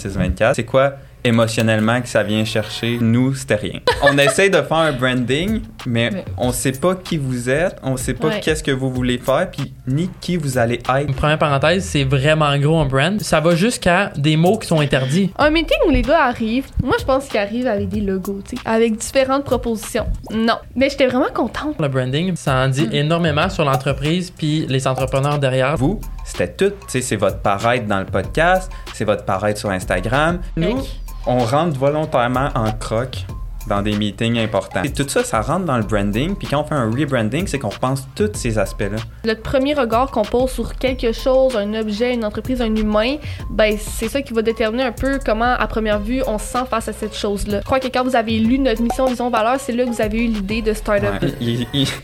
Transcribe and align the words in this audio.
3624. 0.00 0.56
C'est 0.56 0.64
quoi 0.64 0.94
émotionnellement 1.22 2.00
que 2.00 2.08
ça 2.08 2.24
vient 2.24 2.44
chercher? 2.44 2.98
Nous, 3.00 3.34
c'était 3.36 3.54
rien. 3.54 3.78
On 4.02 4.18
essaie 4.18 4.48
de 4.50 4.56
faire 4.60 4.76
un 4.78 4.90
branding, 4.92 5.60
mais 5.86 6.10
Mais- 6.10 6.24
on 6.36 6.50
sait 6.50 6.72
pas 6.72 6.96
qui 6.96 7.16
vous 7.18 7.48
êtes, 7.48 7.76
on 7.84 7.96
sait 7.96 8.14
pas 8.14 8.28
Ouais. 8.28 8.40
qu'est-ce 8.40 8.64
que 8.64 8.72
vous 8.72 8.90
voulez 8.90 9.18
faire, 9.18 9.48
puis 9.48 9.72
ni 9.86 10.10
qui 10.20 10.36
vous 10.36 10.58
allez 10.58 10.74
être. 10.74 11.08
Une 11.08 11.14
première 11.14 11.38
parenthèse, 11.38 11.84
c'est 11.84 12.02
vraiment 12.02 12.56
gros 12.58 12.80
un 12.80 12.84
brand. 12.86 13.20
Ça 13.20 13.38
va 13.40 13.54
jusqu'à 13.54 14.10
des 14.16 14.36
mots 14.36 14.58
qui 14.58 14.66
sont 14.66 14.80
interdits. 14.80 15.32
Un 15.38 15.50
meeting 15.50 15.78
où 15.86 15.90
les 15.90 16.02
gars 16.02 16.24
arrivent, 16.24 16.66
moi 16.82 16.96
je 16.98 17.04
pense 17.04 17.28
qu'ils 17.28 17.38
arrivent 17.38 17.68
avec 17.68 17.88
des 17.88 18.00
logos, 18.00 18.40
tu 18.48 18.56
sais, 18.56 18.62
avec 18.64 18.96
différentes 18.96 19.44
propositions. 19.44 20.06
Non. 20.32 20.56
Mais 20.74 20.90
j'étais 20.90 21.06
vraiment 21.06 21.30
contente. 21.32 21.76
Le 21.80 21.86
branding, 21.88 22.34
ça 22.34 22.54
en 22.56 22.68
dit 22.68 22.88
énormément 22.90 23.48
sur 23.48 23.64
l'entreprise 23.64 24.30
puis 24.32 24.66
les 24.68 24.86
entrepreneurs 24.88 25.38
derrière. 25.38 25.76
Vous, 25.76 26.00
c'était 26.36 26.52
tout. 26.68 26.74
C'est 26.88 27.16
votre 27.16 27.38
paraître 27.40 27.86
dans 27.86 27.98
le 28.00 28.06
podcast, 28.06 28.70
c'est 28.92 29.04
votre 29.04 29.24
paraître 29.24 29.58
sur 29.58 29.70
Instagram. 29.70 30.40
Nous, 30.56 30.78
on 31.26 31.38
rentre 31.38 31.78
volontairement 31.78 32.50
en 32.54 32.70
croc 32.72 33.24
dans 33.68 33.82
des 33.82 33.96
meetings 33.96 34.38
importants. 34.38 34.84
Et 34.84 34.92
tout 34.92 35.08
ça, 35.08 35.24
ça 35.24 35.40
rentre 35.40 35.64
dans 35.64 35.76
le 35.76 35.82
branding. 35.82 36.36
Puis 36.36 36.46
quand 36.46 36.60
on 36.60 36.64
fait 36.64 36.76
un 36.76 36.88
rebranding, 36.88 37.48
c'est 37.48 37.58
qu'on 37.58 37.70
repense 37.70 38.06
tous 38.14 38.30
ces 38.34 38.58
aspects-là. 38.60 38.98
Le 39.24 39.34
premier 39.34 39.74
regard 39.74 40.12
qu'on 40.12 40.22
pose 40.22 40.50
sur 40.52 40.76
quelque 40.76 41.10
chose, 41.10 41.56
un 41.56 41.74
objet, 41.74 42.14
une 42.14 42.24
entreprise, 42.24 42.62
un 42.62 42.72
humain, 42.76 43.16
ben 43.50 43.76
c'est 43.76 44.08
ça 44.08 44.22
qui 44.22 44.32
va 44.34 44.42
déterminer 44.42 44.84
un 44.84 44.92
peu 44.92 45.18
comment, 45.24 45.52
à 45.58 45.66
première 45.66 45.98
vue, 45.98 46.22
on 46.28 46.38
se 46.38 46.44
sent 46.44 46.64
face 46.70 46.86
à 46.86 46.92
cette 46.92 47.16
chose-là. 47.16 47.58
Je 47.58 47.64
crois 47.64 47.80
que 47.80 47.88
quand 47.88 48.04
vous 48.04 48.14
avez 48.14 48.38
lu 48.38 48.60
notre 48.60 48.82
mission, 48.82 49.06
vision, 49.06 49.30
valeur, 49.30 49.56
c'est 49.58 49.72
là 49.72 49.84
que 49.84 49.90
vous 49.90 50.00
avez 50.02 50.18
eu 50.24 50.28
l'idée 50.28 50.62
de 50.62 50.72
Startup. 50.72 51.20
Ouais. 51.20 51.32
Il- 51.40 51.66
il- 51.72 51.88
C'était- 51.88 52.02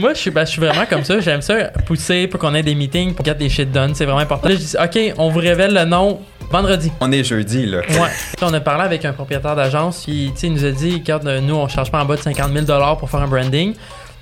Moi, 0.00 0.14
je 0.14 0.18
suis, 0.18 0.30
ben, 0.30 0.44
je 0.44 0.50
suis 0.50 0.60
vraiment 0.60 0.86
comme 0.88 1.04
ça. 1.04 1.20
J'aime 1.20 1.42
ça 1.42 1.54
pousser 1.86 2.26
pour 2.26 2.40
qu'on 2.40 2.54
ait 2.54 2.62
des 2.62 2.74
meetings, 2.74 3.14
pour 3.14 3.24
get 3.24 3.34
des 3.34 3.48
shit 3.48 3.70
done. 3.70 3.94
C'est 3.94 4.04
vraiment 4.04 4.20
important. 4.20 4.48
Là, 4.48 4.54
je 4.54 4.60
dis, 4.60 4.76
OK, 4.82 5.14
on 5.18 5.30
vous 5.30 5.40
révèle 5.40 5.74
le 5.74 5.84
nom 5.84 6.20
vendredi. 6.50 6.92
on 7.00 7.10
est 7.10 7.24
jeudi, 7.24 7.66
là. 7.66 7.78
Ouais. 7.88 8.10
on 8.42 8.52
a 8.52 8.60
parlé 8.60 8.84
avec 8.84 9.04
un 9.04 9.12
propriétaire 9.12 9.56
d'agence. 9.56 10.04
Sais, 10.04 10.46
il 10.46 10.52
nous 10.52 10.64
a 10.64 10.70
dit, 10.70 10.94
regarde, 10.94 11.28
nous, 11.42 11.54
on 11.54 11.68
charge 11.68 11.90
pas 11.90 12.02
en 12.02 12.04
bas 12.04 12.16
de 12.16 12.22
50 12.22 12.52
000 12.52 12.96
pour 12.98 13.10
faire 13.10 13.20
un 13.20 13.28
branding. 13.28 13.74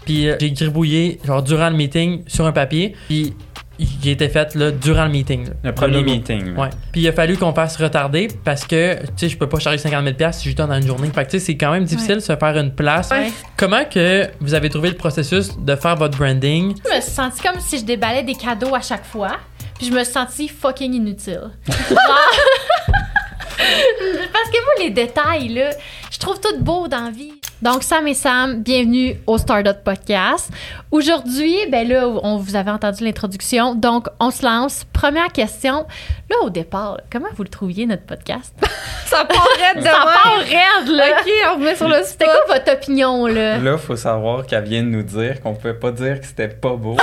Puis, 0.04 0.28
euh, 0.28 0.36
j'ai 0.40 0.50
gribouillé, 0.50 1.20
genre, 1.24 1.42
durant 1.42 1.70
le 1.70 1.76
meeting, 1.76 2.22
sur 2.26 2.46
un 2.46 2.52
papier. 2.52 2.94
Puis, 3.08 3.34
il 3.78 4.08
était 4.08 4.28
fait, 4.28 4.54
là, 4.54 4.70
durant 4.70 5.04
le 5.04 5.10
meeting. 5.10 5.46
là. 5.46 5.52
Le 5.64 5.72
premier 5.74 6.02
meeting. 6.02 6.56
Ouais. 6.56 6.68
Puis 6.92 7.00
il 7.02 7.08
a 7.08 7.12
fallu 7.12 7.36
qu'on 7.36 7.52
fasse 7.52 7.76
retarder 7.76 8.28
parce 8.44 8.64
que, 8.66 9.00
tu 9.00 9.06
sais, 9.16 9.28
je 9.28 9.36
peux 9.36 9.48
pas 9.48 9.58
charger 9.58 9.78
50 9.78 10.04
000 10.18 10.32
si 10.32 10.50
je 10.50 10.56
donne 10.56 10.68
dans 10.68 10.80
une 10.80 10.86
journée. 10.86 11.10
Fait 11.14 11.24
que, 11.24 11.30
tu 11.30 11.38
sais, 11.38 11.46
c'est 11.46 11.56
quand 11.56 11.72
même 11.72 11.84
difficile 11.84 12.16
de 12.16 12.20
se 12.20 12.36
faire 12.36 12.56
une 12.58 12.74
place. 12.74 13.10
Ouais. 13.10 13.32
Comment 13.56 13.84
que 13.84 14.28
vous 14.40 14.54
avez 14.54 14.68
trouvé 14.70 14.90
le 14.90 14.96
processus 14.96 15.56
de 15.58 15.76
faire 15.76 15.96
votre 15.96 16.16
branding? 16.16 16.74
Je 16.84 16.96
me 16.96 17.00
suis 17.00 17.10
sentie 17.10 17.42
comme 17.42 17.60
si 17.60 17.78
je 17.78 17.84
déballais 17.84 18.22
des 18.22 18.34
cadeaux 18.34 18.74
à 18.74 18.80
chaque 18.80 19.04
fois. 19.04 19.38
Puis 19.78 19.86
je 19.88 19.92
me 19.92 20.04
suis 20.04 20.12
sentie 20.12 20.48
fucking 20.48 20.92
inutile. 20.94 21.50
Parce 23.56 24.50
que 24.50 24.64
moi, 24.64 24.84
les 24.84 24.90
détails, 24.90 25.48
là, 25.48 25.70
je 26.10 26.18
trouve 26.18 26.40
tout 26.40 26.58
beau 26.58 26.88
dans 26.88 27.04
la 27.04 27.10
vie. 27.10 27.32
Donc, 27.60 27.84
Sam 27.84 28.08
et 28.08 28.14
Sam, 28.14 28.62
bienvenue 28.62 29.16
au 29.26 29.38
Stardust 29.38 29.84
Podcast. 29.84 30.50
Aujourd'hui, 30.90 31.56
ben 31.70 31.86
là, 31.86 32.08
on 32.08 32.36
vous 32.36 32.56
avait 32.56 32.72
entendu 32.72 33.04
l'introduction. 33.04 33.74
Donc, 33.76 34.08
on 34.18 34.30
se 34.32 34.44
lance. 34.44 34.84
Première 34.92 35.28
question. 35.28 35.86
Là, 36.28 36.36
au 36.42 36.50
départ, 36.50 36.98
comment 37.10 37.28
vous 37.36 37.44
le 37.44 37.48
trouviez, 37.48 37.86
notre 37.86 38.02
podcast? 38.02 38.52
Ça 39.06 39.24
paraît 39.24 39.76
de 39.76 39.82
Ça 39.82 39.92
part 39.92 40.38
raide, 40.38 40.88
là! 40.88 41.04
Ok, 41.20 41.30
on 41.50 41.54
remet 41.60 41.76
sur 41.76 41.88
le 41.88 42.02
C'était 42.02 42.24
quoi 42.24 42.56
votre 42.56 42.72
opinion, 42.72 43.26
là? 43.26 43.58
Là, 43.58 43.78
faut 43.78 43.96
savoir 43.96 44.44
qu'elle 44.46 44.64
vient 44.64 44.82
de 44.82 44.88
nous 44.88 45.02
dire 45.02 45.40
qu'on 45.40 45.54
pouvait 45.54 45.74
pas 45.74 45.92
dire 45.92 46.20
que 46.20 46.26
c'était 46.26 46.48
pas 46.48 46.74
beau. 46.74 46.96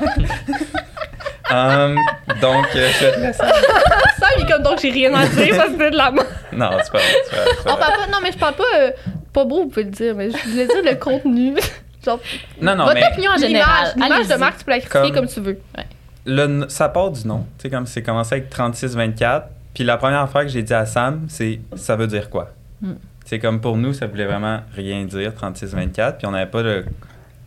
Hum, 1.50 1.96
donc, 2.40 2.66
euh, 2.74 2.88
je 2.98 3.04
vais 3.04 3.12
te 3.12 3.20
laisser. 3.20 3.38
Ça, 4.18 4.26
il 4.36 4.42
est 4.44 4.50
comme 4.50 4.62
donc 4.62 4.80
j'ai 4.80 4.90
rien 4.90 5.14
à 5.14 5.26
dire, 5.26 5.54
ça 5.54 5.66
c'était 5.70 5.90
de 5.90 5.96
la 5.96 6.10
merde. 6.10 6.26
Non, 6.52 6.70
c'est 6.82 6.90
pas 6.92 6.98
vrai. 6.98 7.06
c'est 7.24 7.36
pas 7.36 7.42
vrai, 7.42 7.50
c'est 7.56 7.64
pas 7.64 7.72
On 7.72 7.76
vrai. 7.76 7.84
parle 7.86 7.96
pas, 8.00 8.06
non, 8.12 8.18
mais 8.22 8.32
je 8.32 8.38
parle 8.38 8.54
pas. 8.54 8.64
euh, 8.78 8.90
pas 9.32 9.44
beau, 9.44 9.62
vous 9.62 9.68
pouvez 9.68 9.84
le 9.84 9.90
dire, 9.90 10.14
mais 10.16 10.30
je 10.30 10.48
voulais 10.48 10.66
dire 10.66 10.82
le 10.84 10.94
contenu. 10.98 11.54
Genre, 12.04 12.18
Non, 12.60 12.74
non, 12.74 12.84
votre 12.84 12.94
mais 12.96 13.06
opinion 13.12 13.30
en 13.30 13.34
l'image, 13.34 13.48
général. 13.48 13.92
l'image 13.94 14.08
de 14.10 14.14
Allez-y. 14.32 14.38
marque, 14.38 14.58
tu 14.58 14.64
peux 14.64 14.70
la 14.70 14.78
critiquer 14.80 15.00
Comme- 15.02 15.14
comme 15.14 15.26
tu 15.28 15.40
veux. 15.40 15.58
le, 16.24 16.64
ça 16.68 16.88
part 16.88 17.10
du 17.10 17.26
nom. 17.28 17.46
Tu 17.58 17.62
sais, 17.62 17.70
comme 17.70 17.86
c'est 17.86 18.02
commencé 18.02 18.34
avec 18.36 18.50
36-24. 18.50 19.42
Puis 19.74 19.84
la 19.84 19.98
première 19.98 20.28
fois 20.28 20.42
que 20.42 20.48
j'ai 20.48 20.62
dit 20.62 20.74
à 20.74 20.86
Sam, 20.86 21.26
c'est 21.28 21.60
ça 21.76 21.94
veut 21.96 22.06
dire 22.06 22.30
quoi? 22.30 22.48
Hmm. 22.80 22.94
C'est 23.26 23.38
comme 23.38 23.60
pour 23.60 23.76
nous, 23.76 23.92
ça 23.92 24.06
voulait 24.06 24.24
vraiment 24.26 24.60
rien 24.74 25.04
dire, 25.04 25.32
36-24. 25.32 26.16
Puis 26.16 26.26
on 26.26 26.30
n'avait 26.32 26.50
pas 26.50 26.62
de. 26.62 26.84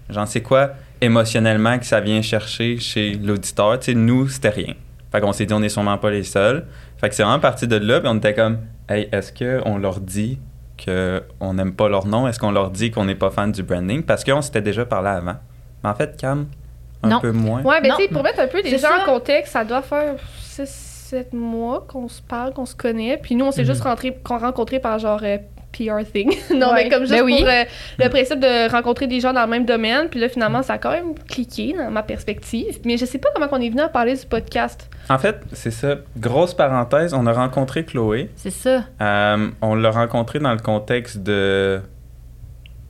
J'en 0.10 0.26
sais 0.26 0.42
quoi 0.42 0.72
émotionnellement 1.02 1.78
que 1.80 1.86
ça 1.86 2.00
vient 2.00 2.22
chercher 2.22 2.78
chez 2.78 3.14
l'auditeur. 3.14 3.80
Tu 3.80 3.92
sais, 3.92 3.94
nous, 3.98 4.28
c'était 4.28 4.50
rien. 4.50 4.74
Fait 5.12 5.22
qu'on 5.22 5.34
s'est 5.34 5.46
dit, 5.46 5.54
on 5.54 5.60
n'est 5.60 5.70
sûrement 5.70 5.98
pas 5.98 6.12
les 6.12 6.24
seuls. 6.24 6.66
Fait 6.98 7.10
que 7.10 7.16
c'est 7.16 7.24
vraiment 7.24 7.40
parti 7.40 7.68
de 7.68 7.76
là. 7.78 8.00
Puis 8.00 8.10
on 8.12 8.18
était 8.18 8.34
comme, 8.34 8.60
hey, 8.90 9.10
est-ce 9.12 9.32
qu'on 9.34 9.78
leur 9.78 10.00
dit 10.00 10.40
qu'on 10.84 11.54
n'aime 11.54 11.74
pas 11.74 11.90
leur 11.90 12.06
nom? 12.06 12.28
Est-ce 12.28 12.40
qu'on 12.40 12.52
leur 12.52 12.70
dit 12.70 12.92
qu'on 12.92 13.06
n'est 13.06 13.16
pas 13.16 13.32
fan 13.32 13.52
du 13.52 13.64
branding? 13.64 14.04
Parce 14.04 14.24
qu'on 14.24 14.42
s'était 14.42 14.62
déjà 14.62 14.86
parlé 14.86 15.10
avant. 15.10 15.36
Mais 15.84 15.90
en 15.90 15.96
fait, 15.96 16.16
Cam, 16.18 16.48
un 17.04 17.10
Non. 17.10 17.20
peu 17.20 17.32
moins. 17.32 17.64
Ouais, 17.64 17.82
ben 17.82 17.90
Non. 17.90 17.96
tu 17.98 18.04
sais, 18.04 18.10
pour 18.10 18.24
mettre 18.24 18.40
un 18.40 18.48
peu 18.48 18.62
les 18.62 18.78
gens 18.78 18.88
en 19.02 19.06
contexte, 19.06 19.54
ça 19.54 19.64
doit 19.64 19.82
faire 19.82 20.16
6-7 20.42 21.34
mois 21.34 21.86
qu'on 21.88 22.08
se 22.08 22.22
parle, 22.22 22.54
qu'on 22.54 22.66
se 22.66 22.76
connaît. 22.76 23.18
Puis 23.22 23.36
nous, 23.36 23.46
on 23.46 23.52
s'est 23.52 23.62
Mhm. 23.62 23.68
juste 23.68 23.82
rentré, 23.84 24.16
qu'on 24.24 24.38
rencontré 24.38 24.80
par 24.80 25.00
genre 25.00 25.22
euh, 25.24 25.38
PR 25.86 26.04
thing. 26.12 26.32
non, 26.56 26.68
Ouais. 26.74 26.84
mais 26.84 26.90
comme 26.90 27.02
juste 27.02 27.14
Ben 27.14 27.24
oui. 27.24 27.38
pour 27.40 27.48
euh, 27.48 27.64
le 28.00 28.10
principe 28.10 28.40
de 28.40 28.72
rencontrer 28.72 29.08
des 29.08 29.20
gens 29.20 29.34
dans 29.34 29.42
le 29.44 29.48
même 29.50 29.66
domaine. 29.66 30.10
Puis 30.10 30.20
là, 30.20 30.30
finalement, 30.30 30.62
ça 30.62 30.74
a 30.74 30.78
quand 30.78 30.92
même 30.92 31.16
cliqué 31.30 31.74
dans 31.78 31.90
ma 31.90 32.04
perspective. 32.04 32.80
Mais 32.86 32.98
je 32.98 33.06
sais 33.06 33.18
pas 33.18 33.30
comment 33.34 33.48
on 33.52 33.62
est 33.62 33.70
venu 33.70 33.82
à 33.82 33.90
parler 33.90 34.16
du 34.16 34.26
podcast. 34.26 34.90
En 35.10 35.18
fait, 35.18 35.38
c'est 35.54 35.72
ça. 35.72 35.96
Grosse 36.18 36.54
parenthèse, 36.54 37.14
on 37.14 37.26
a 37.26 37.34
rencontré 37.34 37.86
Chloé. 37.86 38.30
C'est 38.36 38.52
ça. 38.52 38.84
Euh, 39.02 39.48
on 39.62 39.76
l'a 39.76 39.92
rencontré 39.92 40.40
dans 40.40 40.52
le 40.54 40.60
contexte 40.60 41.18
de. 41.24 41.82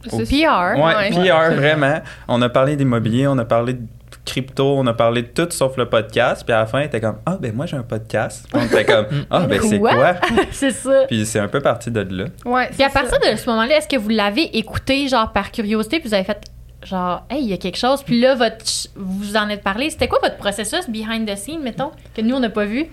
C'est- 0.07 0.23
PR. 0.23 0.77
Ouais, 0.77 0.95
Ouais. 0.95 1.09
PR, 1.11 1.53
vraiment. 1.53 1.99
On 2.29 2.41
a 2.41 2.47
parlé 2.49 2.75
d'immobilier, 2.77 3.27
on 3.27 3.37
a 3.37 3.43
parlé 3.45 3.73
de 3.73 3.81
crypto, 4.29 4.75
on 4.77 4.85
a 4.87 4.93
parlé 4.93 5.23
de 5.23 5.27
tout 5.27 5.47
sauf 5.51 5.75
le 5.77 5.89
podcast. 5.89 6.43
Puis 6.45 6.53
à 6.53 6.59
la 6.59 6.65
fin, 6.65 6.79
elle 6.79 6.85
était 6.87 7.01
comme 7.01 7.17
Ah, 7.25 7.37
ben 7.39 7.53
moi 7.53 7.65
j'ai 7.65 7.75
un 7.77 7.83
podcast. 7.83 8.45
Puis 8.51 8.61
on 8.61 8.65
était 8.65 8.85
comme 8.85 9.05
Ah, 9.29 9.41
ben 9.47 9.59
c'est 9.61 9.79
Quoi? 9.79 10.15
c'est 10.51 10.71
ça. 10.71 11.05
Puis 11.07 11.25
c'est 11.25 11.39
un 11.39 11.47
peu 11.47 11.61
parti 11.61 11.91
de 11.91 12.01
là. 12.01 12.25
Ouais, 12.45 12.67
Puis 12.71 12.83
à 12.83 12.89
ça. 12.89 13.01
partir 13.01 13.19
de 13.19 13.35
ce 13.35 13.49
moment-là, 13.49 13.77
est-ce 13.77 13.87
que 13.87 13.97
vous 13.97 14.09
l'avez 14.09 14.57
écouté, 14.57 15.07
genre 15.07 15.31
par 15.33 15.51
curiosité, 15.51 15.99
puis 15.99 16.09
vous 16.09 16.13
avez 16.15 16.23
fait, 16.23 16.39
genre, 16.83 17.25
hey, 17.29 17.41
il 17.43 17.49
y 17.49 17.53
a 17.53 17.57
quelque 17.57 17.77
chose, 17.77 18.03
puis 18.03 18.19
là, 18.21 18.35
votre, 18.35 18.63
vous 18.95 19.35
en 19.35 19.49
êtes 19.49 19.63
parlé. 19.63 19.89
C'était 19.89 20.07
quoi 20.07 20.19
votre 20.21 20.37
processus 20.37 20.89
behind 20.89 21.27
the 21.29 21.35
scene, 21.35 21.61
mettons, 21.61 21.91
que 22.15 22.21
nous, 22.21 22.35
on 22.35 22.39
n'a 22.39 22.49
pas 22.49 22.65
vu? 22.65 22.85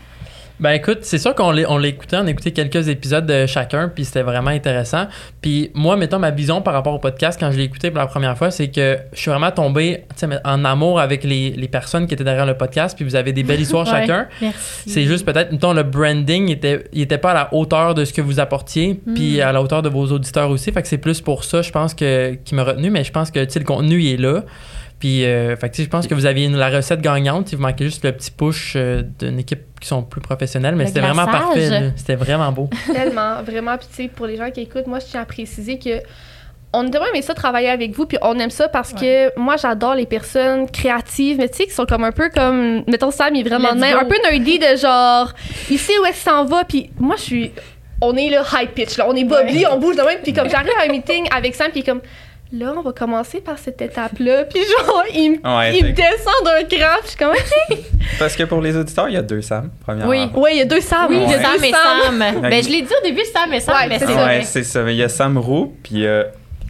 Ben 0.59 0.71
écoute, 0.71 1.01
c'est 1.03 1.19
sûr 1.19 1.35
qu'on 1.35 1.51
l'é- 1.51 1.67
on 1.69 1.83
écouté 1.83 2.53
quelques 2.53 2.89
épisodes 2.89 3.27
de 3.27 3.45
chacun, 3.47 3.89
puis 3.95 4.07
c'était 4.07 4.23
vraiment 4.23 4.51
intéressant. 4.51 5.07
Puis 5.43 5.71
moi, 5.75 5.97
mettons, 5.97 6.19
ma 6.19 6.31
vision 6.31 6.63
par 6.63 6.73
rapport 6.73 6.95
au 6.95 6.99
podcast, 6.99 7.39
quand 7.39 7.51
je 7.53 7.59
l'ai 7.59 7.65
écouté 7.65 7.91
pour 7.91 7.99
la 7.99 8.07
première 8.07 8.39
fois, 8.39 8.51
c'est 8.51 8.69
que 8.69 8.97
je 9.13 9.21
suis 9.21 9.31
vraiment 9.31 9.51
tombé 9.51 10.05
en 10.45 10.65
amour 10.65 10.99
avec 10.99 11.25
les, 11.25 11.51
les 11.51 11.69
personnes 11.69 12.07
qui 12.07 12.15
étaient 12.15 12.25
derrière 12.25 12.47
le 12.47 12.57
podcast, 12.57 12.97
puis 12.97 13.05
vous 13.05 13.17
avez 13.17 13.33
des 13.35 13.43
belles 13.43 13.61
histoires 13.61 13.87
Ouais. 13.93 14.01
chacun. 14.01 14.29
Merci. 14.41 14.89
C'est 14.91 15.05
juste 15.05 15.27
peut-être, 15.27 15.53
mettons, 15.53 15.75
le 15.75 15.83
branding 15.83 16.51
était, 16.51 16.85
il 16.95 17.03
était 17.03 17.19
pas 17.19 17.33
à 17.33 17.35
la 17.35 17.55
hauteur 17.55 17.95
de 17.95 18.05
ce 18.07 18.13
que 18.15 18.23
vous 18.23 18.41
apportiez, 18.41 18.99
puis 19.15 19.37
Mm. 19.39 19.41
à 19.43 19.53
la 19.53 19.61
hauteur 19.63 19.83
de 19.83 19.89
vos 19.91 20.07
auditeurs 20.07 20.49
aussi. 20.51 20.73
Fait 20.73 20.81
que 20.81 20.89
c'est 20.89 20.97
plus 20.99 21.21
pour 21.21 21.45
ça, 21.45 21.61
je 21.63 21.71
pense, 21.71 21.93
que, 21.93 22.33
qui 22.45 22.55
m'a 22.55 22.65
retenu, 22.65 22.89
mais 22.91 23.05
je 23.05 23.13
pense 23.13 23.31
que, 23.31 23.41
le 23.59 23.65
contenu, 23.65 24.01
il 24.01 24.15
est 24.15 24.17
là. 24.17 24.43
Puis, 24.99 25.25
euh, 25.27 25.57
fait 25.57 25.69
que, 25.69 25.75
tu 25.75 25.83
sais, 25.83 25.85
je 25.85 25.91
pense 25.91 26.07
que 26.07 26.15
vous 26.15 26.25
aviez 26.25 26.47
une- 26.47 26.57
la 26.57 26.71
recette 26.71 27.03
gagnante. 27.03 27.53
Il 27.53 27.57
vous 27.57 27.63
manquait 27.63 27.85
juste 27.85 28.03
le 28.05 28.13
petit 28.13 28.31
push 28.31 28.75
euh, 28.77 29.03
d'une 29.19 29.39
équipe 29.39 29.61
qui 29.81 29.87
sont 29.89 30.03
plus 30.03 30.23
professionnelles, 30.23 30.75
mais 30.75 30.85
Le 30.85 30.89
c'était 30.89 31.01
vraiment 31.01 31.27
parfait. 31.27 31.93
C'était 31.97 32.15
vraiment 32.15 32.51
beau. 32.51 32.71
Tellement, 32.93 33.43
vraiment. 33.43 33.77
Puis 33.77 33.89
tu 33.91 34.03
sais, 34.05 34.09
pour 34.09 34.27
les 34.27 34.37
gens 34.39 34.51
qui 34.51 34.63
écoutent, 34.63 34.87
moi, 34.87 34.99
je 35.01 35.07
tiens 35.07 35.21
à 35.21 35.27
préciser 35.27 35.79
que 35.79 36.01
on 36.73 36.81
a 36.81 36.91
vraiment 36.91 37.07
aimé 37.15 37.23
ça 37.23 37.33
travailler 37.33 37.69
avec 37.71 37.93
vous, 37.93 38.05
puis 38.07 38.19
on 38.23 38.39
aime 38.39 38.51
ça 38.51 38.69
parce 38.69 38.93
que 38.93 39.39
moi, 39.39 39.57
j'adore 39.57 39.95
les 39.95 40.05
personnes 40.05 40.69
créatives, 40.69 41.39
mais 41.39 41.49
tu 41.49 41.59
sais, 41.59 41.65
qui 41.67 41.71
sont 41.73 41.87
comme 41.87 42.05
un 42.05 42.13
peu 42.13 42.29
comme, 42.29 42.83
mettons, 42.87 43.11
Sam, 43.11 43.35
il 43.35 43.47
est 43.47 43.49
vraiment 43.49 43.75
nain, 43.75 43.99
un 43.99 44.05
peu 44.05 44.17
nerdy 44.23 44.59
de 44.59 44.77
genre, 44.77 45.33
il 45.71 45.79
sait 45.79 45.93
où 46.03 46.05
est-ce 46.05 46.23
qu'il 46.23 46.31
s'en 46.33 46.45
va, 46.45 46.65
puis 46.65 46.91
moi, 46.99 47.15
je 47.17 47.23
suis, 47.23 47.53
on 48.03 48.15
est 48.17 48.29
là 48.29 48.43
high 48.53 48.69
pitch, 48.69 48.99
là, 48.99 49.07
on 49.09 49.15
est 49.15 49.25
bobby, 49.25 49.65
on 49.71 49.79
bouge 49.79 49.97
de 49.97 50.03
même, 50.03 50.19
puis 50.23 50.35
comme 50.35 50.51
j'arrive 50.51 50.73
à 50.79 50.85
un 50.87 50.89
meeting 50.93 51.27
avec 51.35 51.55
Sam, 51.55 51.71
puis 51.71 51.83
comme, 51.83 52.01
là, 52.53 52.73
on 52.77 52.83
va 52.83 52.93
commencer 52.93 53.41
par 53.41 53.59
cette 53.59 53.81
étape-là, 53.83 54.45
puis 54.51 54.61
genre, 54.63 55.03
il, 55.15 55.33
me- 55.33 55.57
Ouais, 55.59 55.79
il 55.79 55.95
descend 55.95 56.35
d'un 56.45 56.65
cran, 56.65 56.97
puis 57.01 57.05
je 57.05 57.09
suis 57.09 57.17
comme, 57.19 57.33
OK. 57.71 57.79
Parce 58.19 58.37
que 58.37 58.45
pour 58.45 58.61
les 58.61 58.77
auditeurs, 58.77 59.09
il 59.09 59.15
y 59.15 59.19
a 59.19 59.23
deux 59.23 59.43
Sam, 59.43 59.71
premièrement. 59.85 60.11
Oui. 60.11 60.31
ouais, 60.35 60.55
il 60.55 60.59
y 60.59 60.63
a 60.63 60.65
deux 60.65 60.81
Sam, 60.81 61.07
Oui, 61.11 61.19
il 61.25 61.31
y 61.31 61.35
a 61.35 61.41
Sam 61.43 61.65
et 61.65 61.71
Sam. 61.71 62.41
Ben, 62.43 62.63
je 62.63 62.69
l'ai 62.69 62.83
dit 62.83 62.93
au 63.01 63.05
début, 63.07 63.25
Sam 63.33 63.53
et 63.53 63.61
Sam, 63.61 63.75
Ouais, 63.75 63.89
mais 63.89 63.99
c'est 63.99 64.07
c'est 64.07 64.13
ça. 64.15 64.27
Ouais, 64.27 64.43
c'est 64.45 64.63
ça. 64.65 64.91
Il 64.91 64.97
y 64.97 65.03
a 65.03 65.09
Sam 65.09 65.39
Roux, 65.39 65.75
puis 65.83 66.07
euh, 66.07 66.25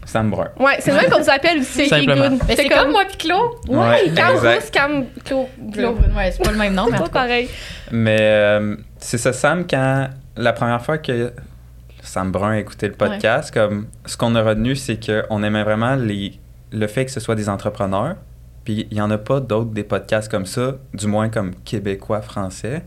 Sam 0.05 0.29
Brun. 0.31 0.47
Ouais, 0.59 0.77
c'est 0.79 0.91
le 0.91 0.97
même 0.97 1.09
qu'on 1.11 1.19
nous 1.19 1.29
appelle 1.29 1.59
aussi. 1.59 1.89
Mais 1.91 2.55
c'est 2.55 2.69
comme 2.69 2.91
moi 2.91 3.03
puis 3.07 3.17
Claude. 3.17 3.51
Ouais, 3.67 3.77
Ouais, 3.77 4.11
Cam. 4.15 4.35
Rousse, 4.35 4.69
Cam 4.71 5.05
Claude. 5.25 5.47
Claude, 5.73 5.97
ouais, 6.15 6.31
c'est 6.31 6.43
pas 6.43 6.51
le 6.51 6.57
même 6.57 6.73
nom, 6.73 6.87
mais 6.89 6.97
en 6.97 7.01
Pas 7.03 7.09
pareil. 7.09 7.49
Mais 7.91 8.17
euh, 8.19 8.75
c'est 8.99 9.17
ça, 9.17 9.31
Sam, 9.33 9.65
quand 9.69 10.07
la 10.37 10.53
première 10.53 10.81
fois 10.83 10.97
que 10.97 11.31
Sam 12.07 12.31
Brun 12.31 12.51
a 12.51 12.59
écouté 12.59 12.87
le 12.87 12.93
podcast, 12.93 13.53
comme 13.53 13.87
ce 14.05 14.17
qu'on 14.17 14.35
a 14.35 14.41
retenu, 14.43 14.75
c'est 14.75 14.97
qu'on 15.03 15.43
aimait 15.43 15.63
vraiment 15.63 15.95
les, 15.95 16.39
le 16.71 16.87
fait 16.87 17.05
que 17.05 17.11
ce 17.11 17.19
soit 17.19 17.35
des 17.35 17.49
entrepreneurs. 17.49 18.15
Puis 18.63 18.87
il 18.91 18.95
n'y 18.95 19.01
en 19.01 19.11
a 19.11 19.17
pas 19.17 19.39
d'autres 19.39 19.71
des 19.71 19.83
podcasts 19.83 20.29
comme 20.29 20.45
ça, 20.45 20.75
du 20.93 21.07
moins 21.07 21.29
comme 21.29 21.53
québécois, 21.65 22.21
français. 22.21 22.83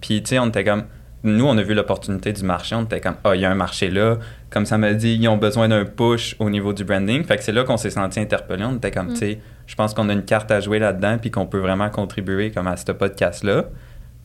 Puis 0.00 0.22
tu 0.22 0.30
sais, 0.30 0.38
on 0.38 0.46
était 0.46 0.64
comme, 0.64 0.84
nous, 1.24 1.46
on 1.46 1.56
a 1.56 1.62
vu 1.62 1.72
l'opportunité 1.74 2.32
du 2.32 2.44
marché. 2.44 2.74
On 2.74 2.82
était 2.82 3.00
comme, 3.00 3.16
ah, 3.24 3.34
il 3.34 3.40
y 3.40 3.44
a 3.44 3.50
un 3.50 3.54
marché 3.54 3.90
là. 3.90 4.18
Comme 4.50 4.66
ça 4.66 4.76
m'a 4.76 4.92
dit, 4.92 5.16
ils 5.18 5.26
ont 5.28 5.38
besoin 5.38 5.68
d'un 5.68 5.84
push 5.86 6.36
au 6.38 6.50
niveau 6.50 6.72
du 6.72 6.84
branding. 6.84 7.24
Fait 7.24 7.36
que 7.38 7.42
c'est 7.42 7.52
là 7.52 7.64
qu'on 7.64 7.78
s'est 7.78 7.90
senti 7.90 8.20
interpellé. 8.20 8.64
On 8.64 8.76
était 8.76 8.90
comme, 8.90 9.08
Mm. 9.08 9.14
tu 9.14 9.18
sais, 9.20 9.38
je 9.66 9.74
pense 9.74 9.94
qu'on 9.94 10.08
a 10.10 10.12
une 10.12 10.24
carte 10.24 10.50
à 10.50 10.60
jouer 10.60 10.78
là-dedans, 10.78 11.16
puis 11.18 11.30
qu'on 11.30 11.46
peut 11.46 11.58
vraiment 11.58 11.88
contribuer 11.88 12.50
comme 12.50 12.66
à 12.66 12.76
ce 12.76 12.92
podcast-là. 12.92 13.64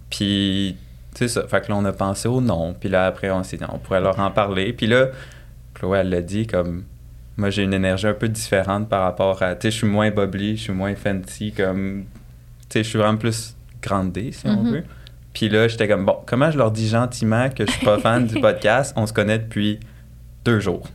Puis, 0.10 0.75
sais 1.19 1.27
ça. 1.27 1.48
Fait 1.48 1.62
que 1.62 1.69
là, 1.71 1.77
on 1.77 1.86
a 1.86 1.92
pensé 1.94 2.27
au 2.27 2.42
nom. 2.42 2.74
Puis 2.80 2.89
là, 2.89 3.06
après, 3.06 3.30
on 3.31 3.44
s'est 3.44 3.57
dit, 3.57 3.63
on 3.71 3.77
pourrait 3.77 4.01
leur 4.01 4.19
en 4.19 4.31
parler. 4.31 4.74
Puis 4.74 4.88
là, 4.88 5.07
Chloé, 5.74 6.00
elle 6.00 6.10
l'a 6.10 6.21
dit, 6.21 6.45
comme, 6.48 6.83
moi, 7.38 7.50
j'ai 7.50 7.63
une 7.63 7.74
énergie 7.74 8.07
un 8.07 8.13
peu 8.13 8.27
différente 8.27 8.89
par 8.89 9.04
rapport 9.04 9.42
à, 9.44 9.56
tu 9.56 9.68
sais, 9.68 9.71
je 9.71 9.77
suis 9.77 9.88
moins 9.88 10.12
bubbly, 10.12 10.57
je 10.57 10.63
suis 10.63 10.74
moins 10.74 10.95
fancy, 10.95 11.51
comme, 11.54 12.06
tu 12.69 12.74
sais, 12.74 12.83
je 12.83 12.89
suis 12.89 13.00
vraiment 13.00 13.18
plus 13.18 13.56
grandé, 13.81 14.31
si 14.31 14.45
on 14.48 14.63
Mhm. 14.63 14.71
veut. 14.71 14.83
Puis 15.33 15.48
là, 15.48 15.68
j'étais 15.68 15.88
comme, 15.88 16.06
bon, 16.06 16.18
comment 16.25 16.51
je 16.51 16.57
leur 16.57 16.71
dis 16.71 16.88
gentiment 16.89 17.50
que 17.50 17.66
je 17.66 17.71
suis 17.71 17.86
pas 17.86 17.98
fan 18.00 18.25
du 18.27 18.36
podcast? 18.42 18.94
On 18.98 19.06
se 19.06 19.13
connaît 19.13 19.39
depuis 19.39 19.80
deux 20.44 20.60
jours. 20.60 20.88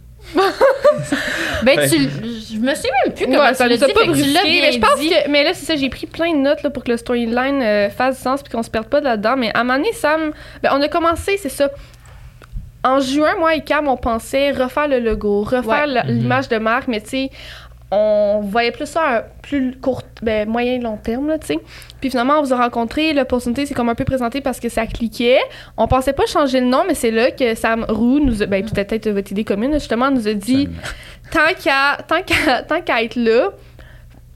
Ben, 1.63 1.79
tu, 1.89 1.97
je 1.99 2.59
me 2.59 2.75
souviens 2.75 2.91
même 3.05 3.15
plus 3.15 3.25
comment 3.27 3.39
Ouais, 3.41 3.51
tu 3.51 3.57
ça 3.57 3.69
l'as 3.69 3.77
dit, 3.77 3.93
pas 3.93 4.05
brusqué, 4.05 4.61
mais 4.61 4.73
je 4.73 4.79
pense 4.81 4.99
dit. 4.99 5.09
que 5.11 5.29
mais 5.31 5.45
là 5.45 5.55
c'est 5.55 5.65
ça 5.65 5.77
j'ai 5.77 5.89
pris 5.89 6.07
plein 6.07 6.33
de 6.33 6.39
notes 6.39 6.63
là, 6.63 6.71
pour 6.71 6.83
que 6.85 6.91
le 6.91 6.97
storyline 6.97 7.63
euh, 7.63 7.91
fasse 7.91 8.17
du 8.17 8.23
sens 8.23 8.43
puis 8.43 8.53
qu'on 8.53 8.63
se 8.63 8.71
perde 8.71 8.87
pas 8.87 9.01
là-dedans 9.01 9.37
mais 9.37 9.51
à 9.55 9.61
un 9.61 9.65
moment 9.65 9.79
donné 9.79 9.93
Sam 9.93 10.33
ben, 10.63 10.71
on 10.73 10.83
a 10.83 10.89
commencé 10.89 11.37
c'est 11.37 11.49
ça 11.49 11.69
en 12.83 13.01
juin 13.01 13.35
moi 13.39 13.55
et 13.55 13.61
Cam 13.63 13.89
on 13.89 13.97
pensait 13.97 14.51
refaire 14.51 14.89
le 14.89 14.99
logo 15.01 15.43
refaire 15.43 15.87
Ouais. 15.87 16.05
Mhm. 16.05 16.19
l'image 16.19 16.49
de 16.49 16.59
marque 16.59 16.89
mais 16.89 17.01
tu 17.01 17.09
sais 17.11 17.31
on 17.97 18.41
voyait 18.41 18.73
plus 18.73 18.87
ça 18.87 19.01
à 19.03 19.19
un 19.19 19.23
plus 19.43 19.77
court 19.81 20.03
ben, 20.23 20.49
moyen 20.49 20.79
long 20.81 20.97
terme 20.97 21.29
là 21.29 21.39
tu 21.39 21.47
sais 21.49 21.59
puis 22.01 22.11
finalement 22.11 22.39
on 22.39 22.43
vous 22.43 22.53
a 22.53 22.57
rencontré 22.57 23.13
l'opportunité 23.13 23.67
c'est 23.67 23.75
comme 23.75 23.89
un 23.89 23.95
peu 23.95 24.05
présenté 24.05 24.41
parce 24.41 24.59
que 24.61 24.69
ça 24.69 24.87
cliquait 24.87 25.39
on 25.77 25.87
pensait 25.87 26.13
pas 26.13 26.27
changer 26.27 26.61
le 26.61 26.67
nom 26.67 26.83
mais 26.87 26.95
c'est 26.95 27.11
là 27.11 27.31
que 27.31 27.55
Sam 27.55 27.85
Roux 27.89 28.21
nous 28.21 28.43
a, 28.43 28.47
ben 28.47 28.67
c'était 28.67 28.85
peut-être 28.85 29.09
votre 29.11 29.31
idée 29.33 29.45
commune 29.45 29.73
justement 29.75 30.11
nous 30.11 30.27
a 30.27 30.35
dit 30.35 30.69
tant 31.31 31.53
qu'à 31.63 31.99
tant 32.09 32.23
qu'à 32.23 32.63
tant 32.63 32.81
qu'à 32.81 33.03
être 33.03 33.17
là, 33.17 33.51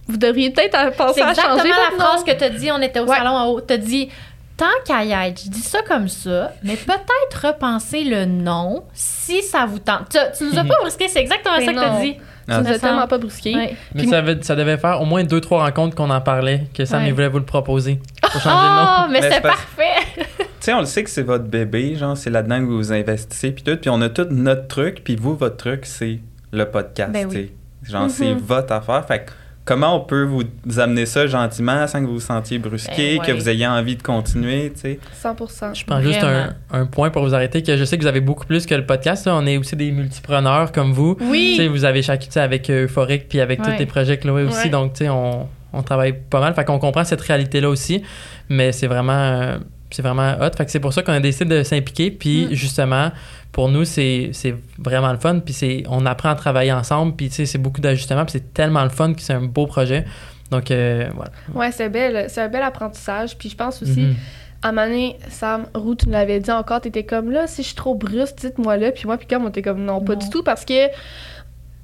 vous 0.06 0.16
devriez 0.16 0.50
peut-être 0.50 0.74
à- 0.74 0.90
penser 0.90 1.14
C'est 1.16 1.22
à 1.22 1.30
exactement 1.30 1.56
changer 1.58 1.68
la 1.70 1.76
votre 1.76 1.92
nom. 1.98 2.04
phrase 2.04 2.24
que 2.24 2.32
tu 2.32 2.44
as 2.44 2.48
dit. 2.50 2.70
On 2.72 2.80
était 2.80 3.00
au 3.00 3.06
Ouais. 3.06 3.16
salon 3.16 3.30
en 3.32 3.46
haut. 3.48 3.60
Tu 3.60 3.74
as 3.74 3.76
dit 3.76 4.08
tant 4.56 4.64
qu'à 4.86 5.04
y 5.04 5.12
être, 5.12 5.40
je 5.44 5.50
dis 5.50 5.60
ça 5.60 5.80
comme 5.86 6.08
ça, 6.08 6.52
mais 6.64 6.76
peut-être 6.76 7.46
repenser 7.46 8.04
le 8.04 8.24
nom 8.24 8.84
si 8.94 9.42
ça 9.42 9.66
vous 9.66 9.78
tente. 9.78 10.08
Tu, 10.10 10.18
tu 10.38 10.44
nous 10.44 10.58
as 10.58 10.64
pas 10.64 10.76
brusqué, 10.80 11.08
c'est 11.08 11.20
exactement 11.20 11.56
Mais 11.58 11.66
ça 11.66 11.72
que 11.74 11.78
tu 11.78 11.84
as 11.84 12.00
dit. 12.00 12.16
Ah. 12.48 12.60
nous 12.62 12.68
me 12.68 12.74
as 12.74 12.78
tellement 12.78 13.06
pas 13.06 13.18
brusqué. 13.18 13.54
Ouais. 13.54 13.76
Mais 13.94 14.02
Puis- 14.02 14.10
ça, 14.10 14.18
avait- 14.18 14.42
ça 14.42 14.56
devait 14.56 14.78
faire 14.78 15.00
au 15.00 15.04
moins 15.04 15.22
deux, 15.24 15.40
trois 15.40 15.64
rencontres 15.64 15.94
qu'on 15.94 16.10
en 16.10 16.20
parlait, 16.20 16.64
que 16.74 16.84
Sam 16.84 17.02
Ouais. 17.02 17.08
il 17.08 17.14
voulait 17.14 17.28
vous 17.28 17.38
le 17.38 17.44
proposer 17.44 18.00
pour 18.22 18.40
changer 18.40 18.56
Oh, 18.56 19.06
mais 19.10 19.20
Mais 19.20 19.30
c'est 19.30 19.40
parfait. 19.40 20.24
Tu 20.38 20.44
sais, 20.60 20.72
on 20.74 20.80
le 20.80 20.86
sait 20.86 21.04
que 21.04 21.10
c'est 21.10 21.22
votre 21.22 21.44
bébé, 21.44 21.94
genre, 21.96 22.16
c'est 22.16 22.30
là-dedans 22.30 22.58
que 22.60 22.64
vous 22.64 22.76
vous 22.78 22.92
investissez, 22.92 23.52
puis 23.52 23.62
tout. 23.62 23.76
Puis 23.76 23.90
on 23.90 24.00
a 24.00 24.08
tout 24.08 24.26
notre 24.30 24.66
truc, 24.66 25.02
puis 25.04 25.14
vous, 25.16 25.34
votre 25.36 25.56
truc, 25.56 25.86
c'est 25.86 26.18
le 26.52 26.64
podcast, 26.64 27.12
Ben 27.12 27.26
oui. 27.30 27.52
Genre, 27.88 28.10
c'est 28.10 28.34
Mhm. 28.34 28.38
votre 28.40 28.72
affaire. 28.72 29.04
Fait 29.06 29.20
que 29.26 29.30
comment 29.68 29.94
on 29.94 30.00
peut 30.00 30.22
vous 30.22 30.44
amener 30.80 31.04
ça 31.04 31.26
gentiment 31.26 31.86
sans 31.86 32.00
que 32.00 32.06
vous 32.06 32.14
vous 32.14 32.20
sentiez 32.20 32.58
brusqué, 32.58 33.18
Ben 33.18 33.26
que 33.26 33.32
vous 33.32 33.50
ayez 33.50 33.66
envie 33.66 33.96
de 33.96 34.02
continuer, 34.02 34.72
tu 34.72 34.80
sais? 34.80 34.98
100%. 35.22 35.28
le 35.60 35.66
nom. 35.68 35.74
Je 35.74 35.84
prends 35.84 36.00
juste 36.00 36.24
un, 36.24 36.54
un 36.70 36.86
point 36.86 37.10
pour 37.10 37.22
vous 37.22 37.34
arrêter, 37.34 37.62
que 37.62 37.76
je 37.76 37.84
sais 37.84 37.98
que 37.98 38.02
vous 38.02 38.08
avez 38.08 38.22
beaucoup 38.22 38.46
plus 38.46 38.64
que 38.64 38.74
le 38.74 38.86
podcast. 38.86 39.26
là. 39.26 39.34
On 39.36 39.44
est 39.44 39.58
aussi 39.58 39.76
des 39.76 39.90
multipreneurs 39.90 40.72
comme 40.72 40.92
vous. 40.92 41.18
Oui. 41.20 41.52
Tu 41.56 41.62
sais, 41.62 41.68
vous 41.68 41.84
avez 41.84 42.00
chacun 42.00 42.24
tu 42.24 42.32
sais, 42.32 42.40
avec 42.40 42.70
euh, 42.70 42.84
Euphorique 42.84 43.28
puis 43.28 43.40
avec 43.42 43.60
tous 43.60 43.70
les 43.78 43.84
projets 43.84 44.16
Chloé 44.16 44.44
aussi. 44.44 44.64
Ouais. 44.64 44.68
Donc, 44.70 44.94
tu 44.94 45.04
sais, 45.04 45.10
on, 45.10 45.46
on 45.74 45.82
travaille 45.82 46.14
pas 46.30 46.40
mal. 46.40 46.54
Fait 46.54 46.64
qu'on 46.64 46.78
comprend 46.78 47.04
cette 47.04 47.20
réalité-là 47.20 47.68
aussi. 47.68 48.02
Mais 48.48 48.72
c'est 48.72 48.86
vraiment, 48.86 49.12
euh, 49.12 49.58
c'est 49.90 50.02
vraiment 50.02 50.34
hot. 50.40 50.50
Fait 50.56 50.64
que 50.64 50.70
c'est 50.70 50.80
pour 50.80 50.92
ça 50.92 51.02
qu'on 51.02 51.12
a 51.12 51.20
décidé 51.20 51.58
de 51.58 51.62
s'impliquer. 51.62 52.10
Puis, 52.10 52.46
Mm. 52.46 52.54
justement, 52.54 53.10
pour 53.52 53.68
nous, 53.68 53.84
c'est, 53.84 54.30
c'est 54.32 54.54
vraiment 54.78 55.10
le 55.12 55.18
fun. 55.18 55.40
Puis, 55.40 55.54
c'est, 55.54 55.82
on 55.88 56.04
apprend 56.06 56.30
à 56.30 56.34
travailler 56.34 56.72
ensemble. 56.72 57.14
Puis, 57.16 57.30
c'est 57.30 57.58
beaucoup 57.58 57.80
d'ajustements. 57.80 58.24
Puis, 58.24 58.32
c'est 58.32 58.52
tellement 58.54 58.82
le 58.84 58.90
fun 58.90 59.14
que 59.14 59.20
c'est 59.22 59.32
un 59.34 59.42
beau 59.42 59.66
projet. 59.66 60.04
Donc, 60.50 60.70
euh, 60.70 61.08
voilà. 61.14 61.30
Ouais, 61.54 61.72
c'est 61.72 61.88
belle, 61.88 62.26
c'est 62.28 62.40
un 62.42 62.48
bel 62.48 62.62
apprentissage. 62.62 63.36
Puis 63.36 63.50
je 63.50 63.56
pense 63.56 63.82
aussi, 63.82 64.00
Mhm. 64.00 64.14
à 64.62 64.68
un 64.68 64.72
moment 64.72 64.86
donné, 64.86 65.16
Sam 65.28 65.66
Roux, 65.74 65.94
tu 65.94 66.06
nous 66.06 66.12
l'avais 66.12 66.40
dit 66.40 66.50
encore, 66.50 66.80
t'étais 66.80 67.04
comme 67.04 67.30
là, 67.30 67.46
si 67.46 67.62
je 67.62 67.66
suis 67.68 67.76
trop 67.76 67.94
brusque, 67.94 68.36
dites-moi 68.38 68.78
là. 68.78 68.90
Puis 68.92 69.04
moi, 69.06 69.18
puis 69.18 69.26
comme 69.26 69.44
on 69.44 69.48
était 69.50 69.60
comme 69.62 69.84
non, 69.84 70.00
pas 70.00 70.14
Non. 70.14 70.18
du 70.20 70.30
tout, 70.30 70.42
parce 70.42 70.64
que 70.64 70.88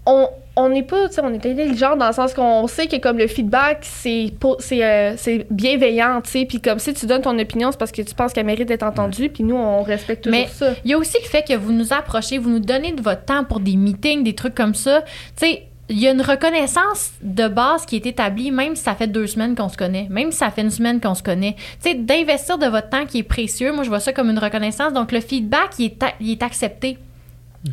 on 0.07 0.29
on 0.57 0.69
n'est 0.69 0.85
pas, 0.85 1.09
tu 1.09 1.15
sais, 1.17 1.21
on 1.25 1.33
est 1.33 1.45
intelligent 1.45 1.97
dans 1.97 2.07
le 2.07 2.13
sens 2.13 2.33
qu'on 2.33 2.69
sait 2.69 2.87
que 2.87 2.97
comme 2.99 3.19
le 3.19 3.27
feedback, 3.27 3.79
c'est 3.83 4.33
euh, 4.73 5.15
c'est 5.17 5.47
bienveillant, 5.51 6.21
tu 6.23 6.31
sais. 6.31 6.45
Puis 6.47 6.61
comme 6.61 6.79
si 6.79 6.95
tu 6.95 7.07
donnes 7.07 7.23
ton 7.23 7.37
opinion, 7.39 7.73
c'est 7.73 7.79
parce 7.79 7.91
que 7.91 8.03
tu 8.03 8.15
penses 8.15 8.33
qu'elle 8.33 8.47
mérite 8.47 8.69
d'être 8.69 8.85
entendue. 8.85 9.31
Puis 9.31 9.43
nous, 9.43 9.57
on 9.57 9.83
respecte 9.83 10.25
toujours 10.25 10.39
Mais- 10.39 10.47
ça. 10.47 10.75
Il 10.85 10.93
y 10.93 10.95
a 10.95 10.99
aussi 10.99 11.17
le 11.21 11.29
fait 11.29 11.43
que 11.43 11.55
vous 11.55 11.73
nous 11.73 11.93
approchez, 11.93 12.39
vous 12.39 12.51
nous 12.51 12.61
donnez 12.61 12.93
de 12.93 13.03
votre 13.03 13.25
temps 13.25 13.43
pour 13.43 13.59
des 13.59 13.75
meetings, 13.75 14.23
des 14.23 14.35
trucs 14.37 14.55
comme 14.55 14.75
ça. 14.77 15.03
Tu 15.37 15.47
sais, 15.47 15.63
il 15.89 15.99
y 15.99 16.07
a 16.07 16.13
une 16.13 16.23
reconnaissance 16.23 17.11
de 17.21 17.49
base 17.49 17.85
qui 17.85 17.97
est 17.97 18.07
établie, 18.07 18.53
même 18.53 18.77
si 18.77 18.85
ça 18.85 18.95
fait 18.95 19.09
deux 19.09 19.27
semaines 19.27 19.57
qu'on 19.57 19.69
se 19.69 19.77
connaît, 19.77 20.07
même 20.09 20.31
si 20.31 20.39
ça 20.39 20.51
fait 20.53 20.63
une 20.63 20.71
semaine 20.71 21.01
qu'on 21.01 21.15
se 21.17 21.23
connaît. 21.25 21.57
Tu 21.83 21.91
sais, 21.91 21.95
d'investir 21.95 22.59
de 22.59 22.67
votre 22.67 22.89
temps 22.91 23.07
qui 23.07 23.19
est 23.19 23.23
précieux, 23.25 23.73
moi, 23.73 23.83
je 23.83 23.89
vois 23.89 24.01
ça 24.01 24.13
comme 24.13 24.31
une 24.31 24.39
reconnaissance. 24.39 24.93
Donc, 24.93 25.11
le 25.11 25.21
feedback, 25.21 25.71
il 25.81 25.87
est, 25.87 25.99
il 26.21 26.31
est 26.31 26.43
accepté. 26.45 26.97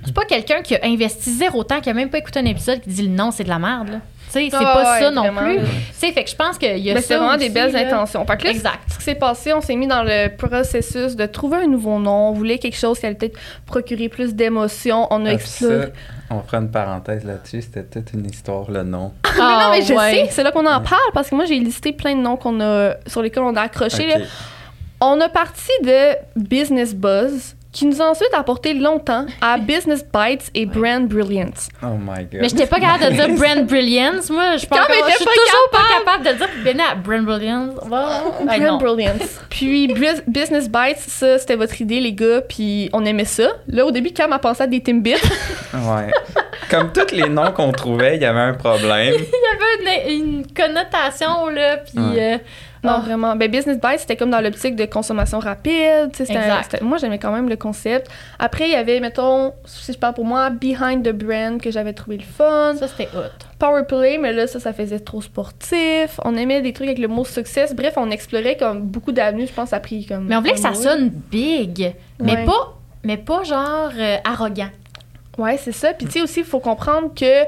C'est 0.06 0.14
pas 0.14 0.26
quelqu'un 0.26 0.62
qui 0.62 0.76
a 0.76 0.80
investi 0.84 1.32
zéro 1.34 1.64
temps, 1.64 1.82
qui 1.82 1.90
a 1.90 1.94
même 1.94 2.10
pas 2.10 2.18
écouté 2.20 2.40
un 2.40 2.46
épisode, 2.46 2.82
qui 2.82 2.90
dit 2.90 3.10
non, 3.10 3.32
c'est 3.32 3.44
de 3.44 3.50
la 3.50 3.60
merde, 3.60 3.90
là. 3.90 3.98
Tu 4.34 4.40
sais, 4.40 4.48
c'est 4.50 4.58
Ah 4.66 4.74
pas 4.74 4.94
ouais, 4.94 5.00
ça 5.02 5.12
non 5.12 5.24
vraiment. 5.24 5.42
plus. 5.42 5.58
Tu 5.60 5.66
sais, 5.92 6.12
fait 6.14 6.24
que 6.24 6.30
je 6.30 6.36
pense 6.38 6.58
qu'il 6.58 6.78
y 6.78 6.90
a 6.90 6.94
Mais 6.94 7.02
ça 7.02 7.08
c'est 7.10 7.16
vraiment 7.18 7.32
aussi, 7.36 7.40
des 7.40 7.50
belles 7.50 7.74
là. 7.74 7.80
intentions. 7.82 8.26
Fait 8.26 8.38
que 8.38 8.46
là, 8.46 8.52
Exact. 8.52 8.80
ce 8.90 8.98
qui 8.98 9.04
s'est 9.04 9.16
passé, 9.16 9.52
on 9.52 9.60
s'est 9.60 9.76
mis 9.76 9.88
dans 9.88 10.04
le 10.04 10.30
processus 10.38 11.18
de 11.18 11.26
trouver 11.26 11.58
un 11.58 11.68
nouveau 11.68 12.00
nom. 12.00 12.30
On 12.30 12.32
voulait 12.32 12.58
quelque 12.58 12.78
chose 12.78 12.98
qui 12.98 13.06
allait 13.06 13.16
peut-être 13.16 13.38
procurer 13.66 14.08
plus 14.08 14.34
d'émotions. 14.34 15.06
On 15.12 15.26
a 15.26 15.32
Ah, 15.32 15.34
exploré. 15.34 15.92
on 16.30 16.40
fera 16.44 16.60
une 16.60 16.72
parenthèse 16.72 17.26
là-dessus, 17.26 17.62
c'était 17.64 17.84
toute 17.84 18.14
une 18.14 18.26
histoire, 18.26 18.72
le 18.72 18.84
nom. 18.84 19.12
Mais 19.36 19.42
non, 19.42 19.70
mais 19.72 19.82
je 19.82 19.94
Ah, 19.94 19.98
ouais. 19.98 20.12
sais, 20.14 20.28
c'est 20.32 20.44
là 20.44 20.52
qu'on 20.52 20.66
en 20.66 20.78
Ouais. 20.80 20.88
parle 20.90 21.12
parce 21.14 21.30
que 21.30 21.36
moi, 21.36 21.44
j'ai 21.44 21.60
listé 21.60 21.92
plein 21.92 22.16
de 22.16 22.22
noms 22.22 22.38
qu'on 22.38 22.62
a, 22.62 22.94
sur 23.08 23.22
lesquels 23.22 23.44
on 23.44 23.56
a 23.58 23.62
accroché. 23.64 24.14
On 25.02 25.20
a 25.20 25.28
parti 25.28 25.72
de 25.84 26.16
Business 26.38 26.96
Buzz, 26.96 27.56
qui 27.72 27.86
nous 27.86 28.02
a 28.02 28.10
ensuite 28.10 28.34
apporté 28.34 28.74
longtemps 28.74 29.26
à 29.42 29.58
Business 29.60 30.04
Bites 30.14 30.50
et 30.54 30.66
Brand 30.66 31.08
Brilliance. 31.08 31.70
Oh 31.84 31.88
my 32.00 32.24
god. 32.26 32.42
Mais 32.42 32.50
j'étais 32.50 32.66
pas 32.68 32.80
capable 32.80 33.06
de 33.06 33.16
dire 33.16 33.30
Brand 33.36 33.66
Brilliance. 33.66 34.30
Moi, 34.30 34.58
je 34.58 34.66
mais 34.70 35.12
je 35.12 35.16
suis 35.16 35.26
toujours 35.26 35.70
pas 35.72 35.84
capable 36.00 36.26
de 36.26 36.34
dire. 36.38 36.50
Ben 36.64 36.82
Brand 37.04 37.26
Brilliance. 37.26 37.74
Wow. 37.84 38.46
Ben. 38.46 38.60
Brand 38.64 38.82
Brilliance. 38.82 39.40
Puis 39.50 39.88
Bris- 39.88 40.22
Business 40.28 40.70
Bites, 40.70 40.98
ça, 41.00 41.38
c'était 41.38 41.56
votre 41.56 41.80
idée, 41.82 42.00
les 42.00 42.14
gars, 42.14 42.42
puis 42.42 42.90
on 42.94 43.06
aimait 43.06 43.26
ça. 43.26 43.48
Là, 43.68 43.86
au 43.86 43.92
début, 43.92 44.12
Cam 44.12 44.32
a 44.34 44.40
pensé 44.40 44.64
à 44.64 44.68
des 44.68 44.82
Timbits. 44.82 45.16
Ouais. 45.74 46.12
Comme 46.70 46.92
tous 46.92 47.16
les 47.16 47.30
noms 47.30 47.54
qu'on 47.54 47.72
trouvait, 47.72 48.18
il 48.18 48.22
y 48.22 48.26
avait 48.26 48.40
un 48.42 48.54
problème. 48.54 49.14
Il 49.18 49.84
y 49.84 49.96
avait 49.96 50.14
une, 50.14 50.38
une 50.40 50.44
connotation, 50.54 51.48
là, 51.48 51.78
puis... 51.78 51.98
Ouais. 51.98 52.34
euh, 52.34 52.38
Non, 52.84 52.94
Ah. 52.96 53.00
vraiment. 53.06 53.36
Ben, 53.36 53.50
Business 53.52 53.78
Bites, 53.80 54.00
c'était 54.00 54.16
comme 54.16 54.32
dans 54.32 54.42
l'optique 54.42 54.76
de 54.76 54.86
consommation 54.86 55.38
rapide. 55.40 56.10
Exact. 56.20 56.82
Moi, 56.82 56.98
j'aimais 56.98 57.20
quand 57.20 57.32
même 57.32 57.48
le 57.48 57.56
concept. 57.56 58.10
Après, 58.40 58.66
il 58.66 58.72
y 58.72 58.76
avait, 58.76 59.00
mettons, 59.00 59.54
si 59.66 59.94
je 59.94 59.98
parle 59.98 60.16
pour 60.16 60.26
moi, 60.26 60.50
Behind 60.50 61.04
the 61.04 61.12
Brand, 61.12 61.62
que 61.62 61.70
j'avais 61.70 61.94
trouvé 61.94 62.18
le 62.18 62.24
fun. 62.24 62.74
ça, 62.78 62.88
c'était 62.88 63.10
hot. 63.16 63.46
Power 63.60 63.84
Play, 63.88 64.18
mais 64.18 64.34
là, 64.34 64.48
ça, 64.48 64.60
ça 64.60 64.74
faisait 64.74 65.00
trop 65.00 65.22
sportif. 65.22 66.20
On 66.26 66.36
aimait 66.36 66.62
des 66.62 66.74
trucs 66.74 66.88
avec 66.88 66.98
le 67.00 67.08
mot 67.08 67.24
success. 67.26 67.76
Bref, 67.76 67.94
on 67.98 68.10
explorait 68.10 68.58
comme 68.58 68.82
beaucoup 68.82 69.12
d'avenues. 69.12 69.46
Je 69.48 69.54
pense 69.54 69.70
ça 69.70 69.76
a 69.76 69.80
pris 69.80 70.06
comme. 70.08 70.26
Mais 70.26 70.36
on 70.36 70.40
voulait 70.40 70.54
que 70.54 70.60
ça 70.60 70.74
sonne 70.74 71.10
big, 71.10 71.94
mais 72.20 72.34
Ouais. 72.34 72.46
pas... 72.46 72.78
Mais 73.04 73.18
pas 73.18 73.42
genre 73.44 73.90
euh, 73.98 74.18
arrogant. 74.24 74.70
Ouais, 75.38 75.58
c'est 75.58 75.72
ça. 75.72 75.94
Puis 75.94 76.06
tu 76.08 76.12
sais 76.14 76.22
aussi, 76.22 76.40
il 76.42 76.46
faut 76.46 76.60
comprendre 76.60 77.14
que 77.16 77.46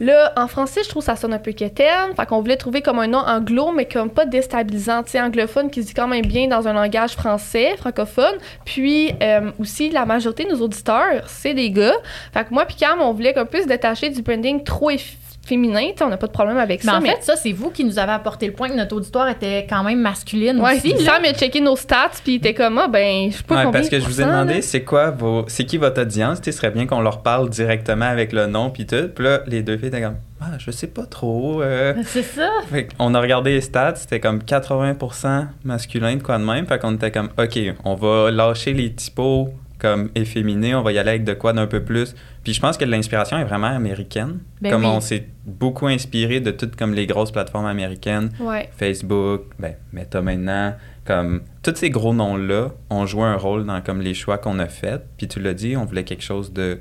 là, 0.00 0.32
en 0.36 0.46
français, 0.48 0.82
je 0.84 0.88
trouve 0.90 1.02
ça 1.02 1.16
sonne 1.16 1.32
un 1.32 1.38
peu 1.38 1.52
quétaine. 1.52 2.14
Fait 2.14 2.26
qu'on 2.26 2.40
voulait 2.40 2.58
trouver 2.58 2.82
comme 2.82 2.98
un 2.98 3.06
nom 3.06 3.18
anglo, 3.20 3.72
mais 3.72 3.86
comme 3.86 4.10
pas 4.10 4.26
déstabilisant. 4.26 5.02
Tu 5.02 5.12
sais, 5.12 5.20
anglophone 5.20 5.70
qui 5.70 5.82
se 5.82 5.88
dit 5.88 5.94
quand 5.94 6.06
même 6.08 6.26
bien 6.26 6.46
dans 6.48 6.68
un 6.68 6.74
langage 6.74 7.12
français, 7.12 7.74
francophone. 7.78 8.34
Puis 8.66 9.12
euh, 9.22 9.50
aussi, 9.58 9.88
la 9.88 10.04
majorité 10.04 10.44
de 10.44 10.50
nos 10.50 10.60
auditeurs, 10.60 11.22
c'est 11.26 11.54
des 11.54 11.70
gars. 11.70 11.94
Fait 12.34 12.44
que 12.44 12.52
moi 12.52 12.66
puis 12.66 12.76
Cam, 12.76 13.00
on 13.00 13.12
voulait 13.12 13.36
un 13.38 13.46
peu 13.46 13.62
se 13.62 13.66
détacher 13.66 14.10
du 14.10 14.20
branding 14.20 14.62
trop 14.62 14.90
eff- 14.90 15.16
féminin. 15.44 15.88
On 16.00 16.08
n'a 16.08 16.16
pas 16.16 16.26
de 16.26 16.32
problème 16.32 16.58
avec 16.58 16.84
Mais 16.84 16.90
ça. 16.92 16.98
en 16.98 17.00
fait, 17.00 17.18
ça, 17.22 17.36
c'est 17.36 17.52
vous 17.52 17.70
qui 17.70 17.84
nous 17.84 17.98
avez 17.98 18.12
apporté 18.12 18.46
le 18.46 18.52
point 18.52 18.68
que 18.68 18.74
notre 18.76 18.96
auditoire 18.96 19.28
était 19.28 19.66
quand 19.68 19.82
même 19.82 20.00
masculine 20.00 20.60
Ouais, 20.60 20.76
aussi. 20.76 20.92
là. 20.94 20.98
Sam 21.14 21.24
a 21.24 21.32
checké 21.34 21.60
nos 21.60 21.76
stats, 21.76 22.10
puis 22.22 22.34
il 22.34 22.36
était 22.36 22.54
comme, 22.54 22.78
ah, 22.78 22.88
ben, 22.88 23.30
je 23.30 23.36
sais 23.38 23.42
pas 23.42 23.56
Ouais, 23.56 23.64
combien 23.64 23.80
parce 23.80 23.88
que 23.90 23.98
je 24.00 24.04
vous 24.04 24.20
ai 24.20 24.24
demandé 24.24 24.62
c'est 24.62 24.82
quoi 24.82 25.10
vos 25.10 25.44
c'est 25.48 25.64
qui 25.64 25.76
votre 25.78 26.00
audience, 26.02 26.40
tu 26.40 26.44
sais, 26.46 26.52
ce 26.52 26.58
serait 26.58 26.70
bien 26.70 26.86
qu'on 26.86 27.00
leur 27.00 27.22
parle 27.22 27.48
directement 27.50 28.06
avec 28.06 28.32
le 28.32 28.46
nom 28.46 28.70
puis 28.70 28.86
tout. 28.86 29.08
Puis 29.14 29.24
là 29.24 29.40
les 29.46 29.62
deux 29.62 29.76
filles 29.76 29.88
étaient 29.88 30.00
comme 30.02 30.16
ah, 30.40 30.58
je 30.58 30.70
sais 30.72 30.88
pas 30.88 31.06
trop 31.06 31.62
euh. 31.62 31.94
C'est 32.04 32.22
ça. 32.24 32.48
Fait 32.70 32.88
on 32.98 33.14
a 33.14 33.20
regardé 33.20 33.52
les 33.52 33.60
stats, 33.60 33.94
c'était 33.96 34.18
comme 34.20 34.40
80% 34.40 35.46
masculin 35.64 36.16
de 36.16 36.22
quoi 36.22 36.38
de 36.38 36.44
même, 36.44 36.66
fait 36.66 36.78
qu'on 36.80 36.94
était 36.94 37.10
comme 37.10 37.28
OK, 37.38 37.58
on 37.84 37.94
va 37.94 38.30
lâcher 38.30 38.72
les 38.72 38.92
typos 38.92 39.50
comme 39.82 40.10
efféminé, 40.14 40.76
on 40.76 40.82
va 40.82 40.92
y 40.92 40.98
aller 40.98 41.10
avec 41.10 41.24
de 41.24 41.34
quoi 41.34 41.52
d'un 41.52 41.66
peu 41.66 41.82
plus. 41.82 42.14
Puis 42.44 42.52
je 42.54 42.60
pense 42.60 42.78
que 42.78 42.84
l'inspiration 42.84 43.36
est 43.36 43.44
vraiment 43.44 43.66
américaine. 43.66 44.38
Ben 44.60 44.70
comme 44.70 44.82
oui. 44.84 44.90
on 44.94 45.00
s'est 45.00 45.26
beaucoup 45.44 45.88
inspiré 45.88 46.38
de 46.38 46.52
toutes 46.52 46.76
comme 46.76 46.94
les 46.94 47.06
grosses 47.06 47.32
plateformes 47.32 47.66
américaines, 47.66 48.30
Ouais. 48.38 48.70
Facebook, 48.76 49.42
ben 49.58 49.74
Meta 49.92 50.22
maintenant, 50.22 50.76
comme 51.04 51.42
tous 51.64 51.74
ces 51.74 51.90
gros 51.90 52.14
noms-là 52.14 52.68
ont 52.90 53.06
joué 53.06 53.24
un 53.24 53.34
rôle 53.36 53.66
dans 53.66 53.80
comme 53.80 54.00
les 54.00 54.14
choix 54.14 54.38
qu'on 54.38 54.60
a 54.60 54.66
faits. 54.66 55.02
Puis 55.18 55.26
tu 55.26 55.40
l'as 55.40 55.54
dit, 55.54 55.76
on 55.76 55.84
voulait 55.84 56.04
quelque 56.04 56.22
chose 56.22 56.52
de 56.52 56.78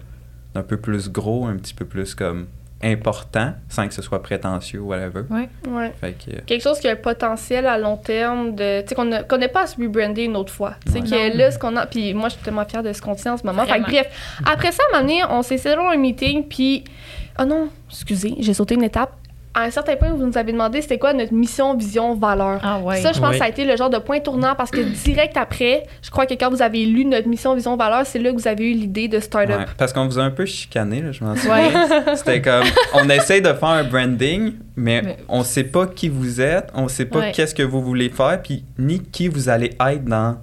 d'un 0.53 0.63
peu 0.63 0.77
plus 0.77 1.09
gros, 1.09 1.45
un 1.47 1.55
petit 1.55 1.73
peu 1.73 1.85
plus 1.85 2.13
comme 2.13 2.45
important, 2.83 3.53
sans 3.69 3.87
que 3.87 3.93
ce 3.93 4.01
soit 4.01 4.21
prétentieux 4.21 4.79
ou 4.79 4.87
whatever. 4.87 5.21
Ouais. 5.29 5.91
Fait 5.99 6.13
que, 6.13 6.31
euh, 6.35 6.39
Quelque 6.45 6.61
chose 6.61 6.79
qui 6.79 6.87
a 6.87 6.91
un 6.91 6.95
potentiel 6.95 7.67
à 7.67 7.77
long 7.77 7.97
terme 7.97 8.55
de. 8.55 8.81
Tu 8.81 8.87
sais, 8.89 8.95
qu'on 8.95 9.05
ne 9.05 9.21
connaît 9.23 9.47
pas 9.47 9.63
à 9.63 9.67
se 9.67 9.79
rebrander 9.81 10.23
une 10.23 10.35
autre 10.35 10.51
fois. 10.53 10.75
Tu 10.85 10.91
sais, 10.93 10.99
Ouais. 11.01 11.31
que 11.31 11.37
là, 11.37 11.51
ce 11.51 11.59
qu'on 11.59 11.75
a. 11.75 11.85
Puis 11.85 12.13
moi, 12.13 12.29
je 12.29 12.35
suis 12.35 12.43
tellement 12.43 12.65
fière 12.65 12.83
de 12.83 12.91
ce 12.93 13.01
qu'on 13.01 13.15
tient 13.15 13.33
en 13.33 13.37
ce 13.37 13.45
moment. 13.45 13.65
Fait 13.65 13.79
que 13.79 13.83
bref, 13.89 14.39
après 14.45 14.71
ça, 14.71 14.83
à 14.93 14.97
un 14.97 15.01
moment 15.01 15.09
donné, 15.09 15.23
on 15.29 15.41
s'est 15.41 15.57
dans 15.75 15.87
un 15.89 15.97
meeting, 15.97 16.43
puis. 16.47 16.83
Oh 17.39 17.45
non, 17.45 17.69
excusez, 17.89 18.35
j'ai 18.39 18.53
sauté 18.53 18.75
une 18.75 18.83
étape. 18.83 19.13
À 19.53 19.63
un 19.63 19.69
certain 19.69 19.97
point, 19.97 20.13
vous 20.13 20.25
nous 20.25 20.37
avez 20.37 20.53
demandé 20.53 20.81
c'était 20.81 20.97
quoi 20.97 21.11
notre 21.13 21.33
mission, 21.33 21.75
vision, 21.75 22.15
valeur. 22.15 22.59
Ah 22.63 22.79
ouais. 22.79 23.01
Ça, 23.01 23.11
je 23.11 23.19
pense 23.19 23.31
que 23.31 23.37
ça 23.37 23.43
a 23.45 23.49
été 23.49 23.65
le 23.65 23.75
genre 23.75 23.89
de 23.89 23.97
point 23.97 24.21
tournant 24.21 24.55
parce 24.55 24.71
que 24.71 24.79
direct 24.79 25.35
après, 25.35 25.83
je 26.01 26.09
crois 26.09 26.25
que 26.25 26.35
quand 26.35 26.49
vous 26.49 26.61
avez 26.61 26.85
lu 26.85 27.03
notre 27.03 27.27
mission, 27.27 27.53
vision, 27.53 27.75
valeur, 27.75 28.05
c'est 28.05 28.19
là 28.19 28.31
que 28.31 28.37
vous 28.37 28.47
avez 28.47 28.71
eu 28.71 28.73
l'idée 28.73 29.09
de 29.09 29.19
Startup. 29.19 29.49
ouais, 29.57 29.65
parce 29.77 29.91
qu'on 29.91 30.05
vous 30.05 30.17
a 30.19 30.23
un 30.23 30.31
peu 30.31 30.45
chicané, 30.45 31.01
là, 31.01 31.11
je 31.11 31.21
m'en 31.23 31.35
souviens. 31.35 31.87
C'était 32.15 32.41
comme, 32.41 32.63
on 32.93 33.09
essaye 33.09 33.41
de 33.41 33.51
faire 33.51 33.67
un 33.69 33.83
branding, 33.83 34.53
mais, 34.77 35.01
Mais- 35.01 35.17
on 35.27 35.43
sait 35.43 35.65
pas 35.65 35.85
qui 35.85 36.07
vous 36.07 36.39
êtes, 36.39 36.69
on 36.73 36.87
sait 36.87 37.05
pas 37.05 37.19
Ouais. 37.19 37.31
qu'est-ce 37.33 37.53
que 37.53 37.63
vous 37.63 37.81
voulez 37.81 38.07
faire, 38.09 38.41
puis 38.41 38.63
ni 38.79 39.01
qui 39.01 39.27
vous 39.27 39.49
allez 39.49 39.71
être 39.85 40.05
dans 40.05 40.37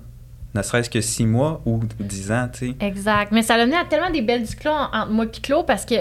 ne 0.54 0.62
serait-ce 0.62 0.90
que 0.90 1.00
six 1.00 1.24
mois 1.26 1.60
ou 1.66 1.80
dix 2.00 2.32
ans, 2.32 2.48
tu 2.52 2.68
sais. 2.70 2.74
Exact. 2.80 3.32
Mais 3.32 3.42
ça 3.42 3.54
a 3.54 3.58
amené 3.60 3.76
à 3.76 3.84
tellement 3.84 4.10
des 4.10 4.22
belles 4.22 4.42
discussions 4.42 4.72
entre 4.72 5.10
moi 5.10 5.24
et 5.26 5.40
Claude 5.40 5.66
parce 5.66 5.84
que, 5.84 5.94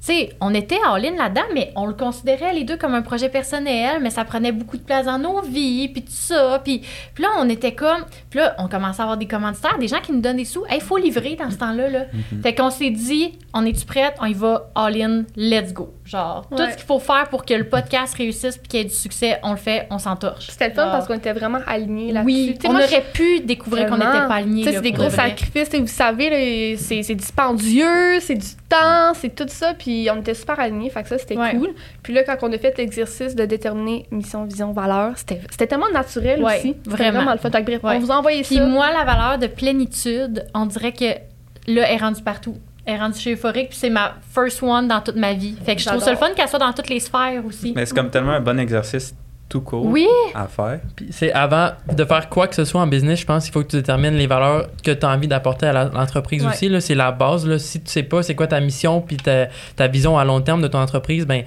sais, 0.00 0.30
on 0.40 0.54
était 0.54 0.78
all-in 0.86 1.16
là-dedans, 1.16 1.46
mais 1.54 1.72
on 1.76 1.86
le 1.86 1.94
considérait 1.94 2.54
les 2.54 2.64
deux 2.64 2.76
comme 2.76 2.94
un 2.94 3.02
projet 3.02 3.28
personnel, 3.28 4.00
mais 4.00 4.10
ça 4.10 4.24
prenait 4.24 4.52
beaucoup 4.52 4.76
de 4.76 4.82
place 4.82 5.06
dans 5.06 5.18
nos 5.18 5.42
vies, 5.42 5.88
puis 5.88 6.02
tout 6.02 6.12
ça. 6.12 6.60
Puis, 6.64 6.82
puis 7.14 7.22
là, 7.22 7.30
on 7.38 7.48
était 7.48 7.74
comme. 7.74 8.04
Puis 8.30 8.38
là, 8.38 8.54
on 8.58 8.68
commençait 8.68 9.00
à 9.00 9.04
avoir 9.04 9.18
des 9.18 9.26
commanditaires, 9.26 9.78
des 9.78 9.88
gens 9.88 10.00
qui 10.00 10.12
nous 10.12 10.20
donnent 10.20 10.38
des 10.38 10.44
sous. 10.44 10.64
Il 10.72 10.80
faut 10.80 10.96
livrer 10.96 11.36
dans 11.36 11.50
ce 11.50 11.56
temps-là. 11.56 11.88
Là. 11.88 12.04
Mhm. 12.12 12.42
Fait 12.42 12.54
qu'on 12.54 12.70
s'est 12.70 12.90
dit, 12.90 13.38
on 13.52 13.64
est-tu 13.64 13.84
prête? 13.84 14.14
On 14.20 14.26
y 14.26 14.34
va 14.34 14.70
all-in, 14.74 15.24
let's 15.36 15.72
go. 15.72 15.92
Genre, 16.10 16.44
tout 16.50 16.56
ce 16.58 16.76
qu'il 16.76 16.84
faut 16.86 16.98
faire 16.98 17.28
pour 17.30 17.44
que 17.44 17.54
le 17.54 17.68
podcast 17.68 18.14
réussisse 18.16 18.56
puis 18.58 18.66
qu'il 18.66 18.80
y 18.80 18.82
ait 18.82 18.86
du 18.86 18.94
succès, 18.94 19.38
on 19.44 19.52
le 19.52 19.56
fait, 19.56 19.86
on 19.90 19.98
s'entorche. 19.98 20.48
C'était 20.50 20.68
le 20.70 20.74
fun 20.74 20.88
parce 20.90 21.06
qu'on 21.06 21.14
était 21.14 21.32
vraiment 21.32 21.60
alignés 21.68 22.10
là-dessus. 22.12 22.26
Oui, 22.26 22.54
Tu 22.56 22.62
sais, 22.62 22.68
on 22.68 22.72
moi, 22.72 22.82
aurait 22.84 23.04
pu 23.12 23.40
découvrir 23.40 23.86
qu'on 23.86 23.94
n'était 23.96 24.10
pas 24.26 24.34
alignés. 24.34 24.64
C'est 24.64 24.80
des 24.80 24.90
gros 24.90 25.08
sacrifices. 25.08 25.72
Vous 25.72 25.86
savez, 25.86 26.76
c'est 26.76 27.04
c'est 27.04 27.14
dispendieux, 27.14 28.18
c'est 28.20 28.34
du 28.34 28.46
temps, 28.68 29.14
c'est 29.14 29.34
tout 29.34 29.46
ça. 29.48 29.74
Puis 29.74 30.08
on 30.12 30.18
était 30.20 30.34
super 30.34 30.58
alignés. 30.58 30.90
Fait 30.90 31.02
que 31.04 31.08
ça, 31.08 31.18
c'était 31.18 31.36
Ouais. 31.36 31.52
cool. 31.54 31.70
Puis 32.02 32.12
là, 32.12 32.24
quand 32.24 32.36
on 32.42 32.52
a 32.52 32.58
fait 32.58 32.76
l'exercice 32.76 33.34
de 33.36 33.44
déterminer 33.44 34.06
mission, 34.10 34.44
vision, 34.44 34.72
valeur, 34.72 35.12
c'était 35.16 35.40
c'était 35.50 35.68
tellement 35.68 35.90
naturel 35.92 36.42
Ouais, 36.42 36.58
aussi. 36.58 36.76
Vraiment. 36.86 37.18
vraiment 37.18 37.32
le 37.32 37.38
fun. 37.38 37.50
Fait 37.50 37.60
que 37.60 37.66
bref, 37.66 37.84
Ouais. 37.84 37.94
on 37.96 38.00
vous 38.00 38.10
a 38.10 38.16
envoyé 38.16 38.42
Puis 38.42 38.56
ça. 38.56 38.66
moi, 38.66 38.88
la 38.92 39.04
valeur 39.04 39.38
de 39.38 39.46
plénitude, 39.46 40.44
on 40.54 40.66
dirait 40.66 40.92
que 40.92 41.04
là, 41.04 41.82
elle 41.88 41.94
est 41.94 41.96
rendue 41.98 42.22
partout. 42.22 42.56
Est 42.90 42.98
rendue 42.98 43.18
chez 43.18 43.34
Euphorique, 43.34 43.68
puis 43.70 43.78
c'est 43.78 43.90
ma 43.90 44.14
first 44.34 44.62
one 44.62 44.88
dans 44.88 45.00
toute 45.00 45.16
ma 45.16 45.32
vie. 45.32 45.54
Fait 45.64 45.76
que 45.76 45.80
je 45.82 45.86
trouve 45.86 46.00
ça 46.02 46.10
le 46.10 46.16
fun 46.16 46.28
qu'elle 46.36 46.48
soit 46.48 46.58
dans 46.58 46.72
toutes 46.72 46.88
les 46.88 47.00
sphères 47.00 47.44
aussi. 47.46 47.72
Mais 47.76 47.86
c'est 47.86 47.94
comme 47.94 48.10
tellement 48.10 48.32
un 48.32 48.40
bon 48.40 48.58
exercice 48.58 49.14
tout 49.48 49.60
court 49.60 49.84
Oui, 49.84 50.06
à 50.34 50.46
faire. 50.46 50.78
Puis 50.94 51.08
c'est 51.10 51.32
avant 51.32 51.70
de 51.92 52.04
faire 52.04 52.28
quoi 52.28 52.46
que 52.48 52.54
ce 52.54 52.64
soit 52.64 52.80
en 52.80 52.86
business, 52.86 53.20
je 53.20 53.26
pense 53.26 53.44
qu'il 53.44 53.52
faut 53.52 53.62
que 53.62 53.68
tu 53.68 53.76
détermines 53.76 54.14
les 54.14 54.26
valeurs 54.28 54.66
que 54.84 54.90
tu 54.92 55.04
as 55.04 55.08
envie 55.10 55.26
d'apporter 55.28 55.66
à 55.66 55.84
l'entreprise 55.86 56.44
Ouais. 56.44 56.50
aussi. 56.52 56.68
là. 56.68 56.80
C'est 56.80 56.94
la 56.94 57.10
base. 57.12 57.46
Là. 57.46 57.58
Si 57.58 57.80
tu 57.80 57.90
sais 57.90 58.02
pas 58.04 58.22
c'est 58.22 58.34
quoi 58.36 58.46
ta 58.46 58.60
mission 58.60 59.00
puis 59.00 59.16
ta, 59.16 59.46
ta 59.76 59.88
vision 59.88 60.16
à 60.18 60.24
long 60.24 60.40
terme 60.40 60.62
de 60.62 60.68
ton 60.68 60.78
entreprise, 60.78 61.26
ben 61.26 61.42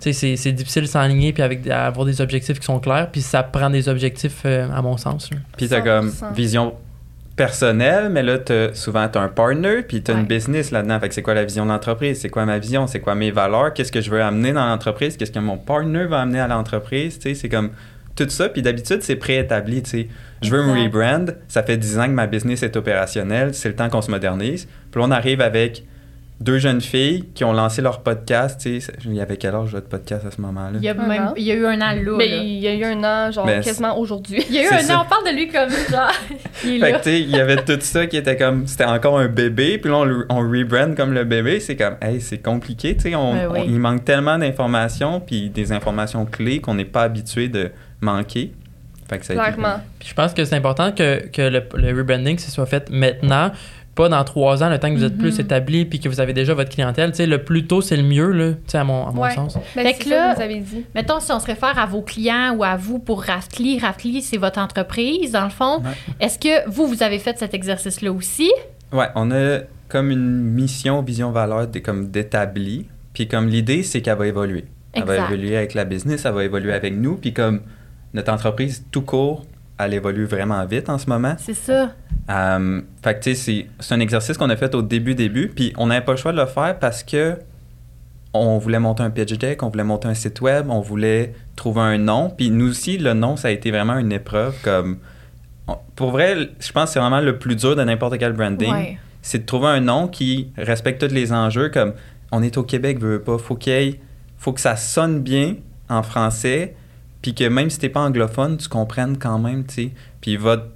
tu 0.00 0.12
c'est 0.12 0.36
c'est 0.36 0.52
difficile 0.52 0.82
de 0.82 0.88
s'enligner 0.88 1.32
puis 1.32 1.42
avec 1.42 1.66
avoir 1.68 2.04
des 2.06 2.20
objectifs 2.20 2.58
qui 2.60 2.66
sont 2.66 2.78
clairs. 2.80 3.08
Puis 3.10 3.22
ça 3.22 3.42
prend 3.42 3.70
des 3.70 3.88
objectifs, 3.88 4.42
euh, 4.44 4.68
à 4.70 4.80
mon 4.82 4.96
sens. 4.96 5.30
là. 5.30 5.38
Puis 5.56 5.68
t'as 5.68 5.80
comme 5.80 6.10
100%. 6.10 6.32
vision 6.34 6.74
personnelle, 7.38 8.10
mais 8.10 8.22
là, 8.22 8.36
t'as, 8.38 8.74
souvent, 8.74 9.08
t'as 9.08 9.20
un 9.22 9.28
partner, 9.28 9.80
puis 9.82 10.02
t'as 10.02 10.12
Ouais. 10.12 10.20
une 10.20 10.26
business 10.26 10.70
là-dedans. 10.70 11.00
Fait 11.00 11.08
que 11.08 11.14
c'est 11.14 11.22
quoi 11.22 11.32
la 11.34 11.44
vision 11.44 11.64
de 11.64 11.70
l'entreprise? 11.70 12.20
C'est 12.20 12.28
quoi 12.28 12.44
ma 12.44 12.58
vision? 12.58 12.86
C'est 12.86 13.00
quoi 13.00 13.14
mes 13.14 13.30
valeurs? 13.30 13.72
Qu'est-ce 13.72 13.90
que 13.92 14.02
je 14.02 14.10
veux 14.10 14.20
amener 14.20 14.52
dans 14.52 14.66
l'entreprise? 14.66 15.16
Qu'est-ce 15.16 15.32
que 15.32 15.38
mon 15.38 15.56
partner 15.56 16.04
va 16.04 16.20
amener 16.20 16.40
à 16.40 16.48
l'entreprise? 16.48 17.18
Tu 17.18 17.30
sais, 17.30 17.34
c'est 17.34 17.48
comme 17.48 17.70
tout 18.14 18.28
ça. 18.28 18.48
Puis 18.50 18.60
d'habitude, 18.60 19.02
c'est 19.02 19.16
préétabli, 19.16 19.82
tu 19.82 19.90
sais. 19.90 20.08
Je 20.42 20.50
veux 20.50 20.62
me 20.62 20.82
rebrand. 20.84 21.26
Ça 21.48 21.62
fait 21.62 21.76
10 21.78 21.98
ans 21.98 22.06
que 22.06 22.12
ma 22.12 22.26
business 22.26 22.62
est 22.62 22.76
opérationnelle. 22.76 23.54
C'est 23.54 23.68
le 23.68 23.74
temps 23.76 23.88
qu'on 23.88 24.02
se 24.02 24.10
modernise. 24.10 24.66
Puis 24.90 25.00
là, 25.00 25.06
on 25.08 25.10
arrive 25.10 25.40
avec 25.40 25.84
deux 26.40 26.58
jeunes 26.58 26.80
filles 26.80 27.24
qui 27.34 27.42
ont 27.42 27.52
lancé 27.52 27.82
leur 27.82 28.00
podcast, 28.02 28.60
tu 28.60 28.80
sais. 28.80 28.92
Il 29.04 29.14
y 29.14 29.20
avait 29.20 29.36
quel 29.36 29.54
âge, 29.56 29.70
votre 29.72 29.88
podcast, 29.88 30.24
à 30.24 30.30
ce 30.30 30.40
moment-là? 30.40 30.78
il 30.78 30.84
y 30.84 30.88
a, 30.88 30.92
Un 30.92 31.06
même, 31.08 31.22
an. 31.28 31.34
il 31.36 31.42
y 31.42 31.50
a 31.50 31.54
eu 31.54 31.66
un 31.66 31.80
an 31.80 31.92
là. 31.94 32.12
Mais 32.16 32.28
là. 32.28 32.36
il 32.36 32.58
y 32.60 32.68
a 32.68 32.74
eu 32.74 32.84
un 32.84 33.02
an, 33.02 33.32
genre 33.32 33.44
Ben, 33.44 33.60
quasiment 33.60 33.98
aujourd'hui. 33.98 34.44
Il 34.48 34.54
y 34.54 34.58
a 34.60 34.62
eu 34.62 34.68
un 34.72 34.78
ça. 34.78 34.98
an, 34.98 35.04
on 35.04 35.08
parle 35.08 35.24
de 35.26 35.36
lui 35.36 35.48
comme 35.48 35.68
genre. 35.70 36.12
il 36.64 36.76
est 36.76 36.78
Fait 36.78 36.86
que, 36.86 36.92
là. 36.92 36.98
tu 37.00 37.04
sais, 37.10 37.20
il 37.22 37.30
y 37.30 37.40
avait 37.40 37.56
tout 37.64 37.78
ça 37.80 38.06
qui 38.06 38.16
était 38.16 38.36
comme, 38.36 38.66
c'était 38.68 38.84
encore 38.84 39.18
un 39.18 39.26
bébé, 39.28 39.78
puis 39.78 39.90
là, 39.90 39.96
on, 39.98 40.24
on 40.28 40.38
rebrand 40.48 40.94
comme 40.94 41.12
le 41.12 41.24
bébé. 41.24 41.58
C'est 41.58 41.74
comme, 41.76 41.96
hey, 42.00 42.20
c'est 42.20 42.38
compliqué, 42.38 42.94
tu 42.94 43.02
sais. 43.02 43.14
On, 43.16 43.32
oui. 43.50 43.60
on- 43.60 43.64
il 43.64 43.78
manque 43.80 44.04
tellement 44.04 44.38
d'informations, 44.38 45.18
puis 45.20 45.50
des 45.50 45.72
informations 45.72 46.24
clés 46.24 46.60
qu'on 46.60 46.74
n'est 46.74 46.84
pas 46.84 47.02
habitué 47.02 47.48
de 47.48 47.70
manquer. 48.00 48.52
Fait 49.08 49.18
que 49.18 49.24
ça 49.24 49.32
Clairement. 49.34 49.80
Puis 49.98 50.10
je 50.10 50.14
pense 50.14 50.34
que 50.34 50.44
c'est 50.44 50.54
important 50.54 50.92
que, 50.92 51.26
que 51.30 51.40
le, 51.42 51.62
le 51.76 51.96
rebranding 51.98 52.38
se 52.38 52.50
soit 52.50 52.66
fait 52.66 52.90
maintenant, 52.90 53.50
pas 53.98 54.08
dans 54.08 54.22
trois 54.22 54.62
ans, 54.62 54.68
le 54.70 54.78
temps 54.78 54.88
que 54.90 54.94
vous 54.94 55.02
êtes 55.02 55.18
plus 55.18 55.40
établi 55.40 55.84
puis 55.84 55.98
que 55.98 56.08
vous 56.08 56.20
avez 56.20 56.32
déjà 56.32 56.54
votre 56.54 56.70
clientèle. 56.70 57.10
Tu 57.10 57.16
sais, 57.16 57.26
le 57.26 57.42
plus 57.42 57.66
tôt, 57.66 57.80
c'est 57.82 57.96
le 57.96 58.04
mieux, 58.04 58.30
là, 58.30 58.52
tu 58.52 58.58
sais, 58.68 58.78
à 58.78 58.84
mon, 58.84 59.08
à 59.08 59.10
mon 59.10 59.22
Ouais. 59.22 59.34
sens. 59.34 59.58
Ben, 59.74 59.84
Fait 59.84 59.94
que 60.04 60.08
là- 60.08 60.30
que 60.30 60.36
vous 60.36 60.42
avez 60.42 60.60
dit. 60.60 60.84
Mettons, 60.94 61.18
si 61.18 61.32
on 61.32 61.40
se 61.40 61.46
réfère 61.46 61.76
à 61.76 61.84
vos 61.86 62.02
clients 62.02 62.54
ou 62.56 62.62
à 62.62 62.76
vous 62.76 63.00
pour 63.00 63.24
Raftly, 63.24 63.80
Raftly, 63.80 64.22
c'est 64.22 64.36
votre 64.36 64.60
entreprise, 64.60 65.32
dans 65.32 65.42
le 65.42 65.50
fond. 65.50 65.78
Ouais. 65.80 65.90
Est-ce 66.20 66.38
que 66.38 66.68
vous, 66.70 66.86
vous 66.86 67.02
avez 67.02 67.18
fait 67.18 67.36
cet 67.40 67.54
exercice-là 67.54 68.12
aussi? 68.12 68.48
Ouais, 68.92 69.08
on 69.16 69.32
a 69.32 69.58
comme 69.88 70.12
une 70.12 70.42
mission, 70.42 71.02
vision, 71.02 71.32
valeur 71.32 71.66
des- 71.66 71.82
comme 71.82 72.08
d'établi. 72.08 72.86
Puis 73.14 73.26
comme 73.26 73.48
l'idée, 73.48 73.82
c'est 73.82 74.00
qu'elle 74.00 74.16
va 74.18 74.28
évoluer. 74.28 74.64
Elle 74.92 75.02
va 75.04 75.16
évoluer 75.16 75.56
avec 75.56 75.74
la 75.74 75.84
business, 75.84 76.24
elle 76.24 76.34
va 76.34 76.44
évoluer 76.44 76.72
avec 76.72 76.94
nous. 76.94 77.16
Puis 77.16 77.32
comme 77.32 77.62
notre 78.14 78.32
entreprise 78.32 78.84
tout 78.92 79.02
court, 79.02 79.44
elle 79.78 79.94
évolue 79.94 80.24
vraiment 80.24 80.64
vite 80.66 80.88
en 80.88 80.98
ce 80.98 81.06
moment. 81.08 81.34
C'est 81.38 81.54
ça. 81.54 81.92
Euh, 82.30 82.80
fait 83.02 83.14
que, 83.14 83.20
tu 83.24 83.34
sais, 83.34 83.66
c'est- 83.80 83.94
un 83.94 84.00
exercice 84.00 84.36
qu'on 84.36 84.50
a 84.50 84.56
fait 84.56 84.74
au 84.74 84.82
début, 84.82 85.14
début, 85.14 85.48
puis 85.48 85.72
on 85.78 85.86
n'avait 85.86 86.04
pas 86.04 86.12
le 86.12 86.18
choix 86.18 86.32
de 86.32 86.36
le 86.38 86.46
faire 86.46 86.78
parce 86.78 87.02
que 87.02 87.36
on 88.34 88.58
voulait 88.58 88.78
monter 88.78 89.02
un 89.02 89.10
pitch 89.10 89.32
deck, 89.38 89.62
on 89.62 89.70
voulait 89.70 89.84
monter 89.84 90.06
un 90.08 90.14
site 90.14 90.40
web, 90.42 90.66
on 90.68 90.80
voulait 90.80 91.32
trouver 91.56 91.80
un 91.80 91.98
nom, 91.98 92.28
puis 92.30 92.50
nous 92.50 92.68
aussi, 92.70 92.98
le 92.98 93.14
nom, 93.14 93.36
ça 93.36 93.48
a 93.48 93.50
été 93.50 93.70
vraiment 93.70 93.96
une 93.98 94.12
épreuve, 94.12 94.54
comme... 94.62 94.98
on- 95.66 95.78
Pour 95.96 96.10
vrai, 96.10 96.36
je 96.60 96.72
pense 96.72 96.84
que 96.84 96.92
c'est 96.94 97.00
vraiment 97.00 97.20
le 97.20 97.38
plus 97.38 97.56
dur 97.56 97.74
de 97.74 97.82
n'importe 97.82 98.18
quel 98.18 98.34
branding, 98.34 98.70
Ouais. 98.72 98.98
c'est 99.22 99.38
de 99.38 99.46
trouver 99.46 99.68
un 99.68 99.80
nom 99.80 100.08
qui 100.08 100.48
respecte 100.58 101.00
tous 101.08 101.14
les 101.14 101.32
enjeux, 101.32 101.70
comme 101.70 101.94
on 102.30 102.42
est 102.42 102.58
au 102.58 102.62
Québec, 102.62 103.00
veut 103.00 103.12
veut 103.12 103.22
pas, 103.22 103.38
faut 103.38 103.54
qu'il 103.56 103.72
y 103.72 103.76
ait- 103.76 104.00
faut 104.36 104.52
que 104.52 104.60
ça 104.60 104.76
sonne 104.76 105.20
bien 105.20 105.56
en 105.88 106.02
français, 106.02 106.74
puis 107.22 107.34
que 107.34 107.44
même 107.44 107.70
si 107.70 107.78
t'es 107.78 107.88
pas 107.88 108.00
anglophone, 108.00 108.56
tu 108.58 108.68
comprennes 108.68 109.18
quand 109.18 109.38
même, 109.38 109.64
tu 109.66 109.74
sais. 109.74 109.90
Puis 110.20 110.36
votre, 110.36 110.66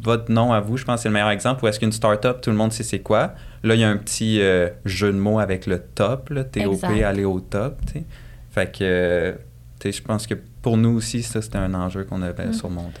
votre 0.00 0.30
nom 0.30 0.52
à 0.52 0.60
vous, 0.60 0.76
je 0.76 0.84
pense 0.84 0.96
que 0.96 1.02
c'est 1.02 1.08
le 1.08 1.14
meilleur 1.14 1.30
exemple, 1.30 1.64
où 1.64 1.68
est-ce 1.68 1.80
qu'une 1.80 1.92
startup, 1.92 2.40
tout 2.40 2.50
le 2.50 2.56
monde 2.56 2.72
sait 2.72 2.82
c'est 2.82 3.00
quoi? 3.00 3.32
Là, 3.64 3.74
il 3.74 3.80
y 3.80 3.84
a 3.84 3.88
un 3.88 3.96
petit 3.96 4.40
euh, 4.40 4.68
jeu 4.84 5.12
de 5.12 5.18
mots 5.18 5.38
avec 5.38 5.66
le 5.66 5.78
top, 5.80 6.30
là, 6.30 6.44
TOP, 6.44 6.84
aller 7.04 7.24
au 7.24 7.40
top, 7.40 7.78
tu 7.86 7.94
sais. 7.94 8.04
Fait 8.52 8.66
que, 8.70 8.78
euh, 8.82 9.32
tu 9.80 9.90
sais, 9.90 9.98
je 9.98 10.02
pense 10.02 10.26
que 10.26 10.34
pour 10.62 10.76
nous 10.76 10.96
aussi, 10.96 11.22
ça, 11.22 11.42
c'était 11.42 11.58
un 11.58 11.74
enjeu 11.74 12.04
qu'on 12.04 12.22
avait 12.22 12.46
Mm. 12.46 12.52
surmonté. 12.52 13.00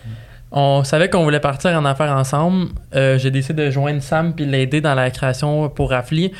On 0.52 0.84
savait 0.84 1.10
qu'on 1.10 1.24
voulait 1.24 1.40
partir 1.40 1.70
en 1.72 1.84
affaires 1.84 2.12
ensemble. 2.12 2.68
Euh, 2.94 3.18
J'ai 3.18 3.30
décidé 3.32 3.66
de 3.66 3.70
joindre 3.70 4.00
Sam 4.02 4.32
puis 4.32 4.46
l'aider 4.46 4.80
dans 4.80 4.94
la 4.94 5.10
création 5.10 5.68
pour 5.68 5.90
Rafli. 5.90 6.30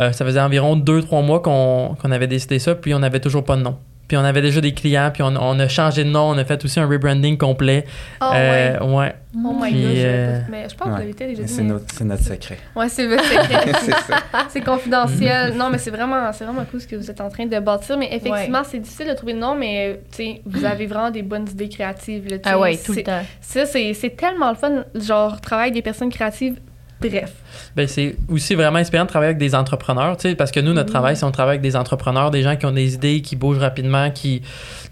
Euh, 0.00 0.10
ça 0.12 0.24
faisait 0.24 0.40
environ 0.40 0.76
2-3 0.76 1.22
mois 1.24 1.40
qu'on 1.40 1.94
qu'on 2.00 2.10
avait 2.10 2.26
décidé 2.26 2.58
ça, 2.58 2.74
puis 2.74 2.92
on 2.92 2.98
n'avait 2.98 3.20
toujours 3.20 3.44
pas 3.44 3.56
de 3.56 3.62
nom. 3.62 3.78
Puis 4.12 4.18
on 4.18 4.24
avait 4.24 4.42
déjà 4.42 4.60
des 4.60 4.74
clients, 4.74 5.10
puis 5.10 5.22
on, 5.22 5.28
on 5.36 5.58
a 5.58 5.68
changé 5.68 6.04
de 6.04 6.10
nom, 6.10 6.28
on 6.28 6.36
a 6.36 6.44
fait 6.44 6.62
aussi 6.66 6.78
un 6.78 6.86
rebranding 6.86 7.38
complet. 7.38 7.86
Oh, 8.20 8.26
Euh, 8.34 8.78
ouais. 8.80 8.94
ouais. 8.94 9.14
Oh 9.34 9.54
my 9.58 9.70
Puis, 9.70 9.82
god. 9.84 9.90
je- 9.96 10.02
euh, 10.04 10.40
Mais 10.50 10.68
je 10.68 10.74
pense 10.74 10.86
que 10.88 10.92
vous 10.92 10.98
l'avez 10.98 11.12
déjà 11.14 11.42
dit. 11.42 11.48
C'est 11.50 11.62
mais- 11.62 11.68
notre, 12.04 12.22
secret. 12.24 12.58
Ouais, 12.76 12.90
c'est 12.90 13.06
votre 13.06 13.24
secret. 13.24 13.72
c'est 14.50 14.60
confidentiel. 14.60 15.54
Non, 15.56 15.70
mais 15.70 15.78
c'est 15.78 15.90
vraiment, 15.90 16.30
c'est 16.34 16.44
vraiment 16.44 16.66
cool 16.70 16.82
ce 16.82 16.86
que 16.86 16.96
vous 16.96 17.10
êtes 17.10 17.22
en 17.22 17.30
train 17.30 17.46
de 17.46 17.58
bâtir. 17.58 17.96
Mais 17.96 18.08
effectivement, 18.14 18.60
c'est 18.64 18.80
difficile 18.80 19.08
de 19.08 19.14
trouver 19.14 19.32
de 19.32 19.38
nom, 19.38 19.54
mais 19.54 20.00
tu 20.10 20.16
sais, 20.24 20.42
vous 20.44 20.62
avez 20.66 20.84
vraiment 20.84 21.10
des 21.10 21.22
bonnes 21.22 21.48
idées 21.48 21.70
créatives. 21.70 22.28
Là. 22.28 22.36
Ah 22.44 22.58
ouais, 22.58 22.76
tout 22.76 22.92
le 22.92 23.02
temps. 23.02 23.22
Ça, 23.40 23.64
c'est 23.64 23.94
c'est 23.94 24.10
tellement 24.14 24.50
le 24.50 24.56
fun, 24.56 24.84
genre, 24.94 25.40
travailler 25.40 25.68
avec 25.70 25.74
des 25.74 25.82
personnes 25.82 26.10
créatives. 26.10 26.56
Bref. 27.00 27.32
Ben, 27.76 27.86
c'est 27.88 28.16
aussi 28.28 28.54
vraiment 28.54 28.78
inspirant 28.78 29.04
de 29.04 29.08
travailler 29.08 29.30
avec 29.30 29.38
des 29.38 29.54
entrepreneurs, 29.54 30.16
tu 30.16 30.28
sais, 30.30 30.34
parce 30.34 30.50
que 30.50 30.60
nous, 30.60 30.72
notre 30.72 30.88
Mhm. 30.88 30.92
travail, 30.94 31.16
c'est 31.16 31.24
on 31.24 31.30
travaille 31.30 31.52
avec 31.54 31.62
des 31.62 31.76
entrepreneurs, 31.76 32.30
des 32.30 32.42
gens 32.42 32.56
qui 32.56 32.66
ont 32.66 32.72
des 32.72 32.94
idées, 32.94 33.20
qui 33.22 33.36
bougent 33.36 33.58
rapidement, 33.58 34.10
qui... 34.10 34.42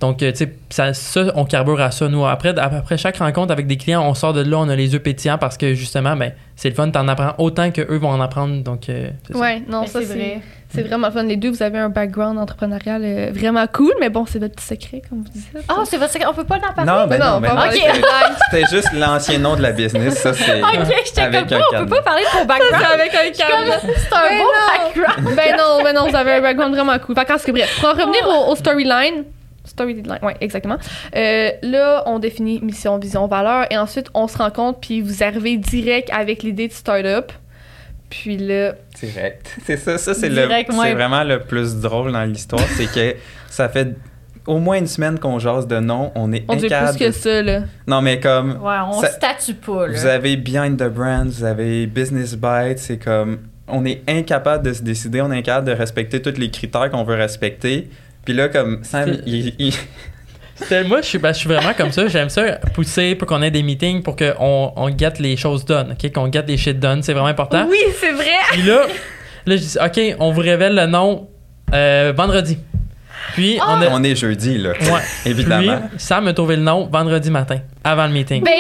Donc, 0.00 0.22
euh, 0.22 0.30
tu 0.32 0.38
sais, 0.38 0.52
ça, 0.70 0.94
ça, 0.94 1.24
on 1.34 1.44
carbure 1.44 1.80
à 1.80 1.90
ça, 1.90 2.08
nous. 2.08 2.24
Après, 2.26 2.58
après 2.58 2.96
chaque 2.96 3.18
rencontre 3.18 3.52
avec 3.52 3.66
des 3.66 3.76
clients, 3.76 4.02
on 4.02 4.14
sort 4.14 4.32
de 4.32 4.40
là, 4.42 4.56
on 4.58 4.68
a 4.68 4.76
les 4.76 4.92
yeux 4.94 4.98
pétillants 5.00 5.36
parce 5.38 5.56
que, 5.58 5.74
justement, 5.74 6.16
ben, 6.16 6.32
c'est 6.56 6.70
le 6.70 6.74
fun, 6.74 6.88
t'en 6.90 7.06
apprends 7.08 7.34
autant 7.38 7.70
que 7.70 7.82
eux 7.82 7.98
vont 7.98 8.10
en 8.10 8.20
apprendre. 8.20 8.62
Donc, 8.62 8.88
euh. 8.88 9.10
Ouais, 9.34 9.62
non, 9.68 9.82
Mais 9.82 9.86
ça 9.88 10.00
c'est 10.00 10.06
c'est 10.06 10.14
vrai. 10.14 10.40
C'est 10.72 10.82
vraiment 10.82 11.10
fun. 11.10 11.24
Les 11.24 11.36
deux, 11.36 11.50
vous 11.50 11.64
avez 11.64 11.78
un 11.78 11.88
background 11.88 12.38
entrepreneurial 12.38 13.02
euh, 13.04 13.30
vraiment 13.34 13.66
cool, 13.66 13.92
mais 14.00 14.08
bon, 14.08 14.24
c'est 14.24 14.38
votre 14.38 14.54
petit 14.54 14.66
secret, 14.66 15.02
comme 15.08 15.22
vous 15.22 15.28
dites. 15.28 15.48
Ah, 15.68 15.82
c'est 15.84 15.96
votre 15.96 16.12
secret. 16.12 16.28
On 16.30 16.34
peut 16.34 16.44
pas 16.44 16.58
en 16.58 16.72
parler? 16.72 16.88
Non, 16.92 17.06
ben 17.08 17.18
Non, 17.18 17.30
non, 17.32 17.40
ben 17.40 17.48
pas 17.48 17.54
non, 17.54 17.60
mal. 17.60 17.72
c'était- 17.72 17.90
Ok. 17.90 18.04
C'était 18.52 18.66
juste 18.76 18.92
l'ancien 18.92 19.38
nom 19.38 19.56
de 19.56 19.62
la 19.62 19.72
business, 19.72 20.14
ça 20.18 20.32
c'est. 20.32 20.60
Ok, 20.62 20.94
j'étais 21.06 21.22
Avec 21.22 21.48
comme 21.48 21.58
un 21.58 21.60
pas, 21.60 21.66
on 21.74 21.84
peut 21.84 21.96
pas 21.96 22.02
parler 22.02 22.22
de 22.22 22.38
ton 22.38 22.46
background. 22.58 23.00
avec 23.00 23.14
un 23.14 23.30
câble. 23.30 23.92
C'est 23.96 24.14
un 24.14 24.38
beau 24.38 24.44
non. 24.44 24.84
background. 24.84 25.36
ben 25.36 25.56
non, 25.56 25.82
ben 25.82 25.94
non, 25.94 26.08
vous 26.08 26.16
avez 26.16 26.32
un 26.32 26.40
background 26.40 26.74
vraiment 26.74 26.98
cool. 26.98 27.14
Fait 27.14 27.24
cas, 27.24 27.36
bref, 27.48 27.78
pour 27.80 27.88
en 27.88 27.92
revenir 27.92 28.26
au, 28.28 28.52
au 28.52 28.56
storyline. 28.56 29.24
Storyline, 29.64 30.18
ouais, 30.22 30.36
exactement. 30.40 30.78
Euh, 31.14 31.50
là, 31.62 32.02
on 32.06 32.18
définit 32.18 32.60
mission, 32.60 32.98
vision, 32.98 33.26
valeur, 33.26 33.66
et 33.70 33.78
ensuite 33.78 34.08
on 34.14 34.26
se 34.26 34.38
rend 34.38 34.50
compte, 34.50 34.80
puis 34.80 35.00
vous 35.00 35.22
arrivez 35.22 35.56
direct 35.56 36.08
avec 36.12 36.42
l'idée 36.42 36.68
de 36.68 36.72
start-up. 36.72 37.32
Puis 38.08 38.36
là, 38.36 38.74
Direct. 38.98 39.56
C'est 39.64 39.76
ça, 39.76 39.96
ça 39.96 40.14
c'est 40.14 40.28
le, 40.28 40.48
c'est 40.68 40.94
vraiment 40.94 41.22
le 41.22 41.40
plus 41.40 41.76
drôle 41.76 42.10
dans 42.10 42.24
l'histoire, 42.24 42.66
c'est 42.76 42.92
que 42.92 43.16
ça 43.48 43.68
fait 43.68 43.94
au 44.46 44.58
moins 44.58 44.78
une 44.78 44.86
semaine 44.86 45.18
qu'on 45.18 45.38
jase 45.38 45.66
de 45.66 45.78
nom, 45.78 46.12
on 46.14 46.32
est 46.32 46.44
on 46.48 46.54
dit 46.56 46.66
plus 46.68 46.96
que 46.98 47.10
ça, 47.12 47.42
là. 47.42 47.60
Non 47.86 48.00
mais 48.02 48.20
comme 48.20 48.52
Ouais, 48.62 48.76
on 48.90 49.00
Ça- 49.00 49.08
statue 49.10 49.54
pas, 49.54 49.86
là. 49.86 49.92
vous 49.98 50.06
avez 50.06 50.36
Behind 50.36 50.76
the 50.78 50.88
Brand, 50.88 51.26
vous 51.28 51.44
avez 51.44 51.86
Business 51.86 52.34
Byte, 52.36 52.78
c'est 52.78 52.98
comme 52.98 53.38
on 53.68 53.84
est 53.84 54.02
incapable 54.08 54.64
de 54.66 54.72
se 54.72 54.82
décider, 54.82 55.20
on 55.20 55.30
est 55.30 55.38
incapable 55.38 55.66
de 55.68 55.72
respecter 55.72 56.20
tous 56.22 56.38
les 56.38 56.50
critères 56.50 56.90
qu'on 56.90 57.04
veut 57.04 57.14
respecter. 57.16 57.88
Puis 58.24 58.34
là 58.34 58.48
comme 58.48 58.82
Sam, 58.82 59.12
C'est- 59.14 59.22
il, 59.26 59.54
il- 59.58 59.74
Moi, 60.88 61.00
je 61.00 61.06
suis, 61.06 61.18
ben, 61.18 61.32
je 61.32 61.38
suis 61.38 61.48
vraiment 61.48 61.72
comme 61.74 61.90
ça. 61.90 62.06
J'aime 62.08 62.28
ça 62.28 62.42
pousser 62.74 63.14
pour 63.14 63.26
qu'on 63.26 63.40
ait 63.40 63.50
des 63.50 63.62
meetings 63.62 64.02
pour 64.02 64.14
qu'on 64.14 64.72
on 64.76 64.94
get 64.94 65.14
les 65.18 65.34
choses 65.38 65.64
done, 65.64 65.92
OK? 65.92 66.12
Qu'on 66.12 66.30
get 66.30 66.44
les 66.46 66.58
shit 66.58 66.78
done. 66.78 67.02
C'est 67.02 67.14
vraiment 67.14 67.28
important. 67.28 67.66
Oui, 67.66 67.78
c'est 67.98 68.12
vrai! 68.12 68.26
Puis 68.52 68.62
là, 68.64 68.82
là, 69.46 69.56
je 69.56 69.62
dis, 69.62 69.76
OK, 69.82 70.16
on 70.18 70.32
vous 70.32 70.40
révèle 70.42 70.74
le 70.74 70.84
nom 70.84 71.28
euh, 71.72 72.12
vendredi. 72.14 72.58
Puis, 73.34 73.58
on 73.66 73.80
a. 73.82 73.88
on 73.90 74.02
est 74.02 74.16
jeudi 74.16 74.58
là, 74.58 74.70
Ouais. 74.70 75.00
évidemment. 75.26 75.80
Puis, 75.90 75.98
Sam 76.00 76.26
a 76.28 76.32
trouvé 76.32 76.56
le 76.56 76.62
nom 76.62 76.86
vendredi 76.90 77.30
matin, 77.30 77.58
avant 77.84 78.06
le 78.06 78.12
meeting. 78.12 78.42
Ben 78.44 78.50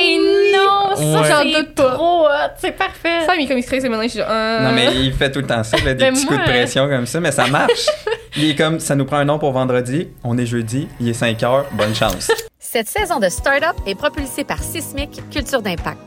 non, 0.54 0.96
ça, 0.96 1.20
Ouais. 1.20 1.28
j'en 1.28 1.44
doute 1.60 1.74
pas. 1.74 1.90
trop. 1.94 2.26
C'est 2.58 2.72
parfait. 2.76 3.24
Ça, 3.26 3.34
il 3.36 3.44
est 3.44 3.48
comme 3.48 3.58
il 3.58 3.62
stresse, 3.62 3.84
et 3.84 3.88
maintenant, 3.88 4.04
je 4.04 4.08
suis 4.08 4.18
genre, 4.20 4.28
euh, 4.30 4.60
Non, 4.68 4.72
mais 4.72 4.88
il 4.96 5.12
fait 5.12 5.30
tout 5.30 5.40
le 5.40 5.46
temps 5.46 5.62
ça, 5.62 5.76
là, 5.78 5.94
des 5.94 6.04
Ben, 6.04 6.14
petits 6.14 6.26
moi, 6.26 6.34
coups 6.36 6.46
de 6.46 6.52
pression 6.52 6.88
comme 6.88 7.06
ça, 7.06 7.20
mais 7.20 7.32
ça 7.32 7.46
marche. 7.46 7.86
Il 8.36 8.48
est 8.50 8.54
comme, 8.54 8.78
ça 8.78 8.94
nous 8.94 9.04
prend 9.06 9.16
un 9.16 9.24
nom 9.24 9.40
pour 9.40 9.50
vendredi, 9.50 10.06
on 10.22 10.38
est 10.38 10.46
jeudi, 10.46 10.86
il 11.00 11.08
est 11.08 11.14
5 11.14 11.42
heures, 11.42 11.64
bonne 11.72 11.94
chance. 11.96 12.30
Cette 12.60 12.86
saison 12.86 13.18
de 13.18 13.28
Startup 13.28 13.74
est 13.88 13.96
propulsée 13.96 14.44
par 14.44 14.62
Sismic 14.62 15.20
Culture 15.32 15.60
d'Impact. 15.60 15.98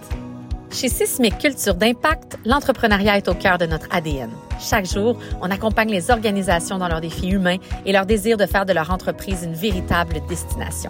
Chez 0.73 0.89
Sismic 0.89 1.37
Culture 1.37 1.75
d'Impact, 1.75 2.39
l'entrepreneuriat 2.45 3.17
est 3.17 3.27
au 3.27 3.35
cœur 3.35 3.59
de 3.59 3.67
notre 3.67 3.87
ADN. 3.91 4.31
Chaque 4.59 4.87
jour, 4.87 5.19
on 5.39 5.51
accompagne 5.51 5.91
les 5.91 6.09
organisations 6.09 6.79
dans 6.79 6.87
leurs 6.87 6.99
défis 6.99 7.29
humains 7.29 7.57
et 7.85 7.91
leur 7.91 8.07
désir 8.07 8.37
de 8.37 8.47
faire 8.47 8.65
de 8.65 8.73
leur 8.73 8.89
entreprise 8.89 9.43
une 9.43 9.53
véritable 9.53 10.15
destination. 10.27 10.89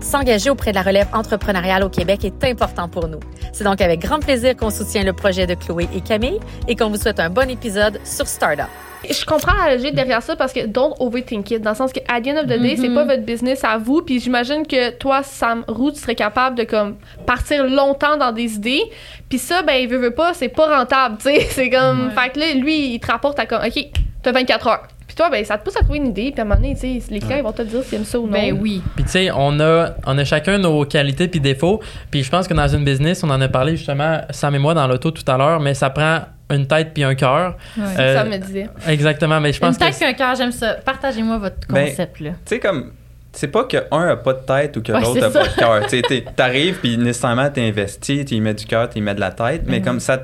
S'engager 0.00 0.50
auprès 0.50 0.70
de 0.70 0.76
la 0.76 0.82
relève 0.82 1.08
entrepreneuriale 1.12 1.82
au 1.82 1.88
Québec 1.88 2.24
est 2.24 2.44
important 2.44 2.88
pour 2.88 3.08
nous. 3.08 3.20
C'est 3.52 3.64
donc 3.64 3.80
avec 3.80 4.00
grand 4.00 4.18
plaisir 4.20 4.56
qu'on 4.56 4.70
soutient 4.70 5.02
le 5.04 5.12
projet 5.12 5.46
de 5.46 5.54
Chloé 5.54 5.88
et 5.94 6.00
Camille 6.00 6.40
et 6.68 6.76
qu'on 6.76 6.88
vous 6.90 6.96
souhaite 6.96 7.20
un 7.20 7.30
bon 7.30 7.48
épisode 7.50 7.98
sur 8.04 8.26
Startup. 8.26 8.66
Je 9.08 9.24
comprends 9.26 9.52
la 9.66 9.76
logique 9.76 9.94
derrière 9.94 10.22
ça 10.22 10.34
parce 10.34 10.52
que 10.54 10.64
don't 10.66 10.94
overthink 10.98 11.50
it. 11.50 11.60
Dans 11.60 11.70
le 11.72 11.76
sens 11.76 11.92
que, 11.92 12.00
at 12.08 12.22
the 12.22 12.28
end 12.28 12.38
of 12.38 12.44
the 12.46 12.58
day, 12.58 12.76
c'est 12.78 12.88
Mhm. 12.88 12.94
pas 12.94 13.04
votre 13.04 13.22
business 13.22 13.62
à 13.62 13.76
vous. 13.76 14.00
Puis 14.00 14.18
j'imagine 14.18 14.66
que 14.66 14.90
toi, 14.92 15.22
Sam 15.22 15.62
Roux, 15.68 15.90
tu 15.90 15.98
serais 15.98 16.14
capable 16.14 16.56
de 16.56 16.64
comme 16.64 16.96
partir 17.26 17.64
longtemps 17.66 18.16
dans 18.16 18.32
des 18.32 18.54
idées. 18.54 18.82
Puis 19.28 19.38
ça, 19.38 19.60
ben, 19.62 19.74
il 19.74 19.88
veut, 19.88 19.98
veut 19.98 20.14
pas, 20.14 20.32
c'est 20.32 20.48
pas 20.48 20.78
rentable, 20.78 21.16
tu 21.22 21.24
sais. 21.24 21.46
C'est 21.50 21.68
comme. 21.68 22.10
Fait 22.12 22.30
que 22.30 22.40
là, 22.40 22.54
lui, 22.54 22.94
il 22.94 22.98
te 23.00 23.06
rapporte 23.12 23.38
à 23.38 23.44
comme, 23.44 23.60
OK, 23.62 23.84
t'as 24.22 24.32
24 24.32 24.66
heures. 24.68 24.88
Puis 25.06 25.16
toi, 25.16 25.28
ben, 25.30 25.44
ça 25.44 25.58
te 25.58 25.64
pousse 25.64 25.76
à 25.76 25.80
trouver 25.82 25.98
une 25.98 26.06
idée. 26.08 26.30
Puis 26.32 26.40
à 26.40 26.42
un 26.42 26.44
moment 26.46 26.56
donné, 26.60 26.74
tu 26.74 27.00
sais, 27.00 27.12
les 27.12 27.20
clients, 27.20 27.36
ils 27.36 27.42
vont 27.42 27.52
te 27.52 27.62
dire 27.62 27.82
s'ils 27.84 27.96
aiment 27.98 28.04
ça 28.04 28.18
ou 28.18 28.26
non. 28.26 28.32
Ben 28.32 28.58
oui. 28.60 28.82
Puis 28.96 29.04
tu 29.04 29.10
sais, 29.10 29.30
on 29.34 29.60
a, 29.60 29.90
on 30.06 30.16
a 30.18 30.24
chacun 30.24 30.58
nos 30.58 30.84
qualités 30.86 31.28
puis 31.28 31.40
défauts. 31.40 31.80
Puis 32.10 32.22
je 32.22 32.30
pense 32.30 32.48
que 32.48 32.54
dans 32.54 32.68
une 32.68 32.84
business, 32.84 33.22
on 33.22 33.30
en 33.30 33.40
a 33.40 33.48
parlé 33.48 33.76
justement, 33.76 34.20
Sam 34.30 34.54
et 34.54 34.58
moi, 34.58 34.74
dans 34.74 34.86
l'auto 34.86 35.10
tout 35.10 35.30
à 35.30 35.36
l'heure, 35.36 35.60
mais 35.60 35.74
ça 35.74 35.90
prend 35.90 36.20
une 36.50 36.66
tête 36.66 36.92
puis 36.94 37.04
un 37.04 37.14
cœur. 37.14 37.56
C'est 37.74 38.00
Euh, 38.00 38.14
ça 38.16 38.24
me 38.24 38.36
disait. 38.38 38.68
Exactement, 38.88 39.40
mais 39.40 39.52
je 39.52 39.60
pense 39.60 39.74
Une 39.76 39.80
tête 39.80 39.94
que... 39.94 39.98
qu'un 40.00 40.12
cœur, 40.14 40.34
j'aime 40.36 40.52
ça. 40.52 40.74
Partagez-moi 40.84 41.38
votre 41.38 41.56
Ben, 41.68 41.88
concept, 41.88 42.20
là. 42.20 42.30
Tu 42.30 42.36
sais, 42.46 42.58
comme, 42.60 42.92
c'est 43.32 43.48
pas 43.48 43.64
que 43.64 43.78
un 43.90 44.08
a 44.08 44.16
pas 44.16 44.32
de 44.34 44.44
tête 44.46 44.76
ou 44.76 44.82
que 44.82 44.92
Ouais, 44.92 45.00
l'autre 45.00 45.24
a 45.24 45.30
ça. 45.30 45.40
pas 45.40 45.48
de 45.48 45.54
cœur. 45.54 45.82
Tu 45.84 45.88
sais, 45.90 46.02
t'es- 46.02 46.24
t'arrives, 46.36 46.78
puis 46.80 46.96
nécessairement, 46.98 47.48
t'es 47.50 47.66
investi, 47.68 48.24
tu 48.24 48.34
y 48.34 48.40
mets 48.40 48.54
du 48.54 48.64
cœur, 48.66 48.88
tu 48.90 48.98
y 48.98 49.00
mets 49.00 49.14
de 49.14 49.20
la 49.20 49.30
tête, 49.32 49.62
mais 49.66 49.78
Mhm. 49.80 49.84
comme 49.84 50.00
ça. 50.00 50.18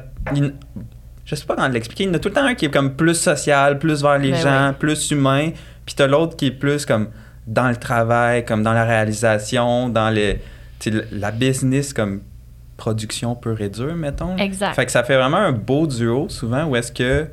Je 1.30 1.36
sais 1.36 1.46
pas 1.46 1.54
comment 1.54 1.68
l'expliquer. 1.68 2.04
Il 2.04 2.08
y 2.08 2.10
en 2.10 2.14
a 2.14 2.18
tout 2.18 2.28
le 2.28 2.34
temps 2.34 2.44
un 2.44 2.54
qui 2.54 2.66
est 2.66 2.70
comme 2.70 2.94
plus 2.96 3.14
social, 3.14 3.78
plus 3.78 4.02
vers 4.02 4.18
les 4.18 4.32
Ben 4.32 4.40
gens, 4.40 4.74
plus 4.76 5.10
humain, 5.12 5.50
puis 5.86 5.94
t'as 5.94 6.08
l'autre 6.08 6.36
qui 6.36 6.46
est 6.46 6.50
plus 6.50 6.84
comme 6.84 7.08
dans 7.46 7.68
le 7.68 7.76
travail, 7.76 8.44
comme 8.44 8.62
dans 8.62 8.72
la 8.72 8.84
réalisation, 8.84 9.88
dans 9.88 10.10
les, 10.10 10.40
la 11.12 11.30
business, 11.30 11.92
comme 11.92 12.22
production 12.76 13.36
pure 13.36 13.60
et 13.60 13.68
dure, 13.68 13.94
mettons. 13.94 14.36
Exact. 14.38 14.74
Fait 14.74 14.86
que 14.86 14.92
ça 14.92 15.04
fait 15.04 15.16
vraiment 15.16 15.36
un 15.36 15.52
beau 15.52 15.86
duo, 15.86 16.28
souvent, 16.28 16.64
où 16.64 16.74
est-ce 16.74 16.90
que 16.90 17.28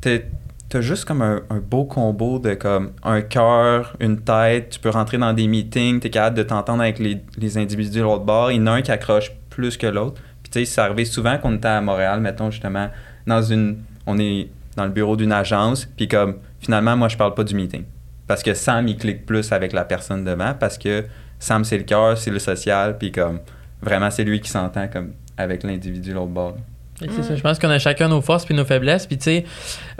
t'as 0.00 0.80
juste 0.80 1.04
comme 1.04 1.20
un, 1.22 1.42
un 1.50 1.58
beau 1.58 1.84
combo 1.84 2.38
de 2.38 2.54
comme 2.54 2.92
un 3.02 3.20
cœur, 3.20 3.96
une 4.00 4.20
tête, 4.20 4.70
tu 4.70 4.80
peux 4.80 4.90
rentrer 4.90 5.18
dans 5.18 5.32
des 5.32 5.46
meetings, 5.46 6.00
t'es 6.00 6.10
capable 6.10 6.38
de 6.38 6.42
t'entendre 6.42 6.82
avec 6.82 6.98
les, 6.98 7.20
les 7.36 7.58
individus 7.58 7.98
de 7.98 8.02
l'autre 8.02 8.24
bord. 8.24 8.50
Il 8.50 8.56
y 8.56 8.60
en 8.60 8.66
a 8.66 8.72
un 8.72 8.82
qui 8.82 8.92
accroche 8.92 9.32
plus 9.50 9.76
que 9.76 9.86
l'autre. 9.86 10.20
Tu 10.54 10.60
sais, 10.60 10.64
ça 10.66 10.84
arrivait 10.84 11.04
souvent 11.04 11.36
qu'on 11.38 11.56
était 11.56 11.66
à 11.66 11.80
Montréal, 11.80 12.20
mettons 12.20 12.48
justement, 12.48 12.88
dans 13.26 13.42
une. 13.42 13.78
On 14.06 14.18
est 14.18 14.48
dans 14.76 14.84
le 14.84 14.90
bureau 14.90 15.16
d'une 15.16 15.32
agence, 15.32 15.84
puis 15.84 16.06
comme 16.06 16.36
finalement, 16.60 16.96
moi 16.96 17.08
je 17.08 17.16
parle 17.16 17.34
pas 17.34 17.42
du 17.42 17.54
meeting. 17.56 17.84
Parce 18.28 18.42
que 18.42 18.54
Sam, 18.54 18.86
il 18.86 18.96
clique 18.96 19.26
plus 19.26 19.50
avec 19.52 19.72
la 19.72 19.84
personne 19.84 20.24
devant, 20.24 20.54
parce 20.54 20.78
que 20.78 21.04
Sam, 21.40 21.64
c'est 21.64 21.78
le 21.78 21.82
cœur, 21.84 22.16
c'est 22.16 22.30
le 22.30 22.38
social, 22.38 22.96
puis 22.98 23.10
comme 23.10 23.40
vraiment, 23.82 24.10
c'est 24.10 24.22
lui 24.22 24.40
qui 24.40 24.48
s'entend 24.48 24.86
comme 24.86 25.12
avec 25.36 25.64
l'individu 25.64 26.12
l'autre 26.12 26.28
bord. 26.28 26.56
C'est 27.00 27.22
ça, 27.24 27.34
je 27.34 27.42
pense 27.42 27.58
qu'on 27.58 27.70
a 27.70 27.80
chacun 27.80 28.06
nos 28.06 28.20
forces 28.20 28.44
puis 28.44 28.54
nos 28.54 28.64
faiblesses. 28.64 29.06
Puis 29.06 29.18
tu 29.18 29.24
sais, 29.24 29.44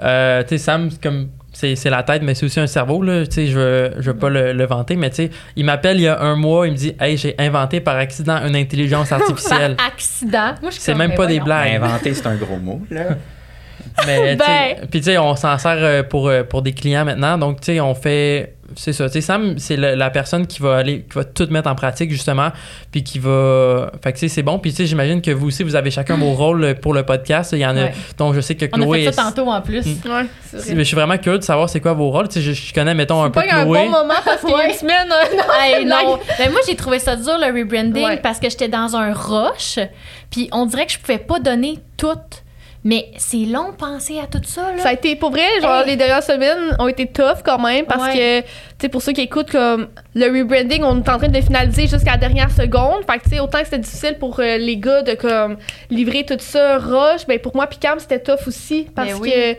euh, 0.02 0.44
Sam, 0.56 0.88
comme 1.02 1.30
c'est 1.54 1.74
c'est 1.76 1.88
la 1.90 2.02
tête, 2.02 2.22
mais 2.22 2.34
c'est 2.34 2.44
aussi 2.44 2.60
un 2.60 2.66
cerveau. 2.66 3.02
Là. 3.02 3.24
Tu 3.26 3.32
sais, 3.32 3.46
Je 3.46 3.58
veux, 3.58 3.92
je 3.98 4.10
veux 4.10 4.16
pas 4.16 4.28
le, 4.28 4.52
le 4.52 4.66
vanter, 4.66 4.96
mais 4.96 5.08
tu 5.08 5.16
sais, 5.16 5.30
il 5.56 5.64
m'appelle 5.64 5.96
il 5.96 6.02
y 6.02 6.08
a 6.08 6.20
un 6.20 6.36
mois, 6.36 6.66
il 6.66 6.72
me 6.72 6.76
dit 6.76 6.94
Hey, 7.00 7.16
j'ai 7.16 7.34
inventé 7.38 7.80
par 7.80 7.96
accident 7.96 8.36
une 8.46 8.56
intelligence 8.56 9.10
artificielle. 9.12 9.76
Par 9.76 9.86
accident? 9.86 10.54
Moi, 10.60 10.70
je 10.70 10.74
suis 10.74 10.82
C'est 10.82 10.94
même 10.94 11.14
pas 11.14 11.26
des 11.26 11.40
blagues. 11.40 11.74
Inventer, 11.76 12.12
c'est 12.12 12.26
un 12.26 12.36
gros 12.36 12.58
mot, 12.58 12.82
là. 12.90 13.16
Mais, 14.07 14.37
tu 14.37 14.44
sais, 14.44 14.76
Ben. 14.80 14.88
Puis 14.90 15.00
tu 15.00 15.04
sais, 15.07 15.18
on 15.18 15.37
s'en 15.37 15.57
sert 15.59 15.76
euh, 15.78 16.02
pour, 16.02 16.28
euh, 16.28 16.42
pour 16.42 16.62
des 16.62 16.72
clients 16.72 17.04
maintenant. 17.04 17.38
Donc, 17.38 17.61
tu 17.61 17.66
sais, 17.66 17.80
on 17.80 17.94
fait. 17.94 18.54
C'est 18.76 18.94
ça. 18.94 19.07
Tu 19.09 19.12
sais, 19.12 19.20
Sam, 19.20 19.59
c'est 19.59 19.76
le- 19.76 19.94
la 19.94 20.09
personne 20.11 20.46
qui 20.46 20.61
va 20.61 20.76
aller, 20.78 21.02
qui 21.02 21.16
va 21.16 21.24
tout 21.24 21.46
mettre 21.50 21.68
en 21.70 21.74
pratique, 21.74 22.11
justement. 22.11 22.48
Puis 22.90 23.04
qui 23.04 23.18
va. 23.18 23.92
Fait 24.02 24.12
que 24.12 24.18
tu 24.18 24.26
sais, 24.28 24.35
c'est 24.35 24.42
bon. 24.42 24.59
Puis 24.59 24.70
tu 24.72 24.78
sais, 24.78 24.87
j'imagine 24.87 25.20
que 25.20 25.30
vous 25.30 25.48
aussi, 25.48 25.62
vous 25.62 25.76
avez 25.76 25.90
chacun 25.90 26.16
vos 26.16 26.33
rôles 26.33 26.64
euh, 26.64 26.74
pour 26.74 26.94
le 26.94 27.04
podcast. 27.04 27.52
Il 27.52 27.59
y 27.59 27.66
en 27.66 27.76
a. 27.76 27.85
Ouais. 27.85 27.94
Donc, 28.18 28.35
je 28.35 28.40
sais 28.40 28.54
que 28.57 28.64
On 28.72 28.80
a 28.80 28.85
Chloé. 28.85 29.04
fait 29.04 29.12
ça 29.12 29.22
tantôt 29.24 29.48
en 29.50 29.61
plus. 29.61 29.85
Mm. 29.87 29.90
Ouais, 30.07 30.11
vrai. 30.11 30.26
mais 30.70 30.78
je 30.78 30.83
suis 30.85 30.96
vraiment 30.96 31.18
curieux 31.18 31.38
de 31.38 31.44
savoir 31.44 31.68
c'est 31.68 31.80
quoi 31.80 31.92
vos 31.92 32.11
rôles. 32.11 32.28
Tu 32.28 32.35
sais, 32.35 32.40
je, 32.40 32.52
je 32.52 32.72
connais, 32.74 32.94
mettons, 32.94 33.22
un 33.22 33.30
peu 33.30 33.42
Pas 33.42 33.54
un 33.54 33.64
Chloé. 33.64 33.85
bon 33.85 33.90
moment 33.90 34.14
parce 34.24 34.40
qu'il 34.40 34.50
y 34.50 34.54
a 34.54 34.66
une 34.66 34.72
semaine. 34.74 35.09
euh, 35.12 35.37
non, 35.37 35.44
Hey, 35.62 35.85
blague. 35.85 36.07
non. 36.07 36.18
Ben, 36.38 36.50
moi, 36.50 36.61
j'ai 36.66 36.74
trouvé 36.74 36.98
ça 36.98 37.14
dur, 37.16 37.35
le 37.38 37.57
rebranding, 37.57 38.02
Ouais. 38.04 38.16
parce 38.16 38.40
que 38.40 38.48
j'étais 38.48 38.68
dans 38.68 38.96
un 38.96 39.12
rush. 39.12 39.78
Puis 40.30 40.48
on 40.52 40.64
dirait 40.66 40.87
que 40.87 40.92
je 40.92 40.98
pouvais 40.98 41.18
pas 41.18 41.38
donner 41.38 41.78
tout. 41.98 42.09
Mais 42.86 43.06
c'est 43.16 43.38
long 43.46 43.70
de 43.70 43.76
penser 43.76 44.18
à 44.20 44.26
tout 44.26 44.42
ça, 44.44 44.70
là. 44.72 44.78
Ça 44.82 44.90
a 44.90 44.92
été, 44.92 45.16
pour 45.16 45.30
vrai, 45.30 45.46
genre, 45.62 45.80
Hey. 45.80 45.86
les 45.86 45.96
dernières 45.96 46.22
semaines 46.22 46.76
ont 46.78 46.86
été 46.86 47.06
tough 47.06 47.38
quand 47.42 47.58
même 47.58 47.86
parce 47.86 48.02
Ouais. 48.02 48.12
que, 48.12 48.40
tu 48.42 48.46
sais, 48.82 48.88
pour 48.90 49.00
ceux 49.00 49.12
qui 49.12 49.22
écoutent, 49.22 49.50
comme, 49.50 49.88
le 50.14 50.26
rebranding, 50.26 50.82
on 50.82 50.96
est 51.02 51.08
en 51.08 51.16
train 51.16 51.28
de 51.28 51.34
le 51.34 51.40
finaliser 51.42 51.86
jusqu'à 51.86 52.10
la 52.12 52.16
dernière 52.18 52.50
seconde. 52.50 53.04
Fait 53.10 53.18
que, 53.18 53.24
tu 53.24 53.30
sais, 53.30 53.40
autant 53.40 53.60
que 53.60 53.64
c'était 53.64 53.78
difficile 53.78 54.16
pour 54.20 54.38
euh, 54.38 54.58
les 54.58 54.76
gars 54.76 55.00
de, 55.00 55.14
comme, 55.14 55.56
livrer 55.88 56.26
tout 56.26 56.36
ça 56.38 56.76
rush, 56.76 57.26
ben, 57.26 57.38
pour 57.38 57.56
moi, 57.56 57.66
puis 57.66 57.78
Cam, 57.78 57.98
c'était 57.98 58.18
tough 58.20 58.46
aussi 58.46 58.86
parce 58.94 59.12
Ben 59.12 59.18
oui. 59.18 59.30
que 59.32 59.56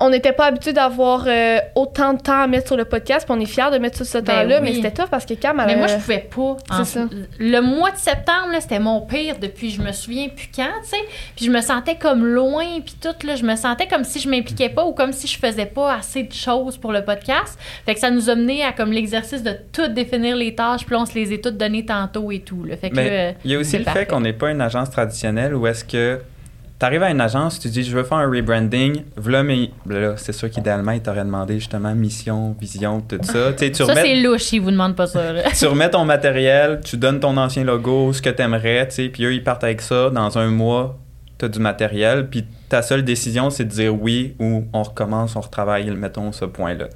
on 0.00 0.10
n'était 0.10 0.32
pas 0.32 0.46
habitué 0.46 0.72
d'avoir 0.72 1.24
euh, 1.28 1.58
autant 1.76 2.14
de 2.14 2.20
temps 2.20 2.42
à 2.42 2.46
mettre 2.46 2.66
sur 2.66 2.76
le 2.76 2.84
podcast, 2.84 3.26
puis 3.26 3.34
on 3.36 3.40
est 3.40 3.46
fiers 3.46 3.70
de 3.72 3.78
mettre 3.78 3.98
tout 3.98 4.04
ce 4.04 4.18
Ben 4.18 4.24
temps-là, 4.42 4.60
mais 4.60 4.74
c'était 4.74 4.90
tough 4.90 5.08
parce 5.10 5.24
que 5.24 5.34
Cam, 5.34 5.58
elle, 5.60 5.66
Mais 5.66 5.76
moi, 5.76 5.86
je 5.86 5.94
pouvais 5.94 6.18
pas. 6.34 6.56
c'est 6.68 6.80
En- 6.80 6.84
ça. 6.84 7.08
Le 7.38 7.60
mois 7.60 7.90
de 7.92 7.96
septembre, 7.96 8.48
c'était 8.60 8.80
mon 8.80 9.00
pire 9.02 9.36
depuis 9.40 9.70
je 9.70 9.80
me 9.80 9.92
souviens 9.92 10.28
plus 10.28 10.48
quand, 10.54 10.68
tu 10.82 10.90
sais. 10.90 10.96
Puis 11.36 11.46
je 11.46 11.50
me 11.50 11.60
sentais 11.60 11.94
comme 11.94 12.24
loin, 12.26 12.64
puis 12.84 12.96
tout, 13.00 13.26
là, 13.26 13.36
je 13.36 13.44
me 13.44 13.54
sentais 13.56 13.86
comme 13.86 14.04
si 14.04 14.18
je 14.20 14.28
m'impliquais 14.28 14.68
pas 14.68 14.84
ou 14.84 14.92
comme 14.92 15.12
si 15.12 15.26
je 15.28 15.38
faisais 15.38 15.66
pas 15.66 15.94
assez 15.94 16.24
de 16.24 16.32
choses 16.32 16.76
pour 16.76 16.92
le 16.92 17.04
podcast. 17.04 17.58
Fait 17.86 17.94
que 17.94 18.00
ça 18.00 18.10
nous 18.10 18.28
a 18.28 18.34
mené 18.34 18.64
à 18.64 18.72
comme 18.72 18.90
l'exercice 18.92 19.42
de 19.42 19.56
tout 19.72 19.86
définir 19.88 20.34
les 20.36 20.54
tâches, 20.54 20.84
puis 20.84 20.96
on 20.96 21.06
se 21.06 21.14
les 21.14 21.32
a 21.32 21.38
toutes 21.38 21.56
données 21.56 21.86
tantôt 21.86 22.32
et 22.32 22.40
tout, 22.40 22.64
là. 22.64 22.76
Fait 22.76 22.90
que 22.90 23.30
il 23.44 23.50
y 23.50 23.54
a 23.54 23.58
aussi 23.58 23.78
le 23.78 23.84
parfait. 23.84 24.00
fait 24.00 24.06
qu'on 24.06 24.20
n'est 24.20 24.32
pas 24.32 24.50
une 24.50 24.60
agence 24.60 24.90
traditionnelle 24.90 25.54
où 25.54 25.66
est-ce 25.66 25.84
que 25.84 26.20
tu 26.78 26.84
arrives 26.86 27.02
à 27.02 27.10
une 27.10 27.20
agence, 27.20 27.58
tu 27.60 27.68
dis 27.68 27.82
je 27.84 27.96
veux 27.96 28.02
faire 28.02 28.18
un 28.18 28.28
rebranding, 28.30 29.02
voilà, 29.16 29.42
mais 29.42 29.70
là, 29.88 30.14
c'est 30.16 30.32
sûr 30.32 30.50
qu'idéalement, 30.50 30.92
ils 30.92 31.00
t'auraient 31.00 31.24
demandé 31.24 31.54
justement 31.60 31.94
mission, 31.94 32.56
vision, 32.60 33.00
tout 33.00 33.18
ça. 33.22 33.52
Tu 33.56 33.72
Ça, 33.74 33.84
remets- 33.84 34.02
c'est 34.02 34.16
louche, 34.22 34.52
ils 34.52 34.58
vous 34.60 34.70
demandent 34.72 34.96
pas 34.96 35.06
ça, 35.06 35.20
tu 35.58 35.66
remets 35.66 35.90
ton 35.90 36.04
matériel, 36.04 36.80
tu 36.84 36.96
donnes 36.96 37.20
ton 37.20 37.36
ancien 37.36 37.64
logo, 37.64 38.12
ce 38.12 38.20
que 38.20 38.30
tu 38.30 38.42
aimerais, 38.42 38.88
tu 38.88 38.94
sais, 38.96 39.08
puis 39.08 39.24
eux, 39.24 39.32
ils 39.34 39.42
partent 39.44 39.64
avec 39.64 39.80
ça. 39.80 40.10
Dans 40.10 40.36
un 40.36 40.48
mois, 40.48 40.98
tu 41.38 41.44
as 41.44 41.48
du 41.48 41.58
matériel, 41.60 42.28
puis 42.28 42.44
ta 42.68 42.82
seule 42.82 43.04
décision, 43.04 43.50
c'est 43.50 43.64
de 43.64 43.70
dire 43.70 43.94
oui 43.94 44.34
ou 44.40 44.64
on 44.72 44.82
recommence, 44.82 45.36
on 45.36 45.40
retravaille, 45.40 45.88
mettons, 45.92 46.32
ce 46.32 46.44
point-là. 46.44 46.86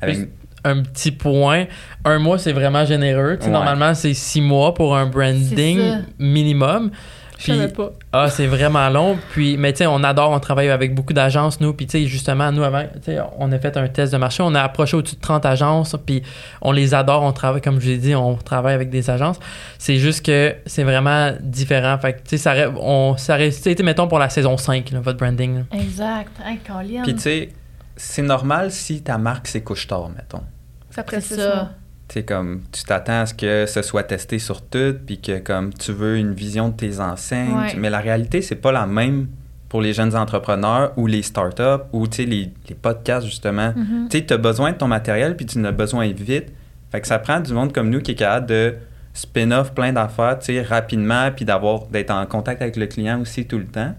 Avec-. 0.00 0.28
Un 0.66 0.80
petit 0.82 1.10
point, 1.10 1.66
un 2.06 2.18
mois, 2.18 2.38
c'est 2.38 2.52
vraiment 2.52 2.86
généreux. 2.86 3.34
Tu 3.36 3.42
sais, 3.42 3.46
Ouais. 3.48 3.52
Normalement, 3.52 3.92
c'est 3.94 4.14
six 4.14 4.40
mois 4.40 4.72
pour 4.72 4.96
un 4.96 5.04
branding 5.04 5.98
minimum. 6.18 6.90
Je 7.38 7.46
savais 7.46 7.66
Puis, 7.66 7.74
pas. 7.76 7.90
ah, 8.12 8.28
c'est 8.30 8.46
vraiment 8.46 8.88
long. 8.90 9.18
Puis, 9.32 9.56
mais 9.56 9.72
tu 9.72 9.78
sais, 9.78 9.86
on 9.86 10.02
adore, 10.04 10.30
on 10.30 10.38
travaille 10.40 10.70
avec 10.70 10.94
beaucoup 10.94 11.12
d'agences, 11.12 11.60
nous. 11.60 11.72
Puis, 11.72 11.86
tu 11.86 11.98
sais, 11.98 12.06
justement, 12.06 12.52
nous, 12.52 12.62
avant, 12.62 12.82
tu 12.94 13.00
sais, 13.02 13.18
on 13.38 13.50
a 13.52 13.58
fait 13.58 13.76
un 13.76 13.88
test 13.88 14.12
de 14.12 14.18
marché. 14.18 14.42
On 14.42 14.54
a 14.54 14.62
approché 14.62 14.96
au-dessus 14.96 15.16
de 15.16 15.20
30 15.20 15.44
agences. 15.46 15.96
Puis, 16.06 16.22
on 16.62 16.72
les 16.72 16.94
adore. 16.94 17.22
On 17.22 17.32
travaille, 17.32 17.60
comme 17.60 17.80
je 17.80 17.88
l'ai 17.88 17.98
dit, 17.98 18.14
on 18.14 18.36
travaille 18.36 18.74
avec 18.74 18.90
des 18.90 19.10
agences. 19.10 19.38
C'est 19.78 19.96
juste 19.96 20.24
que 20.24 20.54
c'est 20.66 20.84
vraiment 20.84 21.32
différent. 21.40 21.98
Fait 21.98 22.14
que, 22.14 22.18
tu 22.18 22.30
sais, 22.30 22.38
ça, 22.38 22.52
reste- 22.52 22.72
on, 22.78 23.16
ça 23.16 23.36
sais, 23.50 23.76
mettons 23.82 24.08
pour 24.08 24.18
la 24.18 24.28
saison 24.28 24.56
5, 24.56 24.90
là, 24.92 25.00
votre 25.00 25.18
branding. 25.18 25.58
là. 25.58 25.78
Exact. 25.78 26.30
Hey, 26.44 26.58
Colin. 26.58 27.02
Puis 27.02 27.14
tu 27.14 27.20
sais, 27.20 27.48
c'est 27.96 28.22
normal 28.22 28.70
si 28.70 29.02
ta 29.02 29.18
marque, 29.18 29.46
c'est 29.48 29.62
couche-tard, 29.62 30.10
mettons. 30.16 30.42
Ça 30.90 31.04
ça. 31.20 31.70
Tu 32.08 32.14
sais, 32.14 32.22
comme, 32.22 32.62
tu 32.70 32.84
t'attends 32.84 33.20
à 33.22 33.26
ce 33.26 33.34
que 33.34 33.66
ce 33.66 33.82
soit 33.82 34.02
testé 34.02 34.38
sur 34.38 34.60
tout, 34.62 34.94
puis 35.06 35.20
que, 35.20 35.38
comme, 35.38 35.72
tu 35.72 35.92
veux 35.92 36.18
une 36.18 36.34
vision 36.34 36.68
de 36.68 36.74
tes 36.74 37.00
enseignes. 37.00 37.56
Ouais. 37.56 37.74
Mais 37.76 37.90
la 37.90 38.00
réalité, 38.00 38.42
c'est 38.42 38.56
pas 38.56 38.72
la 38.72 38.86
même 38.86 39.28
pour 39.68 39.80
les 39.80 39.92
jeunes 39.92 40.14
entrepreneurs 40.14 40.92
ou 40.96 41.06
les 41.06 41.22
startups 41.22 41.84
ou, 41.92 42.06
tu 42.06 42.16
sais, 42.16 42.24
les, 42.24 42.52
les 42.68 42.74
podcasts, 42.74 43.26
justement. 43.26 43.72
Mhm. 43.74 44.08
Tu 44.10 44.18
sais, 44.18 44.26
tu 44.26 44.34
as 44.34 44.36
besoin 44.36 44.72
de 44.72 44.76
ton 44.76 44.86
matériel, 44.86 45.36
puis 45.36 45.46
tu 45.46 45.58
en 45.58 45.64
as 45.64 45.72
besoin 45.72 46.06
vite. 46.12 46.52
Fait 46.92 47.00
que 47.00 47.06
ça 47.06 47.18
prend 47.18 47.40
du 47.40 47.52
monde 47.52 47.72
comme 47.72 47.90
nous 47.90 48.00
qui 48.00 48.12
est 48.12 48.16
capable 48.16 48.46
de 48.46 48.74
spin-off 49.14 49.72
plein 49.72 49.92
d'affaires, 49.92 50.38
tu 50.38 50.46
sais, 50.46 50.62
rapidement, 50.62 51.30
puis 51.34 51.44
d'avoir, 51.44 51.86
d'être 51.86 52.10
en 52.10 52.26
contact 52.26 52.60
avec 52.60 52.76
le 52.76 52.86
client 52.86 53.20
aussi 53.20 53.46
tout 53.46 53.58
le 53.58 53.66
temps. 53.66 53.94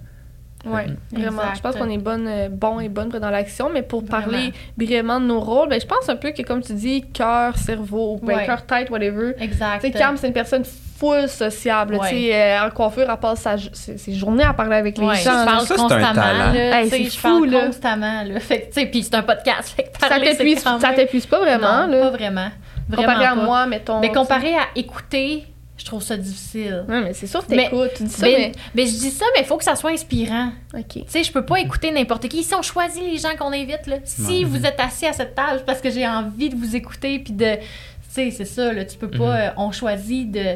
Ouais, 0.66 0.88
vraiment. 1.12 1.42
Exact. 1.42 1.56
Je 1.58 1.62
pense 1.62 1.76
qu'on 1.76 1.90
est 1.90 1.98
bonne, 1.98 2.28
euh, 2.28 2.50
bon 2.50 2.80
et 2.80 2.90
bonne 2.90 3.10
dans 3.10 3.30
l'action, 3.30 3.70
mais 3.74 3.82
pour 3.84 4.04
Vraiment. 4.04 4.24
parler 4.32 4.54
brièvement 4.78 5.20
de 5.20 5.26
nos 5.26 5.40
rôles, 5.40 5.70
ben, 5.70 5.80
je 5.80 5.86
pense 5.86 6.10
un 6.10 6.16
peu 6.16 6.32
que, 6.32 6.42
comme 6.42 6.62
tu 6.62 6.74
dis, 6.74 7.04
cœur, 7.14 7.56
cerveau, 7.58 8.20
ben, 8.22 8.36
Ouais. 8.38 8.46
cœur, 8.46 8.66
tête, 8.66 8.90
whatever. 8.90 9.34
Exact. 9.40 9.82
Tu 9.82 9.92
sais, 9.92 9.98
Cam, 9.98 10.18
c'est 10.18 10.28
une 10.28 10.34
personne 10.34 10.64
full 10.98 11.28
sociable. 11.28 11.96
Ouais. 11.96 12.10
Tu 12.10 12.16
sais, 12.16 12.36
euh, 12.36 12.66
en 12.66 12.70
coiffure, 12.70 13.06
elle 13.10 13.18
passe 13.18 13.42
sa, 13.42 13.56
ses, 13.74 13.98
ses 13.98 14.14
journées 14.14 14.44
à 14.46 14.54
parler 14.54 14.78
avec 14.78 14.98
les 14.98 15.06
Ouais, 15.06 15.16
gens. 15.18 15.42
je 15.42 15.46
parle 15.46 15.66
Ça, 15.68 15.76
constamment. 15.76 16.14
Là, 16.14 16.56
Hey, 16.56 16.84
tu 16.86 16.90
sais, 16.90 16.98
c'est 17.04 17.10
je 17.12 17.18
fou, 17.20 17.22
parle 17.28 17.50
là. 17.50 17.66
constamment. 17.68 18.24
Là. 18.24 18.40
Fait 18.40 18.62
que, 18.62 18.66
tu 18.68 18.72
sais, 18.82 18.86
puis 18.88 19.04
c'est 19.04 19.16
un 19.16 19.24
podcast. 19.24 19.70
Fait 19.76 19.84
que 19.84 19.90
Ça 20.00 20.08
parler, 20.08 20.34
ça 20.80 20.94
t'épuise 20.94 21.26
pas 21.26 21.40
vraiment, 21.40 21.86
Non, 21.86 21.92
là. 21.94 22.02
pas 22.02 22.10
vraiment. 22.12 22.48
Vraiment 22.88 23.08
Comparé 23.14 23.26
à 23.26 23.36
moi, 23.36 23.66
mettons. 23.66 24.00
Mais 24.00 24.12
comparé 24.12 24.56
à 24.56 24.68
écouter, 24.76 25.44
je 25.78 25.86
trouve 25.86 26.02
ça 26.02 26.16
difficile. 26.18 26.86
Ouais, 26.88 27.02
mais 27.02 27.14
c'est 27.14 27.28
sûr 27.28 27.46
que 27.46 27.54
Mais- 27.54 27.64
t'écoutes. 27.70 27.94
Tu 27.98 28.04
dis 28.04 28.10
ça, 28.10 28.26
mais, 28.26 28.38
mais. 28.38 28.52
mais 28.76 28.86
je 28.88 28.92
dis 28.94 29.12
ça, 29.12 29.26
mais 29.36 29.42
il 29.42 29.46
faut 29.46 29.58
que 29.58 29.64
ça 29.64 29.76
soit 29.76 29.92
inspirant. 29.92 30.50
OK. 30.74 30.84
Tu 30.94 31.04
sais, 31.08 31.24
je 31.24 31.32
peux 31.32 31.46
pas 31.46 31.60
écouter 31.60 31.92
n'importe 31.92 32.28
qui. 32.30 32.44
Si 32.44 32.56
on 32.56 32.62
choisit 32.62 33.04
les 33.04 33.18
gens 33.18 33.36
qu'on 33.38 33.52
invite, 33.52 33.88
là, 33.88 33.98
si 34.06 34.22
Ouais. 34.22 34.44
vous 34.46 34.66
êtes 34.66 34.80
assis 34.80 35.06
à 35.06 35.14
cette 35.14 35.36
table 35.36 35.64
parce 35.66 35.82
que 35.82 35.90
j'ai 35.90 36.08
envie 36.08 36.50
de 36.50 36.56
vous 36.56 36.76
écouter, 36.76 37.20
puis 37.20 37.34
de. 37.34 37.56
Tu 37.56 37.62
sais, 38.10 38.32
c'est 38.32 38.46
ça, 38.46 38.72
là, 38.72 38.86
tu 38.86 38.98
peux 38.98 39.10
pas. 39.10 39.18
Mhm. 39.18 39.42
euh, 39.42 39.50
on 39.58 39.72
choisit 39.72 40.32
de. 40.32 40.56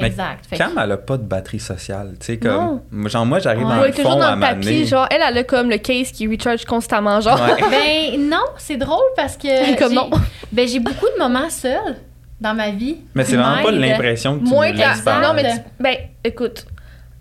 Mais 0.00 0.06
Exact. 0.08 0.46
Fait 0.46 0.56
que- 0.56 0.62
Cam, 0.62 0.72
elle 0.82 0.92
a 0.92 0.96
pas 0.96 1.16
de 1.18 1.22
batterie 1.22 1.60
sociale. 1.60 2.14
Tu 2.18 2.26
sais, 2.26 2.40
Non. 2.42 2.80
comme. 2.90 3.08
Genre, 3.08 3.26
moi, 3.26 3.40
j'arrive 3.40 3.66
Ouais. 3.66 3.74
dans 3.74 3.80
Ouais, 3.82 3.88
le 3.88 3.94
toujours 3.94 4.12
fond 4.12 4.18
dans 4.18 4.26
à 4.26 4.34
le 4.36 4.40
papier. 4.40 4.86
Genre, 4.86 5.06
elle, 5.10 5.20
elle 5.28 5.38
a 5.38 5.44
comme 5.44 5.68
le 5.70 5.76
case 5.78 6.10
qui 6.12 6.26
recharge 6.26 6.64
constamment. 6.64 7.20
Genre, 7.20 7.38
Ouais. 7.40 7.60
Ben 8.16 8.28
non, 8.28 8.44
c'est 8.58 8.76
drôle 8.78 9.02
parce 9.16 9.36
que. 9.36 9.76
Comme 9.78 9.92
non. 9.92 10.10
Ben 10.50 10.66
j'ai 10.66 10.80
beaucoup 10.80 11.06
de 11.14 11.18
moments 11.22 11.50
seuls 11.50 11.96
dans 12.42 12.54
ma 12.54 12.70
vie. 12.70 12.96
Mais 13.14 13.24
c'est 13.24 13.36
vraiment 13.36 13.62
pas 13.62 13.70
l'impression 13.70 14.38
que 14.38 14.44
tu 14.44 14.50
moins 14.50 14.72
que 14.72 14.78
la. 14.78 14.94
Non, 15.20 15.32
mais 15.34 15.44
tu- 15.54 15.60
ben, 15.80 15.94
écoute. 16.24 16.66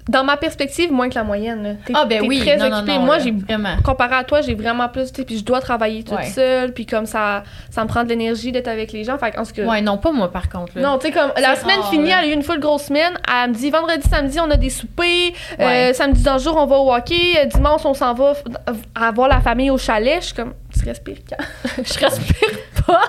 Dans 0.10 0.24
ma 0.24 0.36
perspective, 0.36 0.92
moins 0.92 1.10
que 1.10 1.16
la 1.16 1.24
moyenne. 1.24 1.78
T'es- 1.86 1.94
Ah 1.96 2.06
ben 2.06 2.24
oui, 2.26 2.40
très 2.40 2.58
non, 2.58 2.70
non, 2.72 2.78
occupée. 2.78 2.94
non, 2.98 3.02
Moi, 3.06 3.18
là, 3.20 3.24
j'ai 3.24 3.32
vraiment. 3.32 3.76
comparé 3.86 4.16
à 4.16 4.24
toi, 4.24 4.42
j'ai 4.42 4.56
vraiment 4.56 4.90
plus, 4.90 5.12
puis 5.12 5.38
je 5.38 5.44
dois 5.44 5.62
travailler 5.62 6.04
toute 6.04 6.18
Ouais. 6.18 6.26
seule, 6.26 6.74
puis 6.74 6.88
comme 6.88 7.06
ça, 7.06 7.44
ça 7.70 7.84
me 7.84 7.88
prend 7.88 8.04
de 8.04 8.10
l'énergie 8.10 8.52
d'être 8.52 8.68
avec 8.68 8.92
les 8.94 9.04
gens. 9.04 9.20
Fait 9.20 9.38
en 9.38 9.46
tout 9.46 9.54
cas, 9.54 9.64
Ouais, 9.64 9.80
non, 9.80 9.98
pas 10.00 10.12
moi 10.12 10.32
par 10.32 10.50
contre. 10.50 10.72
Là. 10.76 10.82
non, 10.82 10.98
tu 10.98 11.06
sais, 11.08 11.14
comme 11.14 11.32
la 11.40 11.56
semaine 11.56 11.80
rare, 11.80 11.92
finie, 11.92 12.10
là. 12.10 12.16
elle 12.24 12.30
a 12.30 12.32
eu 12.32 12.34
une 12.34 12.42
full 12.42 12.60
grosse 12.60 12.86
semaine. 12.86 13.14
Elle 13.32 13.52
me 13.52 13.56
dit 13.56 13.70
vendredi, 13.70 14.10
samedi, 14.10 14.40
on 14.40 14.50
a 14.50 14.58
des 14.58 14.72
soupers. 14.72 15.34
Euh, 15.60 15.94
samedi 15.94 16.24
dans 16.24 16.34
le 16.34 16.40
jour, 16.40 16.58
on 16.58 16.66
va 16.66 16.78
au 16.78 16.92
hockey. 16.92 17.38
Euh, 17.38 17.46
Dimanche, 17.46 17.82
on 17.86 17.94
s'en 17.94 18.16
va 18.16 18.34
f- 18.34 18.76
à 18.96 19.12
voir 19.12 19.28
la 19.30 19.40
famille 19.40 19.70
au 19.70 19.78
chalet. 19.78 20.18
Je 20.20 20.26
suis 20.26 20.36
comme, 20.36 20.54
tu 20.82 20.88
respires, 20.90 21.18
Cam. 21.28 21.40
je 21.78 21.82
respire 22.00 22.50
pas. 22.86 23.02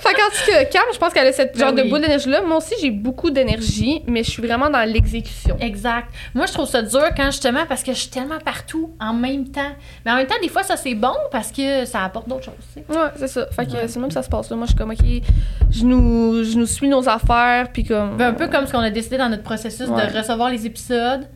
fait 0.00 0.14
qu'en 0.14 0.28
tout 0.30 0.50
cas, 0.50 0.64
Cam, 0.64 0.82
je 0.92 0.98
pense 0.98 1.12
qu'elle 1.12 1.26
a 1.26 1.32
cette 1.32 1.54
Ben 1.54 1.60
genre 1.66 1.72
de 1.72 1.82
boule 1.82 2.00
d'énergie-là. 2.00 2.42
Moi 2.42 2.56
aussi, 2.58 2.74
j'ai 2.80 2.90
beaucoup 2.90 3.30
d'énergie, 3.30 4.02
mais 4.06 4.22
je 4.24 4.30
suis 4.30 4.42
vraiment 4.42 4.68
dans 4.70 4.82
l'exécution. 4.90 5.56
Exact. 5.60 6.08
Moi, 6.34 6.46
je 6.46 6.52
trouve 6.52 6.68
ça 6.68 6.82
dur 6.82 7.02
quand 7.16 7.26
justement 7.26 7.66
parce 7.68 7.82
que 7.82 7.92
je 7.92 7.98
suis 7.98 8.10
tellement 8.10 8.38
partout 8.44 8.94
en 9.00 9.12
même 9.14 9.48
temps. 9.48 9.72
Mais 10.04 10.12
en 10.12 10.16
même 10.16 10.26
temps, 10.26 10.34
des 10.42 10.48
fois, 10.48 10.62
ça 10.62 10.76
c'est 10.76 10.94
bon 10.94 11.14
parce 11.30 11.52
que 11.52 11.84
ça 11.84 12.04
apporte 12.04 12.28
d'autres 12.28 12.44
choses. 12.44 12.54
tu 12.74 12.80
sais. 12.80 12.98
Ouais, 12.98 13.08
c'est 13.16 13.28
ça. 13.28 13.46
Fait 13.50 13.66
que 13.66 13.72
Ouais. 13.72 13.88
c'est 13.88 13.98
même 13.98 14.08
que 14.08 14.14
ça 14.14 14.22
se 14.22 14.28
passe 14.28 14.50
là. 14.50 14.56
Moi, 14.56 14.66
je 14.66 14.70
suis 14.72 14.78
comme, 14.78 14.90
OK, 14.90 15.22
je 15.70 15.84
nous, 15.84 16.44
je 16.44 16.56
nous 16.56 16.66
suis 16.66 16.88
nos 16.88 17.08
affaires, 17.08 17.68
puis 17.72 17.84
comme. 17.84 18.16
Ben, 18.16 18.28
un 18.28 18.32
peu 18.34 18.48
comme 18.48 18.66
ce 18.66 18.72
qu'on 18.72 18.78
a 18.80 18.90
décidé 18.90 19.16
dans 19.18 19.28
notre 19.28 19.42
processus 19.42 19.88
Ouais. 19.88 20.06
de 20.10 20.16
recevoir 20.16 20.50
les 20.50 20.66
épisodes 20.66 21.26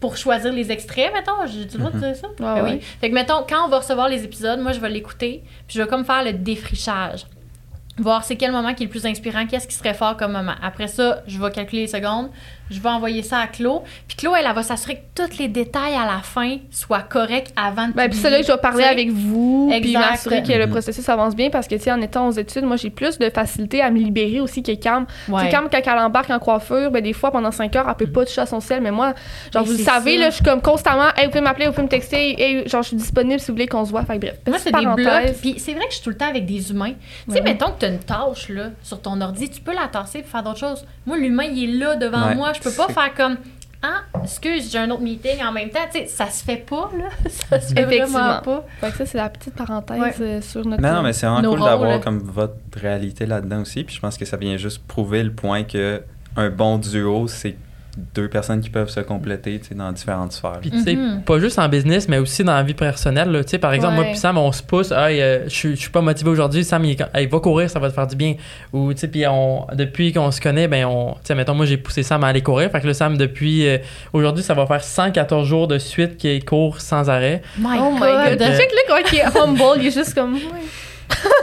pour 0.00 0.16
choisir 0.16 0.52
les 0.52 0.70
extraits, 0.70 1.12
mettons. 1.14 1.46
J'ai 1.46 1.60
le 1.60 1.64
droit 1.66 1.90
de 1.90 1.98
dire 1.98 2.14
ça? 2.16 2.28
Ouais, 2.28 2.34
Ben 2.38 2.54
ouais. 2.64 2.70
oui. 2.74 2.80
Fait 3.00 3.08
que, 3.10 3.14
mettons, 3.14 3.44
quand 3.48 3.64
on 3.64 3.68
va 3.68 3.78
recevoir 3.78 4.08
les 4.08 4.24
épisodes, 4.24 4.60
moi, 4.60 4.72
je 4.72 4.80
vais 4.80 4.90
l'écouter, 4.90 5.42
puis 5.66 5.76
je 5.78 5.82
vais 5.82 5.88
comme 5.88 6.04
faire 6.04 6.22
le 6.24 6.32
défrichage. 6.32 7.26
Voir 7.98 8.24
c'est 8.24 8.36
quel 8.36 8.52
moment 8.52 8.74
qui 8.74 8.82
est 8.82 8.86
le 8.86 8.90
plus 8.90 9.06
inspirant, 9.06 9.46
qu'est-ce 9.46 9.66
qui 9.66 9.74
serait 9.74 9.94
fort 9.94 10.18
comme 10.18 10.32
moment. 10.32 10.52
Après 10.62 10.86
ça, 10.86 11.22
je 11.26 11.40
vais 11.40 11.50
calculer 11.50 11.82
les 11.82 11.88
secondes, 11.88 12.28
je 12.70 12.80
vais 12.80 12.88
envoyer 12.88 13.22
ça 13.22 13.38
à 13.38 13.46
Claude. 13.46 13.82
Puis 14.08 14.16
Claude, 14.16 14.34
elle, 14.38 14.46
elle 14.48 14.54
va 14.54 14.62
s'assurer 14.62 14.96
que 14.96 15.22
tous 15.22 15.38
les 15.38 15.48
détails 15.48 15.94
à 15.94 16.04
la 16.06 16.20
fin 16.22 16.56
soient 16.70 17.02
corrects 17.02 17.52
avant 17.56 17.88
de 17.88 17.92
Ben, 17.92 18.08
puis 18.10 18.18
c'est 18.18 18.30
là 18.30 18.38
que 18.40 18.46
je 18.46 18.52
vais 18.52 18.58
parler 18.58 18.84
Tu 18.84 18.88
avec 18.90 19.10
vous, 19.10 19.68
puis 19.70 19.78
Exact. 19.94 20.10
m'assurer 20.10 20.42
que 20.42 20.52
le 20.52 20.66
Mhm. 20.66 20.70
processus 20.70 21.08
avance 21.08 21.34
bien, 21.36 21.50
parce 21.50 21.68
que, 21.68 21.74
tu 21.76 21.82
sais, 21.82 21.92
en 21.92 22.00
étant 22.00 22.26
aux 22.28 22.32
études, 22.32 22.64
moi, 22.64 22.76
j'ai 22.76 22.90
plus 22.90 23.18
de 23.18 23.30
facilité 23.30 23.80
à 23.82 23.90
me 23.90 23.98
libérer 23.98 24.40
aussi 24.40 24.62
que 24.62 24.72
Cam. 24.72 25.06
Tu 25.26 25.32
Ouais. 25.32 25.42
sais, 25.44 25.48
Cam, 25.50 25.68
quand 25.70 25.80
elle 25.84 25.98
embarque 25.98 26.30
en 26.30 26.38
coiffure, 26.38 26.90
ben, 26.90 27.02
des 27.02 27.12
fois, 27.12 27.30
pendant 27.30 27.50
5 27.50 27.74
heures, 27.76 27.86
elle 27.88 27.94
peut 27.94 28.12
pas 28.12 28.24
toucher 28.24 28.40
à 28.42 28.46
son 28.46 28.60
sel, 28.60 28.80
mais 28.80 28.90
moi, 28.90 29.14
genre, 29.52 29.62
Mais 29.62 29.68
vous 29.72 29.78
le 29.78 29.84
savez, 29.84 30.14
ça. 30.14 30.20
là, 30.20 30.30
je 30.30 30.34
suis 30.36 30.44
comme 30.44 30.60
constamment, 30.62 31.08
hey, 31.16 31.24
vous 31.26 31.30
pouvez 31.30 31.40
m'appeler, 31.42 31.66
vous 31.66 31.72
pouvez 31.72 31.84
me 31.84 31.88
texter, 31.88 32.40
hey, 32.42 32.68
genre, 32.68 32.82
je 32.82 32.88
suis 32.88 32.96
disponible 32.96 33.40
si 33.40 33.46
vous 33.48 33.54
voulez 33.54 33.66
qu'on 33.68 33.84
se 33.84 33.90
voit. 33.90 34.04
Fait 34.04 34.14
que 34.14 34.26
bref. 34.26 34.36
Moi, 34.46 34.58
c'est 34.58 34.72
des 34.72 34.86
blocs. 34.86 35.34
Puis 35.40 35.54
c'est 35.58 35.72
vrai 35.72 35.84
que 35.84 35.90
je 35.90 35.96
suis 35.96 36.04
tout 36.04 36.10
le 36.10 36.16
temps 36.16 36.28
avec 36.28 36.46
des 36.46 36.70
humains. 36.70 36.92
Tu 37.26 37.32
sais, 37.32 37.38
Ouais. 37.38 37.42
mettons 37.42 37.66
que 37.72 37.80
tu 37.80 37.86
as 37.86 37.88
une 37.88 37.98
tâche 37.98 38.48
là, 38.48 38.70
sur 38.82 39.00
ton 39.00 39.20
ordi, 39.20 39.48
tu 39.50 39.60
peux 39.60 39.72
la 39.74 39.88
tasser 39.88 40.20
pour 40.22 40.30
faire 40.30 40.42
d'autres 40.42 40.58
choses. 40.58 40.84
Moi, 41.06 41.16
l'humain, 41.16 41.44
il 41.44 41.64
est 41.64 41.78
là 41.78 41.96
devant 41.96 42.28
Ouais. 42.28 42.34
moi. 42.34 42.52
Je 42.58 42.68
peux 42.68 42.72
pas 42.74 42.88
faire 42.88 43.14
comme 43.14 43.36
Ah, 43.82 44.02
excuse, 44.22 44.70
j'ai 44.72 44.78
un 44.78 44.90
autre 44.90 45.02
meeting 45.02 45.42
en 45.44 45.52
même 45.52 45.68
temps. 45.70 45.80
Tu 45.92 46.00
sais, 46.00 46.06
ça 46.06 46.26
se 46.30 46.42
fait 46.42 46.56
pas, 46.56 46.90
là. 46.96 47.04
Ça 47.28 47.60
se 47.60 47.72
fait 47.74 47.82
Effectivement. 47.82 48.18
vraiment 48.18 48.40
pas. 48.42 48.66
Fait 48.80 48.90
que 48.90 48.96
ça, 48.98 49.06
c'est 49.06 49.18
la 49.18 49.28
petite 49.28 49.54
parenthèse 49.54 50.00
Ouais. 50.00 50.14
euh, 50.20 50.40
sur 50.40 50.64
notre. 50.66 50.82
Mais 50.82 50.90
non, 50.90 51.02
mais 51.02 51.12
c'est 51.12 51.26
vraiment 51.26 51.48
cool 51.48 51.60
d'avoir 51.60 52.00
comme 52.00 52.18
votre 52.18 52.54
réalité 52.74 53.26
là-dedans 53.26 53.60
aussi. 53.60 53.84
Puis 53.84 53.94
je 53.96 54.00
pense 54.00 54.16
que 54.18 54.24
ça 54.24 54.36
vient 54.38 54.56
juste 54.56 54.82
prouver 54.86 55.22
le 55.22 55.32
point 55.32 55.62
que 55.64 56.02
un 56.36 56.50
bon 56.50 56.78
duo, 56.78 57.28
c'est 57.28 57.56
deux 58.14 58.28
personnes 58.28 58.60
qui 58.60 58.68
peuvent 58.70 58.90
se 58.90 59.00
compléter 59.00 59.58
tu 59.58 59.68
sais, 59.68 59.74
dans 59.74 59.90
différentes 59.92 60.32
sphères. 60.32 60.58
Puis, 60.60 60.70
tu 60.70 60.82
sais, 60.82 60.94
Mhm. 60.96 61.22
pas 61.22 61.38
juste 61.38 61.58
en 61.58 61.68
business, 61.68 62.08
mais 62.08 62.18
aussi 62.18 62.44
dans 62.44 62.54
la 62.54 62.62
vie 62.62 62.74
personnelle. 62.74 63.30
là. 63.30 63.42
Tu 63.42 63.50
sais, 63.50 63.58
par 63.58 63.72
exemple, 63.72 63.94
moi 63.94 64.04
puis 64.04 64.16
Sam, 64.16 64.36
on 64.38 64.52
se 64.52 64.62
pousse. 64.62 64.90
Hey, 64.92 65.20
euh, 65.22 65.44
je 65.44 65.54
suis- 65.54 65.76
je 65.76 65.80
suis 65.80 65.90
pas 65.90 66.00
motivé 66.02 66.28
aujourd'hui. 66.30 66.64
Sam, 66.64 66.84
il, 66.84 66.96
Hey, 67.14 67.26
va 67.26 67.40
courir, 67.40 67.70
ça 67.70 67.78
va 67.78 67.88
te 67.88 67.94
faire 67.94 68.06
du 68.06 68.16
bien. 68.16 68.34
Ou, 68.72 68.92
tu 68.92 69.00
sais, 69.00 69.08
puis 69.08 69.26
on, 69.26 69.66
depuis 69.72 70.12
qu'on 70.12 70.30
se 70.30 70.40
connaît, 70.40 70.68
ben, 70.68 70.84
on, 70.84 71.12
tu 71.14 71.20
sais, 71.24 71.34
mettons, 71.34 71.54
moi, 71.54 71.64
j'ai 71.66 71.78
poussé 71.78 72.02
Sam 72.02 72.22
à 72.24 72.28
aller 72.28 72.42
courir. 72.42 72.70
Fait 72.70 72.80
que 72.80 72.86
le 72.86 72.92
Sam, 72.92 73.16
depuis 73.16 73.66
euh, 73.66 73.78
aujourd'hui, 74.12 74.42
ça 74.44 74.54
va 74.54 74.66
faire 74.66 74.82
114 74.84 75.46
jours 75.46 75.66
de 75.68 75.78
suite 75.78 76.16
qu'il 76.18 76.44
court 76.44 76.80
sans 76.80 77.08
arrêt. 77.08 77.42
My 77.58 77.78
Oh 77.80 77.92
my 77.92 78.00
god. 78.00 78.42
Euh, 78.42 78.56
Check 78.56 78.72
là, 78.72 78.80
quand 78.88 79.12
il 79.12 79.18
est 79.18 79.38
humble, 79.38 79.80
il 79.80 79.86
est 79.86 79.90
juste 79.90 80.14
comme. 80.14 80.36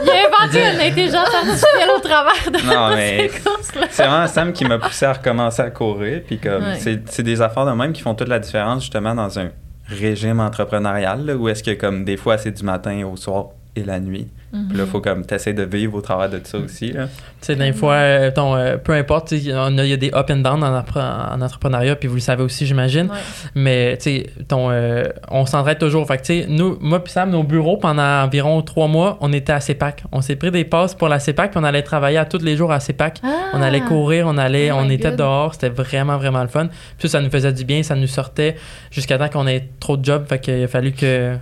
Il 0.02 0.10
a 0.10 0.14
inventé 0.28 0.60
une 0.60 0.80
intelligence 0.80 1.28
artificielle 1.34 1.88
au 1.96 2.00
travers 2.00 2.50
de 2.50 2.66
Non, 2.66 2.88
mais 2.94 3.28
ces 3.30 3.40
courses-là. 3.40 3.86
c'est 3.90 4.04
vraiment 4.06 4.26
Sam 4.26 4.52
qui 4.52 4.64
m'a 4.64 4.78
poussé 4.78 5.06
à 5.06 5.12
recommencer 5.14 5.62
à 5.62 5.70
courir. 5.70 6.22
Puis 6.26 6.38
comme, 6.38 6.62
Ouais. 6.62 6.78
c'est, 6.78 7.00
c'est 7.10 7.22
des 7.22 7.40
affaires 7.40 7.64
de 7.66 7.72
même 7.72 7.92
qui 7.92 8.02
font 8.02 8.14
toute 8.14 8.28
la 8.28 8.38
différence 8.38 8.82
justement 8.82 9.14
dans 9.14 9.38
un 9.38 9.48
régime 9.88 10.40
entrepreneurial 10.40 11.24
là, 11.26 11.34
où 11.36 11.48
est-ce 11.48 11.62
que 11.62 11.72
comme 11.72 12.04
des 12.04 12.16
fois 12.16 12.38
c'est 12.38 12.50
du 12.52 12.62
matin 12.64 13.04
au 13.06 13.16
soir 13.16 13.46
et 13.76 13.82
la 13.84 14.00
nuit. 14.00 14.28
Puis 14.68 14.78
là, 14.78 14.84
il 14.84 14.90
faut 14.90 15.00
comme 15.00 15.24
t'essaies 15.26 15.52
de 15.52 15.62
vivre 15.64 15.94
au 15.94 16.00
travers 16.00 16.28
de 16.30 16.40
ça 16.44 16.58
aussi. 16.58 16.90
Tu 16.92 16.98
sais, 17.40 17.56
des 17.56 17.72
fois, 17.72 17.94
euh, 17.94 18.30
ton, 18.30 18.54
euh, 18.56 18.76
peu 18.76 18.92
importe, 18.92 19.32
il 19.32 19.42
y 19.44 19.52
a 19.52 19.96
des 19.96 20.10
up 20.14 20.30
and 20.30 20.36
down 20.36 20.62
en, 20.62 20.78
en 20.78 21.40
entrepreneuriat, 21.42 21.96
puis 21.96 22.08
vous 22.08 22.14
le 22.14 22.20
savez 22.20 22.42
aussi, 22.42 22.64
j'imagine. 22.66 23.06
Ouais. 23.08 23.16
Mais, 23.54 23.96
tu 23.98 24.02
sais, 24.04 24.26
ton, 24.48 24.70
euh, 24.70 25.04
on 25.30 25.44
s'entraide 25.44 25.78
toujours. 25.78 26.06
Fait 26.06 26.16
que, 26.18 26.22
tu 26.22 26.40
sais, 26.42 26.46
nous, 26.48 26.78
moi 26.80 27.02
puis 27.02 27.12
Sam, 27.12 27.30
nos 27.30 27.42
bureaux, 27.42 27.76
pendant 27.76 28.22
environ 28.24 28.62
trois 28.62 28.86
mois, 28.88 29.18
on 29.20 29.32
était 29.32 29.52
à 29.52 29.60
CEPAC. 29.60 30.04
On 30.12 30.20
s'est 30.20 30.36
pris 30.36 30.50
des 30.50 30.64
passes 30.64 30.94
pour 30.94 31.08
la 31.08 31.18
CEPAC, 31.18 31.50
puis 31.50 31.60
on 31.60 31.64
allait 31.64 31.82
travailler 31.82 32.18
à 32.18 32.24
tous 32.24 32.42
les 32.42 32.56
jours 32.56 32.72
à 32.72 32.80
CEPAC. 32.80 33.20
On 33.52 33.60
allait 33.62 33.82
Ah. 33.84 33.88
courir, 33.88 34.26
on 34.26 34.38
allait, 34.38 34.70
Oh 34.72 34.76
on 34.78 34.88
était 34.88 35.08
God. 35.10 35.16
dehors, 35.18 35.54
c'était 35.54 35.68
vraiment, 35.68 36.16
vraiment 36.16 36.42
le 36.42 36.48
fun. 36.48 36.68
Puis 36.98 37.08
ça, 37.08 37.18
ça 37.18 37.20
nous 37.24 37.30
faisait 37.30 37.52
du 37.52 37.64
bien, 37.64 37.82
ça 37.82 37.94
nous 37.94 38.06
sortait 38.06 38.56
jusqu'à 38.90 39.18
temps 39.18 39.28
qu'on 39.28 39.46
ait 39.46 39.68
trop 39.80 39.96
de 39.96 40.04
jobs. 40.04 40.24
Fait 40.26 40.38
qu'il 40.38 40.62
a 40.64 40.68
fallu 40.68 40.92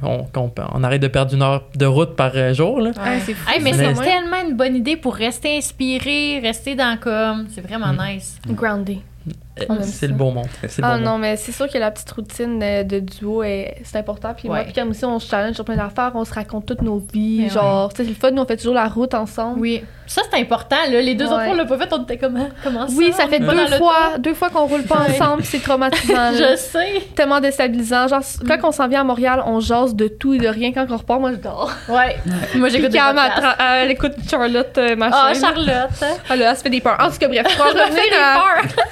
on, 0.03 0.25
qu'on- 0.25 0.53
on 0.75 0.83
arrête 0.85 1.01
de 1.03 1.09
perdre 1.09 1.35
une 1.35 1.43
heure 1.43 1.63
de 1.75 1.87
route 1.87 2.17
par 2.17 2.33
jour, 2.55 2.81
là. 2.81 2.91
Ouais. 3.03 3.17
Ah, 3.19 3.21
c'est 3.25 3.35
fou, 3.35 3.51
Hey, 3.51 3.61
mais 3.63 3.73
c'est 3.73 3.95
tellement 3.95 4.41
une 4.49 4.57
bonne 4.57 4.77
idée 4.77 4.97
pour 4.97 5.15
rester 5.15 5.57
inspiré, 5.57 6.41
rester 6.43 6.75
dans 6.75 6.97
comme. 6.99 7.47
C'est 7.55 7.61
vraiment 7.61 7.93
Mm. 7.93 8.15
nice. 8.15 8.39
Groundé. 8.49 9.01
Aime 9.61 9.83
c'est 9.83 10.07
le 10.07 10.15
beau 10.15 10.31
monde. 10.31 10.47
C'est 10.67 10.79
le 10.79 10.85
Ah 10.85 10.95
monde. 10.97 11.03
non, 11.05 11.19
mais 11.19 11.37
c'est 11.37 11.53
sûr 11.53 11.69
que 11.69 11.77
la 11.77 11.91
petite 11.91 12.11
routine 12.13 12.59
de, 12.59 12.83
de 12.85 13.01
duo, 13.01 13.43
est- 13.43 13.77
c'est 13.85 13.99
important. 13.99 14.33
Puis 14.35 14.49
moi, 14.49 14.59
Ouais. 14.59 14.65
puis 14.65 14.73
comme 14.73 14.91
aussi, 14.91 15.05
on 15.05 15.19
se 15.19 15.29
challenge 15.29 15.55
sur 15.57 15.65
plein 15.67 15.77
d'affaires, 15.77 16.13
on 16.15 16.25
se 16.25 16.33
raconte 16.33 16.65
toutes 16.67 16.81
nos 16.81 16.97
vies. 17.13 17.43
Mais 17.43 17.49
genre, 17.51 17.91
tu 17.93 17.97
sais, 17.99 18.05
c'est 18.05 18.09
le 18.09 18.15
fun, 18.15 18.31
nous, 18.31 18.41
on 18.43 18.47
fait 18.47 18.57
toujours 18.57 18.75
la 18.75 18.87
route 18.89 19.13
ensemble. 19.13 19.61
Oui. 19.61 19.85
Ça, 20.07 20.23
c'est 20.31 20.39
important, 20.41 20.77
là. 20.91 21.01
Les 21.01 21.15
deux 21.15 21.27
Ouais. 21.27 21.33
autres 21.33 21.45
fois, 21.45 21.53
on 21.53 21.57
l'a 21.57 21.65
pas 21.65 21.79
fait, 21.79 21.93
on 21.93 22.03
était 22.03 22.17
comme, 22.19 22.37
Hein, 22.37 22.49
comment 22.65 22.87
ça? 22.89 22.95
Oui, 22.97 23.13
ça 23.13 23.27
fait 23.29 23.41
deux 23.41 23.67
fois, 23.79 24.19
deux 24.19 24.35
fois 24.35 24.49
qu'on 24.51 24.67
roule 24.67 24.83
pas 24.85 25.01
ensemble, 25.09 25.45
c'est 25.45 25.63
traumatisant. 25.63 26.15
là. 26.33 26.33
Je 26.53 26.57
sais. 26.57 27.03
tellement 27.15 27.41
déstabilisant. 27.41 28.09
Genre, 28.09 28.23
quand 28.47 28.59
on 28.69 28.73
s'en 28.73 28.89
vient 28.89 29.03
à 29.03 29.05
Montréal, 29.05 29.43
on 29.47 29.61
jase 29.61 29.95
de 29.95 30.09
tout 30.09 30.33
et 30.35 30.39
de 30.39 30.49
rien. 30.49 30.73
Quand 30.73 30.87
on 30.91 30.97
repart, 30.97 31.21
moi, 31.21 31.33
je 31.33 31.37
dors. 31.37 31.71
Ouais. 31.89 32.17
Moi, 32.57 32.69
j'écoute 32.71 32.91
des 32.91 32.99
elle 33.61 33.91
écoute 33.91 34.13
Charlotte, 34.31 34.77
euh, 34.79 34.97
machin. 34.97 35.17
Ah, 35.29 35.33
Charlotte. 35.35 36.05
Ah, 36.29 36.37
là, 36.37 36.51
elle 36.51 36.57
se 36.57 36.63
fait 36.63 36.71
des 36.71 36.81
peurs. 36.81 36.97
En 37.01 37.11
tout 37.11 37.19
cas, 37.19 37.29
bref, 37.29 37.57
pour 37.57 37.67
revenir 37.67 37.89
des 37.89 38.17
à, 38.17 38.35
peurs. 38.35 38.85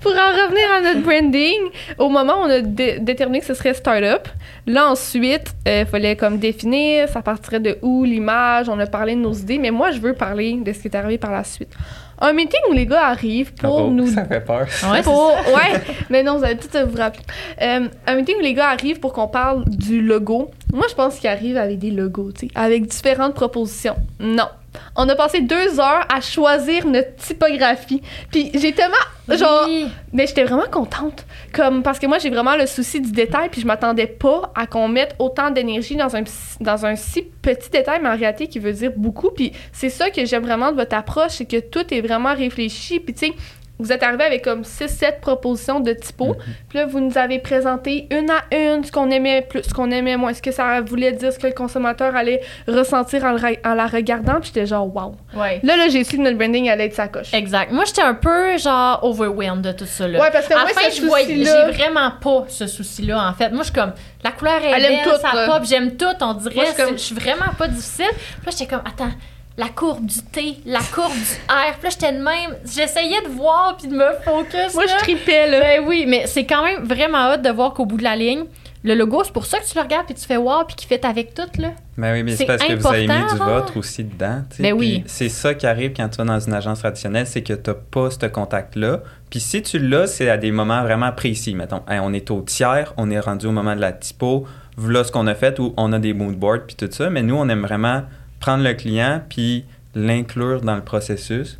Pour 0.00 0.12
en 0.12 0.30
revenir 0.44 0.64
à 0.76 0.80
notre 0.80 1.02
branding, 1.02 1.58
au 1.98 2.08
moment 2.08 2.34
où 2.42 2.44
on 2.46 2.50
a 2.50 2.60
dé- 2.60 2.98
déterminé 3.00 3.40
que 3.40 3.46
ce 3.46 3.54
serait 3.54 3.74
startup, 3.74 4.28
là 4.66 4.90
ensuite, 4.90 5.54
il 5.66 5.86
fallait 5.86 6.16
comme 6.16 6.38
définir, 6.38 7.08
ça 7.08 7.22
partirait 7.22 7.60
de 7.60 7.78
où 7.82 8.04
l'image, 8.04 8.68
on 8.68 8.78
a 8.78 8.86
parlé 8.86 9.14
de 9.14 9.20
nos 9.20 9.32
idées, 9.32 9.58
mais 9.58 9.70
moi 9.70 9.90
je 9.90 9.98
veux 10.00 10.14
parler 10.14 10.54
de 10.54 10.72
ce 10.72 10.78
qui 10.80 10.88
est 10.88 10.96
arrivé 10.96 11.18
par 11.18 11.32
la 11.32 11.44
suite. 11.44 11.72
Un 12.20 12.32
meeting 12.32 12.58
où 12.68 12.72
les 12.72 12.84
gars 12.84 13.06
arrivent 13.06 13.54
pour 13.54 13.76
Oh, 13.84 13.90
nous 13.90 14.08
Ça 14.08 14.24
fait 14.24 14.40
peur. 14.40 14.66
Ouais, 14.90 15.02
pour- 15.02 15.34
ouais, 15.54 15.80
mais 16.10 16.24
non, 16.24 16.38
vous 16.38 16.44
allez 16.44 16.56
tout 16.56 16.66
vous 16.90 16.96
rappeler. 16.98 17.22
Euh, 17.62 17.86
un 18.08 18.14
meeting 18.16 18.34
où 18.38 18.42
les 18.42 18.54
gars 18.54 18.70
arrivent 18.70 18.98
pour 18.98 19.12
qu'on 19.12 19.28
parle 19.28 19.64
du 19.68 20.02
logo. 20.02 20.50
Moi, 20.74 20.86
je 20.90 20.94
pense 20.96 21.16
qu'ils 21.20 21.30
arrivent 21.30 21.56
avec 21.56 21.78
des 21.78 21.92
logos, 21.92 22.32
tu 22.32 22.46
sais, 22.48 22.52
avec 22.56 22.86
différentes 22.86 23.34
propositions. 23.34 23.94
Non. 24.18 24.48
On 24.96 25.08
a 25.08 25.14
passé 25.14 25.40
deux 25.40 25.80
heures 25.80 26.04
à 26.12 26.20
choisir 26.20 26.86
notre 26.86 27.14
typographie. 27.16 28.02
Puis 28.30 28.50
j'ai 28.54 28.72
tellement, 28.72 28.96
genre, 29.30 29.64
Oui. 29.66 29.88
mais 30.12 30.26
j'étais 30.26 30.44
vraiment 30.44 30.66
contente. 30.70 31.24
Comme, 31.52 31.82
parce 31.82 31.98
que 31.98 32.06
moi, 32.06 32.18
j'ai 32.18 32.30
vraiment 32.30 32.56
le 32.56 32.66
souci 32.66 33.00
du 33.00 33.12
détail, 33.12 33.48
puis 33.48 33.60
je 33.60 33.66
m'attendais 33.66 34.06
pas 34.06 34.52
à 34.54 34.66
qu'on 34.66 34.88
mette 34.88 35.14
autant 35.18 35.50
d'énergie 35.50 35.96
dans 35.96 36.14
un, 36.16 36.22
dans 36.60 36.84
un 36.86 36.96
si 36.96 37.22
petit 37.22 37.70
détail, 37.70 38.00
mais 38.02 38.08
en 38.08 38.16
réalité, 38.16 38.46
qui 38.48 38.58
veut 38.58 38.72
dire 38.72 38.92
beaucoup. 38.96 39.30
Puis 39.30 39.52
c'est 39.72 39.90
ça 39.90 40.10
que 40.10 40.24
j'aime 40.26 40.42
vraiment 40.44 40.70
de 40.70 40.76
votre 40.76 40.96
approche, 40.96 41.32
c'est 41.32 41.46
que 41.46 41.60
tout 41.60 41.92
est 41.94 42.00
vraiment 42.00 42.34
réfléchi. 42.34 43.00
Puis 43.00 43.14
tu 43.14 43.26
sais, 43.26 43.32
vous 43.78 43.92
êtes 43.92 44.02
arrivé 44.02 44.24
avec 44.24 44.42
comme 44.42 44.62
6-7 44.62 45.20
propositions 45.20 45.80
de 45.80 45.92
typo. 45.92 46.36
Puis 46.68 46.78
là, 46.78 46.86
vous 46.86 47.00
nous 47.00 47.16
avez 47.16 47.38
présenté 47.38 48.06
une 48.10 48.28
à 48.30 48.42
une 48.54 48.84
ce 48.84 48.90
qu'on 48.92 49.10
aimait 49.10 49.42
plus, 49.42 49.62
ce 49.62 49.72
qu'on 49.74 49.90
aimait 49.90 50.16
moins, 50.16 50.34
ce 50.34 50.42
que 50.42 50.50
ça 50.50 50.80
voulait 50.80 51.12
dire, 51.12 51.32
ce 51.32 51.38
que 51.38 51.46
le 51.46 51.52
consommateur 51.52 52.14
allait 52.16 52.40
ressentir 52.66 53.24
en, 53.24 53.32
le 53.32 53.38
re- 53.38 53.58
en 53.64 53.74
la 53.74 53.86
regardant. 53.86 54.40
Puis 54.40 54.50
j'étais 54.54 54.66
genre, 54.66 54.86
wow. 54.94 55.14
Ouais. 55.34 55.60
Là, 55.62 55.76
là, 55.76 55.88
j'ai 55.88 56.02
su 56.04 56.16
que 56.16 56.22
notre 56.22 56.36
branding 56.38 56.68
allait 56.68 56.86
être 56.86 56.94
sa 56.94 57.08
coche. 57.08 57.32
Exact. 57.34 57.70
Moi, 57.72 57.84
j'étais 57.86 58.02
un 58.02 58.14
peu, 58.14 58.56
genre, 58.58 59.00
overwhelmed 59.02 59.62
de 59.62 59.72
tout 59.72 59.86
ça, 59.86 60.08
là. 60.08 60.20
Ouais, 60.20 60.30
parce 60.32 60.46
que 60.48 60.54
à 60.54 60.58
moi, 60.60 60.68
la 60.74 60.74
fin, 60.80 60.90
ce 60.90 61.00
je 61.00 61.06
voyais- 61.06 61.44
j'ai 61.44 61.72
vraiment 61.72 62.10
pas 62.20 62.44
ce 62.48 62.66
souci-là, 62.66 63.28
en 63.28 63.32
fait. 63.34 63.50
Moi, 63.50 63.60
je 63.60 63.70
suis 63.70 63.74
comme, 63.74 63.92
la 64.24 64.32
couleur 64.32 64.56
est 64.64 64.70
Elle 64.70 64.84
aime 64.84 65.04
belle, 65.04 65.14
tout, 65.14 65.20
ça 65.20 65.34
là. 65.34 65.46
pop, 65.46 65.64
j'aime 65.64 65.96
tout, 65.96 66.06
on 66.20 66.34
dirait. 66.34 66.54
Moi, 66.54 66.64
je 66.64 66.68
suis 66.72 66.76
comme- 66.76 66.86
c'est- 66.90 66.98
je 66.98 67.02
suis 67.04 67.14
vraiment 67.14 67.52
pas 67.56 67.68
difficile. 67.68 68.06
Puis 68.10 68.46
là, 68.46 68.52
j'étais 68.52 68.66
comme, 68.66 68.82
attends, 68.84 69.12
la 69.58 69.68
courbe 69.68 70.06
du 70.06 70.22
T, 70.22 70.56
la 70.64 70.78
courbe 70.94 71.12
du 71.12 71.18
R. 71.48 71.74
Puis 71.74 71.82
là, 71.82 71.90
j'étais 71.90 72.12
de 72.12 72.18
même. 72.22 72.56
J'essayais 72.64 73.20
de 73.22 73.28
voir 73.28 73.76
puis 73.76 73.88
de 73.88 73.94
me 73.94 74.06
focus. 74.24 74.72
Moi, 74.74 74.86
là. 74.86 74.92
je 74.98 75.02
tripais, 75.02 75.50
là. 75.50 75.60
Ben 75.60 75.84
oui, 75.86 76.06
mais 76.08 76.26
c'est 76.26 76.46
quand 76.46 76.64
même 76.64 76.84
vraiment 76.84 77.32
hot 77.34 77.38
de 77.38 77.50
voir 77.50 77.74
qu'au 77.74 77.84
bout 77.84 77.96
de 77.98 78.04
la 78.04 78.14
ligne, 78.16 78.44
le 78.84 78.94
logo, 78.94 79.22
c'est 79.24 79.32
pour 79.32 79.44
ça 79.46 79.58
que 79.58 79.66
tu 79.66 79.74
le 79.76 79.82
regardes 79.82 80.06
puis 80.06 80.14
tu 80.14 80.24
fais 80.24 80.36
wow 80.36 80.62
puis 80.64 80.76
qu'il 80.76 80.86
fait 80.88 81.04
avec 81.04 81.34
tout, 81.34 81.42
là. 81.60 81.72
Ben 81.96 82.12
oui, 82.12 82.22
mais 82.22 82.30
C'est 82.30 82.36
c'est 82.38 82.46
parce 82.46 82.62
que 82.62 82.72
vous 82.74 82.86
avez 82.86 83.08
mis 83.08 83.12
important, 83.12 83.34
du 83.34 83.42
hein? 83.42 83.58
vôtre 83.58 83.76
aussi 83.76 84.04
dedans. 84.04 84.42
tu 84.48 84.58
sais, 84.58 84.62
Ben 84.62 84.72
oui. 84.74 85.02
C'est 85.06 85.28
ça 85.28 85.52
qui 85.54 85.66
arrive 85.66 85.92
quand 85.96 86.08
tu 86.08 86.18
vas 86.18 86.24
dans 86.24 86.38
une 86.38 86.54
agence 86.54 86.78
traditionnelle, 86.78 87.26
c'est 87.26 87.42
que 87.42 87.54
tu 87.54 87.70
n'as 87.70 87.74
pas 87.74 88.10
ce 88.12 88.26
contact-là. 88.26 89.00
Puis 89.28 89.40
si 89.40 89.60
tu 89.62 89.80
l'as, 89.80 90.06
c'est 90.06 90.30
à 90.30 90.36
des 90.36 90.52
moments 90.52 90.82
vraiment 90.84 91.10
précis. 91.10 91.56
Mettons, 91.56 91.82
Hey, 91.88 91.98
on 92.00 92.12
est 92.12 92.30
au 92.30 92.42
tiers, 92.42 92.94
on 92.96 93.10
est 93.10 93.18
rendu 93.18 93.46
au 93.48 93.52
moment 93.52 93.74
de 93.74 93.80
la 93.80 93.90
typo, 93.90 94.46
voilà 94.76 95.02
ce 95.02 95.10
qu'on 95.10 95.26
a 95.26 95.34
fait, 95.34 95.58
ou 95.58 95.74
on 95.76 95.92
a 95.92 95.98
des 95.98 96.14
mood 96.14 96.36
boards, 96.36 96.60
puis 96.68 96.76
tout 96.76 96.88
ça. 96.88 97.10
Mais 97.10 97.24
nous, 97.24 97.34
on 97.34 97.48
aime 97.48 97.62
vraiment 97.62 98.02
prendre 98.40 98.64
le 98.64 98.74
client, 98.74 99.20
puis 99.28 99.64
l'inclure 99.94 100.60
dans 100.60 100.76
le 100.76 100.82
processus. 100.82 101.58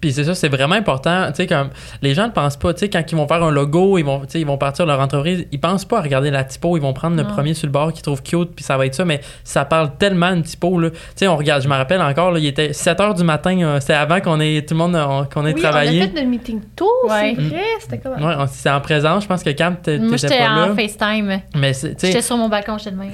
Puis 0.00 0.14
c'est 0.14 0.24
ça, 0.24 0.34
c'est 0.34 0.48
vraiment 0.48 0.76
important. 0.76 1.26
Tu 1.28 1.34
sais, 1.34 1.46
comme 1.46 1.68
les 2.00 2.14
gens 2.14 2.24
ne 2.26 2.32
pensent 2.32 2.56
pas, 2.56 2.72
tu 2.72 2.80
sais, 2.80 2.88
quand 2.88 3.02
ils 3.12 3.14
vont 3.16 3.28
faire 3.28 3.42
un 3.44 3.50
logo, 3.50 3.98
ils 3.98 4.02
vont, 4.02 4.20
tu 4.20 4.26
sais, 4.30 4.40
ils 4.40 4.46
vont 4.46 4.56
partir 4.56 4.86
de 4.86 4.90
leur 4.90 4.98
entreprise, 4.98 5.44
ils 5.52 5.60
pensent 5.60 5.84
pas 5.84 5.98
à 5.98 6.00
regarder 6.00 6.30
la 6.30 6.42
typo, 6.42 6.78
ils 6.78 6.80
vont 6.80 6.94
prendre 6.94 7.16
le 7.18 7.22
Non. 7.22 7.28
premier 7.28 7.52
sur 7.52 7.66
le 7.66 7.72
bord 7.72 7.92
qu'ils 7.92 8.00
trouvent 8.00 8.22
cute, 8.22 8.48
puis 8.56 8.64
ça 8.64 8.78
va 8.78 8.86
être 8.86 8.94
ça, 8.94 9.04
mais 9.04 9.20
ça 9.44 9.66
parle 9.66 9.90
tellement 9.98 10.28
une 10.28 10.42
typo, 10.42 10.80
là. 10.80 10.88
Tu 10.88 10.96
sais, 11.16 11.28
on 11.28 11.36
regarde, 11.36 11.62
je 11.62 11.68
me 11.68 11.74
rappelle 11.74 12.00
encore, 12.00 12.30
là, 12.32 12.38
il 12.38 12.46
était 12.46 12.72
7 12.72 12.98
h 12.98 13.14
du 13.14 13.24
matin, 13.24 13.60
euh, 13.60 13.78
c'était 13.78 13.92
avant 13.92 14.22
qu'on 14.22 14.40
ait, 14.40 14.64
tout 14.66 14.72
le 14.72 14.78
monde, 14.78 15.28
qu'on 15.34 15.44
ait 15.44 15.52
oui, 15.52 15.60
travaillé. 15.60 16.00
on 16.00 16.04
a 16.04 16.06
fait 16.06 16.14
notre 16.14 16.28
meeting 16.28 16.60
tôt, 16.74 16.88
Ouais. 17.06 17.34
c'est 17.36 17.42
vrai. 17.42 17.62
C'était 17.80 17.98
comme... 17.98 18.24
Ouais, 18.24 18.34
c'est 18.50 18.70
en 18.70 18.80
présence, 18.80 19.24
je 19.24 19.28
pense 19.28 19.42
que 19.42 19.50
Cam, 19.50 19.76
t'é- 19.76 19.98
Moi, 19.98 20.16
t'étais 20.16 20.28
j'étais 20.28 20.38
pas 20.46 20.50
en 20.50 20.66
là. 20.68 20.74
FaceTime. 20.76 21.40
Mais 21.56 21.74
c'est- 21.74 21.90
tu 21.90 22.00
sais, 22.00 22.06
J'étais 22.06 22.22
sur 22.22 22.38
mon 22.38 22.48
balcon, 22.48 22.78
j'étais 22.78 22.92
de 22.92 22.96
même. 22.96 23.12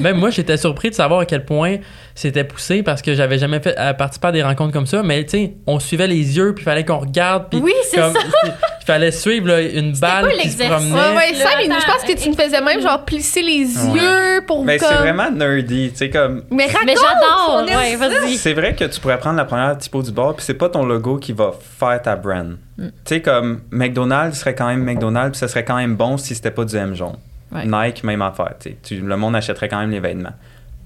Même 0.00 0.16
moi, 0.16 0.30
j'étais 0.30 0.56
surpris 0.56 0.90
de 0.90 0.94
savoir 0.96 1.20
à 1.20 1.24
quel 1.24 1.44
point 1.44 1.76
c'était 2.16 2.42
poussé 2.44 2.82
parce 2.82 3.02
que 3.02 3.14
j'avais 3.14 3.38
jamais 3.38 3.60
fait 3.60 3.76
à 3.76 3.94
participer 3.94 4.28
à 4.28 4.32
des 4.32 4.42
rencontres 4.42 4.72
comme 4.72 4.86
ça. 4.86 5.02
Mais 5.04 5.22
tu 5.24 5.30
sais, 5.30 5.52
on 5.68 5.78
suivait 5.78 6.08
les 6.08 6.36
yeux, 6.36 6.52
puis 6.54 6.62
il 6.62 6.64
fallait 6.64 6.84
qu'on 6.84 6.98
regarde. 6.98 7.46
Puis 7.50 7.60
Oui, 7.60 7.72
c'est 7.88 7.98
comme- 8.00 8.12
ça. 8.14 8.20
c'est- 8.42 8.52
Il 8.80 8.86
fallait 8.86 9.10
suivre 9.10 9.48
là, 9.48 9.60
une 9.62 9.92
balle 9.98 10.26
quoi 10.26 10.32
qui 10.34 10.48
se 10.48 10.58
l'exercice? 10.58 10.88
promenait. 10.90 11.16
Ouais, 11.16 11.34
cinq 11.34 11.58
minutes. 11.58 11.78
Je 11.80 11.92
pense 11.92 12.04
que 12.04 12.22
tu 12.22 12.30
me 12.30 12.34
faisais 12.36 12.60
même 12.60 12.80
genre 12.80 13.04
plisser 13.04 13.42
les 13.42 13.64
Ouais. 13.88 13.98
yeux 13.98 14.44
pour 14.46 14.64
Mais 14.64 14.78
comme... 14.78 14.88
c'est 14.90 14.94
vraiment 14.98 15.28
nerdy, 15.30 15.90
tu 15.90 15.96
sais, 15.96 16.10
comme... 16.10 16.44
Mais 16.52 16.66
raconte! 16.66 16.82
Mais 16.86 16.94
j'adore. 16.94 17.64
Ouais, 17.66 17.96
ça. 17.96 18.08
vas-y. 18.08 18.36
C'est 18.36 18.52
vrai 18.54 18.74
que 18.76 18.84
tu 18.84 19.00
pourrais 19.00 19.18
prendre 19.18 19.36
la 19.38 19.44
première 19.44 19.76
typo 19.76 20.02
du 20.02 20.12
bord, 20.12 20.36
puis 20.36 20.44
c'est 20.44 20.54
pas 20.54 20.68
ton 20.68 20.84
logo 20.86 21.18
qui 21.18 21.32
va 21.32 21.50
faire 21.80 22.00
ta 22.00 22.14
brand. 22.14 22.56
Mm. 22.78 22.86
Tu 22.86 22.92
sais, 23.06 23.20
comme 23.20 23.62
McDonald's 23.72 24.38
serait 24.38 24.54
quand 24.54 24.68
même 24.68 24.84
McDonald's, 24.84 25.30
puis 25.32 25.38
ça 25.40 25.48
serait 25.48 25.64
quand 25.64 25.76
même 25.76 25.96
bon 25.96 26.16
si 26.16 26.36
c'était 26.36 26.52
pas 26.52 26.64
du 26.64 26.76
M 26.76 26.94
jaune. 26.94 27.16
Ouais. 27.52 27.64
Nike, 27.66 28.04
même 28.04 28.22
affaire. 28.22 28.54
tu 28.60 28.70
sais. 28.70 28.76
Tu- 28.84 29.00
le 29.00 29.16
monde 29.16 29.34
achèterait 29.34 29.68
quand 29.68 29.80
même 29.80 29.90
les 29.90 30.00
vêtements. 30.00 30.32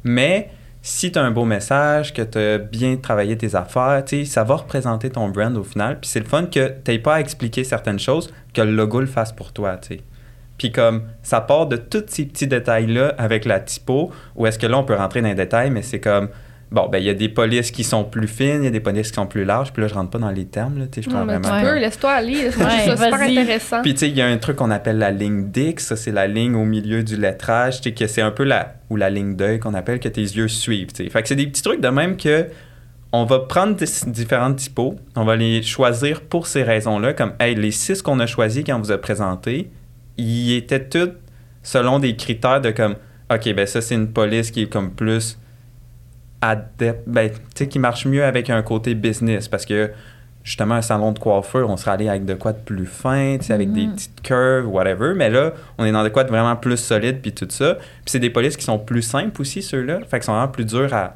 Mais 0.05 0.49
si 0.83 1.12
tu 1.12 1.19
as 1.19 1.23
un 1.23 1.31
beau 1.31 1.45
message, 1.45 2.14
que 2.14 2.23
tu 2.23 2.38
as 2.38 2.59
bien 2.59 2.97
travaillé 2.97 3.37
tes 3.37 3.55
affaires, 3.55 4.03
ça 4.25 4.45
va 4.45 4.57
représenter 4.57 5.11
ton 5.11 5.29
brand 5.29 5.57
au 5.57 5.64
final. 5.64 6.01
Puis 6.01 6.09
c'est 6.09 6.21
le 6.21 6.27
fun 6.27 6.47
que 6.47 6.73
tu 6.85 6.99
pas 7.01 7.16
à 7.16 7.21
expliquer 7.21 7.64
certaines 7.64 7.99
choses, 7.99 8.33
que 8.55 8.62
le 8.62 8.73
logo 8.73 9.01
le 9.01 9.07
fasse 9.07 9.33
pour 9.33 9.53
toi. 9.53 9.77
tu 9.77 9.97
sais. 9.97 10.01
Puis 10.57 10.73
comme 10.73 11.05
ça 11.23 11.40
part 11.40 11.66
de 11.66 11.77
tous 11.77 12.05
ces 12.09 12.27
petits 12.27 12.47
détails-là 12.47 13.14
avec 13.19 13.45
la 13.45 13.61
typo, 13.61 14.11
où 14.37 14.47
est-ce 14.47 14.59
que 14.59 14.66
là 14.66 14.79
on 14.79 14.85
peut 14.85 14.95
rentrer 14.95 15.23
dans 15.23 15.29
les 15.29 15.35
détails, 15.35 15.71
mais 15.71 15.83
c'est 15.83 16.01
comme. 16.01 16.29
Bon, 16.72 16.88
ben, 16.88 16.98
il 16.98 17.04
y 17.04 17.11
a 17.11 17.14
des 17.14 17.28
polices 17.28 17.72
qui 17.72 17.83
sont 17.83 18.04
plus 18.04 18.28
fines, 18.28 18.61
il 18.62 18.64
y 18.64 18.68
a 18.68 18.70
des 18.70 18.78
polices 18.78 19.09
qui 19.09 19.14
sont 19.16 19.26
plus 19.26 19.44
larges. 19.44 19.72
Puis 19.72 19.83
là, 19.83 19.88
je 19.88 19.94
rentre 19.94 20.11
pas 20.11 20.18
dans 20.18 20.30
les 20.30 20.44
termes, 20.44 20.78
là, 20.78 20.85
tu 20.87 20.96
sais, 20.96 21.02
je 21.02 21.09
Non, 21.09 21.16
parle 21.26 21.26
mais 21.28 21.40
tu 21.40 21.48
vraiment. 21.48 21.68
Peux, 21.68 21.78
laisse-toi 21.80 22.11
aller. 22.12 22.42
Laisse-moi 22.42 22.66
Ouais, 22.68 22.96
super 22.96 23.14
intéressant. 23.14 23.83
Puis 23.83 23.94
tu 23.94 23.98
sais, 24.00 24.09
il 24.09 24.16
y 24.16 24.22
a 24.22 24.26
un 24.26 24.37
truc 24.38 24.54
qu'on 24.56 24.70
appelle 24.70 24.98
la 24.98 25.11
ligne 25.11 25.50
Dix, 25.50 25.74
ça 25.78 25.96
c'est 25.96 26.12
la 26.12 26.28
ligne 26.28 26.54
au 26.54 26.64
milieu 26.64 27.02
du 27.02 27.16
lettrage, 27.16 27.80
tu 27.80 27.88
sais, 27.88 27.94
que 27.94 28.06
c'est 28.06 28.22
un 28.22 28.30
peu 28.30 28.44
la 28.44 28.74
ou 28.88 28.94
la 28.96 29.11
ligne 29.11 29.35
d'œil 29.35 29.59
qu'on 29.59 29.74
appelle 29.74 29.98
que 29.98 30.09
tes 30.09 30.20
yeux 30.22 30.46
suivent, 30.46 30.92
tu 30.92 31.02
sais. 31.04 31.11
Fait 31.11 31.22
que 31.22 31.28
c'est 31.28 31.35
des 31.37 31.48
petits 31.48 31.62
trucs 31.62 31.80
de 31.80 31.88
même 31.88 32.16
que 32.16 32.46
on 33.12 33.24
va 33.24 33.40
prendre 33.40 33.74
des- 33.74 33.87
différentes 34.06 34.54
typos, 34.59 34.94
on 35.16 35.24
va 35.24 35.35
les 35.35 35.64
choisir 35.64 36.20
pour 36.20 36.46
ces 36.46 36.62
raisons-là, 36.62 37.14
comme 37.14 37.33
hey, 37.40 37.56
les 37.56 37.72
six 37.72 38.00
qu'on 38.00 38.20
a 38.20 38.26
choisis 38.28 38.62
quand 38.64 38.76
on 38.76 38.80
vous 38.80 38.92
a 38.92 38.98
présenté, 38.98 39.70
ils 40.16 40.52
étaient 40.54 40.85
tous 40.88 41.11
selon 41.64 41.98
des 41.98 42.14
critères 42.14 42.61
de 42.61 42.70
comme 42.70 42.94
OK, 43.35 43.52
ben 43.54 43.66
ça 43.66 43.80
c'est 43.80 43.96
une 43.96 44.12
police 44.12 44.52
qui 44.52 44.62
est 44.62 44.66
comme 44.72 44.92
plus 44.92 45.37
adepte, 46.40 47.03
ben 47.07 47.31
tu 47.31 47.37
sais 47.55 47.68
qui 47.68 47.79
marche 47.79 48.07
mieux 48.07 48.24
avec 48.24 48.50
un 48.50 48.62
côté 48.62 48.94
business 48.94 49.48
parce 49.48 49.66
que 49.66 49.90
justement 50.42 50.76
un 50.76 50.83
salon 50.83 51.12
de 51.12 51.18
coiffeur, 51.18 51.68
on 51.68 51.76
serait 51.76 51.90
allé 51.90 52.09
avec 52.09 52.24
de 52.24 52.33
quoi 52.35 52.53
de 52.55 52.59
plus 52.59 52.87
fin, 52.87 53.37
tu 53.38 53.46
sais, 53.46 53.53
avec 53.53 53.72
des 53.72 53.87
Mhm. 53.87 53.92
petites 53.94 54.22
curves, 54.22 54.66
whatever. 54.66 55.12
Mais 55.14 55.29
là, 55.29 55.53
on 55.76 55.85
est 55.85 55.92
dans 55.92 56.03
de 56.03 56.09
quoi 56.09 56.24
de 56.24 56.31
vraiment 56.31 56.57
plus 56.57 56.79
solide 56.79 57.18
puis 57.20 57.33
tout 57.33 57.46
ça. 57.50 57.74
Puis 57.74 57.85
c'est 58.07 58.18
des 58.20 58.31
polices 58.31 58.57
qui 58.57 58.64
sont 58.64 58.79
plus 58.79 59.03
simples 59.03 59.38
aussi, 59.42 59.61
ceux-là. 59.62 59.98
Fait 60.09 60.18
qu'ils 60.18 60.24
sont 60.24 60.33
vraiment 60.33 60.48
plus 60.48 60.64
durs 60.64 60.94
à, 60.94 61.14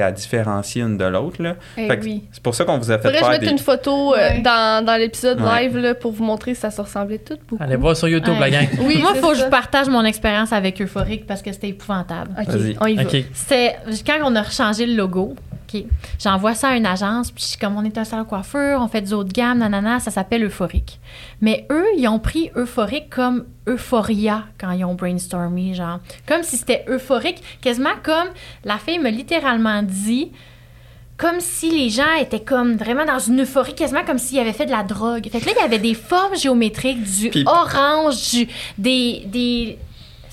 à 0.00 0.12
différencier 0.12 0.82
une 0.82 0.96
de 0.96 1.04
l'autre. 1.04 1.42
là. 1.42 1.56
Eh 1.76 1.88
oui. 2.02 2.24
C'est 2.32 2.42
pour 2.42 2.54
ça 2.54 2.64
qu'on 2.64 2.78
vous 2.78 2.90
a 2.90 2.98
fait 2.98 3.02
Faudrait 3.04 3.18
je 3.18 3.22
faire 3.24 3.30
mette 3.32 3.40
des... 3.42 3.48
une 3.50 3.58
photo 3.58 4.14
euh, 4.14 4.16
Ouais. 4.18 4.40
dans, 4.40 4.84
dans 4.84 4.96
l'épisode 4.96 5.40
Ouais. 5.40 5.62
live 5.64 5.76
là, 5.78 5.94
pour 5.94 6.12
vous 6.12 6.24
montrer 6.24 6.54
si 6.54 6.60
ça 6.60 6.70
se 6.70 6.80
ressemblait 6.80 7.18
toutes 7.18 7.40
beaucoup. 7.48 7.62
Allez 7.62 7.76
voir 7.76 7.96
sur 7.96 8.08
YouTube, 8.08 8.34
Ouais. 8.34 8.40
la 8.40 8.50
gang. 8.50 8.68
Oui, 8.80 8.98
Moi, 9.00 9.12
il 9.14 9.20
faut 9.20 9.30
que 9.30 9.36
je 9.38 9.44
partage 9.44 9.88
mon 9.88 10.04
expérience 10.04 10.52
avec 10.52 10.80
Euphorique 10.80 11.26
parce 11.26 11.42
que 11.42 11.52
c'était 11.52 11.68
épouvantable. 11.68 12.30
Ok, 12.40 12.54
on 12.80 12.86
y 12.86 12.94
va. 12.96 13.04
Quand 13.04 14.18
on 14.24 14.36
a 14.36 14.42
rechangé 14.42 14.86
le 14.86 14.94
logo. 14.94 15.34
OK. 15.72 15.84
J'envoie 16.18 16.54
ça 16.54 16.68
à 16.70 16.76
une 16.76 16.86
agence, 16.86 17.30
puis 17.30 17.42
je 17.42 17.48
suis 17.50 17.58
comme 17.58 17.76
on 17.76 17.84
est 17.84 17.98
un 17.98 18.04
salon 18.04 18.22
de 18.22 18.28
coiffure, 18.28 18.78
on 18.80 18.88
fait 18.88 19.02
du 19.02 19.12
haut 19.12 19.24
de 19.24 19.32
gamme, 19.32 19.58
nanana, 19.58 20.00
ça 20.00 20.10
s'appelle 20.10 20.44
Euphorique. 20.44 20.98
Mais 21.40 21.66
eux, 21.70 21.84
ils 21.96 22.08
ont 22.08 22.18
pris 22.18 22.50
Euphorique 22.56 23.10
comme 23.10 23.44
Euphoria 23.68 24.44
quand 24.58 24.70
ils 24.72 24.84
ont 24.84 24.94
brainstormé, 24.94 25.74
genre. 25.74 25.98
Comme 26.26 26.42
si 26.42 26.56
c'était 26.56 26.84
euphorique, 26.88 27.42
quasiment 27.60 27.94
comme 28.02 28.28
la 28.64 28.78
fille 28.78 28.98
me 28.98 29.10
littéralement 29.10 29.82
dit. 29.82 30.32
Comme 31.18 31.40
si 31.40 31.70
les 31.72 31.90
gens 31.90 32.14
étaient 32.20 32.44
comme 32.44 32.76
vraiment 32.76 33.04
dans 33.04 33.18
une 33.18 33.42
euphorie, 33.42 33.74
quasiment 33.74 34.04
comme 34.04 34.18
s'ils 34.18 34.38
avaient 34.38 34.52
fait 34.52 34.66
de 34.66 34.70
la 34.70 34.84
drogue. 34.84 35.28
Fait 35.28 35.40
que 35.40 35.46
là, 35.46 35.52
il 35.56 35.60
y 35.60 35.64
avait 35.64 35.80
des 35.80 35.94
formes 35.94 36.36
géométriques, 36.36 37.02
du 37.02 37.32
orange, 37.44 38.30
du, 38.30 38.48
des, 38.78 39.24
des. 39.26 39.78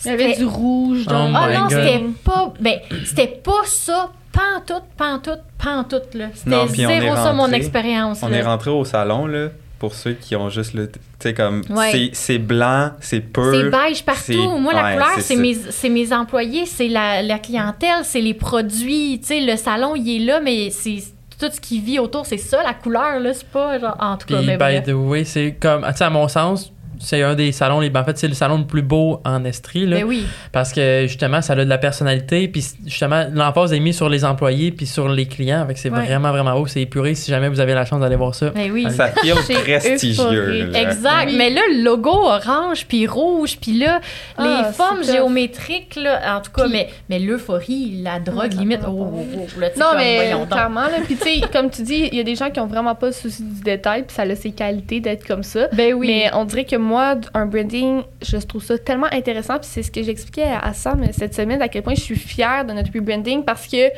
Il 0.05 0.11
y 0.11 0.13
avait 0.13 0.35
du 0.35 0.45
rouge. 0.45 1.05
Oh 1.07 1.09
donc- 1.11 1.33
ah 1.35 1.47
my 1.47 1.55
non, 1.57 1.69
c'était 1.69 2.03
pas. 2.23 2.53
Ben, 2.59 2.79
c'était 3.03 3.27
pas 3.27 3.63
ça. 3.65 4.11
Pantoute, 4.35 4.83
pantoute, 4.97 5.41
pantoute, 5.57 6.13
là. 6.13 6.25
C'était 6.33 6.49
Non, 6.49 6.67
puis 6.67 6.85
on 6.85 6.89
est 6.89 7.01
zéro 7.01 7.15
ça, 7.15 7.31
mon 7.33 7.43
rentré- 7.43 7.57
expérience. 7.57 8.19
On 8.21 8.27
là. 8.27 8.37
est 8.37 8.41
rentré 8.43 8.69
au 8.69 8.83
salon, 8.83 9.27
là, 9.27 9.47
pour 9.79 9.93
ceux 9.95 10.13
qui 10.13 10.35
ont 10.35 10.49
juste 10.49 10.73
le. 10.73 10.91
Tu 10.91 10.99
sais, 11.19 11.33
comme. 11.33 11.61
Ouais. 11.69 11.91
c'est- 11.91 12.09
C'est 12.13 12.37
blanc, 12.39 12.91
c'est 12.99 13.21
pur. 13.21 13.51
C'est 13.53 13.69
beige 13.69 14.03
partout. 14.03 14.21
c'est- 14.25 14.35
Moi, 14.59 14.73
la 14.73 14.83
ouais, 14.83 14.93
couleur, 14.93 15.09
c'est 15.19 15.35
mes, 15.37 15.53
c'est 15.53 15.89
mes 15.89 16.11
employés, 16.13 16.65
c'est 16.65 16.87
la, 16.89 17.21
la 17.21 17.39
clientèle, 17.39 18.03
c'est 18.03 18.21
les 18.21 18.33
produits. 18.33 19.19
Tu 19.21 19.27
sais, 19.27 19.39
le 19.39 19.55
salon, 19.55 19.95
il 19.95 20.21
est 20.21 20.25
là, 20.25 20.39
mais 20.41 20.69
c'est 20.69 20.97
tout 21.39 21.47
ce 21.51 21.59
qui 21.61 21.79
vit 21.79 21.99
autour, 21.99 22.25
c'est 22.25 22.37
ça, 22.37 22.61
la 22.63 22.73
couleur, 22.73 23.19
là. 23.19 23.33
C'est 23.33 23.47
pas 23.47 23.79
genre. 23.79 23.95
En 23.99 24.17
tout 24.17 24.27
cas, 24.27 24.37
Puis, 24.37 24.45
mais 24.47 24.53
by 24.57 24.81
bref. 24.81 24.83
the 24.85 24.89
way, 24.93 25.23
c'est 25.23 25.55
comme, 25.59 25.85
tu 25.85 25.97
sais, 25.97 26.03
à 26.03 26.09
mon 26.09 26.27
sens, 26.27 26.71
c'est 26.99 27.21
un 27.23 27.35
des 27.35 27.51
salons, 27.51 27.79
les, 27.79 27.89
ben, 27.89 28.01
en 28.01 28.05
fait, 28.05 28.17
c'est 28.17 28.27
le 28.27 28.33
salon 28.33 28.57
le 28.59 28.65
plus 28.65 28.81
beau 28.81 29.21
en 29.25 29.43
Estrie, 29.45 29.85
là, 29.85 29.97
Mais 29.97 30.03
oui. 30.03 30.25
parce 30.51 30.71
que 30.73 31.03
justement, 31.07 31.41
ça 31.41 31.53
a 31.53 31.55
de 31.57 31.63
la 31.63 31.77
personnalité, 31.77 32.47
puis 32.47 32.65
justement, 32.85 33.25
l'emphase 33.33 33.73
est 33.73 33.79
mise 33.79 33.95
sur 33.95 34.09
les 34.09 34.25
employés, 34.25 34.71
puis 34.71 34.85
sur 34.85 35.07
les 35.09 35.25
clients, 35.27 35.61
avec 35.61 35.77
c'est 35.77 35.89
Ouais. 35.89 36.03
vraiment, 36.05 36.31
vraiment 36.31 36.57
beau, 36.59 36.67
c'est 36.67 36.81
épuré, 36.81 37.15
si 37.15 37.31
jamais 37.31 37.49
vous 37.49 37.59
avez 37.59 37.73
la 37.73 37.85
chance 37.85 37.99
d'aller 38.01 38.15
voir 38.15 38.33
ça. 38.35 38.51
Mais 38.55 38.69
oui. 38.71 38.87
Ça 38.89 39.07
feel 39.09 39.35
C'est 39.45 39.53
prestigieux. 39.55 40.67
là. 40.71 40.81
Exact. 40.81 41.27
Oui. 41.27 41.35
Mais 41.37 41.49
là, 41.49 41.61
le 41.71 41.83
logo 41.83 42.09
orange 42.11 42.85
puis 42.87 43.07
rouge, 43.07 43.57
puis 43.61 43.77
là, 43.79 43.99
Ah, 44.37 44.65
les 44.67 44.73
formes 44.73 45.03
géométriques, 45.03 45.95
là, 45.95 46.37
en 46.37 46.41
tout 46.41 46.51
cas, 46.51 46.67
mais, 46.67 46.89
mais 47.09 47.19
l'euphorie, 47.19 48.01
la 48.03 48.19
drogue, 48.19 48.53
limite. 48.53 48.81
Oh, 48.87 49.11
oh, 49.13 49.25
oh, 49.37 49.59
là, 49.59 49.69
Non, 49.77 49.85
comme, 49.89 49.97
mais 49.97 50.31
clairement, 50.49 50.81
là. 50.81 50.97
Puis, 51.05 51.15
tu 51.15 51.23
sais, 51.23 51.41
comme 51.53 51.69
tu 51.69 51.81
dis, 51.83 52.09
il 52.11 52.17
y 52.17 52.19
a 52.19 52.23
des 52.23 52.35
gens 52.35 52.49
qui 52.49 52.59
ont 52.59 52.67
vraiment 52.67 52.95
pas 52.95 53.07
le 53.07 53.11
souci 53.13 53.43
du 53.43 53.61
détail, 53.61 54.03
puis 54.03 54.15
ça 54.15 54.23
a 54.23 54.35
ses 54.35 54.51
qualités 54.51 54.99
d'être 54.99 55.25
comme 55.27 55.43
ça. 55.43 55.67
Ben 55.73 55.93
oui. 55.93 56.07
Mais 56.07 56.29
on 56.33 56.45
dirait 56.45 56.65
que 56.65 56.75
moi, 56.75 56.94
un 56.97 57.45
branding, 57.45 58.03
je 58.21 58.37
trouve 58.37 58.63
ça 58.63 58.77
tellement 58.77 59.07
intéressant. 59.11 59.57
Puis 59.59 59.69
c'est 59.71 59.83
ce 59.83 59.91
que 59.91 60.03
j'expliquais 60.03 60.43
à 60.61 60.73
Sam 60.73 61.03
cette 61.11 61.33
semaine, 61.35 61.61
à 61.61 61.67
quel 61.67 61.83
point 61.83 61.95
je 61.95 62.01
suis 62.01 62.15
fière 62.15 62.65
de 62.65 62.73
notre 62.73 62.91
rebranding 62.93 63.43
parce 63.43 63.67
que 63.67 63.89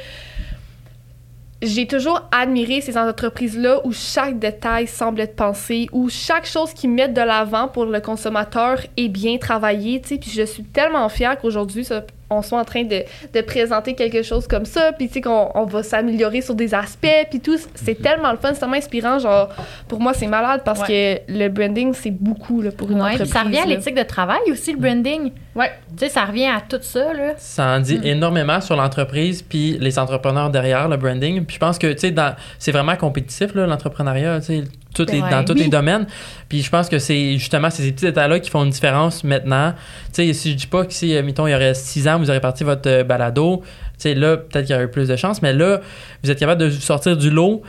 j'ai 1.61 1.87
toujours 1.87 2.21
admiré 2.31 2.81
ces 2.81 2.97
entreprises-là 2.97 3.81
où 3.83 3.91
chaque 3.91 4.37
détail 4.37 4.85
semble 4.85 5.21
être 5.21 5.35
pensé, 5.35 5.87
où 5.91 6.07
chaque 6.07 6.45
chose 6.45 6.71
qu'ils 6.73 6.91
mettent 6.91 7.15
de 7.15 7.21
l'avant 7.21 7.67
pour 7.67 7.85
le 7.85 7.99
consommateur 7.99 8.79
est 8.95 9.07
bien 9.07 9.37
travaillée. 9.37 9.99
Puis 9.99 10.19
je 10.31 10.43
suis 10.43 10.63
tellement 10.63 11.09
fière 11.09 11.37
qu'aujourd'hui, 11.39 11.83
ça- 11.83 12.03
on 12.29 12.41
soit 12.41 12.59
en 12.59 12.65
train 12.65 12.83
de, 12.83 13.03
de 13.33 13.41
présenter 13.41 13.93
quelque 13.95 14.21
chose 14.21 14.47
comme 14.47 14.65
ça, 14.65 14.91
puis 14.91 15.07
tu 15.07 15.15
sais 15.15 15.21
qu'on 15.21 15.49
on 15.55 15.65
va 15.65 15.81
s'améliorer 15.83 16.41
sur 16.41 16.55
des 16.55 16.73
aspects, 16.73 17.07
puis 17.29 17.39
tout. 17.39 17.57
C'est 17.75 18.01
tellement 18.01 18.31
le 18.31 18.37
fun, 18.37 18.49
c'est 18.53 18.59
tellement 18.59 18.75
inspirant. 18.75 19.19
Genre, 19.19 19.49
pour 19.87 19.99
moi, 19.99 20.13
c'est 20.13 20.27
malade 20.27 20.61
parce 20.65 20.83
que 20.83 21.19
le 21.27 21.47
branding, 21.49 21.93
c'est 21.93 22.11
beaucoup 22.11 22.61
là, 22.61 22.71
pour 22.71 22.91
une 22.91 22.97
Ouais, 23.01 23.13
puis 23.15 23.23
entreprise. 23.23 23.33
ça 23.33 23.43
revient 23.43 23.59
à 23.59 23.65
l'éthique 23.65 23.95
de 23.95 24.03
travail 24.03 24.39
aussi, 24.51 24.73
le 24.73 24.79
branding. 24.79 25.31
Ouais. 25.55 25.71
Tu 25.97 26.05
sais, 26.05 26.09
ça 26.09 26.25
revient 26.25 26.45
à 26.47 26.61
tout 26.67 26.77
ça, 26.81 27.13
là. 27.13 27.33
Ça 27.37 27.65
en 27.75 27.79
dit 27.79 27.97
Mm. 27.97 28.03
énormément 28.05 28.61
sur 28.61 28.75
l'entreprise 28.75 29.41
puis 29.41 29.77
les 29.79 29.97
entrepreneurs 29.97 30.49
derrière 30.49 30.87
le 30.89 30.97
branding. 30.97 31.45
Puis 31.45 31.55
je 31.55 31.59
pense 31.59 31.77
que 31.79 31.91
tu 31.93 31.99
sais 32.09 32.15
c'est 32.59 32.71
vraiment 32.71 32.95
compétitif 32.95 33.55
là, 33.55 33.65
l'entrepreneuriat, 33.67 34.39
tu 34.41 34.45
sais, 34.45 34.63
toutes 34.97 35.11
les- 35.11 35.21
Ouais. 35.21 35.29
dans 35.31 35.43
tous 35.45 35.53
Oui. 35.53 35.63
les 35.63 35.69
domaines. 35.69 36.05
Puis 36.49 36.61
je 36.61 36.69
pense 36.69 36.89
que 36.89 36.99
c'est 36.99 37.33
justement 37.37 37.69
ces 37.69 37.91
petits 37.91 38.05
détails 38.05 38.29
là 38.29 38.39
qui 38.39 38.49
font 38.49 38.63
une 38.63 38.69
différence 38.71 39.23
maintenant. 39.23 39.73
Tu 40.13 40.25
sais 40.27 40.33
si 40.33 40.51
je 40.51 40.55
dis 40.57 40.67
pas 40.67 40.85
que 40.85 40.93
si 40.93 41.15
euh, 41.15 41.23
mettons 41.23 41.47
il 41.47 41.51
y 41.51 41.55
aurait 41.55 41.73
six 41.73 42.07
ans 42.07 42.17
vous 42.19 42.29
aurez 42.29 42.41
parti 42.41 42.63
votre 42.63 42.89
euh, 42.89 43.03
balado, 43.03 43.61
tu 43.63 43.69
sais 43.97 44.13
là 44.15 44.37
peut-être 44.37 44.65
qu'il 44.65 44.73
y 44.73 44.75
aurait 44.75 44.85
eu 44.85 44.91
plus 44.91 45.07
de 45.07 45.15
chance, 45.15 45.41
mais 45.41 45.53
là 45.53 45.79
vous 46.23 46.31
êtes 46.31 46.39
capable 46.39 46.61
de 46.61 46.69
sortir 46.69 47.15
du 47.17 47.29
lot. 47.29 47.61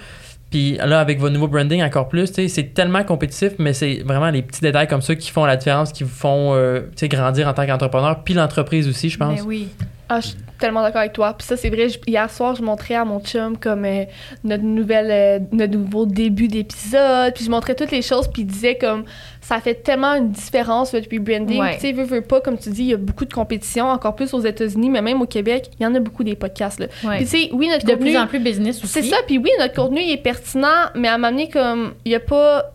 Puis 0.50 0.78
là, 0.82 0.98
avec 1.00 1.20
votre 1.20 1.34
nouveau 1.34 1.46
branding 1.46 1.82
encore 1.82 2.08
plus, 2.08 2.28
tu 2.32 2.36
sais, 2.36 2.48
c'est 2.48 2.72
tellement 2.72 3.04
compétitif, 3.04 3.52
mais 3.58 3.74
c'est 3.74 4.02
vraiment 4.02 4.30
les 4.30 4.40
petits 4.40 4.62
détails 4.62 4.88
comme 4.88 5.02
ça 5.02 5.14
qui 5.14 5.30
font 5.30 5.44
la 5.44 5.56
différence, 5.58 5.92
qui 5.92 6.04
vous 6.04 6.08
font 6.08 6.54
euh, 6.54 6.80
tu 6.92 7.00
sais, 7.00 7.08
grandir 7.08 7.46
en 7.48 7.52
tant 7.52 7.66
qu'entrepreneur, 7.66 8.22
puis 8.24 8.32
l'entreprise 8.32 8.88
aussi, 8.88 9.10
je 9.10 9.18
pense. 9.18 9.40
Ben 9.40 9.46
oui. 9.46 9.68
Ah, 10.10 10.20
je 10.20 10.28
suis 10.28 10.36
tellement 10.58 10.82
d'accord 10.82 11.00
avec 11.02 11.12
toi. 11.12 11.34
Puis 11.36 11.46
ça, 11.46 11.56
c'est 11.56 11.68
vrai, 11.68 11.88
je- 11.88 11.98
hier 12.06 12.30
soir, 12.30 12.54
je 12.56 12.62
montrais 12.62 12.94
à 12.94 13.04
mon 13.04 13.20
chum 13.20 13.56
comme 13.58 13.84
euh, 13.84 14.04
notre 14.42 14.64
nouvelle, 14.64 15.10
euh, 15.10 15.38
notre 15.52 15.76
nouveau 15.76 16.06
début 16.06 16.48
d'épisode. 16.48 17.34
Puis 17.34 17.44
je 17.44 17.50
montrais 17.50 17.74
toutes 17.74 17.90
les 17.90 18.02
choses, 18.02 18.26
puis 18.28 18.42
il 18.42 18.46
disait 18.46 18.76
comme 18.76 19.04
ça 19.40 19.60
fait 19.60 19.74
tellement 19.74 20.14
une 20.14 20.30
différence 20.30 20.92
votre 20.92 21.06
rebranding. 21.12 21.60
Ouais. 21.60 21.74
Tu 21.74 21.80
sais, 21.80 21.92
veux, 21.92 22.04
veux 22.04 22.20
pas, 22.22 22.40
comme 22.40 22.58
tu 22.58 22.70
dis, 22.70 22.82
il 22.82 22.88
y 22.88 22.94
a 22.94 22.96
beaucoup 22.96 23.24
de 23.24 23.32
compétition, 23.32 23.86
encore 23.86 24.14
plus 24.16 24.32
aux 24.34 24.40
États-Unis, 24.40 24.90
mais 24.90 25.00
même 25.02 25.20
au 25.22 25.26
Québec, 25.26 25.70
il 25.78 25.82
y 25.82 25.86
en 25.86 25.94
a 25.94 26.00
beaucoup 26.00 26.24
des 26.24 26.34
podcasts. 26.36 26.80
Là. 26.80 26.86
Ouais. 27.04 27.16
Puis 27.18 27.24
tu 27.26 27.30
sais, 27.30 27.50
oui, 27.52 27.68
notre 27.68 27.84
Puis 27.84 27.92
de 27.92 27.98
contenu. 27.98 28.10
plus 28.12 28.18
en 28.18 28.26
plus 28.26 28.40
business 28.40 28.82
aussi. 28.82 28.92
C'est 28.94 29.02
ça, 29.02 29.16
puis 29.26 29.38
oui, 29.38 29.50
notre 29.58 29.74
contenu 29.74 30.00
il 30.00 30.12
est 30.12 30.16
pertinent, 30.22 30.68
mais 30.94 31.08
à 31.08 31.18
m'amener 31.18 31.48
comme 31.48 31.94
il 32.04 32.12
y 32.12 32.14
a 32.14 32.20
pas 32.20 32.72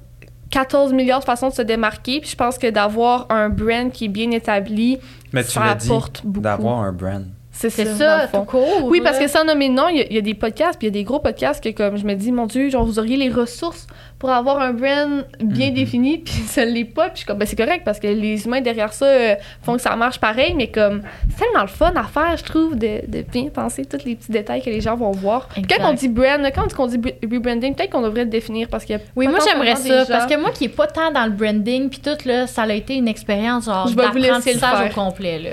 14 0.53 0.93
milliards 0.93 1.21
de 1.21 1.25
façons 1.25 1.49
de 1.49 1.53
se 1.53 1.63
démarquer, 1.63 2.21
puis 2.21 2.29
je 2.29 2.35
pense 2.35 2.59
que 2.59 2.69
d'avoir 2.69 3.25
un 3.31 3.49
brand 3.49 3.91
qui 3.91 4.05
est 4.05 4.09
bien 4.09 4.29
établi, 4.29 4.99
Mais 5.31 5.43
tu 5.43 5.49
ça 5.49 5.73
dit, 5.73 5.87
apporte 5.87 6.21
beaucoup. 6.23 6.41
d'avoir 6.41 6.81
un 6.81 6.91
brand. 6.91 7.25
C'est 7.55 7.69
ça, 7.69 7.85
ça, 7.85 8.27
tout 8.33 8.43
court. 8.45 8.85
Oui, 8.85 8.99
parce 9.01 9.19
que 9.19 9.27
sans 9.27 9.45
nommer 9.45 9.69
de 9.69 9.73
nom, 9.75 9.87
il 9.87 9.97
y, 9.97 10.01
a- 10.01 10.05
il 10.09 10.15
y 10.15 10.17
a 10.17 10.21
des 10.21 10.33
podcasts, 10.33 10.79
puis 10.79 10.87
il 10.87 10.89
y 10.89 10.93
a 10.93 10.99
des 10.99 11.03
gros 11.03 11.19
podcasts 11.19 11.63
que, 11.63 11.69
comme 11.69 11.97
je 11.97 12.03
me 12.03 12.15
dis, 12.15 12.31
mon 12.31 12.47
Dieu, 12.47 12.69
genre, 12.69 12.83
vous 12.83 12.97
auriez 12.97 13.15
les 13.15 13.29
ressources 13.29 13.85
pour 14.17 14.31
avoir 14.31 14.59
un 14.59 14.73
brand 14.73 15.25
bien 15.39 15.67
Mhm. 15.69 15.73
défini, 15.75 16.17
puis 16.25 16.33
ça 16.47 16.65
l'est 16.65 16.83
pas. 16.83 17.09
Puis 17.09 17.23
ben, 17.27 17.45
c'est 17.45 17.55
correct, 17.55 17.83
parce 17.85 17.99
que 17.99 18.07
les 18.07 18.45
humains 18.45 18.61
derrière 18.61 18.91
ça 18.91 19.05
euh, 19.05 19.35
font 19.61 19.75
que 19.75 19.81
ça 19.81 19.95
marche 19.95 20.19
pareil, 20.19 20.53
mais 20.55 20.67
comme, 20.67 21.03
c'est 21.29 21.43
tellement 21.45 21.61
le 21.61 21.67
fun 21.67 21.93
à 21.95 22.03
faire, 22.03 22.35
je 22.37 22.43
trouve, 22.43 22.75
de, 22.75 23.01
de 23.07 23.21
bien 23.21 23.49
penser 23.53 23.85
tous 23.85 24.03
les 24.03 24.15
petits 24.15 24.31
détails 24.31 24.63
que 24.63 24.69
les 24.71 24.81
gens 24.81 24.95
vont 24.95 25.11
voir. 25.11 25.47
Exact. 25.55 25.79
Quand 25.79 25.91
on 25.91 25.93
dit 25.93 26.07
brand, 26.09 26.41
quand 26.55 26.67
on 26.79 26.87
dit 26.87 26.99
rebranding, 27.21 27.75
peut-être 27.75 27.91
qu'on 27.91 28.01
devrait 28.01 28.23
le 28.23 28.29
définir, 28.31 28.67
parce 28.67 28.83
qu'il 28.85 28.95
y 28.95 28.99
a 28.99 29.01
Oui, 29.15 29.27
moi 29.27 29.37
j'aimerais 29.47 29.75
ça. 29.75 30.05
Parce 30.07 30.25
que 30.25 30.39
moi 30.39 30.49
qui 30.51 30.65
est 30.65 30.69
pas 30.69 30.87
tant 30.87 31.11
dans 31.11 31.25
le 31.25 31.31
branding, 31.31 31.89
puis 31.89 31.99
tout, 31.99 32.17
là, 32.27 32.47
ça 32.47 32.63
a 32.63 32.73
été 32.73 32.95
une 32.95 33.07
expérience 33.07 33.65
genre 33.65 33.87
Je 33.87 33.95
vais 33.95 34.07
vous 34.09 34.17
laisser 34.17 34.53
le 34.53 34.59
faire. 34.59 34.89
au 34.89 34.93
complet. 34.93 35.37
Là. 35.39 35.49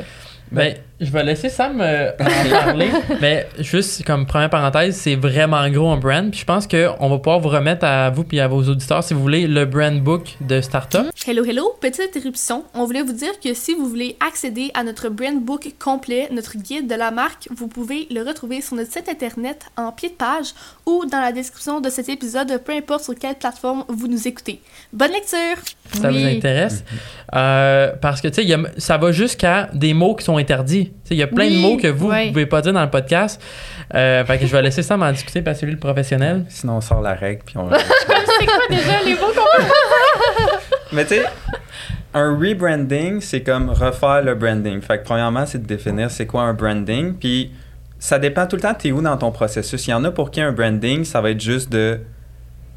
Ben, 0.50 0.74
je 1.00 1.10
vais 1.10 1.24
laisser 1.24 1.48
Sam 1.48 1.80
euh, 1.80 2.10
en 2.20 2.50
parler. 2.50 2.90
mais 3.20 3.48
juste 3.58 4.04
comme 4.04 4.26
première 4.26 4.50
parenthèse, 4.50 4.96
c'est 4.96 5.16
vraiment 5.16 5.68
gros 5.70 5.90
un 5.90 5.96
brand. 5.96 6.30
Puis 6.30 6.40
je 6.40 6.44
pense 6.44 6.66
qu'on 6.66 7.08
va 7.08 7.16
pouvoir 7.18 7.40
vous 7.40 7.48
remettre 7.48 7.84
à 7.86 8.10
vous 8.10 8.24
puis 8.24 8.38
à 8.40 8.48
vos 8.48 8.62
auditeurs, 8.62 9.02
si 9.02 9.14
vous 9.14 9.20
voulez, 9.22 9.46
le 9.46 9.64
brand 9.64 9.98
book 10.00 10.36
de 10.40 10.60
Startup. 10.60 11.06
Hello, 11.26 11.44
hello! 11.44 11.74
Petite 11.80 12.02
interruption. 12.14 12.64
On 12.74 12.84
voulait 12.84 13.02
vous 13.02 13.12
dire 13.14 13.38
que 13.42 13.54
si 13.54 13.74
vous 13.74 13.86
voulez 13.88 14.16
accéder 14.26 14.70
à 14.74 14.84
notre 14.84 15.08
brand 15.08 15.40
book 15.42 15.68
complet, 15.82 16.28
notre 16.32 16.56
guide 16.58 16.86
de 16.88 16.94
la 16.94 17.10
marque, 17.10 17.48
vous 17.54 17.68
pouvez 17.68 18.06
le 18.10 18.22
retrouver 18.22 18.60
sur 18.60 18.76
notre 18.76 18.92
site 18.92 19.08
internet 19.08 19.64
en 19.76 19.92
pied 19.92 20.10
de 20.10 20.14
page 20.14 20.48
ou 20.86 21.04
dans 21.10 21.20
la 21.20 21.32
description 21.32 21.80
de 21.80 21.88
cet 21.88 22.08
épisode, 22.08 22.60
peu 22.64 22.72
importe 22.72 23.04
sur 23.04 23.14
quelle 23.14 23.36
plateforme 23.36 23.84
vous 23.88 24.06
nous 24.08 24.28
écoutez. 24.28 24.60
Bonne 24.92 25.12
lecture! 25.12 25.38
ça 25.92 26.08
Oui. 26.08 26.20
vous 26.22 26.36
intéresse? 26.36 26.84
Euh, 27.34 27.92
parce 28.00 28.20
que, 28.20 28.28
tu 28.28 28.34
sais, 28.34 28.42
il 28.42 28.48
y 28.48 28.54
a- 28.54 28.58
ça 28.78 28.96
va 28.96 29.12
jusqu'à 29.12 29.68
des 29.72 29.94
mots 29.94 30.14
qui 30.14 30.24
sont 30.24 30.36
interdits. 30.36 30.89
Il 31.10 31.16
y 31.16 31.22
a 31.22 31.26
plein 31.26 31.46
Oui, 31.46 31.56
de 31.56 31.60
mots 31.60 31.76
que 31.76 31.88
vous 31.88 32.06
ne 32.08 32.12
ouais. 32.12 32.28
pouvez 32.28 32.46
pas 32.46 32.60
dire 32.62 32.72
dans 32.72 32.82
le 32.82 32.90
podcast. 32.90 33.42
Euh, 33.94 34.24
fait 34.24 34.38
que 34.38 34.46
je 34.46 34.52
vais 34.52 34.62
laisser 34.62 34.82
Sam 34.82 35.02
en 35.02 35.10
discuter 35.12 35.42
parce 35.42 35.60
que 35.60 35.66
lui 35.66 35.72
le 35.72 35.78
professionnel. 35.78 36.44
Sinon, 36.48 36.76
on 36.76 36.80
sort 36.80 37.00
la 37.02 37.14
règle, 37.14 37.42
puis 37.44 37.56
on. 37.58 37.68
C'est 38.38 38.46
quoi 38.46 38.56
déjà 38.70 39.02
les 39.04 39.14
mots 39.14 39.32
qu'on 39.34 39.64
Mais 40.92 41.04
tu 41.04 41.14
sais, 41.16 41.24
un 42.14 42.36
rebranding, 42.36 43.20
c'est 43.20 43.42
comme 43.42 43.70
refaire 43.70 44.22
le 44.22 44.34
branding. 44.34 44.80
Fait 44.80 44.98
que 44.98 45.04
premièrement, 45.04 45.46
c'est 45.46 45.58
de 45.62 45.66
définir 45.66 46.10
c'est 46.10 46.26
quoi 46.26 46.42
un 46.42 46.54
branding. 46.54 47.14
Puis 47.14 47.52
ça 47.98 48.18
dépend 48.18 48.46
tout 48.46 48.56
le 48.56 48.62
temps, 48.62 48.74
t'es 48.74 48.90
où 48.92 49.00
dans 49.02 49.16
ton 49.16 49.30
processus. 49.30 49.86
Il 49.86 49.90
y 49.90 49.94
en 49.94 50.04
a 50.04 50.10
pour 50.10 50.30
qui 50.30 50.40
un 50.40 50.52
branding, 50.52 51.04
ça 51.04 51.20
va 51.20 51.30
être 51.30 51.40
juste 51.40 51.70
de 51.70 52.00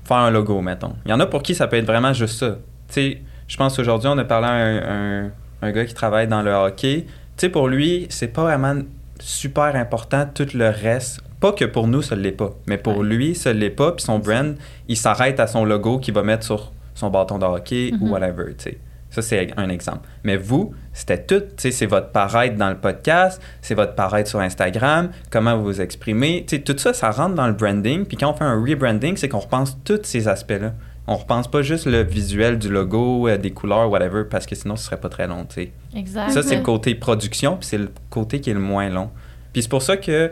faire 0.06 0.18
un 0.18 0.30
logo, 0.32 0.60
mettons. 0.62 0.94
Il 1.06 1.12
y 1.12 1.14
en 1.14 1.20
a 1.20 1.26
pour 1.26 1.42
qui 1.42 1.56
ça 1.56 1.68
peut 1.68 1.78
être 1.78 1.86
vraiment 1.86 2.14
juste 2.14 2.40
ça. 2.40 2.58
Tu 2.90 2.94
sais, 2.94 3.22
je 3.48 3.58
pense 3.58 3.80
aujourd'hui, 3.80 4.10
on 4.12 4.18
a 4.18 4.26
parlé 4.26 4.48
à 4.48 4.52
un, 4.52 5.24
un- 5.26 5.32
un 5.64 5.72
gars 5.72 5.86
qui 5.86 5.94
travaille 5.94 6.28
dans 6.28 6.42
le 6.42 6.52
hockey. 6.52 7.06
Tu 7.38 7.42
sais, 7.48 7.50
pour 7.50 7.68
lui, 7.68 8.06
c'est 8.10 8.28
pas 8.28 8.44
vraiment 8.44 8.76
super 9.20 9.76
important 9.76 10.28
tout 10.34 10.48
le 10.54 10.70
reste. 10.70 11.22
Pas 11.40 11.52
que 11.52 11.66
pour 11.66 11.88
nous, 11.88 12.02
ça 12.02 12.16
l'est 12.16 12.32
pas. 12.32 12.52
Mais 12.68 12.78
pour 12.78 13.04
lui, 13.04 13.36
ça 13.36 13.52
l'est 13.54 13.70
pas. 13.70 13.92
Puis 13.94 14.04
son 14.06 14.20
brand, 14.20 14.56
il 14.88 14.96
s'arrête 14.98 15.40
à 15.40 15.48
son 15.48 15.66
logo 15.66 15.98
qu'il 16.00 16.14
va 16.14 16.24
mettre 16.24 16.46
sur 16.46 16.72
son 16.96 17.10
bâton 17.10 17.38
de 17.40 17.46
hockey 17.46 17.92
ou 18.00 18.06
Mhm. 18.06 18.12
whatever, 18.12 18.46
tu 18.58 18.64
sais. 18.64 18.78
Ça, 19.10 19.22
c'est 19.22 19.52
un 19.58 19.70
exemple. 19.70 20.08
Mais 20.24 20.38
vous, 20.38 20.74
c'était 20.92 21.22
tout. 21.24 21.44
C'est 21.58 21.86
votre 21.86 22.10
paraître 22.10 22.56
dans 22.56 22.70
le 22.70 22.78
podcast, 22.78 23.40
c'est 23.62 23.76
votre 23.76 23.94
paraître 23.94 24.28
sur 24.30 24.40
Instagram, 24.40 25.10
comment 25.30 25.56
vous 25.58 25.66
vous 25.66 25.82
exprimez. 25.82 26.46
Tu 26.48 26.56
sais, 26.58 26.62
tout 26.64 26.76
ça, 26.78 26.94
ça 26.94 27.12
rentre 27.12 27.36
dans 27.36 27.46
le 27.48 27.54
branding. 27.54 28.06
Puis 28.06 28.18
quand 28.18 28.32
on 28.32 28.34
fait 28.34 28.44
un 28.44 28.60
rebranding, 28.60 29.16
c'est 29.18 29.30
qu'on 29.30 29.40
repense 29.40 29.78
tous 29.84 30.00
ces 30.04 30.28
aspects-là. 30.28 30.74
On 31.06 31.16
repense 31.18 31.50
pas 31.50 31.62
juste 31.62 31.86
le 31.86 32.02
visuel 32.04 32.58
du 32.58 32.70
logo, 32.70 33.28
euh, 33.28 33.38
des 33.38 33.52
couleurs, 33.52 33.90
whatever, 33.90 34.24
parce 34.30 34.46
que 34.46 34.56
sinon, 34.56 34.76
ce 34.78 34.86
serait 34.86 34.98
pas 35.00 35.10
très 35.10 35.28
long, 35.28 35.44
tu 35.46 35.56
sais. 35.56 35.72
Exact. 35.96 36.30
Ça, 36.32 36.42
c'est 36.44 36.56
le 36.56 36.62
côté 36.62 36.96
production, 36.96 37.58
puis 37.58 37.68
c'est 37.68 37.78
le 37.78 37.90
côté 38.10 38.40
qui 38.40 38.50
est 38.52 38.54
le 38.54 38.62
moins 38.62 38.88
long. 38.90 39.10
Puis 39.52 39.64
c'est 39.64 39.70
pour 39.70 39.82
ça 39.82 39.98
que 39.98 40.32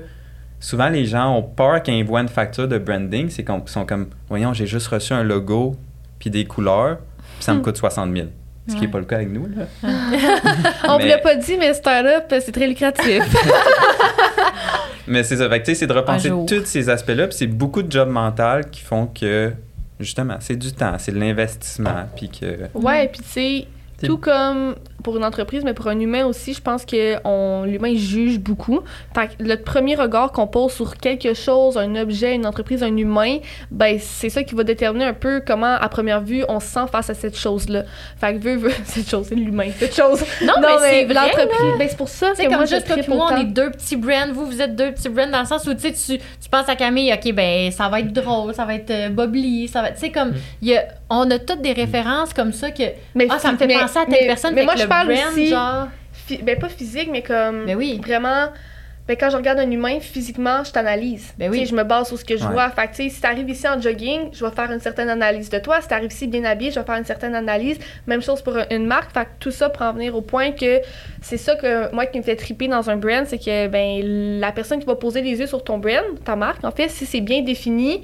souvent 0.62 0.88
les 0.90 1.06
gens 1.06 1.36
ont 1.36 1.44
peur 1.44 1.84
quand 1.84 1.92
ils 1.92 2.06
voient 2.06 2.22
une 2.22 2.30
facture 2.30 2.68
de 2.70 2.78
branding, 2.78 3.30
c'est 3.30 3.44
qu'ils 3.44 3.56
sont 3.66 3.86
comme, 3.86 4.08
voyons, 4.30 4.54
j'ai 4.54 4.66
juste 4.66 4.88
reçu 4.88 5.12
un 5.14 5.24
logo 5.24 5.76
puis 6.20 6.30
des 6.30 6.46
couleurs, 6.46 7.00
puis 7.18 7.44
ça 7.44 7.54
me 7.54 7.60
coûte 7.62 7.76
60 7.78 8.14
000. 8.16 8.28
Ce 8.68 8.76
qui 8.76 8.80
n'est 8.82 8.86
Ouais. 8.86 8.92
pas 8.92 9.00
le 9.00 9.06
cas 9.06 9.16
avec 9.18 9.30
nous, 9.32 9.48
là. 9.48 9.66
On 10.88 10.98
Mais- 10.98 11.04
vous 11.04 11.10
l'a 11.10 11.18
pas 11.18 11.36
dit, 11.36 11.58
mais 11.58 11.74
startup, 11.74 12.26
c'est 12.30 12.52
très 12.54 12.68
lucratif. 12.68 13.24
Mais 15.08 15.24
c'est 15.24 15.36
ça. 15.38 15.50
Fait 15.50 15.60
que, 15.60 15.66
tu 15.66 15.72
sais, 15.74 15.80
c'est 15.80 15.88
de 15.88 15.94
repenser 15.94 16.30
tous 16.48 16.64
ces 16.66 16.88
aspects-là, 16.90 17.28
puis 17.28 17.36
c'est 17.38 17.48
beaucoup 17.48 17.82
de 17.82 17.92
jobs 17.92 18.08
mentaux 18.10 18.62
qui 18.72 18.82
font 18.82 19.08
que, 19.08 19.52
justement, 20.04 20.38
c'est 20.40 20.56
du 20.56 20.72
temps, 20.72 20.96
c'est 20.98 21.12
de 21.12 21.20
l'investissement, 21.20 22.08
puis 22.16 22.30
que... 22.30 22.68
ouais, 22.74 23.08
puis 23.08 23.22
tu 23.22 23.30
sais, 23.30 23.68
Tout 24.08 24.18
comme 24.18 24.76
pour 25.04 25.18
une 25.18 25.24
entreprise, 25.24 25.64
mais 25.64 25.74
pour 25.74 25.88
un 25.88 26.00
humain 26.00 26.26
aussi, 26.26 26.54
je 26.54 26.62
pense 26.62 26.86
que 26.86 27.16
on- 27.26 27.64
l'humain 27.66 27.94
juge 27.96 28.40
beaucoup. 28.40 28.82
Fait 29.16 29.28
que 29.30 29.44
le 29.44 29.58
premier 29.58 29.96
regard 29.96 30.32
qu'on 30.32 30.46
pose 30.46 30.72
sur 30.74 30.96
quelque 30.98 31.34
chose, 31.34 31.76
un 31.78 31.96
objet, 31.96 32.36
une 32.36 32.46
entreprise, 32.46 32.84
un 32.84 32.96
humain, 32.96 33.38
ben 33.72 33.98
c'est 34.00 34.30
ça 34.30 34.44
qui 34.44 34.54
va 34.54 34.64
déterminer 34.64 35.06
un 35.06 35.14
peu 35.14 35.42
comment, 35.46 35.74
à 35.76 35.90
première 35.90 36.22
vue, 36.22 36.44
on 36.50 36.60
se 36.60 36.68
sent 36.68 36.86
face 36.92 37.10
à 37.10 37.16
cette 37.16 37.36
chose-là. 37.36 37.84
Fait 38.20 38.36
que 38.36 38.40
veut, 38.40 38.58
veut, 38.58 38.72
cette 38.86 39.10
chose, 39.10 39.26
c'est 39.30 39.36
l'humain, 39.36 39.70
cette 39.78 39.96
chose. 39.96 40.24
Non, 40.44 40.54
mais 40.62 40.68
c'est 40.80 41.06
vrai, 41.06 41.14
l'entreprise, 41.16 41.78
ben 41.80 41.88
c'est 41.90 41.98
pour 41.98 42.10
ça 42.10 42.28
C'est 42.36 42.44
que 42.44 42.50
comme 42.50 42.58
moi, 42.58 42.66
je 42.66 42.76
juste 42.76 42.92
puis 42.94 43.04
moi, 43.12 43.30
on 43.34 43.38
est 43.42 43.46
deux 43.46 43.72
petits 43.72 43.96
brands. 43.96 44.32
Vous, 44.34 44.46
vous 44.46 44.62
êtes 44.62 44.76
deux 44.76 44.92
petits 44.92 45.10
brands 45.10 45.28
dans 45.32 45.40
le 45.42 45.46
sens 45.48 45.66
où 45.66 45.74
tu 45.74 45.94
sais, 45.94 46.18
tu, 46.18 46.50
penses 46.52 46.70
à 46.70 46.76
Camille, 46.76 47.12
ok, 47.14 47.34
ben 47.34 47.72
ça 47.72 47.90
va 47.90 48.02
être 48.02 48.14
drôle, 48.14 48.54
ça 48.54 48.66
va 48.66 48.76
être 48.76 48.92
euh, 48.92 49.10
Bobli, 49.10 49.68
ça 49.68 49.82
va 49.82 49.90
être. 49.90 49.96
Tu 49.96 50.02
sais, 50.02 50.10
Mm. 50.10 50.14
comme, 50.14 50.34
il 50.62 50.68
y 50.70 50.76
a, 50.78 50.84
on 51.14 51.30
a 51.30 51.40
toutes 51.40 51.62
des 51.62 51.74
références 51.74 52.34
comme 52.34 52.54
ça 52.54 52.72
que. 52.72 52.84
Mais 53.16 53.28
Ah, 53.30 53.38
ça 53.40 53.52
me 53.52 53.58
fait 53.58 53.68
mais- 53.68 53.78
penser 53.80 54.00
à 54.00 54.06
telle 54.06 54.18
mais- 54.22 54.28
personne. 54.28 54.54
Mais 54.56 54.64
moi, 54.64 54.76
je 54.78 54.84
le 54.84 54.88
parle 54.90 55.08
brand, 55.08 55.32
aussi, 55.32 55.48
genre. 55.48 55.88
ben 56.44 56.58
pas 56.58 56.70
physique, 56.70 57.10
mais 57.12 57.22
comme 57.22 57.66
Ben 57.66 57.76
oui. 57.76 58.00
vraiment. 58.06 58.48
Ben 59.08 59.18
quand 59.20 59.30
je 59.32 59.36
regarde 59.36 59.58
un 59.60 59.70
humain 59.70 60.00
physiquement, 60.00 60.64
je 60.64 60.72
t'analyse. 60.72 61.34
Ben 61.38 61.50
oui. 61.50 61.66
Je 61.66 61.76
me 61.76 61.84
base 61.84 62.08
sur 62.08 62.18
ce 62.20 62.24
que 62.24 62.38
je 62.38 62.46
Ouais. 62.46 62.52
vois. 62.54 62.70
Fait 62.70 62.84
que, 62.88 62.96
tu 62.96 63.04
sais, 63.04 63.10
si 63.10 63.20
t'arrives 63.20 63.50
ici 63.50 63.68
en 63.68 63.82
jogging, 63.82 64.30
je 64.32 64.46
vais 64.46 64.52
faire 64.52 64.72
une 64.72 64.80
certaine 64.80 65.10
analyse 65.10 65.50
de 65.50 65.58
toi. 65.58 65.82
Si 65.82 65.88
t'arrives 65.88 66.12
ici 66.14 66.28
bien 66.28 66.46
habillé, 66.46 66.70
je 66.72 66.80
vais 66.80 66.86
faire 66.86 66.96
une 66.96 67.04
certaine 67.04 67.34
analyse. 67.36 67.78
Même 68.08 68.22
chose 68.22 68.42
pour 68.44 68.56
une 68.70 68.86
marque. 68.86 69.12
Fait 69.12 69.26
que 69.26 69.30
tout 69.40 69.52
ça 69.52 69.70
pour 69.70 69.82
en 69.82 69.92
venir 69.94 70.16
au 70.16 70.22
point 70.22 70.52
que 70.52 70.80
c'est 71.22 71.38
ça 71.38 71.56
que 71.56 71.94
moi 71.94 72.06
qui 72.06 72.20
me 72.20 72.24
fait 72.24 72.36
triper 72.38 72.68
dans 72.68 72.90
un 72.90 72.96
brand, 72.96 73.26
c'est 73.26 73.40
que 73.40 73.68
ben 73.68 74.40
la 74.40 74.52
personne 74.52 74.80
qui 74.80 74.86
va 74.86 74.96
poser 74.96 75.22
les 75.22 75.38
yeux 75.40 75.48
sur 75.48 75.64
ton 75.64 75.80
brand, 75.80 76.06
ta 76.24 76.36
marque, 76.36 76.64
en 76.64 76.72
fait, 76.72 76.88
si 76.90 77.06
c'est 77.08 77.22
bien 77.22 77.42
défini, 77.42 78.04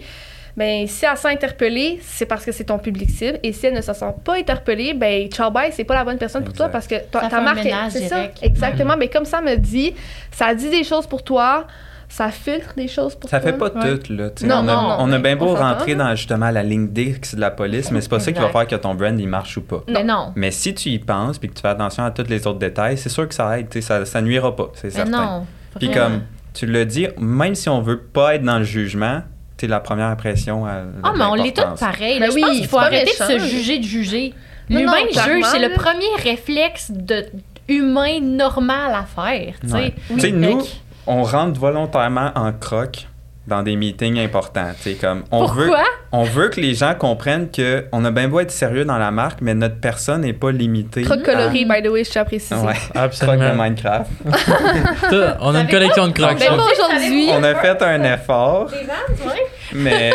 ben 0.57 0.87
si 0.87 1.05
elle 1.05 1.15
se 1.15 1.21
sent 1.21 1.29
interpellée, 1.29 1.99
c'est 2.01 2.25
parce 2.25 2.43
que 2.43 2.51
c'est 2.51 2.63
ton 2.65 2.79
public 2.79 3.09
cible. 3.09 3.39
Et 3.43 3.53
si 3.53 3.67
elle 3.67 3.75
ne 3.75 3.81
se 3.81 3.93
sent 3.93 4.13
pas 4.25 4.35
interpellée, 4.37 4.93
ben 4.95 5.27
ciao 5.29 5.51
bye, 5.51 5.71
c'est 5.71 5.83
pas 5.83 5.93
la 5.95 6.03
bonne 6.03 6.17
personne 6.17 6.43
pour 6.43 6.53
toi 6.53 6.65
Exact. 6.65 6.71
parce 6.73 6.87
que 6.87 6.95
ta, 7.11 7.29
ta 7.29 7.41
marque, 7.41 7.59
c'est 7.91 8.07
ça, 8.07 8.23
exactement. 8.41 8.97
Mais 8.97 9.07
comme 9.07 9.25
ça 9.25 9.39
me 9.39 9.55
dit, 9.55 9.93
ça 10.31 10.53
dit 10.55 10.69
des 10.69 10.83
choses 10.83 11.05
pour 11.07 11.23
toi, 11.23 11.67
ça 12.09 12.29
filtre 12.31 12.73
des 12.75 12.87
choses 12.87 13.15
pour 13.15 13.29
Ça 13.29 13.39
toi. 13.39 13.51
fait 13.51 13.57
pas 13.57 13.69
Ouais. 13.69 13.99
tout, 13.99 14.13
là. 14.13 14.29
Non, 14.43 14.55
on, 14.55 14.57
a, 14.59 14.61
non, 14.63 14.81
non, 14.81 14.95
on 14.99 15.11
a 15.11 15.17
mais 15.17 15.19
bien 15.19 15.35
beau 15.35 15.53
rentrer 15.53 15.93
dans 15.93 16.15
justement 16.15 16.49
la 16.49 16.63
ligne 16.63 16.89
X 16.95 17.35
de 17.35 17.41
la 17.41 17.51
police, 17.51 17.91
mais 17.91 17.99
c'est 18.01 18.09
pas 18.09 18.19
ça 18.21 18.31
qui 18.31 18.39
va 18.39 18.47
Exact. 18.47 18.59
faire 18.59 18.67
que 18.79 18.81
ton 18.81 18.95
brand 18.95 19.19
il 19.19 19.27
marche 19.27 19.57
ou 19.57 19.61
pas. 19.61 19.83
Mais 19.89 20.03
non. 20.05 20.31
Mais 20.35 20.49
si 20.51 20.73
tu 20.73 20.89
y 20.89 20.99
penses 20.99 21.37
puis 21.37 21.49
que 21.49 21.53
tu 21.55 21.61
fais 21.61 21.67
attention 21.67 22.03
à 22.05 22.11
tous 22.11 22.27
les 22.29 22.47
autres 22.47 22.59
détails, 22.59 22.97
c'est 22.97 23.09
sûr 23.09 23.27
que 23.27 23.35
ça 23.35 23.59
aide, 23.59 23.67
ça, 23.81 24.05
ça 24.05 24.21
nuira 24.21 24.55
pas, 24.55 24.69
c'est 24.73 24.87
Mais 24.87 24.93
certain. 24.93 25.11
non. 25.39 25.45
Puis 25.77 25.91
comme 25.91 26.21
tu 26.53 26.65
le 26.65 26.85
dis, 26.85 27.07
même 27.19 27.53
si 27.53 27.67
on 27.69 27.81
veut 27.81 27.99
pas 27.99 28.35
être 28.35 28.43
dans 28.43 28.57
le 28.57 28.63
jugement, 28.63 29.21
tu 29.57 29.65
sais, 29.65 29.67
la 29.67 29.79
première 29.79 30.07
impression. 30.07 30.65
Ah, 30.65 31.13
mais 31.15 31.23
on 31.25 31.33
l'est 31.33 31.51
tous 31.51 31.61
l'importance. 31.61 31.79
pareils. 31.79 32.19
Ben 32.19 32.25
là. 32.27 32.29
Je 32.29 32.35
oui, 32.35 32.41
pense 32.41 32.51
qu'il 32.51 32.61
c'est 32.61 32.67
faut 32.69 32.77
arrêter 32.79 33.11
de 33.19 33.25
se 33.25 33.39
juger 33.39 33.79
de 33.79 33.83
juger. 33.83 34.33
L'humain 34.69 34.93
juge, 35.11 35.45
c'est 35.45 35.59
le 35.59 35.73
premier 35.73 36.05
réflexe 36.23 36.91
de 36.91 37.25
humain 37.67 38.19
normal 38.21 38.93
à 38.93 39.03
faire. 39.03 39.55
tu 39.61 39.69
sais. 39.69 39.93
Fait 40.19 40.31
nous, 40.31 40.61
on 41.05 41.23
rentre 41.23 41.59
volontairement 41.59 42.31
en 42.35 42.51
croc 42.53 43.07
dans 43.47 43.63
des 43.63 43.75
meetings 43.75 44.19
importants. 44.19 44.71
comme 44.99 45.23
on 45.31 45.45
veut, 45.45 45.67
Pourquoi? 45.67 45.83
on 46.11 46.23
veut 46.23 46.49
que 46.49 46.59
les 46.59 46.73
gens 46.75 46.93
comprennent 46.95 47.49
que 47.49 47.85
on 47.91 48.03
a 48.05 48.11
bien 48.11 48.27
beau 48.27 48.39
être 48.41 48.51
sérieux 48.51 48.85
dans 48.85 48.97
la 48.97 49.09
marque, 49.11 49.39
mais 49.41 49.53
notre 49.53 49.79
personne 49.79 50.21
n'est 50.21 50.33
pas 50.33 50.51
limitée. 50.51 51.03
Croque 51.03 51.23
coloris, 51.23 51.65
by 51.65 51.81
the 51.81 51.87
way, 51.89 52.03
je 52.03 52.17
à 52.19 52.21
à... 52.21 52.23
Ouais. 52.25 52.73
Croc 52.93 52.93
de 52.93 52.99
Absolument. 52.99 53.55
Minecraft. 53.55 54.11
On 55.41 55.55
a 55.55 55.61
une 55.61 55.67
collection 55.69 56.07
de 56.07 56.13
crocs. 56.13 56.35
Mais 56.39 56.45
ça. 56.45 56.55
pas 56.55 56.63
aujourd'hui. 56.71 57.27
on 57.31 57.43
a 57.43 57.55
fait 57.55 57.81
un 57.81 58.03
effort, 58.13 58.69
Des 58.69 58.77
vannes, 58.77 59.27
ouais. 59.27 59.41
mais 59.73 60.13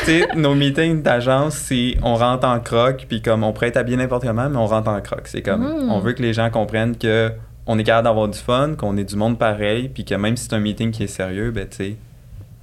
tu 0.00 0.06
sais, 0.06 0.28
nos 0.34 0.54
meetings 0.54 1.02
d'agence, 1.02 1.54
c'est 1.54 1.96
on 2.02 2.14
rentre 2.14 2.46
en 2.46 2.60
croc, 2.60 3.06
puis 3.08 3.22
comme 3.22 3.44
on 3.44 3.52
pourrait 3.52 3.68
être 3.68 3.76
habillé 3.76 3.96
n'importe 3.96 4.24
comment, 4.24 4.48
mais 4.48 4.56
on 4.56 4.66
rentre 4.66 4.88
en 4.88 5.00
croc. 5.00 5.22
C'est 5.24 5.42
comme 5.42 5.62
Mm. 5.62 5.90
on 5.90 5.98
veut 6.00 6.12
que 6.12 6.22
les 6.22 6.32
gens 6.32 6.50
comprennent 6.50 6.96
que 6.96 7.30
on 7.66 7.78
est 7.78 7.84
capable 7.84 8.04
d'avoir 8.04 8.28
du 8.28 8.38
fun, 8.38 8.74
qu'on 8.76 8.96
est 8.98 9.04
du 9.04 9.16
monde 9.16 9.38
pareil, 9.38 9.88
puis 9.88 10.04
que 10.04 10.14
même 10.14 10.36
si 10.36 10.44
c'est 10.44 10.54
un 10.54 10.60
meeting 10.60 10.90
qui 10.90 11.04
est 11.04 11.08
sérieux, 11.08 11.50
ben 11.50 11.66
tu 11.68 11.76
sais, 11.76 11.96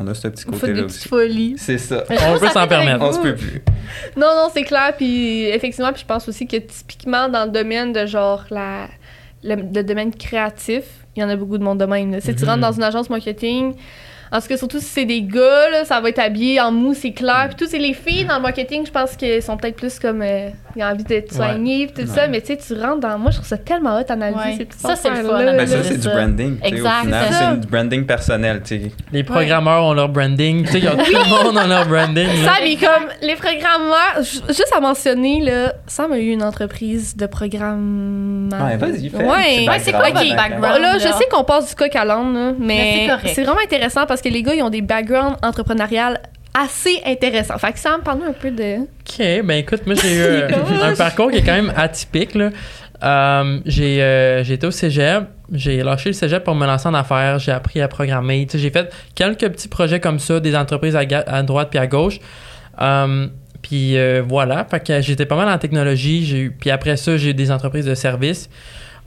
on 0.03 0.07
a 0.07 0.13
ce 0.13 0.27
petit 0.27 0.45
On 0.47 0.53
fait 0.53 0.59
côté-là 0.59 0.73
des 0.79 0.83
aussi. 0.85 0.97
petites 0.99 1.09
folies. 1.09 1.55
C'est 1.57 1.77
ça. 1.77 2.03
On 2.09 2.39
peut 2.39 2.47
s'en 2.47 2.67
permettre. 2.67 3.01
On 3.03 3.11
se 3.13 3.19
peut 3.19 3.35
plus. 3.35 3.61
Non, 4.17 4.27
non, 4.35 4.49
c'est 4.53 4.63
clair. 4.63 4.93
Puis 4.97 5.45
effectivement, 5.45 5.91
puis 5.91 6.01
je 6.01 6.05
pense 6.07 6.27
aussi 6.27 6.47
que 6.47 6.57
typiquement 6.57 7.29
dans 7.29 7.45
le 7.45 7.51
domaine 7.51 7.93
de 7.93 8.05
genre 8.05 8.43
la, 8.49 8.87
le, 9.43 9.55
le 9.55 9.83
domaine 9.83 10.13
créatif, 10.13 10.83
il 11.15 11.21
y 11.21 11.23
en 11.25 11.29
a 11.29 11.35
beaucoup 11.35 11.57
de 11.57 11.63
monde 11.63 11.79
de 11.79 11.85
même. 11.85 12.19
Si 12.21 12.33
tu 12.35 12.43
Mhm. 12.43 12.49
rentres 12.49 12.61
dans 12.61 12.71
une 12.71 12.83
agence 12.83 13.09
marketing, 13.09 13.73
en 14.31 14.39
tout 14.41 14.47
cas, 14.47 14.57
surtout 14.57 14.79
si 14.79 14.85
c'est 14.85 15.05
des 15.05 15.21
gars, 15.23 15.69
là, 15.71 15.83
ça 15.85 15.99
va 15.99 16.09
être 16.09 16.19
habillé 16.19 16.59
en 16.61 16.71
mou, 16.71 16.93
c'est 16.93 17.11
clair. 17.11 17.47
Puis 17.49 17.55
tout, 17.57 17.65
c'est 17.69 17.77
les 17.79 17.93
filles 17.93 18.25
dans 18.25 18.35
le 18.37 18.41
marketing, 18.41 18.85
je 18.85 18.91
pense 18.91 19.15
qu'elles 19.15 19.43
sont 19.43 19.57
peut-être 19.57 19.75
plus 19.75 19.99
comme. 19.99 20.21
euh, 20.21 20.49
ils 20.75 20.83
ont 20.83 20.87
envie 20.87 21.03
d'être 21.03 21.33
soignées, 21.33 21.87
puis 21.87 22.05
tout 22.05 22.09
ça. 22.13 22.27
Mais 22.29 22.39
tu 22.39 22.47
sais, 22.47 22.57
tu 22.57 22.73
rentres 22.81 23.01
dans. 23.01 23.17
Moi, 23.19 23.31
je 23.31 23.37
trouve 23.37 23.47
ça 23.47 23.57
tellement 23.57 23.99
hot 23.99 24.03
d'analyser 24.07 24.41
Ouais. 24.41 24.67
Ça, 24.77 24.95
c'est 24.95 25.09
le 25.09 25.15
affaires-là, 25.15 25.37
fun, 25.37 25.43
là. 25.43 25.53
Ben, 25.57 25.67
ça, 25.67 25.83
c'est 25.83 25.97
du 25.99 26.07
branding. 26.07 26.57
Exact, 26.63 26.89
Au 27.01 27.05
final, 27.05 27.25
c'est 27.29 27.59
du 27.59 27.67
branding 27.67 28.05
personnel. 28.05 28.61
tu 28.63 28.79
sais. 28.81 28.91
Les 29.11 29.23
programmeurs 29.23 29.83
ont 29.83 29.93
leur 29.93 30.07
branding. 30.09 30.65
Tu 30.65 30.71
sais, 30.71 30.79
tout 30.79 30.87
le 30.97 31.43
monde 31.45 31.57
a 31.57 31.67
leur 31.67 31.85
branding. 31.87 32.27
Ça, 32.45 32.53
mais 32.63 32.75
comme 32.77 33.07
les 33.21 33.35
programmeurs, 33.35 34.21
ju- 34.21 34.39
juste 34.47 34.71
à 34.75 34.79
mentionner, 34.79 35.41
là, 35.41 35.73
Sam 35.87 36.13
a 36.13 36.17
eu 36.19 36.29
une 36.31 36.43
entreprise 36.43 37.17
de 37.17 37.25
programme. 37.25 38.49
Ouais, 38.53 38.77
vas-y, 38.77 39.09
fais. 39.09 39.17
Ouais. 39.17 39.67
Ouais, 39.67 39.79
c'est 39.79 39.91
quoi? 39.91 40.09
Bon, 40.11 40.61
là, 40.81 40.97
je 40.97 41.07
sais 41.07 41.25
qu'on 41.29 41.43
passe 41.43 41.69
du 41.69 41.75
coq 41.75 41.95
à 41.95 42.05
l'âne, 42.05 42.33
là, 42.33 42.53
Mais 42.59 43.09
c'est 43.33 43.43
vraiment 43.43 43.59
intéressant 43.63 44.05
parce 44.05 44.20
que 44.21 44.29
les 44.29 44.43
gars, 44.43 44.53
ils 44.53 44.63
ont 44.63 44.69
des 44.69 44.81
backgrounds 44.81 45.37
entrepreneuriales 45.43 46.21
assez 46.53 47.01
intéressants. 47.05 47.57
Fait 47.57 47.71
que 47.71 47.79
Sam, 47.79 48.01
parle-nous 48.01 48.25
un 48.25 48.33
peu 48.33 48.51
de... 48.51 48.81
Ok, 48.81 49.45
ben 49.45 49.51
écoute, 49.51 49.85
moi 49.85 49.95
j'ai 49.95 50.15
eu 50.15 50.19
euh, 50.21 50.47
un 50.83 50.95
parcours 50.95 51.31
qui 51.31 51.37
est 51.37 51.43
quand 51.43 51.55
même 51.55 51.71
atypique. 51.75 52.35
Là. 52.35 52.49
Euh, 53.03 53.59
j'ai, 53.65 53.97
euh, 54.01 54.43
été 54.43 54.67
au 54.67 54.71
cégep, 54.71 55.23
j'ai 55.51 55.81
lâché 55.81 56.09
le 56.09 56.13
cégep 56.13 56.43
pour 56.43 56.53
me 56.53 56.67
lancer 56.67 56.87
en 56.87 56.93
affaires, 56.93 57.39
j'ai 57.39 57.51
appris 57.51 57.81
à 57.81 57.87
programmer. 57.87 58.47
J'ai 58.53 58.69
fait 58.69 58.93
quelques 59.15 59.49
petits 59.49 59.67
projets 59.67 59.99
comme 59.99 60.19
ça, 60.19 60.39
des 60.39 60.55
entreprises 60.55 60.95
à, 60.95 61.43
droite 61.43 61.69
puis 61.71 61.79
à 61.79 61.87
gauche. 61.87 62.19
Euh, 62.79 63.27
puis 63.61 63.95
voilà, 64.27 64.65
fait 64.69 64.85
que 64.85 65.01
j'étais 65.01 65.25
pas 65.25 65.35
mal 65.35 65.49
en 65.49 65.57
technologie. 65.57 66.51
Puis 66.59 66.69
après 66.69 66.97
ça, 66.97 67.17
j'ai 67.17 67.31
eu 67.31 67.33
des 67.33 67.51
entreprises 67.51 67.85
de 67.85 67.95
services. 67.95 68.49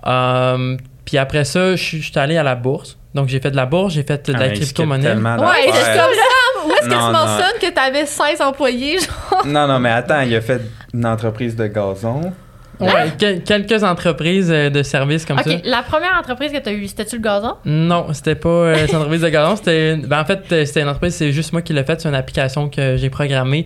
Puis 0.03 1.19
après 1.19 1.45
ça, 1.45 1.77
je 1.77 1.99
suis 1.99 2.13
allé 2.17 2.37
à 2.37 2.43
la 2.43 2.55
bourse. 2.55 2.99
Donc 3.15 3.29
j'ai 3.29 3.39
fait 3.41 3.51
de 3.51 3.57
la 3.57 3.67
bourse, 3.67 3.95
j'ai 3.95 4.03
fait 4.03 4.29
de 4.29 4.35
Ah, 4.35 4.41
la 4.41 4.49
skip 4.49 4.65
crypto-monnaie. 4.65 5.05
tellement 5.05 5.37
Ouais, 5.37 5.47
c'est 5.67 5.71
comme 5.73 6.15
Sam! 6.15 6.67
Où 6.67 6.71
est-ce 6.73 6.89
que 6.89 6.95
tu 6.95 7.13
mentionnes 7.13 7.59
que 7.61 7.71
t'avais 7.75 8.07
16 8.07 8.41
employés, 8.41 8.99
genre? 8.99 9.47
Non, 9.47 9.67
non, 9.69 9.79
mais 9.79 9.91
attends, 9.91 10.21
il 10.23 10.35
a 10.35 10.41
fait 10.41 10.61
une 10.93 11.07
entreprise 11.07 11.55
de 11.55 11.67
gazon. 11.67 12.33
Ouais, 12.81 13.13
quel- 13.17 13.45
quelques 13.45 13.85
entreprises 13.85 14.51
euh, 14.51 14.69
de 14.69 14.83
services 14.83 15.25
comme 15.25 15.39
ça. 15.39 15.49
OK, 15.49 15.61
la 15.65 15.83
première 15.83 16.17
entreprise 16.19 16.51
que 16.51 16.59
tu 16.59 16.69
as 16.69 16.73
eue, 16.73 16.89
c'était-tu 16.89 17.17
le 17.17 17.23
gazon? 17.23 17.55
Non, 17.65 18.07
c'était 18.13 18.35
pas 18.35 18.49
euh, 18.49 18.75
cette 18.87 18.95
entreprise 18.97 19.21
de 19.21 19.29
gazon. 19.29 19.55
C'était, 19.57 19.95
ben, 19.97 20.21
en 20.21 20.25
fait, 20.25 20.41
euh, 20.51 20.65
c'était 20.65 20.81
une 20.83 20.89
entreprise, 20.89 21.15
c'est 21.15 21.31
juste 21.31 21.53
moi 21.53 21.63
qui 21.63 21.73
l'ai 21.73 21.85
faite. 21.85 22.01
C'est 22.01 22.09
une 22.09 22.17
application 22.17 22.69
que 22.69 22.97
j'ai 22.97 23.11
programmée. 23.11 23.65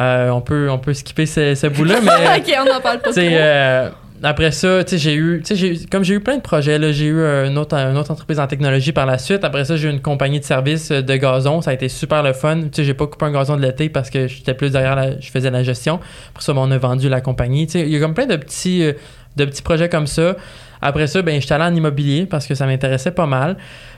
Euh, 0.00 0.30
on, 0.30 0.40
peut, 0.40 0.68
on 0.70 0.78
peut 0.78 0.92
skipper 0.94 1.26
ce, 1.26 1.54
ce 1.54 1.66
bout-là, 1.68 1.96
mais 2.02 2.38
ok, 2.38 2.52
on 2.66 2.76
en 2.76 2.80
parle 2.80 2.98
pas 2.98 3.12
tu 3.12 3.20
trop. 3.20 3.28
euh, 3.30 3.90
après 4.24 4.52
ça, 4.52 4.84
j'ai 4.86 5.14
eu, 5.14 5.42
comme 5.90 6.04
j'ai 6.04 6.14
eu 6.14 6.20
plein 6.20 6.36
de 6.36 6.42
projets, 6.42 6.78
j'ai 6.92 7.06
eu 7.06 7.20
une 7.20 7.58
autre, 7.58 7.76
entreprise 7.76 8.38
en 8.38 8.46
technologie 8.46 8.92
par 8.92 9.04
la 9.04 9.18
suite. 9.18 9.42
Après 9.42 9.64
ça, 9.64 9.76
j'ai 9.76 9.88
eu 9.88 9.90
une 9.90 10.00
compagnie 10.00 10.38
de 10.38 10.44
services 10.44 10.92
euh, 10.92 11.02
de 11.02 11.16
gazon. 11.16 11.60
Ça 11.60 11.70
a 11.70 11.74
été 11.74 11.88
super 11.88 12.22
le 12.22 12.32
fun. 12.32 12.62
Tu 12.70 12.84
j'ai 12.84 12.94
pas 12.94 13.06
coupé 13.08 13.26
un 13.26 13.32
gazon 13.32 13.56
de 13.56 13.62
l'été 13.62 13.88
parce 13.88 14.10
que 14.10 14.28
j'étais 14.28 14.54
plus 14.54 14.70
derrière, 14.70 15.20
je 15.20 15.28
faisais 15.28 15.50
la 15.50 15.64
gestion. 15.64 15.98
Pour 16.34 16.42
ça, 16.42 16.52
ben, 16.52 16.60
on 16.60 16.70
a 16.70 16.78
vendu 16.78 17.08
la 17.08 17.20
compagnie. 17.20 17.64
Il 17.64 17.88
y 17.88 17.96
a 17.96 18.00
comme 18.00 18.14
plein 18.14 18.26
de 18.26 18.36
petits, 18.36 18.84
euh, 18.84 18.92
de 19.36 19.44
petits 19.44 19.62
projets 19.62 19.88
comme 19.88 20.06
ça. 20.06 20.36
Après 20.80 21.08
ça, 21.08 21.22
ben, 21.22 21.40
j'étais 21.40 21.54
allé 21.54 21.64
en 21.64 21.74
immobilier 21.74 22.26
parce 22.26 22.46
que 22.46 22.54
ça 22.54 22.66
m'intéressait 22.66 23.12
pas 23.12 23.26
mal. 23.26 23.56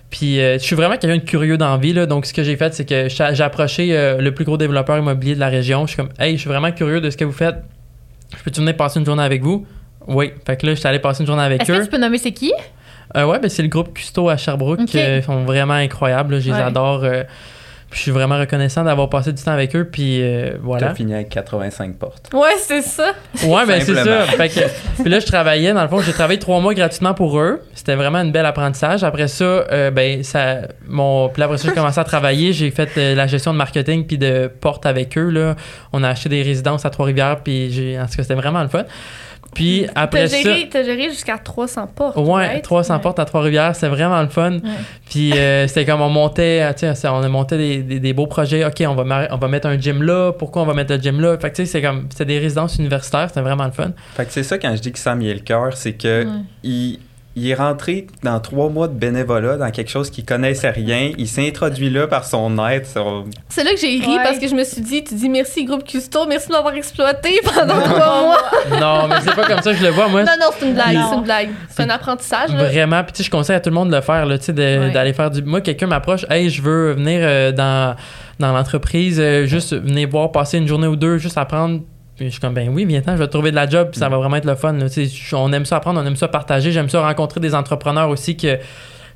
Puis 0.08 0.40
euh, 0.40 0.54
je 0.54 0.64
suis 0.64 0.76
vraiment 0.76 0.96
quelqu'un 0.96 1.18
de 1.18 1.28
curieux 1.28 1.58
dans 1.58 1.70
la 1.70 1.76
vie, 1.76 1.92
là. 1.92 2.06
Donc, 2.06 2.24
ce 2.24 2.32
que 2.32 2.42
j'ai 2.42 2.56
fait, 2.56 2.72
c'est 2.72 2.88
que 2.88 3.08
j'ai 3.10 3.42
approché 3.42 4.16
le 4.18 4.30
plus 4.30 4.46
gros 4.46 4.56
développeur 4.56 4.96
immobilier 4.96 5.34
de 5.34 5.40
la 5.40 5.48
région. 5.48 5.86
Je 5.86 5.92
suis 5.92 5.96
comme, 5.98 6.12
hey, 6.18 6.36
je 6.36 6.40
suis 6.40 6.48
vraiment 6.48 6.72
curieux 6.72 7.02
de 7.02 7.10
ce 7.10 7.16
que 7.18 7.24
vous 7.24 7.32
faites. 7.32 7.56
Je 8.38 8.42
peux-tu 8.42 8.60
venir 8.60 8.76
passer 8.76 8.98
une 8.98 9.06
journée 9.06 9.22
avec 9.22 9.42
vous? 9.42 9.66
Oui. 10.07 10.32
Fait 10.46 10.57
que 10.57 10.66
là, 10.66 10.74
j'étais 10.74 10.88
allé 10.88 10.98
passer 10.98 11.22
une 11.22 11.26
journée 11.26 11.42
avec 11.42 11.62
Est-ce 11.62 11.72
que 11.72 11.78
eux. 11.78 11.84
tu 11.84 11.90
peux 11.90 11.98
nommer 11.98 12.18
c'est 12.18 12.32
qui? 12.32 12.52
Euh, 13.16 13.24
ouais, 13.24 13.38
ben, 13.38 13.48
c'est 13.48 13.62
le 13.62 13.68
groupe 13.68 13.94
Custo 13.94 14.28
à 14.28 14.36
Sherbrooke. 14.36 14.80
Ok. 14.80 14.94
euh, 14.94 15.18
Ils 15.18 15.24
sont 15.24 15.44
vraiment 15.44 15.74
incroyables. 15.74 16.34
là. 16.34 16.40
Je 16.40 16.46
les 16.50 16.52
Ouais. 16.57 16.62
adore. 16.62 17.05
euh, 17.05 17.22
puis 17.90 17.98
je 17.98 18.02
suis 18.05 18.11
vraiment 18.11 18.36
reconnaissant 18.40 18.82
d'avoir 18.82 19.09
passé 19.09 19.32
du 19.32 19.40
temps 19.40 19.52
avec 19.52 19.76
eux. 19.76 19.84
Puis 19.88 20.20
euh, 20.20 20.57
voilà. 20.61 20.88
T'as 20.88 20.94
fini 20.96 21.14
avec 21.14 21.28
85 21.28 21.94
portes. 21.96 22.28
Ouais, 22.34 22.48
c'est 22.59 22.82
ça. 22.82 23.12
Ouais, 23.44 23.64
ben 23.66 23.80
c'est 23.80 23.94
ça. 23.94 24.05
Simplement. 24.05 24.24
Fait 24.36 24.48
que, 24.48 25.02
puis 25.02 25.11
là, 25.12 25.20
je 25.20 25.26
travaillais, 25.26 25.72
dans 25.72 25.82
le 25.82 25.88
fond, 25.88 26.00
j'ai 26.00 26.12
travaillé 26.12 26.40
trois 26.40 26.59
mois 26.61 26.74
gratuitement 26.74 27.14
pour 27.14 27.38
eux. 27.38 27.61
C'était 27.74 27.94
vraiment 27.94 28.18
un 28.18 28.28
bel 28.30 28.46
apprentissage. 28.46 29.05
Après 29.05 29.28
ça, 29.28 29.44
euh, 29.44 29.92
ben, 29.92 30.24
ça, 30.24 30.62
mon, 30.88 31.28
puis 31.28 31.38
là, 31.38 31.46
après 31.46 31.59
ça, 31.59 31.68
j'ai 31.68 31.74
commencé 31.74 32.00
à 32.00 32.05
travailler. 32.05 32.52
J'ai 32.52 32.72
fait 32.72 32.88
euh, 32.96 33.14
la 33.14 33.28
gestion 33.28 33.52
de 33.52 33.59
marketing 33.59 34.07
puis 34.09 34.18
de 34.18 34.48
porte 34.61 34.86
avec 34.86 35.16
eux, 35.16 35.30
là. 35.30 35.55
On 35.92 36.02
a 36.02 36.09
acheté 36.09 36.28
des 36.28 36.42
résidences 36.42 36.84
à 36.84 36.90
Trois-Rivières, 36.90 37.42
puis 37.44 37.70
j'ai, 37.70 37.96
en 37.96 38.07
tout 38.07 38.16
cas, 38.16 38.22
c'était 38.22 38.34
vraiment 38.34 38.62
le 38.62 38.68
fun. 38.68 38.84
Puis 39.55 39.86
après 39.95 40.22
T'as 40.22 40.28
ça. 40.28 40.42
géré, 40.42 40.68
t'as 40.70 40.82
géré 40.82 41.11
jusqu'à 41.11 41.38
300 41.38 41.86
portes. 41.95 42.16
Ouais, 42.16 42.47
right? 42.49 42.62
300 42.62 42.99
portes 43.01 43.18
à 43.18 43.24
Trois-Rivières, 43.24 43.76
c'est 43.76 43.88
vraiment 43.88 44.20
le 44.22 44.28
fun. 44.28 44.59
Puis 45.09 45.32
euh, 45.32 45.66
c'était 45.68 45.84
comme 45.84 46.01
on 46.01 46.09
montait, 46.09 46.61
euh, 46.62 46.72
tu 46.72 46.92
sais, 46.95 47.09
on 47.09 47.22
a 47.22 47.28
monté 47.28 47.57
des, 47.57 47.82
des, 47.82 48.01
des 48.01 48.12
beaux 48.12 48.26
projets. 48.26 48.64
OK, 48.64 48.82
on 48.88 48.95
va, 48.95 49.05
mar- 49.05 49.28
on 49.30 49.36
va 49.36 49.49
mettre 49.49 49.68
un 49.68 49.78
gym 49.78 50.03
là. 50.03 50.32
Pourquoi 50.32 50.62
on 50.62 50.66
va 50.66 50.74
mettre 50.74 50.92
le 50.95 51.01
gym 51.01 51.20
là? 51.20 51.36
Fait 51.38 51.51
que 51.51 51.57
tu 51.57 51.66
sais, 51.66 51.70
c'est 51.72 51.82
comme, 51.82 52.07
c'était 52.11 52.24
des 52.24 52.38
résidences 52.38 52.76
universitaires, 52.78 53.28
c'était 53.28 53.42
vraiment 53.42 53.64
le 53.66 53.72
fun. 53.72 53.92
Fait 54.16 54.24
que 54.24 54.32
c'est 54.32 54.42
ça 54.42 54.59
quand 54.59 54.74
je 54.74 54.80
dis 54.80 54.90
que 54.92 54.99
Sam 54.99 55.22
y 55.22 55.28
est 55.30 55.34
le 55.34 55.40
cœur, 55.40 55.76
c'est 55.76 55.92
que 55.92 56.24
Ouais. 56.24 56.30
il, 56.62 56.99
il 57.37 57.49
est 57.49 57.55
rentré 57.55 58.07
dans 58.22 58.39
trois 58.41 58.68
mois 58.68 58.87
de 58.89 58.93
bénévolat 58.95 59.57
dans 59.57 59.70
quelque 59.70 59.91
chose 59.91 60.09
qu'il 60.11 60.24
connaissait 60.24 60.70
rien. 60.70 61.11
Il 61.18 61.26
s'est 61.26 61.49
introduit 61.49 61.91
là 61.91 62.07
par 62.07 62.24
son 62.24 62.64
aide. 62.68 62.87
son- 62.87 63.24
C'est 63.49 63.64
là 63.64 63.72
que 63.72 63.80
j'ai 63.80 63.89
ri 63.89 64.07
Ouais. 64.07 64.22
parce 64.22 64.39
que 64.39 64.47
je 64.47 64.55
me 64.55 64.62
suis 64.64 64.80
dit, 64.82 65.03
tu 65.03 65.14
dis 65.14 65.28
merci 65.28 65.64
groupe 65.64 65.85
Custo, 65.85 66.26
merci 66.26 66.49
de 66.49 66.53
m'avoir 66.53 66.74
exploité 66.74 67.41
pendant 67.45 67.80
trois 67.80 68.22
mois. 68.22 68.39
non, 68.80 69.09
mais 69.09 69.16
c'est 69.22 69.35
pas 69.35 69.47
comme 69.47 69.62
ça 69.62 69.72
que 69.72 69.78
je 69.78 69.85
le 69.85 69.91
vois. 69.91 70.07
Moi, 70.09 70.22
Non, 70.22 70.32
non, 70.41 70.47
c'est 70.59 70.66
une 70.66 70.74
blague, 70.74 70.97
c'est 71.11 71.16
une 71.16 71.22
blague. 71.24 71.49
C'est 71.70 71.82
un 71.82 71.91
apprentissage. 71.91 72.51
là. 72.53 72.64
Vraiment, 72.64 73.03
puis 73.03 73.12
tu 73.12 73.18
sais, 73.18 73.24
je 73.24 73.30
conseille 73.30 73.57
à 73.57 73.61
tout 73.61 73.70
le 73.70 73.74
monde 73.74 73.91
de 73.91 73.97
le 73.97 74.03
faire, 74.03 74.26
là, 74.26 74.39
tu 74.39 74.45
sais, 74.45 74.53
Ouais. 74.53 74.91
d'aller 74.93 75.12
faire 75.12 75.30
du. 75.30 75.43
Moi, 75.43 75.61
quelqu'un 75.61 75.87
m'approche, 75.89 76.24
hey, 76.30 76.49
je 76.51 76.62
veux 76.62 76.93
venir 76.93 77.20
euh, 77.22 77.51
dans, 77.53 77.97
dans 78.39 78.53
l'entreprise, 78.53 79.18
euh, 79.20 79.45
juste 79.47 79.74
venir 79.74 80.09
voir, 80.09 80.30
passer 80.30 80.59
une 80.59 80.68
journée 80.68 80.87
ou 80.87 80.97
deux, 80.97 81.18
juste 81.18 81.37
apprendre. 81.39 81.80
Puis 82.16 82.26
je 82.26 82.30
suis 82.32 82.40
comme, 82.40 82.54
ben 82.54 82.68
oui, 82.68 82.84
viens-t'en, 82.84 83.12
je 83.12 83.18
vais 83.18 83.26
te 83.26 83.32
trouver 83.32 83.50
de 83.50 83.56
la 83.56 83.68
job, 83.68 83.88
puis 83.90 83.98
ça 83.98 84.08
va 84.08 84.18
vraiment 84.18 84.36
être 84.36 84.44
le 84.44 84.54
fun. 84.54 84.76
on 85.32 85.52
aime 85.52 85.64
ça 85.64 85.76
apprendre, 85.76 86.00
on 86.00 86.06
aime 86.06 86.16
ça 86.16 86.28
partager, 86.28 86.70
j'aime 86.70 86.88
ça 86.88 87.00
rencontrer 87.02 87.40
des 87.40 87.54
entrepreneurs 87.54 88.08
aussi 88.08 88.36
que. 88.36 88.56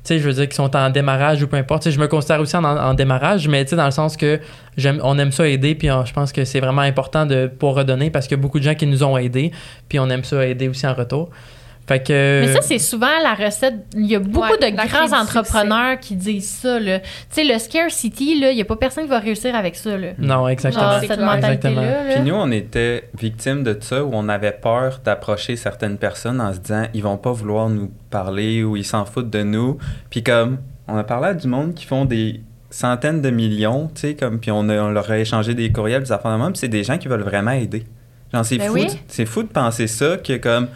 Tu 0.01 0.15
sais, 0.15 0.19
je 0.19 0.23
veux 0.23 0.33
dire, 0.33 0.47
qui 0.47 0.55
sont 0.55 0.73
en 0.77 0.89
démarrage 0.89 1.43
ou 1.43 1.47
peu 1.47 1.57
importe. 1.57 1.89
Je 1.89 1.99
me 1.99 2.07
considère 2.07 2.39
aussi 2.39 2.55
en, 2.55 2.63
en 2.63 2.93
démarrage, 2.93 3.49
mais 3.49 3.65
tu 3.65 3.71
sais, 3.71 3.75
dans 3.75 3.83
le 3.83 3.91
sens 3.91 4.15
que 4.15 4.39
j'aime, 4.77 5.01
on 5.03 5.19
aime 5.19 5.33
ça 5.33 5.45
aider, 5.45 5.75
puis 5.75 5.89
je 5.89 6.13
pense 6.13 6.31
que 6.31 6.45
c'est 6.45 6.61
vraiment 6.61 6.81
important 6.81 7.25
de 7.25 7.47
pour 7.47 7.75
redonner 7.75 8.09
parce 8.09 8.25
qu'il 8.25 8.37
y 8.37 8.39
a 8.39 8.41
beaucoup 8.41 8.59
de 8.59 8.63
gens 8.63 8.75
qui 8.75 8.87
nous 8.87 9.03
ont 9.03 9.17
aidés, 9.17 9.51
puis 9.89 9.99
on 9.99 10.09
aime 10.09 10.23
ça 10.23 10.45
aider 10.45 10.69
aussi 10.69 10.87
en 10.87 10.93
retour. 10.93 11.29
Fait 11.89 12.03
que. 12.03 12.41
Mais 12.45 12.53
ça, 12.53 12.61
c'est 12.61 12.77
souvent 12.77 13.07
la 13.23 13.33
recette. 13.33 13.73
Il 13.95 14.05
y 14.05 14.15
a 14.15 14.19
beaucoup 14.19 14.47
Ouais, 14.47 14.71
de 14.71 14.75
grands 14.75 15.19
entrepreneurs 15.19 15.99
qui 15.99 16.15
disent 16.15 16.47
ça. 16.47 16.79
là. 16.79 16.99
Tu 16.99 17.05
sais, 17.31 17.43
le 17.43 17.57
scarcity, 17.57 18.39
là, 18.39 18.51
il 18.51 18.55
n'y 18.57 18.61
a 18.61 18.65
pas 18.65 18.75
personne 18.75 19.05
qui 19.05 19.09
va 19.09 19.17
réussir 19.17 19.55
avec 19.55 19.75
ça. 19.75 19.97
Là. 19.97 20.09
Non, 20.19 20.47
exactement. 20.47 20.83
Genre, 20.91 20.99
C'est 21.01 21.07
cette 21.07 21.19
mentalité-là. 21.19 21.81
là. 22.03 22.13
Puis 22.13 22.21
nous, 22.23 22.35
on 22.35 22.51
était 22.51 23.09
victimes 23.17 23.63
de 23.63 23.75
ça 23.81 24.03
où 24.05 24.11
on 24.13 24.29
avait 24.29 24.51
peur 24.51 25.01
d'approcher 25.03 25.55
certaines 25.55 25.97
personnes 25.97 26.39
en 26.39 26.53
se 26.53 26.59
disant 26.59 26.83
ils 26.93 27.01
vont 27.01 27.17
pas 27.17 27.31
vouloir 27.31 27.69
nous 27.69 27.91
parler 28.11 28.63
ou 28.63 28.77
ils 28.77 28.85
s'en 28.85 29.05
foutent 29.05 29.31
de 29.31 29.41
nous. 29.41 29.79
Puis 30.11 30.21
comme 30.21 30.59
on 30.87 30.95
a 30.95 31.03
parlé 31.03 31.29
à 31.29 31.33
du 31.33 31.47
monde 31.47 31.73
qui 31.73 31.85
font 31.87 32.05
des 32.05 32.41
centaines 32.69 33.23
de 33.23 33.31
millions, 33.31 33.89
tu 33.95 34.01
sais, 34.01 34.13
comme 34.13 34.39
puis 34.39 34.51
on, 34.51 34.69
a- 34.69 34.77
on 34.83 34.91
leur 34.91 35.09
a 35.09 35.17
échangé 35.17 35.55
des 35.55 35.71
courriels, 35.71 36.03
des 36.03 36.11
affaires 36.11 36.37
de 36.37 36.41
même, 36.43 36.51
puis 36.51 36.59
c'est 36.59 36.67
des 36.67 36.83
gens 36.83 36.99
qui 36.99 37.07
veulent 37.07 37.23
vraiment 37.23 37.49
aider. 37.51 37.83
Genre 38.31 38.45
c'est 38.45 38.57
Ben 38.59 38.67
fou, 38.67 38.73
oui. 38.75 38.87
c'est 39.07 39.25
fou 39.25 39.41
de 39.41 39.47
penser 39.47 39.87
ça 39.87 40.17
que 40.17 40.37
comme 40.37 40.67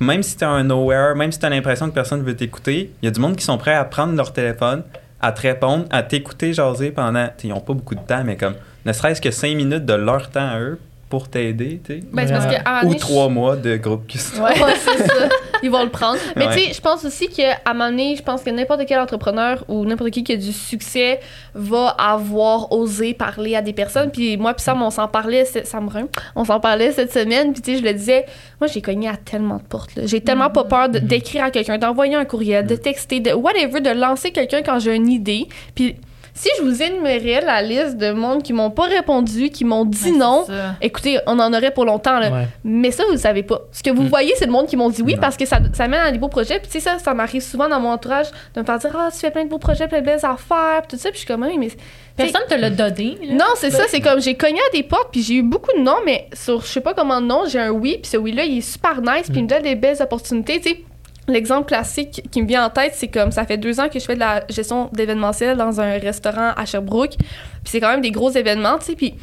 même 0.00 0.22
si 0.22 0.36
t'es 0.36 0.46
un 0.46 0.64
nowhere, 0.64 1.14
même 1.14 1.30
si 1.30 1.38
t'as 1.38 1.50
l'impression 1.50 1.88
que 1.88 1.94
personne 1.94 2.22
veut 2.22 2.34
t'écouter, 2.34 2.90
il 3.02 3.04
y 3.04 3.08
a 3.08 3.10
du 3.10 3.20
monde 3.20 3.36
qui 3.36 3.44
sont 3.44 3.58
prêts 3.58 3.74
à 3.74 3.84
prendre 3.84 4.14
leur 4.14 4.32
téléphone, 4.32 4.82
à 5.20 5.32
te 5.32 5.42
répondre, 5.42 5.84
à 5.90 6.02
t'écouter 6.02 6.54
jaser 6.54 6.90
pendant. 6.90 7.28
Ils 7.44 7.52
ont 7.52 7.60
pas 7.60 7.74
beaucoup 7.74 7.94
de 7.94 8.00
temps, 8.00 8.24
mais 8.24 8.36
comme 8.36 8.54
ne 8.86 8.92
serait-ce 8.92 9.20
que 9.20 9.30
cinq 9.30 9.54
minutes 9.54 9.84
de 9.84 9.92
leur 9.92 10.30
temps 10.30 10.48
à 10.48 10.58
eux 10.58 10.78
pour 11.10 11.28
t'aider, 11.28 11.80
tu 11.84 11.94
sais. 11.94 12.00
Ben, 12.12 12.26
c'est 12.26 12.32
parce 12.32 12.46
Ouais. 12.46 12.54
que 12.54 12.60
à 12.64 12.78
un 12.78 12.82
moment 12.84 12.94
Ou 12.94 12.98
trois 12.98 13.28
mois 13.28 13.56
de 13.56 13.76
groupe 13.76 14.06
custom. 14.06 14.44
Ouais, 14.44 14.54
c'est 14.78 15.06
ça. 15.06 15.28
Ils 15.62 15.70
vont 15.70 15.82
le 15.82 15.90
prendre. 15.90 16.18
Mais 16.36 16.46
Ouais. 16.46 16.56
tu 16.56 16.60
sais, 16.68 16.72
je 16.72 16.80
pense 16.80 17.04
aussi 17.04 17.28
qu'à 17.28 17.58
un 17.66 17.74
moment 17.74 17.90
donné, 17.90 18.16
je 18.16 18.22
pense 18.22 18.42
que 18.42 18.48
n'importe 18.48 18.82
quel 18.86 18.98
entrepreneur 19.00 19.62
ou 19.68 19.84
n'importe 19.84 20.10
qui 20.12 20.24
qui 20.24 20.32
a 20.32 20.36
du 20.36 20.52
succès 20.52 21.20
va 21.54 21.88
avoir 21.98 22.72
osé 22.72 23.12
parler 23.12 23.56
à 23.56 23.60
des 23.60 23.72
personnes. 23.74 24.10
Puis 24.10 24.36
moi, 24.38 24.54
puis 24.54 24.62
Sam, 24.64 24.80
on 24.80 24.88
s'en 24.90 25.08
parlait, 25.08 25.44
ça 25.44 25.80
me 25.82 25.90
rend. 25.90 26.04
On 26.36 26.44
s'en 26.44 26.60
parlait 26.60 26.92
cette 26.92 27.12
semaine. 27.12 27.52
Puis 27.52 27.60
tu 27.60 27.72
sais, 27.72 27.78
je 27.78 27.84
le 27.84 27.92
disais, 27.92 28.24
moi, 28.60 28.68
j'ai 28.68 28.80
cogné 28.80 29.08
à 29.08 29.16
tellement 29.16 29.56
de 29.56 29.62
portes. 29.62 29.90
J'ai 30.04 30.20
tellement 30.22 30.48
pas 30.50 30.64
peur 30.64 30.88
de- 30.88 31.00
d'écrire 31.00 31.44
à 31.44 31.50
quelqu'un, 31.50 31.76
d'envoyer 31.76 32.14
un 32.14 32.24
courriel, 32.24 32.66
de 32.66 32.76
texter, 32.76 33.20
de 33.20 33.32
whatever, 33.32 33.80
de 33.80 33.90
lancer 33.90 34.30
quelqu'un 34.30 34.62
quand 34.62 34.78
j'ai 34.78 34.94
une 34.94 35.08
idée. 35.10 35.48
Puis 35.74 35.96
si 36.40 36.48
je 36.58 36.62
vous 36.62 36.82
énumérais 36.82 37.42
la 37.44 37.60
liste 37.60 37.98
de 37.98 38.12
monde 38.12 38.42
qui 38.42 38.52
m'ont 38.54 38.70
pas 38.70 38.84
répondu, 38.84 39.50
qui 39.50 39.64
m'ont 39.64 39.84
dit 39.84 40.10
Ouais, 40.12 40.16
non, 40.18 40.46
écoutez, 40.80 41.18
on 41.26 41.38
en 41.38 41.52
aurait 41.52 41.70
pour 41.70 41.84
longtemps. 41.84 42.18
Là. 42.18 42.30
Ouais. 42.30 42.48
Mais 42.64 42.90
ça, 42.90 43.04
vous 43.04 43.12
le 43.12 43.18
savez 43.18 43.42
pas. 43.42 43.60
Ce 43.72 43.82
que 43.82 43.90
vous 43.90 44.04
Mm. 44.04 44.08
voyez, 44.08 44.32
c'est 44.38 44.46
le 44.46 44.52
monde 44.52 44.66
qui 44.66 44.76
m'ont 44.76 44.88
dit 44.88 45.02
oui 45.02 45.14
Non. 45.16 45.20
parce 45.20 45.36
que 45.36 45.44
ça, 45.44 45.58
ça 45.74 45.86
mène 45.86 46.00
à 46.00 46.10
des 46.10 46.18
beaux 46.18 46.28
projets. 46.28 46.58
Puis 46.58 46.68
tu 46.68 46.72
sais, 46.72 46.80
ça, 46.80 46.98
ça 46.98 47.12
m'arrive 47.12 47.42
souvent 47.42 47.68
dans 47.68 47.78
mon 47.78 47.90
entourage 47.90 48.28
de 48.54 48.60
me 48.60 48.64
faire 48.64 48.78
dire 48.78 48.96
Ah, 48.98 49.08
tu 49.12 49.18
fais 49.18 49.30
plein 49.30 49.44
de 49.44 49.50
beaux 49.50 49.58
projets, 49.58 49.86
plein 49.86 50.00
de 50.00 50.06
belles 50.06 50.24
affaires, 50.24 50.82
puis 50.88 50.96
tout 50.96 51.02
ça. 51.02 51.10
Puis 51.10 51.20
je 51.20 51.24
suis 51.24 51.26
comme, 51.26 51.42
oui, 51.42 51.58
mais. 51.58 51.68
Personne 52.16 52.42
te 52.48 52.54
l'a 52.54 52.70
donné. 52.70 53.18
là. 53.22 53.34
Non, 53.34 53.44
c'est 53.56 53.70
ça, 53.70 53.84
c'est 53.88 54.00
comme 54.00 54.20
j'ai 54.20 54.34
cogné 54.34 54.58
à 54.70 54.76
des 54.76 54.82
portes, 54.82 55.08
puis 55.12 55.22
j'ai 55.22 55.34
eu 55.34 55.42
beaucoup 55.42 55.72
de 55.76 55.82
noms, 55.82 56.00
mais 56.04 56.28
sur 56.34 56.60
je 56.62 56.66
sais 56.66 56.80
pas 56.80 56.92
comment 56.94 57.20
de 57.20 57.26
noms, 57.26 57.44
j'ai 57.48 57.58
un 57.60 57.70
oui, 57.70 57.98
puis 58.02 58.10
ce 58.10 58.16
oui-là, 58.16 58.44
il 58.44 58.58
est 58.58 58.60
super 58.62 59.00
nice, 59.00 59.28
puis 59.28 59.38
il 59.38 59.44
me 59.44 59.48
donne 59.48 59.62
des 59.62 59.74
belles 59.74 60.00
opportunités. 60.02 60.60
Tu 60.60 60.68
sais, 60.70 60.84
l'exemple 61.28 61.66
classique 61.66 62.22
qui 62.30 62.42
me 62.42 62.46
vient 62.48 62.64
en 62.66 62.70
tête, 62.70 62.92
c'est 62.94 63.08
comme 63.08 63.30
ça 63.32 63.44
fait 63.44 63.56
deux 63.58 63.78
ans 63.80 63.88
que 63.88 63.98
je 63.98 64.04
fais 64.04 64.14
de 64.14 64.20
la 64.20 64.42
gestion 64.48 64.88
d'événementiel 64.92 65.56
dans 65.56 65.80
un 65.80 65.98
restaurant 65.98 66.50
à 66.56 66.64
Sherbrooke, 66.64 67.16
puis 67.18 67.26
c'est 67.66 67.80
quand 67.80 67.90
même 67.90 68.00
des 68.00 68.10
gros 68.10 68.30
événements, 68.30 68.78
tu 68.78 68.86
sais, 68.86 68.94
puis 68.96 69.14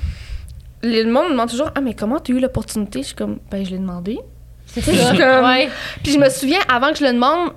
le 0.83 1.03
monde 1.05 1.25
me 1.25 1.31
demande 1.31 1.49
toujours 1.49 1.69
Ah, 1.75 1.81
mais 1.81 1.93
comment 1.93 2.19
tu 2.19 2.33
as 2.33 2.35
eu 2.37 2.39
l'opportunité? 2.39 3.01
Je 3.01 3.07
suis 3.07 3.15
comme 3.15 3.39
Ben, 3.51 3.65
je 3.65 3.71
l'ai 3.71 3.79
demandé. 3.79 4.19
C'est 4.67 4.81
ça. 4.81 5.11
comme- 5.17 5.45
Ouais. 5.45 5.69
Puis 6.03 6.11
je 6.13 6.19
me 6.19 6.29
souviens, 6.29 6.59
avant 6.71 6.91
que 6.91 6.97
je 6.99 7.03
le 7.03 7.13
demande, 7.13 7.51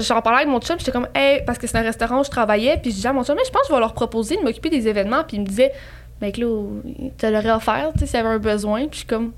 j'en 0.00 0.22
parlais 0.22 0.38
avec 0.42 0.48
mon 0.48 0.60
chum, 0.60 0.76
j'étais 0.78 0.92
comme, 0.92 1.08
hey, 1.14 1.42
parce 1.44 1.58
que 1.58 1.66
c'est 1.66 1.76
un 1.76 1.82
restaurant 1.82 2.20
où 2.20 2.24
je 2.24 2.30
travaillais, 2.30 2.78
puis 2.80 2.90
je 2.90 2.96
disais 2.96 3.08
à 3.08 3.12
mon 3.12 3.24
chum, 3.24 3.34
mais 3.36 3.42
je 3.44 3.50
pense 3.50 3.62
que 3.62 3.68
je 3.68 3.74
vais 3.74 3.80
leur 3.80 3.92
proposer 3.94 4.36
de 4.36 4.42
m'occuper 4.42 4.70
des 4.70 4.88
événements, 4.88 5.22
puis 5.26 5.36
il 5.36 5.40
me 5.40 5.46
disait, 5.46 5.72
ben 6.20 6.32
Claude, 6.32 6.82
tu 6.84 7.10
te 7.16 7.26
l'aurais 7.26 7.50
offert, 7.50 7.90
tu 7.94 8.00
sais, 8.00 8.06
s'il 8.06 8.16
y 8.16 8.20
avait 8.20 8.34
un 8.34 8.38
besoin, 8.38 8.80
puis 8.82 8.88
je 8.92 8.96
suis 8.98 9.06
comme, 9.06 9.32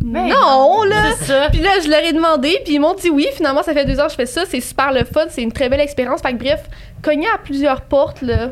Ben 0.00 0.28
non, 0.28 0.82
là! 0.84 1.12
C'est 1.18 1.24
ça. 1.26 1.48
Puis 1.50 1.60
là, 1.60 1.70
je 1.84 1.88
leur 1.90 2.00
ai 2.00 2.12
demandé, 2.12 2.60
puis 2.64 2.74
ils 2.74 2.80
m'ont 2.80 2.94
dit 2.94 3.10
oui. 3.10 3.26
Finalement, 3.36 3.62
ça 3.62 3.72
fait 3.72 3.84
deux 3.84 3.98
ans 4.00 4.04
que 4.06 4.10
je 4.12 4.16
fais 4.16 4.26
ça. 4.26 4.42
C'est 4.46 4.60
super 4.60 4.92
le 4.92 5.04
fun. 5.04 5.26
C'est 5.28 5.42
une 5.42 5.52
très 5.52 5.68
belle 5.68 5.80
expérience. 5.80 6.20
Fait 6.22 6.32
que 6.32 6.38
bref, 6.38 6.62
cogner 7.02 7.26
à 7.34 7.38
plusieurs 7.38 7.80
portes, 7.82 8.22
là, 8.22 8.50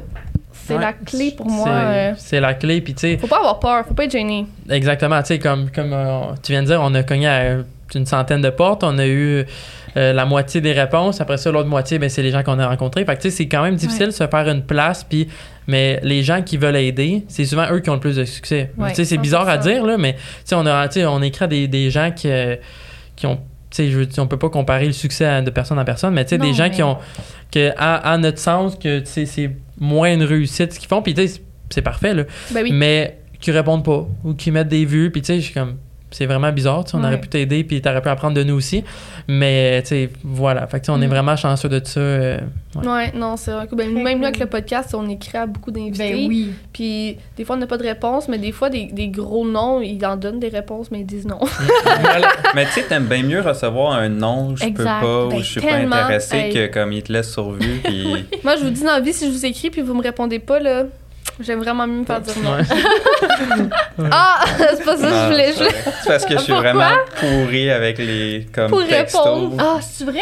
c'est 0.53 0.75
Ouais. 0.75 0.81
la 0.81 0.93
clé 0.93 1.33
pour 1.37 1.47
moi. 1.49 1.65
C'est- 1.65 1.71
euh. 1.71 2.13
C'est 2.19 2.41
la 2.41 2.55
clé. 2.55 2.81
Puis, 2.81 2.95
tu 2.95 3.01
sais, 3.01 3.17
Faut 3.17 3.27
pas 3.29 3.39
avoir 3.39 3.59
peur. 3.61 3.85
Faut 3.87 3.95
pas 3.95 4.05
être 4.05 4.11
gêné. 4.13 4.47
exactement, 4.69 5.21
tu 5.23 5.29
sais, 5.29 5.39
comme, 5.39 5.71
comme 5.71 5.93
euh, 5.93 6.21
tu 6.43 6.53
viens 6.53 6.63
de 6.63 6.67
dire, 6.67 6.81
on 6.83 6.93
a 6.95 7.03
cogné 7.05 7.29
à 7.29 7.59
une 7.95 8.07
centaine 8.07 8.41
de 8.43 8.51
portes. 8.51 8.83
On 8.85 8.99
a 8.99 9.07
eu 9.07 9.45
euh, 9.97 10.13
la 10.13 10.25
moitié 10.27 10.61
des 10.61 10.73
réponses. 10.73 11.21
Après 11.21 11.37
ça, 11.39 11.51
l'autre 11.51 11.69
moitié, 11.69 11.99
ben, 11.99 12.09
c'est 12.09 12.23
les 12.23 12.31
gens 12.31 12.43
qu'on 12.43 12.59
a 12.59 12.67
rencontrés. 12.69 13.05
Fait 13.05 13.17
que, 13.17 13.23
tu 13.23 13.31
sais, 13.31 13.37
c'est 13.37 13.49
quand 13.49 13.63
même 13.63 13.77
difficile 13.77 14.07
de 14.07 14.11
se 14.11 14.27
faire 14.27 14.49
une 14.49 14.63
place. 14.63 15.05
Puis, 15.05 15.29
mais 15.67 16.01
les 16.03 16.23
gens 16.23 16.43
qui 16.43 16.57
veulent 16.57 16.77
aider, 16.77 17.25
c'est 17.29 17.45
souvent 17.45 17.67
eux 17.73 17.81
qui 17.81 17.91
ont 17.91 17.95
le 17.95 18.01
plus 18.01 18.17
de 18.17 18.25
succès. 18.25 18.73
Ouais, 18.77 18.93
c'est 18.95 19.19
bizarre 19.19 19.49
à 19.49 19.57
100%. 19.59 19.63
dire, 19.63 19.85
là, 19.87 19.97
mais 19.99 20.17
on, 20.53 20.67
a, 20.67 20.89
on 21.09 21.23
écrit 21.23 21.45
à 21.45 21.49
des, 21.49 21.69
des 21.69 21.91
gens 21.91 22.11
qui, 22.15 22.29
euh, 22.31 22.57
qui 23.15 23.27
ont. 23.27 23.37
Tu 23.71 23.77
sais, 23.83 23.91
je 23.91 24.21
on 24.21 24.27
peut 24.29 24.39
pas 24.39 24.49
comparer 24.49 24.87
le 24.87 24.93
succès 24.93 25.25
à- 25.25 25.43
de 25.43 25.51
personne 25.51 25.79
à 25.79 25.85
personne, 25.85 26.15
mais 26.15 26.25
tu 26.25 26.31
sais, 26.31 26.39
des 26.39 26.55
gens 26.55 26.65
mais- 26.65 26.71
qui 26.71 26.83
ont. 26.83 26.99
Que, 27.53 27.71
à, 27.77 28.13
à 28.13 28.19
notre 28.19 28.39
sens, 28.39 28.77
que 28.77 29.03
c'est 29.05 29.51
moins 29.79 30.13
une 30.13 30.23
réussite 30.23 30.73
ce 30.73 30.79
qu'ils 30.79 30.89
font. 30.89 31.03
Puis, 31.03 31.15
tu 31.15 31.27
sais, 31.27 31.41
c'est 31.71 31.83
parfait, 31.83 32.15
là 32.15 32.25
Ben 32.53 32.63
oui. 32.63 32.71
mais 32.73 33.19
qui 33.41 33.51
répondent 33.51 33.85
pas 33.85 34.07
ou 34.25 34.35
qui 34.35 34.51
mettent 34.51 34.69
des 34.69 34.85
vues 34.87 35.11
puis 35.11 35.21
tu 35.21 35.27
sais 35.27 35.37
je 35.41 35.45
suis 35.47 35.53
comme 35.55 35.77
c'est 36.17 36.27
vraiment 36.27 36.53
bizarre 36.53 36.85
tu 36.85 36.91
sais, 36.93 36.97
on 36.97 37.01
Ouais. 37.01 37.07
aurait 37.07 37.21
pu 37.21 37.29
t'aider 37.29 37.63
puis 37.65 37.81
t'aurais 37.83 38.01
pu 38.03 38.09
apprendre 38.09 38.35
de 38.35 38.43
nous 38.43 38.55
aussi 38.55 38.83
mais 39.29 39.83
tu 39.83 39.89
sais 39.89 40.11
voilà 40.25 40.67
fait 40.67 40.81
que 40.81 40.87
tu 40.87 40.93
sais, 40.93 40.93
on 40.99 41.01
est 41.03 41.07
Mm. 41.07 41.11
vraiment 41.11 41.37
chanceux 41.37 41.69
de 41.69 41.81
ça 41.85 42.01
euh, 42.01 42.39
ouais. 42.77 42.87
Ouais, 42.87 43.13
non, 43.15 43.37
c'est 43.37 43.53
vrai. 43.53 43.67
Ben, 43.73 43.91
même 43.93 44.19
nous, 44.19 44.25
avec 44.25 44.39
le 44.39 44.47
podcast, 44.47 44.95
on 44.95 45.09
écrit 45.09 45.39
à 45.39 45.47
beaucoup 45.47 45.71
d'invités. 45.71 46.13
Ben 46.13 46.29
oui. 46.29 46.53
Puis 46.75 47.17
des 47.37 47.45
fois, 47.45 47.57
on 47.57 47.59
n'a 47.59 47.67
pas 47.67 47.79
de 47.79 47.83
réponse, 47.85 48.29
mais 48.29 48.37
des 48.39 48.53
fois, 48.53 48.69
des, 48.69 48.87
des 48.93 49.09
gros 49.09 49.47
noms, 49.47 49.81
ils 49.81 50.05
en 50.05 50.17
donnent 50.17 50.41
des 50.41 50.49
réponses, 50.51 50.91
mais 50.91 51.01
ils 51.01 51.07
disent 51.07 51.27
non. 51.27 51.41
Mais 52.55 52.67
tu 52.67 52.73
sais, 52.73 52.83
t'aimes 52.83 53.07
bien 53.07 53.23
mieux 53.23 53.41
recevoir 53.41 53.93
un 53.93 54.09
non, 54.09 54.55
je 54.57 54.67
peux 54.67 54.85
pas, 54.85 55.01
Ben, 55.01 55.37
ou 55.37 55.39
je 55.39 55.45
suis 55.45 55.61
pas 55.61 55.75
intéressé, 55.77 56.37
hey. 56.37 56.53
que 56.55 56.67
comme 56.67 56.93
il 56.93 57.03
te 57.03 57.13
laisse 57.13 57.33
sur 57.33 57.51
vue. 57.53 57.81
Puis... 57.85 58.07
Moi, 58.45 58.57
je 58.57 58.65
vous 58.65 58.71
dis 58.71 58.83
dans 58.83 58.93
la 58.93 59.01
vie, 59.01 59.13
si 59.13 59.27
je 59.27 59.31
vous 59.31 59.47
écris 59.47 59.71
puis 59.71 59.81
vous 59.83 59.95
me 59.95 60.03
répondez 60.03 60.39
pas, 60.39 60.59
là, 60.61 60.85
j'aime 61.41 61.61
vraiment 61.61 61.87
mieux 61.87 62.01
me 62.01 62.05
faire 62.05 62.21
dire 62.21 62.35
non. 62.43 62.57
Ouais. 62.57 62.63
Ah, 64.11 64.45
c'est 64.77 64.85
pas 64.85 64.97
ça 64.97 65.07
que 65.07 65.15
je 65.15 65.31
voulais. 65.31 65.53
c'est 65.53 66.07
parce 66.09 66.25
que 66.27 66.35
je 66.35 66.39
suis 66.43 66.53
Pourquoi? 66.53 66.73
vraiment 66.73 66.97
pourri 67.19 67.71
avec 67.71 67.99
les 67.99 68.47
comme 68.53 68.69
Pour 68.71 68.87
textos. 68.87 69.23
répondre. 69.25 69.57
Ah, 69.59 69.79
c'est 69.81 70.05
vrai? 70.05 70.21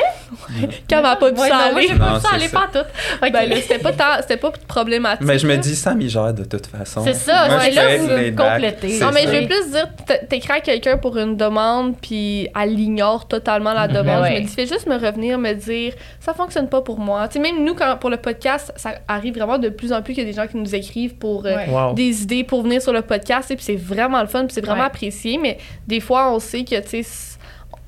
Quand 0.88 1.02
m'a 1.02 1.16
pas 1.16 1.32
pu 1.32 1.40
Ouais, 1.40 1.48
ça 1.48 1.56
aller. 1.56 1.88
pas 1.98 2.20
ça 2.20 2.38
ça. 2.38 2.48
pas 2.50 2.68
tout. 2.72 2.86
Ok. 3.26 3.32
Ben 3.32 3.48
là, 3.48 3.56
c'était 3.56 3.78
pas, 3.78 3.92
tant- 3.92 4.20
c'était 4.20 4.36
pas 4.36 4.52
problématique. 4.68 5.26
Mais 5.26 5.38
je 5.38 5.46
me 5.48 5.56
dis, 5.56 5.74
Sam, 5.74 6.00
il 6.00 6.08
gère 6.08 6.32
de 6.32 6.44
toute 6.44 6.66
façon. 6.66 7.02
C'est 7.04 7.14
ça, 7.14 7.48
Moi, 7.48 7.58
ouais, 7.58 7.72
je 7.72 7.76
là, 7.76 7.96
vous 8.30 8.36
complétez. 8.36 8.98
Non, 9.00 9.10
mais 9.12 9.24
ça. 9.24 9.32
je 9.32 9.40
veux 9.40 9.46
plus 9.46 9.70
dire, 9.72 9.88
t'écris 10.28 10.52
à 10.52 10.60
quelqu'un 10.60 10.96
pour 10.96 11.16
une 11.18 11.36
demande, 11.36 11.96
puis 12.00 12.48
elle 12.60 12.78
ignore 12.78 13.26
totalement 13.26 13.72
la 13.72 13.88
demande. 13.88 14.22
Ben 14.22 14.36
Je 14.36 14.40
me 14.42 14.46
dis, 14.46 14.54
fais 14.54 14.66
juste 14.66 14.86
me 14.86 14.94
revenir, 14.94 15.36
me 15.38 15.52
dire, 15.52 15.94
ça 16.20 16.32
fonctionne 16.32 16.68
pas 16.68 16.80
pour 16.82 16.98
moi. 17.00 17.26
Tu 17.28 17.34
sais, 17.34 17.38
même 17.40 17.64
nous, 17.64 17.74
quand, 17.74 17.96
pour 17.96 18.10
le 18.10 18.18
podcast, 18.18 18.72
ça 18.76 18.90
arrive 19.08 19.34
vraiment 19.34 19.58
de 19.58 19.68
plus 19.68 19.92
en 19.92 20.00
plus 20.00 20.14
qu'il 20.14 20.22
y 20.24 20.26
a 20.26 20.30
des 20.30 20.36
gens 20.36 20.46
qui 20.46 20.56
nous 20.56 20.74
écrivent 20.74 20.93
pour 21.18 21.44
euh, 21.46 21.56
wow 21.68 21.92
des 21.94 22.22
idées 22.22 22.44
pour 22.44 22.62
venir 22.62 22.80
sur 22.82 22.92
le 22.92 23.02
podcast, 23.02 23.50
et 23.50 23.56
puis 23.56 23.64
c'est 23.64 23.76
vraiment 23.76 24.20
le 24.20 24.26
fun, 24.26 24.44
puis 24.46 24.54
c'est 24.54 24.60
vraiment 24.64 24.80
Ouais. 24.80 24.86
apprécié, 24.86 25.38
mais 25.38 25.58
des 25.86 26.00
fois, 26.00 26.32
on 26.32 26.38
sait 26.38 26.64
que, 26.64 26.80
tu 26.80 27.02
sais, 27.02 27.36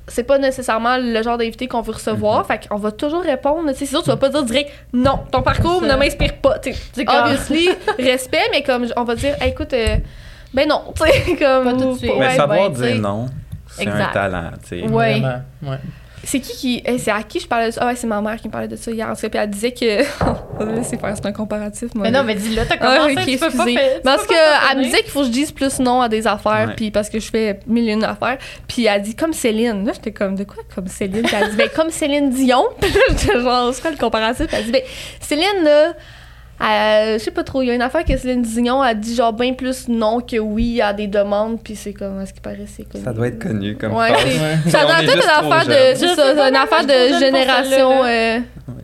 c'est 0.09 0.23
pas 0.23 0.39
nécessairement 0.39 0.97
le 0.99 1.21
genre 1.23 1.37
d'invité 1.37 1.67
qu'on 1.67 1.81
veut 1.81 1.93
recevoir, 1.93 2.43
Mm-hmm. 2.45 2.47
fait 2.47 2.69
qu'on 2.69 2.77
va 2.77 2.93
toujours 2.93 3.23
répondre. 3.23 3.63
Tu 3.69 3.79
sais, 3.79 3.79
c'est 3.81 3.87
sûr, 3.87 4.03
tu 4.05 4.11
vas 4.11 4.17
pas 4.17 4.29
dire 4.29 4.45
direct 4.45 4.71
non, 4.93 5.19
ton 5.33 5.43
parcours 5.43 5.83
ne 5.83 5.95
m'inspire 5.97 6.35
pas. 6.37 6.59
Tu 6.61 6.73
sais, 6.73 6.79
C'est 6.93 7.05
comme- 7.05 7.25
obviously, 7.25 7.69
respect, 7.99 8.45
mais 8.53 8.63
comme 8.63 8.87
on 8.97 9.05
va 9.05 9.15
dire, 9.17 9.35
Hey, 9.41 9.51
écoute, 9.51 9.73
euh, 9.73 9.97
ben 10.55 10.69
non, 10.69 10.83
tu 10.95 11.03
sais, 11.11 11.37
comme. 11.39 11.65
Pas 11.65 11.73
tout 11.73 11.93
de 11.93 11.99
suite. 11.99 12.13
Mais 12.19 12.27
Ouais, 12.27 12.37
savoir 12.37 12.71
ben, 12.71 12.83
dire 12.93 13.01
non, 13.01 13.27
C'est 13.69 13.89
un 13.89 14.07
talent, 14.13 14.51
tu 14.63 14.81
sais. 14.81 14.83
Ouais. 14.89 15.19
Vraiment, 15.21 15.43
ouais. 15.65 15.79
C'est 16.29 16.41
qui 16.41 16.57
qui. 16.57 16.83
eh, 16.85 16.99
c'est 16.99 17.11
à 17.13 17.23
qui 17.23 17.41
je 17.41 17.47
parlais 17.47 17.69
de 17.69 17.71
ça? 17.71 17.81
Ah 17.85 17.87
ouais, 17.87 17.97
c'est 17.97 18.07
ma 18.07 18.21
mère 18.21 18.37
qui 18.37 18.49
me 18.49 18.53
parlait 18.53 18.69
de 18.69 18.77
ça 18.77 18.91
hier. 18.91 19.09
En 19.09 19.15
tout 19.15 19.21
cas, 19.23 19.29
puis 19.29 19.39
elle 19.39 19.49
disait 19.51 19.71
que. 19.73 20.03
c'est 20.83 21.01
faire, 21.01 21.15
c'est 21.17 21.27
un 21.27 21.33
comparatif, 21.33 21.95
moi. 21.95 22.03
Mais 22.05 22.11
non, 22.11 22.25
mais 22.25 22.35
dis-le, 22.35 22.63
t'as 22.67 22.75
Ah, 22.81 22.99
commencé, 22.99 23.13
ok, 23.13 23.25
tu 23.25 23.33
peux 23.33 23.39
pas 23.39 23.47
excusez. 23.65 23.75
faire- 23.77 24.03
Parce 24.03 24.27
qu'elle 24.27 24.79
me 24.79 24.83
disait 24.85 25.03
qu'il 25.03 25.11
faut 25.11 25.21
que 25.21 25.27
je 25.27 25.31
dise 25.31 25.53
plus 25.53 25.79
non 25.79 26.01
à 26.03 26.09
des 26.09 26.27
affaires, 26.27 26.75
puis 26.77 26.91
parce 26.91 27.09
que 27.09 27.21
je 27.21 27.31
fais 27.31 27.61
mille 27.67 27.89
et 27.89 27.93
une 27.93 28.05
affaires. 28.05 28.39
Puis 28.69 28.87
elle 28.87 29.03
dit 29.03 29.15
comme 29.15 29.33
Céline. 29.33 29.87
Là, 29.87 29.93
j'étais 29.95 30.13
comme, 30.13 30.35
de 30.35 30.45
quoi 30.45 30.63
comme 30.75 30.89
Céline? 30.89 31.23
Puis 31.23 31.37
elle 31.41 31.51
dit, 31.51 31.57
ben, 31.57 31.69
comme 31.75 31.91
Céline 31.91 32.31
Dion. 32.31 32.65
Puis 32.81 32.91
là, 32.95 33.01
j'étais 33.11 33.41
genre, 33.41 33.73
c'est 33.73 33.83
quoi 33.83 33.91
le 33.93 33.97
comparatif? 33.97 34.47
Puis 34.49 34.57
elle 34.59 34.65
dit, 34.65 34.73
ben, 34.73 34.83
Céline, 35.21 35.63
là, 35.65 35.95
je 36.61 37.19
sais 37.19 37.31
pas 37.31 37.45
trop, 37.45 37.63
il 37.63 37.67
y 37.67 37.71
a 37.71 37.75
une 37.75 37.83
affaire 37.83 38.05
que 38.05 38.17
Céline 38.17 38.43
Dion 38.43 38.81
a 38.81 38.95
dit 38.95 39.15
genre 39.15 39.33
bien 39.33 39.53
plus 39.53 39.89
non 39.89 40.21
que 40.21 40.39
oui 40.39 40.81
à 40.81 40.93
des 40.93 41.07
demandes, 41.07 41.59
puis 41.63 41.77
c'est 41.77 41.93
comme, 41.93 42.19
à 42.19 42.27
ce 42.27 42.33
qui 42.33 42.41
paraît, 42.41 42.65
c'est 42.67 42.85
connu. 42.89 43.05
Ça 43.05 43.13
doit 43.13 43.29
être 43.29 43.39
connu 43.39 43.77
comme 43.77 43.93
Ouais, 43.95 44.11
Ouais. 44.13 44.71
Ça 44.71 44.83
doit 44.85 45.03
être 45.03 45.15
une 45.15 45.21
affaire 45.21 45.67
de. 45.67 45.95
ça, 45.97 46.49
une 46.49 46.57
affaire 46.57 46.87
de 46.87 47.19
génération. 47.19 48.05
euh, 48.05 48.39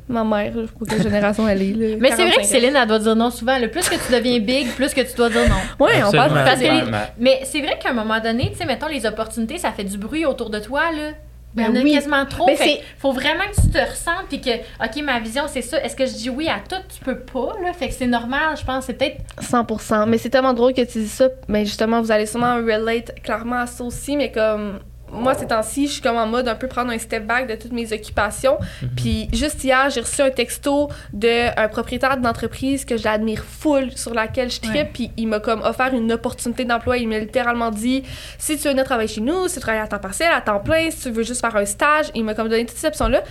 Ma 0.09 0.23
mère, 0.25 0.53
je 0.55 0.61
pas 0.61 0.87
quelle 0.91 1.03
génération 1.03 1.49
elle 1.49 1.63
est. 1.63 1.73
Là, 1.73 1.97
Mais 1.99 2.11
c'est 2.11 2.17
vrai 2.17 2.33
45 2.37 2.41
que 2.43 2.47
Céline, 2.47 2.77
elle 2.77 2.87
doit 2.89 2.99
dire 2.99 3.17
non 3.17 3.31
souvent. 3.31 3.59
Le 3.59 3.69
plus 3.69 3.89
que 3.89 3.95
tu 3.95 4.13
deviens 4.13 4.39
big, 4.39 4.69
plus 4.75 4.93
que 4.93 5.01
tu 5.01 5.17
dois 5.17 5.31
dire 5.31 5.49
non. 5.49 5.85
Ouais, 5.87 5.93
on 6.07 6.13
parle 6.13 6.39
Absolument. 6.39 6.45
Parce 6.45 6.59
que 6.61 6.65
les- 6.65 6.81
Vraiment. 6.83 6.99
Mais 7.19 7.41
c'est 7.45 7.61
vrai 7.61 7.79
qu'à 7.83 7.91
un 7.91 7.95
moment 7.95 8.21
donné, 8.21 8.51
tu 8.53 8.59
sais, 8.59 8.67
mettons, 8.67 8.87
les 8.89 9.07
opportunités, 9.07 9.57
ça 9.59 9.73
fait 9.73 9.85
du 9.85 9.97
bruit 9.97 10.27
autour 10.27 10.51
de 10.51 10.59
toi, 10.59 10.83
là. 10.93 11.13
Il 11.55 11.63
y 11.63 11.67
en 11.67 11.71
Ben 11.73 11.77
a 11.81 11.83
oui. 11.83 11.93
quasiment 11.93 12.25
trop. 12.27 12.47
Ben 12.47 12.57
fait 12.57 12.65
c'est- 12.65 12.77
que 12.79 12.83
faut 12.99 13.13
vraiment 13.13 13.45
que 13.55 13.61
tu 13.61 13.69
te 13.71 13.79
ressentes 13.79 14.27
puis 14.29 14.41
que, 14.41 14.51
OK, 14.83 15.03
ma 15.05 15.21
vision, 15.21 15.45
c'est 15.49 15.61
ça. 15.63 15.83
Est-ce 15.85 15.95
que 15.95 16.07
je 16.07 16.13
dis 16.13 16.31
oui 16.31 16.49
à 16.49 16.61
tout? 16.67 16.81
Tu 16.89 17.05
peux 17.05 17.19
pas, 17.19 17.53
là. 17.63 17.73
Fait 17.75 17.89
que 17.89 17.95
c'est 17.95 18.07
normal, 18.07 18.57
je 18.59 18.65
pense. 18.65 18.87
C'est 18.87 18.95
peut-être 18.95 19.19
100%. 19.41 20.07
Mais 20.07 20.17
c'est 20.19 20.31
tellement 20.31 20.55
drôle 20.55 20.73
que 20.73 20.81
tu 20.81 20.99
dis 21.01 21.09
ça. 21.09 21.29
Mais 21.49 21.65
justement, 21.67 22.01
vous 22.01 22.11
allez 22.11 22.25
sûrement 22.27 22.55
relate 22.57 23.13
clairement 23.23 23.61
à 23.61 23.67
ça 23.67 23.85
aussi. 23.85 24.17
Mais 24.17 24.33
comme 24.33 24.79
moi, 25.13 25.35
ces 25.35 25.47
temps-ci, 25.47 25.87
je 25.87 25.93
suis 25.93 26.03
comme 26.03 26.17
en 26.17 26.27
mode 26.27 26.49
un 26.49 26.55
peu 26.55 26.67
prendre 26.67 26.91
un 26.91 26.99
step 26.99 27.27
back 27.27 27.47
de 27.47 27.55
toutes 27.55 27.73
mes 27.73 27.93
occupations. 27.93 28.59
Puis 28.97 29.29
juste 29.33 29.63
hier, 29.63 29.91
j'ai 29.91 30.01
reçu 30.01 30.23
un 30.23 30.31
texto 30.31 30.89
d'un 31.13 31.69
propriétaire 31.71 32.17
d'entreprise 32.17 32.85
que 32.85 32.97
j'admire 32.97 33.45
full, 33.45 33.93
sur 33.97 34.15
laquelle 34.15 34.51
je 34.51 34.61
tripe. 34.61 34.75
Ouais. 34.75 34.91
Puis 34.93 35.11
il 35.17 35.29
m'a 35.29 35.41
comme 35.41 35.61
offert 35.63 35.95
une 35.95 36.11
opportunité 36.13 36.65
d'emploi. 36.65 36.97
Il 36.97 37.09
m'a 37.09 37.19
littéralement 37.19 37.71
dit 37.71 38.03
si 38.39 38.57
tu 38.57 38.65
veux 38.65 38.71
venir 38.71 38.85
travailler 38.85 39.09
chez 39.09 39.21
nous, 39.21 39.49
si 39.49 39.55
tu 39.55 39.61
travailles 39.61 39.83
à 39.83 39.87
temps 39.87 39.99
partiel, 39.99 40.31
à 40.33 40.41
temps 40.41 40.61
plein, 40.61 40.91
si 40.91 41.03
tu 41.03 41.11
veux 41.11 41.23
juste 41.23 41.41
faire 41.41 41.55
un 41.55 41.67
stage, 41.67 42.07
il 42.15 42.25
m'a 42.25 42.35
comme 42.35 42.49
donné 42.49 42.65
toutes 42.65 42.79
ces 42.79 42.87
options-là. 42.87 43.23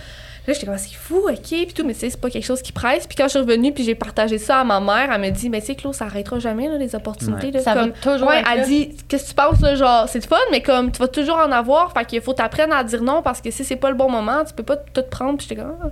Là, 0.46 0.54
j'étais 0.54 0.66
comme, 0.66 0.76
c'est 0.76 0.94
fou, 0.94 1.28
ok, 1.28 1.38
puis 1.40 1.72
tout, 1.72 1.86
mais 1.86 1.94
c'est 1.94 2.20
pas 2.20 2.28
quelque 2.28 2.44
chose 2.44 2.62
qui 2.62 2.72
presse. 2.72 3.06
Puis 3.06 3.16
quand 3.16 3.24
je 3.24 3.30
suis 3.30 3.38
revenue, 3.38 3.72
puis 3.72 3.84
j'ai 3.84 3.94
partagé 3.94 4.38
ça 4.38 4.58
à 4.58 4.64
ma 4.64 4.80
mère, 4.80 5.10
elle 5.12 5.20
me 5.20 5.30
dit, 5.30 5.48
mais 5.48 5.60
tu 5.60 5.68
sais, 5.68 5.74
Claude, 5.76 5.94
ça 5.94 6.06
arrêtera 6.06 6.40
jamais, 6.40 6.68
là, 6.68 6.78
les 6.78 6.96
opportunités. 6.96 7.46
Ouais. 7.46 7.52
là. 7.52 7.60
Ça 7.60 7.74
va 7.74 7.80
comme, 7.82 7.92
toujours 7.92 8.28
Ouais, 8.28 8.40
être 8.40 8.48
elle 8.52 8.64
dit, 8.64 8.96
qu'est-ce 9.08 9.24
que 9.24 9.28
tu 9.28 9.34
penses, 9.34 9.60
là, 9.60 9.76
genre, 9.76 10.08
c'est 10.08 10.26
fun, 10.26 10.36
mais 10.50 10.60
comme, 10.60 10.90
tu 10.90 10.98
vas 10.98 11.06
toujours 11.06 11.36
en 11.36 11.52
avoir, 11.52 11.92
fait 11.92 12.04
qu'il 12.04 12.20
faut 12.20 12.32
t'apprendre 12.32 12.74
à 12.74 12.82
dire 12.82 13.02
non, 13.02 13.22
parce 13.22 13.40
que 13.40 13.50
si 13.52 13.64
c'est 13.64 13.76
pas 13.76 13.90
le 13.90 13.96
bon 13.96 14.10
moment, 14.10 14.44
tu 14.44 14.52
peux 14.52 14.64
pas 14.64 14.76
tout 14.76 15.02
prendre. 15.08 15.38
Puis 15.38 15.46
j'étais 15.48 15.62
comme, 15.62 15.76
ah, 15.80 15.88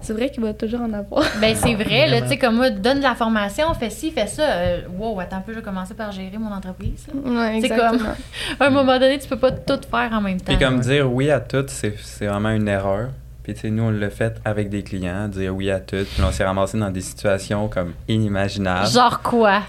c'est 0.00 0.14
vrai 0.14 0.30
qu'il 0.30 0.42
va 0.42 0.54
toujours 0.54 0.80
en 0.80 0.92
avoir. 0.92 1.24
Ben, 1.40 1.54
c'est 1.54 1.74
vrai, 1.74 2.06
là, 2.06 2.22
tu 2.22 2.28
sais, 2.28 2.38
comme 2.38 2.56
moi, 2.56 2.70
donne 2.70 2.98
de 2.98 3.02
la 3.02 3.14
formation, 3.14 3.72
fais 3.74 3.90
ci, 3.90 4.10
fais 4.10 4.26
ça. 4.26 4.42
Euh, 4.42 4.80
wow, 4.98 5.20
attends 5.20 5.36
un 5.36 5.40
peu, 5.40 5.52
je 5.52 5.58
vais 5.58 5.64
commencer 5.64 5.94
par 5.94 6.10
gérer 6.12 6.38
mon 6.38 6.52
entreprise. 6.52 7.06
Ouais, 7.14 7.58
C'est 7.60 7.66
exactement. 7.66 8.14
À 8.60 8.66
un 8.66 8.70
moment 8.70 8.98
donné, 8.98 9.18
tu 9.18 9.28
peux 9.28 9.36
pas 9.38 9.52
tout 9.52 9.80
faire 9.90 10.10
en 10.12 10.20
même 10.20 10.38
temps. 10.38 10.52
Puis 10.54 10.58
comme 10.58 10.80
dire 10.80 11.10
oui 11.12 11.30
à 11.30 11.40
tout, 11.40 11.64
c'est 11.68 11.94
c'est 12.02 12.26
vraiment 12.26 12.50
une 12.50 12.68
erreur. 12.68 13.08
Puis 13.50 13.54
tu 13.54 13.60
sais, 13.62 13.70
nous, 13.70 13.82
on 13.82 13.90
l'a 13.90 14.10
fait 14.10 14.36
avec 14.44 14.68
des 14.70 14.82
clients, 14.84 15.26
dire 15.26 15.52
oui 15.54 15.70
à 15.70 15.80
tout. 15.80 15.96
Puis 15.96 16.22
on 16.24 16.30
s'est 16.30 16.44
ramassé 16.44 16.78
dans 16.78 16.90
des 16.90 17.00
situations 17.00 17.66
comme 17.68 17.94
inimaginables. 18.06 18.86
Genre 18.88 19.20
quoi? 19.22 19.62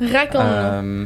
Raconte. 0.00 0.40
Euh, 0.42 1.04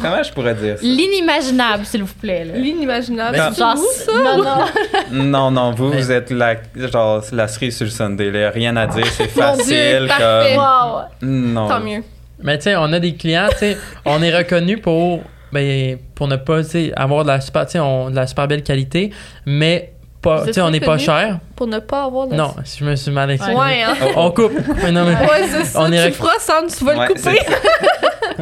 comment 0.00 0.22
je 0.22 0.32
pourrais 0.32 0.54
dire 0.54 0.78
ça? 0.78 0.84
L'inimaginable, 0.86 1.84
s'il 1.84 2.04
vous 2.04 2.14
plaît. 2.14 2.44
Là. 2.44 2.54
L'inimaginable. 2.56 3.36
Ben, 3.36 3.50
C'est 3.52 3.58
Genre, 3.58 3.76
vous, 3.76 3.84
ça? 3.92 4.12
non, 4.12 4.42
non. 4.44 5.24
Non, 5.24 5.50
non, 5.50 5.70
vous, 5.72 5.88
Mais- 5.88 5.96
vous 6.02 6.12
êtes 6.12 6.30
la, 6.30 6.54
genre, 6.76 7.22
la 7.32 7.48
cerise 7.48 7.76
sur 7.76 7.84
le 7.86 7.90
Sunday. 7.90 8.30
là. 8.30 8.50
Rien 8.50 8.76
à 8.76 8.86
dire, 8.86 9.06
c'est 9.06 9.34
Mon 9.36 9.54
Dieu, 9.56 9.64
facile. 9.64 10.06
parfait. 10.08 10.56
Wow. 10.56 11.00
comme... 11.20 11.52
Non. 11.52 11.68
Tant 11.68 11.80
mieux. 11.80 12.02
Mais 12.42 12.58
tu 12.58 12.64
sais, 12.64 12.76
on 12.76 12.92
a 12.92 13.00
des 13.00 13.14
clients, 13.14 13.48
tu 13.50 13.58
sais, 13.58 13.76
on 14.04 14.22
est 14.22 14.36
reconnu 14.36 14.78
pour, 14.78 15.22
ben, 15.52 15.98
pour 16.14 16.28
ne 16.28 16.36
pas, 16.36 16.60
avoir 16.96 17.24
de 17.24 17.28
la 17.28 17.40
super, 17.40 17.66
on- 17.76 18.10
de 18.10 18.16
la 18.16 18.26
super 18.26 18.46
belle 18.48 18.62
qualité, 18.62 19.10
mais 19.46 19.93
pas, 20.24 20.44
on 20.58 20.70
n'est 20.70 20.80
pas 20.80 20.98
cher. 20.98 21.38
Pour 21.54 21.66
ne 21.68 21.78
pas 21.78 22.04
avoir 22.04 22.26
de. 22.26 22.34
Non, 22.34 22.54
si 22.64 22.78
je 22.80 22.84
me 22.84 22.96
suis 22.96 23.10
mal 23.12 23.30
exprimé. 23.30 23.56
Ouais, 23.58 23.82
hein. 23.82 23.94
On 24.16 24.30
coupe. 24.30 24.52
Mais 24.82 24.90
non, 24.96 25.04
mais, 25.04 25.14
Ouais, 25.14 25.46
c'est 25.48 25.64
ça. 25.64 25.80
On 25.82 25.88
tu 25.88 25.94
est 25.94 26.10
feras, 26.10 26.38
Sam, 26.40 26.64
tu 26.66 26.84
vas 26.84 26.96
Ouais, 26.98 27.06
le 27.08 27.14
couper. 27.14 27.38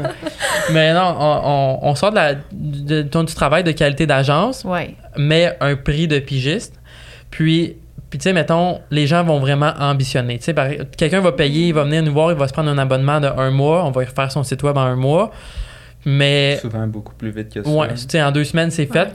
mais 0.72 0.92
non, 0.94 1.14
on, 1.18 1.40
on- 1.44 1.78
on 1.90 1.94
sort 1.94 2.10
de 2.10 2.16
la, 2.16 2.34
de- 2.34 3.02
de- 3.02 3.22
du 3.24 3.34
travail 3.34 3.64
de 3.64 3.72
qualité 3.72 4.06
d'agence, 4.06 4.64
Ouais. 4.64 4.94
mais 5.16 5.56
un 5.60 5.76
prix 5.76 6.08
de 6.08 6.18
pigiste. 6.18 6.74
Puis, 7.30 7.76
puis 8.10 8.18
tu 8.18 8.24
sais, 8.24 8.32
mettons, 8.32 8.80
les 8.90 9.06
gens 9.06 9.24
vont 9.24 9.38
vraiment 9.40 9.72
ambitionner. 9.78 10.38
Tu 10.38 10.44
sais, 10.44 10.54
quelqu'un 10.96 11.20
va 11.20 11.32
payer, 11.32 11.68
il 11.68 11.74
va 11.74 11.84
venir 11.84 12.02
nous 12.02 12.12
voir, 12.12 12.30
il 12.30 12.38
va 12.38 12.46
se 12.48 12.52
prendre 12.52 12.70
un 12.70 12.78
abonnement 12.78 13.20
de 13.20 13.26
un 13.26 13.50
mois, 13.50 13.84
on 13.84 13.90
va 13.90 14.02
y 14.02 14.06
refaire 14.06 14.30
son 14.30 14.42
site 14.42 14.62
web 14.62 14.76
en 14.76 14.82
un 14.82 14.96
mois. 14.96 15.30
Mais, 16.04 16.58
Souvent 16.60 16.86
beaucoup 16.88 17.14
plus 17.14 17.30
vite 17.30 17.52
que 17.54 17.62
ça. 17.62 17.70
ouais, 17.70 17.88
tu 17.94 18.04
sais, 18.08 18.22
en 18.22 18.32
deux 18.32 18.44
semaines, 18.44 18.70
c'est 18.70 18.86
fait. 18.86 19.08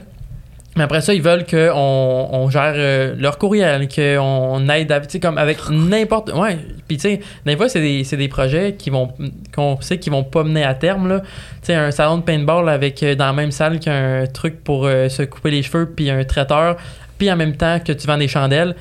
Mais 0.78 0.84
après 0.84 1.00
ça, 1.02 1.12
ils 1.12 1.20
veulent 1.20 1.44
qu'on 1.44 2.28
on 2.32 2.48
gère 2.48 2.72
euh, 2.76 3.14
leur 3.18 3.36
courriel, 3.36 3.86
qu'on 3.88 4.66
aide, 4.70 4.90
à- 4.92 5.00
tu 5.00 5.10
sais, 5.10 5.20
comme 5.20 5.36
avec 5.36 5.58
n'importe. 5.70 6.32
Ouais. 6.32 6.56
Puis, 6.86 6.96
tu 6.96 7.02
sais, 7.02 7.20
des 7.44 7.56
fois, 7.56 7.68
c'est 7.68 7.80
des, 7.80 8.04
c'est 8.04 8.16
des 8.16 8.28
projets 8.28 8.74
qui 8.74 8.88
vont, 8.88 9.12
qu'on 9.54 9.78
sait 9.80 9.98
qu'ils 9.98 10.12
vont 10.12 10.24
pas 10.24 10.44
mener 10.44 10.64
à 10.64 10.74
terme, 10.74 11.08
là. 11.08 11.20
Tu 11.20 11.26
sais, 11.62 11.74
un 11.74 11.90
salon 11.90 12.18
de 12.18 12.22
paintball 12.22 12.68
avec, 12.68 13.02
euh, 13.02 13.14
dans 13.14 13.26
la 13.26 13.32
même 13.34 13.50
salle 13.50 13.80
qu'un 13.80 14.24
truc 14.32 14.62
pour 14.64 14.86
euh, 14.86 15.08
se 15.08 15.22
couper 15.24 15.50
les 15.50 15.62
cheveux, 15.62 15.86
puis 15.94 16.08
un 16.10 16.24
traiteur, 16.24 16.76
puis 17.18 17.30
en 17.30 17.36
même 17.36 17.56
temps 17.56 17.78
que 17.84 17.92
tu 17.92 18.06
vends 18.06 18.16
des 18.18 18.28
chandelles. 18.28 18.74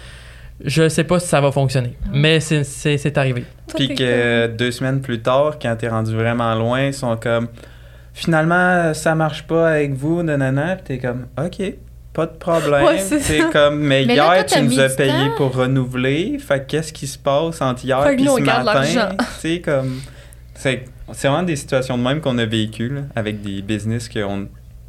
Je 0.63 0.87
sais 0.89 1.03
pas 1.03 1.19
si 1.19 1.27
ça 1.27 1.41
va 1.41 1.51
fonctionner. 1.51 1.93
Mais 2.13 2.39
c'est- 2.39 2.63
c'est 2.63 2.97
c'est 2.97 3.17
arrivé. 3.17 3.43
Puis 3.75 3.93
que 3.95 4.47
deux 4.47 4.71
semaines 4.71 5.01
plus 5.01 5.19
tard, 5.21 5.57
quand 5.61 5.75
t'es 5.75 5.87
rendu 5.87 6.15
vraiment 6.15 6.53
loin, 6.55 6.85
ils 6.85 6.93
sont 6.93 7.15
comme 7.17 7.47
finalement 8.13 8.93
ça 8.93 9.13
marche 9.15 9.43
pas 9.43 9.69
avec 9.69 9.93
vous, 9.93 10.23
nanana. 10.23 10.75
Puis 10.77 10.83
t'es 10.85 10.97
comme 10.97 11.27
ok, 11.37 11.73
pas 12.17 12.25
de 12.25 12.31
problème. 12.31 12.83
Ouais, 12.83 12.97
c'est 12.97 13.19
c'est 13.19 13.41
ça. 13.41 13.49
comme 13.53 13.77
mais, 13.77 14.03
Mais 14.07 14.15
là, 14.15 14.25
toi, 14.25 14.35
hier 14.37 14.45
tu 14.47 14.61
nous 14.63 14.79
as 14.79 14.89
payé 14.89 15.11
temps. 15.11 15.35
pour 15.37 15.55
renouveler. 15.55 16.39
Fait 16.39 16.61
que 16.61 16.71
qu'est-ce 16.71 16.91
qui 16.91 17.05
se 17.05 17.19
passe 17.19 17.61
entre 17.61 17.85
hier 17.85 18.03
nous, 18.17 18.37
ce 18.37 18.41
matin? 18.41 19.15
sais 19.37 19.61
comme 19.61 20.01
c'est 20.55 20.85
c'est 21.13 21.27
vraiment 21.27 21.43
des 21.43 21.55
situations 21.55 21.95
de 21.95 22.01
même 22.01 22.19
qu'on 22.19 22.39
a 22.39 22.45
vécu 22.45 22.89
là, 22.89 23.01
avec 23.15 23.43
des 23.43 23.61
business 23.61 24.09
que 24.09 24.23
on 24.23 24.47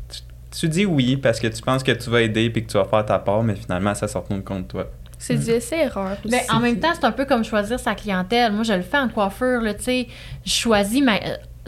tu, 0.08 0.20
tu 0.58 0.68
dis 0.70 0.86
oui 0.86 1.18
parce 1.18 1.38
que 1.38 1.48
tu 1.48 1.60
penses 1.60 1.82
que 1.82 1.92
tu 1.92 2.08
vas 2.08 2.22
aider 2.22 2.48
puis 2.48 2.64
que 2.64 2.72
tu 2.72 2.78
vas 2.78 2.86
faire 2.86 3.04
ta 3.04 3.18
part, 3.18 3.42
mais 3.42 3.56
finalement 3.56 3.94
ça 3.94 4.08
sort 4.08 4.24
de 4.30 4.40
compte 4.40 4.68
toi. 4.68 4.86
C'est 5.18 5.34
du 5.34 5.50
essai-erreur. 5.50 6.16
Mais 6.24 6.38
aussi. 6.38 6.50
en 6.50 6.60
même 6.60 6.78
temps, 6.78 6.92
c'est 6.94 7.04
un 7.04 7.10
peu 7.10 7.24
comme 7.24 7.42
choisir 7.44 7.80
sa 7.80 7.96
clientèle. 7.96 8.52
Moi, 8.52 8.62
je 8.62 8.72
le 8.72 8.82
fais 8.82 8.98
en 8.98 9.08
coiffure, 9.08 9.60
là, 9.60 9.74
tu 9.74 9.82
sais. 9.82 10.06
Je 10.46 10.52
choisis 10.52 11.02
ma. 11.02 11.18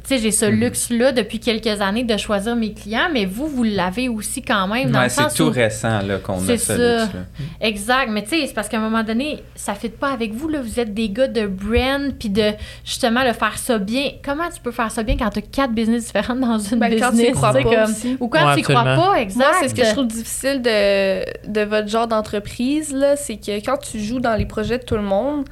Tu 0.03 0.09
sais, 0.17 0.19
j'ai 0.19 0.31
ce 0.31 0.47
Mhm. 0.47 0.61
luxe-là 0.61 1.13
depuis 1.13 1.39
quelques 1.41 1.81
années 1.81 2.05
de 2.05 2.17
choisir 2.17 2.57
mes 2.57 2.73
clients, 2.73 3.09
mais 3.13 3.27
vous, 3.27 3.47
vous 3.47 3.63
l'avez 3.63 4.09
aussi 4.09 4.43
quand 4.43 4.67
même. 4.69 4.91
Dans 4.91 4.99
Ouais, 4.99 5.05
le 5.05 5.11
c'est 5.11 5.23
sens 5.23 5.35
tout 5.35 5.45
où- 5.45 5.51
récent 5.51 6.01
là 6.03 6.19
qu'on 6.19 6.39
C'est 6.41 6.53
a 6.55 6.59
ce 6.59 6.65
ça. 6.65 6.77
luxe 6.77 7.15
là. 7.15 7.21
Exact, 7.61 8.09
mais 8.11 8.23
tu 8.23 8.31
sais, 8.31 8.47
c'est 8.47 8.55
parce 8.55 8.69
qu'à 8.69 8.79
un 8.79 8.81
moment 8.81 9.03
donné, 9.03 9.43
ça 9.55 9.75
fit 9.75 9.89
pas 9.91 10.09
avec 10.11 10.33
vous, 10.33 10.49
là. 10.49 10.61
Vous 10.63 10.81
êtes 10.81 10.95
des 10.95 11.11
gars 11.11 11.29
de 11.29 11.47
brand, 11.47 12.13
puis 12.19 12.31
de 12.31 12.53
justement 12.85 13.23
le 13.25 13.33
faire 13.33 13.59
ça 13.59 13.79
bien. 13.79 14.11
Comment 14.25 14.49
tu 14.55 14.61
peux 14.61 14.73
faire 14.73 14.91
ça 14.91 15.03
bien 15.03 15.17
quand 15.19 15.31
tu 15.31 15.41
as 15.41 15.43
quatre 15.43 15.73
business 15.73 16.07
différentes 16.07 16.41
dans 16.41 16.59
une 16.59 16.79
Ben, 16.79 16.89
business? 16.91 17.11
quand 17.11 17.17
tu 17.17 17.29
y 17.29 17.33
crois 17.33 17.53
pas 17.53 17.63
comme- 17.63 17.91
aussi. 17.91 18.17
Ou 18.21 18.29
quand 18.29 18.49
Ouais, 18.49 18.57
tu 18.57 18.63
crois 18.63 18.85
pas, 18.85 19.15
exact. 19.21 19.39
Moi, 19.39 19.53
c'est 19.61 19.69
ce 19.69 19.75
que 19.75 19.85
je 19.85 19.91
trouve 19.93 20.07
difficile 20.07 20.63
de, 20.63 21.51
de 21.51 21.61
votre 21.63 21.89
genre 21.89 22.07
d'entreprise, 22.09 22.93
là, 22.95 23.17
c'est 23.17 23.37
que 23.37 23.53
quand 23.65 23.77
tu 23.79 24.01
joues 24.01 24.21
dans 24.21 24.35
les 24.37 24.47
projets 24.47 24.79
de 24.79 24.85
tout 24.85 24.97
le 24.97 25.03
monde, 25.03 25.45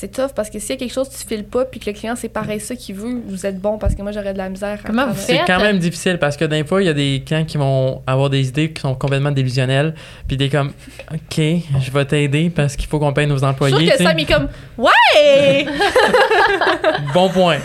c'est 0.00 0.12
tough 0.12 0.30
parce 0.34 0.48
que 0.50 0.58
s'il 0.58 0.70
y 0.70 0.72
a 0.74 0.76
quelque 0.76 0.92
chose 0.92 1.08
que 1.08 1.14
tu 1.16 1.26
files 1.26 1.44
pas 1.44 1.64
puis 1.64 1.80
que 1.80 1.90
le 1.90 1.92
client 1.96 2.14
c'est 2.16 2.28
pareil 2.28 2.60
ça 2.60 2.76
qu'il 2.76 2.94
veut, 2.94 3.20
vous 3.26 3.46
êtes 3.46 3.58
bon 3.60 3.78
parce 3.78 3.94
que 3.94 4.02
moi 4.02 4.12
j'aurais 4.12 4.32
de 4.32 4.38
la 4.38 4.48
misère. 4.48 4.78
Comment 4.86 5.08
vous. 5.08 5.14
C'est 5.16 5.40
quand 5.46 5.60
même 5.60 5.78
difficile 5.78 6.18
parce 6.18 6.36
que 6.36 6.44
des 6.44 6.64
fois, 6.64 6.82
il 6.82 6.86
y 6.86 6.88
a 6.88 6.94
des 6.94 7.22
clients 7.26 7.44
qui 7.44 7.56
vont 7.58 8.02
avoir 8.06 8.30
des 8.30 8.48
idées 8.48 8.70
qui 8.72 8.80
sont 8.80 8.94
complètement 8.94 9.30
délusionnelles. 9.32 9.94
Puis 10.26 10.36
des 10.36 10.48
comme, 10.48 10.68
OK, 11.12 11.36
je 11.38 11.90
vais 11.92 12.04
t'aider 12.04 12.50
parce 12.50 12.76
qu'il 12.76 12.86
faut 12.88 12.98
qu'on 12.98 13.12
paye 13.12 13.26
nos 13.26 13.34
Je 13.34 13.38
suis 13.40 13.46
employés. 13.48 13.86
sûre 13.88 13.96
que. 13.98 14.02
Sam 14.04 14.18
est 14.18 14.24
comme 14.24 14.48
Ouais! 14.76 15.66
Bon 17.14 17.28
point. 17.28 17.56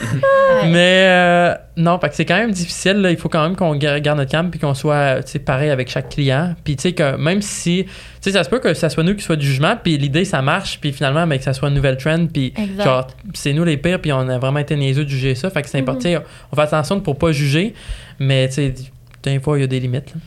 Mais 0.65 1.05
euh, 1.09 1.55
non, 1.77 1.99
parce 1.99 2.11
que 2.11 2.17
c'est 2.17 2.25
quand 2.25 2.37
même 2.37 2.51
difficile. 2.51 2.93
là. 3.01 3.11
Il 3.11 3.17
faut 3.17 3.29
quand 3.29 3.43
même 3.43 3.55
qu'on 3.55 3.75
ga- 3.75 3.99
garde 3.99 4.17
notre 4.19 4.31
calme 4.31 4.49
puis 4.49 4.59
qu'on 4.59 4.73
soit 4.73 5.19
pareil 5.45 5.69
avec 5.69 5.89
chaque 5.89 6.09
client. 6.09 6.55
Puis 6.63 6.75
tu 6.75 6.83
sais 6.83 6.93
que 6.93 7.15
même 7.17 7.41
si, 7.41 7.85
tu 7.85 7.91
sais, 8.21 8.31
ça 8.31 8.43
se 8.43 8.49
peut 8.49 8.59
que 8.59 8.73
ça 8.73 8.89
soit 8.89 9.03
nous 9.03 9.15
qui 9.15 9.23
soit 9.23 9.35
du 9.35 9.45
jugement, 9.45 9.75
puis 9.81 9.97
l'idée 9.97 10.25
ça 10.25 10.41
marche, 10.41 10.79
puis 10.79 10.91
finalement, 10.93 11.25
mais 11.27 11.37
que 11.37 11.43
ça 11.43 11.53
soit 11.53 11.69
une 11.69 11.75
nouvelle 11.75 11.97
trend, 11.97 12.22
puis 12.31 12.53
genre 12.83 13.07
c'est 13.33 13.53
nous 13.53 13.63
les 13.63 13.77
pires, 13.77 13.99
puis 14.01 14.11
on 14.13 14.27
a 14.29 14.37
vraiment 14.37 14.59
été 14.59 14.75
niaiseux 14.75 15.03
de 15.05 15.09
juger 15.09 15.35
ça. 15.35 15.49
Fait 15.49 15.61
que 15.61 15.69
c'est 15.69 15.79
important. 15.79 15.99
tu 16.01 16.09
sais, 16.09 16.19
On 16.51 16.55
fait 16.55 16.61
attention 16.63 16.99
pour 16.99 17.17
pas 17.17 17.31
juger, 17.31 17.73
mais 18.19 18.47
tu 18.49 18.55
sais, 18.55 18.73
des 19.23 19.39
fois 19.39 19.57
il 19.57 19.61
y 19.61 19.63
a 19.63 19.67
des 19.67 19.79
limites. 19.79 20.13
là. 20.13 20.21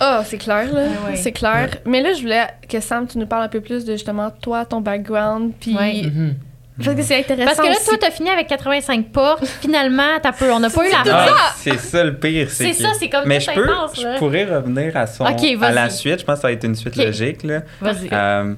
Ah, 0.00 0.22
c'est 0.24 0.38
clair, 0.38 0.72
là. 0.72 0.80
Ouais, 0.82 0.88
ouais. 1.10 1.16
C'est 1.16 1.32
clair. 1.32 1.68
Mais 1.84 2.00
là, 2.00 2.14
je 2.14 2.22
voulais 2.22 2.46
que 2.68 2.80
Sam, 2.80 3.06
tu 3.06 3.18
nous 3.18 3.26
parles 3.26 3.44
un 3.44 3.48
peu 3.48 3.60
plus 3.60 3.84
de 3.84 3.92
justement 3.92 4.30
toi, 4.30 4.64
ton 4.64 4.80
background, 4.80 5.52
puis 5.60 5.76
Ouais. 5.76 6.02
Mhm. 6.04 6.34
Parce 6.82 6.96
que 6.96 7.02
c'est 7.02 7.18
intéressant. 7.18 7.44
Parce 7.44 7.58
que 7.58 7.66
là, 7.66 7.72
aussi. 7.76 7.84
toi, 7.84 7.98
t'as 8.00 8.10
fini 8.10 8.30
avec 8.30 8.46
85 8.46 9.08
portes. 9.12 9.44
Finalement, 9.60 10.18
t'as 10.22 10.32
peu. 10.32 10.50
On 10.50 10.60
n'a 10.60 10.70
pas 10.70 10.86
eu 10.86 10.90
la 10.90 11.02
Ah, 11.12 11.26
fin. 11.26 11.34
c'est 11.56 11.78
ça 11.78 12.02
le 12.02 12.16
pire. 12.16 12.48
C'est 12.50 12.70
que- 12.70 12.76
ça, 12.76 12.88
c'est 12.98 13.10
comme 13.10 13.24
Mais 13.26 13.38
tout 13.38 13.50
je 13.50 13.54
peux, 13.54 13.70
intense, 13.70 14.00
je 14.00 14.18
pourrais 14.18 14.46
revenir 14.46 14.96
à 14.96 15.06
son, 15.06 15.24
Ok, 15.26 15.44
à 15.60 15.72
la 15.72 15.90
suite. 15.90 16.20
Je 16.20 16.24
pense 16.24 16.36
que 16.36 16.40
ça 16.40 16.48
va 16.48 16.52
être 16.52 16.64
une 16.64 16.74
suite 16.74 16.96
logique 16.96 17.42
là. 17.42 17.60
Vas-y. 17.82 18.08
Euh, 18.10 18.54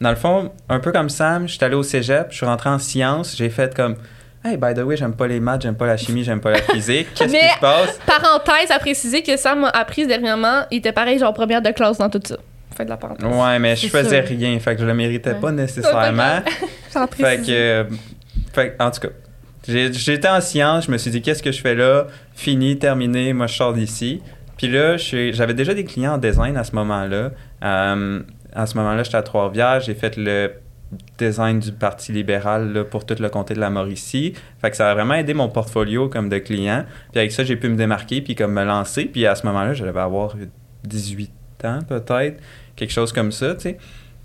dans 0.00 0.10
le 0.10 0.16
fond, 0.16 0.52
un 0.68 0.78
peu 0.80 0.92
comme 0.92 1.08
Sam, 1.08 1.48
je 1.48 1.54
suis 1.54 1.64
allé 1.64 1.74
au 1.74 1.82
cégep, 1.82 2.28
je 2.30 2.36
suis 2.36 2.46
rentré 2.46 2.68
en 2.70 2.78
sciences, 2.78 3.36
j'ai 3.36 3.48
fait 3.50 3.74
comme 3.74 3.96
Hey, 4.44 4.56
by 4.56 4.74
the 4.74 4.78
way, 4.84 4.96
j'aime 4.96 5.14
pas 5.14 5.26
les 5.26 5.40
maths, 5.40 5.62
j'aime 5.62 5.74
pas 5.74 5.86
la 5.86 5.96
chimie, 5.96 6.22
j'aime 6.22 6.40
pas 6.40 6.50
la 6.52 6.62
physique. 6.62 7.08
Qu'est-ce 7.14 7.32
qui 7.32 7.38
se 7.54 7.58
passe? 7.60 7.98
Parenthèse 8.06 8.70
à 8.70 8.78
préciser 8.78 9.22
que 9.22 9.36
Sam 9.36 9.60
m'a 9.60 9.68
appris 9.70 10.06
dernièrement, 10.06 10.62
il 10.70 10.78
était 10.78 10.92
pareil, 10.92 11.18
genre 11.18 11.34
première 11.34 11.62
de 11.62 11.70
classe 11.70 11.98
dans 11.98 12.08
tout 12.08 12.20
ça. 12.24 12.36
Fin 12.76 12.84
de 12.84 12.90
la 12.90 12.96
parenthèse. 12.96 13.26
Ouais, 13.26 13.58
mais 13.58 13.74
je 13.74 13.88
faisais 13.88 14.24
sûr. 14.24 14.36
rien, 14.38 14.58
fait 14.60 14.76
que 14.76 14.82
je 14.82 14.86
le 14.86 14.94
méritais 14.94 15.30
Ouais. 15.32 15.40
pas 15.40 15.50
nécessairement. 15.50 16.40
Fait 16.90 17.06
préciser. 17.08 17.36
que, 17.46 17.52
euh, 17.52 17.84
fait 18.52 18.76
en 18.78 18.90
tout 18.90 19.00
cas, 19.00 19.08
j'étais 19.66 20.28
en 20.28 20.40
sciences, 20.40 20.86
je 20.86 20.90
me 20.92 20.98
suis 20.98 21.10
dit, 21.10 21.20
qu'est-ce 21.22 21.42
que 21.42 21.50
je 21.52 21.60
fais 21.60 21.74
là? 21.74 22.06
Fini, 22.34 22.78
terminé, 22.78 23.32
moi 23.32 23.46
je 23.48 23.54
sors 23.56 23.72
d'ici. 23.72 24.22
Puis 24.56 24.68
là, 24.68 24.96
j'avais 24.96 25.54
déjà 25.54 25.74
des 25.74 25.84
clients 25.84 26.14
en 26.14 26.18
design 26.18 26.56
à 26.56 26.64
ce 26.64 26.72
moment-là. 26.76 27.30
Euh, 27.64 28.20
à 28.56 28.66
ce 28.66 28.76
moment-là, 28.78 29.02
j'étais 29.02 29.18
à 29.18 29.22
Trois-Rivières, 29.22 29.80
j'ai 29.80 29.94
fait 29.94 30.16
le 30.16 30.50
design 31.18 31.60
du 31.60 31.72
Parti 31.72 32.12
libéral 32.12 32.72
là, 32.72 32.84
pour 32.84 33.04
tout 33.04 33.16
le 33.18 33.28
comté 33.28 33.54
de 33.54 33.60
la 33.60 33.70
Mauricie. 33.70 34.32
Fait 34.60 34.70
que 34.70 34.76
ça 34.76 34.90
a 34.90 34.94
vraiment 34.94 35.14
aidé 35.14 35.34
mon 35.34 35.48
portfolio 35.48 36.08
comme 36.08 36.28
de 36.28 36.38
client. 36.38 36.84
Puis 37.12 37.20
avec 37.20 37.32
ça, 37.32 37.44
j'ai 37.44 37.56
pu 37.56 37.68
me 37.68 37.76
démarquer 37.76 38.22
puis 38.22 38.34
comme 38.34 38.52
me 38.52 38.64
lancer. 38.64 39.04
Puis 39.04 39.26
à 39.26 39.34
ce 39.34 39.44
moment-là, 39.46 39.74
je 39.74 39.84
devais 39.84 40.00
avoir 40.00 40.36
18 40.84 41.30
ans 41.64 41.80
peut-être, 41.86 42.40
quelque 42.76 42.92
chose 42.92 43.12
comme 43.12 43.32
ça, 43.32 43.54
tu 43.54 43.62
sais. 43.62 43.78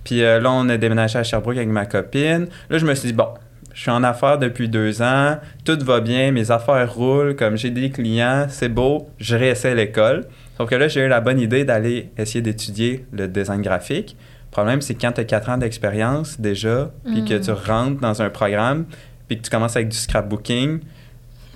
Puis 0.03 0.23
euh, 0.23 0.39
là, 0.39 0.51
on 0.51 0.67
a 0.69 0.77
déménagé 0.77 1.19
à 1.19 1.23
Sherbrooke 1.23 1.57
avec 1.57 1.69
ma 1.69 1.85
copine. 1.85 2.47
Là, 2.69 2.77
je 2.77 2.85
me 2.85 2.95
suis 2.95 3.09
dit, 3.09 3.13
bon, 3.13 3.27
je 3.73 3.81
suis 3.81 3.91
en 3.91 4.03
affaires 4.03 4.37
depuis 4.37 4.67
deux 4.69 5.01
ans, 5.01 5.37
tout 5.65 5.77
va 5.81 5.99
bien, 5.99 6.31
mes 6.31 6.51
affaires 6.51 6.93
roulent, 6.93 7.35
comme 7.35 7.57
j'ai 7.57 7.69
des 7.69 7.89
clients, 7.89 8.45
c'est 8.49 8.69
beau, 8.69 9.09
je 9.19 9.35
réessaie 9.35 9.73
l'école. 9.75 10.25
Sauf 10.57 10.69
que 10.69 10.75
là, 10.75 10.87
j'ai 10.87 11.01
eu 11.01 11.07
la 11.07 11.21
bonne 11.21 11.39
idée 11.39 11.63
d'aller 11.63 12.09
essayer 12.17 12.41
d'étudier 12.41 13.05
le 13.11 13.27
design 13.27 13.61
graphique. 13.61 14.15
Le 14.49 14.51
problème, 14.51 14.81
c'est 14.81 14.95
quand 14.95 15.13
tu 15.13 15.21
as 15.21 15.23
quatre 15.23 15.49
ans 15.49 15.57
d'expérience 15.57 16.39
déjà, 16.39 16.91
puis 17.05 17.23
que 17.25 17.35
Mm. 17.35 17.41
tu 17.41 17.51
rentres 17.51 18.01
dans 18.01 18.21
un 18.21 18.29
programme, 18.29 18.85
puis 19.27 19.37
que 19.37 19.43
tu 19.43 19.49
commences 19.49 19.75
avec 19.77 19.87
du 19.89 19.97
scrapbooking, 19.97 20.79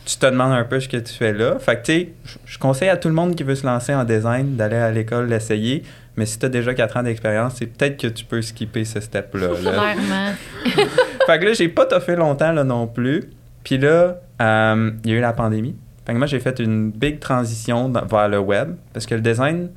tu 0.06 0.18
te 0.18 0.26
demandes 0.28 0.54
un 0.54 0.64
peu 0.64 0.80
ce 0.80 0.88
que 0.88 0.98
tu 0.98 1.14
fais 1.14 1.34
là. 1.34 1.58
Fait 1.60 1.76
que, 1.78 1.82
tu 1.86 1.92
sais, 1.94 2.10
je- 2.46 2.58
conseille 2.60 2.90
à 2.90 2.96
tout 2.98 3.08
le 3.10 3.14
monde 3.16 3.36
qui 3.36 3.44
veut 3.44 3.56
se 3.56 3.66
lancer 3.66 3.94
en 3.94 4.04
design 4.06 4.56
d'aller 4.56 4.76
à 4.78 4.92
l'école 4.92 5.28
l'essayer. 5.28 5.84
Mais 6.16 6.26
si 6.26 6.40
tu 6.40 6.46
as 6.46 6.50
déjà 6.50 6.74
4 6.74 6.96
ans 6.96 7.04
d'expérience, 7.04 7.56
c'est 7.58 7.66
peut-être 7.66 7.98
que 8.00 8.08
tu 8.08 8.24
peux 8.24 8.42
skipper 8.42 8.86
ce 8.86 9.02
step-là. 9.02 9.48
là. 9.62 9.72
Clairement. 9.72 10.32
fait 11.26 11.40
que 11.40 11.46
là, 11.46 11.54
j'ai 11.54 11.70
pas 11.70 11.86
toffé 11.86 12.16
longtemps 12.16 12.52
là, 12.52 12.64
non 12.64 12.88
plus. 12.88 13.30
Puis 13.64 13.78
là, 13.78 14.18
euh, 14.42 14.92
il 15.04 15.12
y 15.12 15.14
a 15.14 15.18
eu 15.18 15.22
la 15.22 15.34
pandémie. 15.34 15.76
Fait 16.06 16.14
que 16.14 16.18
moi, 16.18 16.28
j'ai 16.28 16.40
fait 16.40 16.60
une 16.60 16.92
big 16.92 17.20
transition 17.20 17.92
vers 17.92 18.30
le 18.30 18.40
web. 18.40 18.76
Parce 18.94 19.06
que 19.06 19.16
le 19.16 19.22
design, 19.22 19.70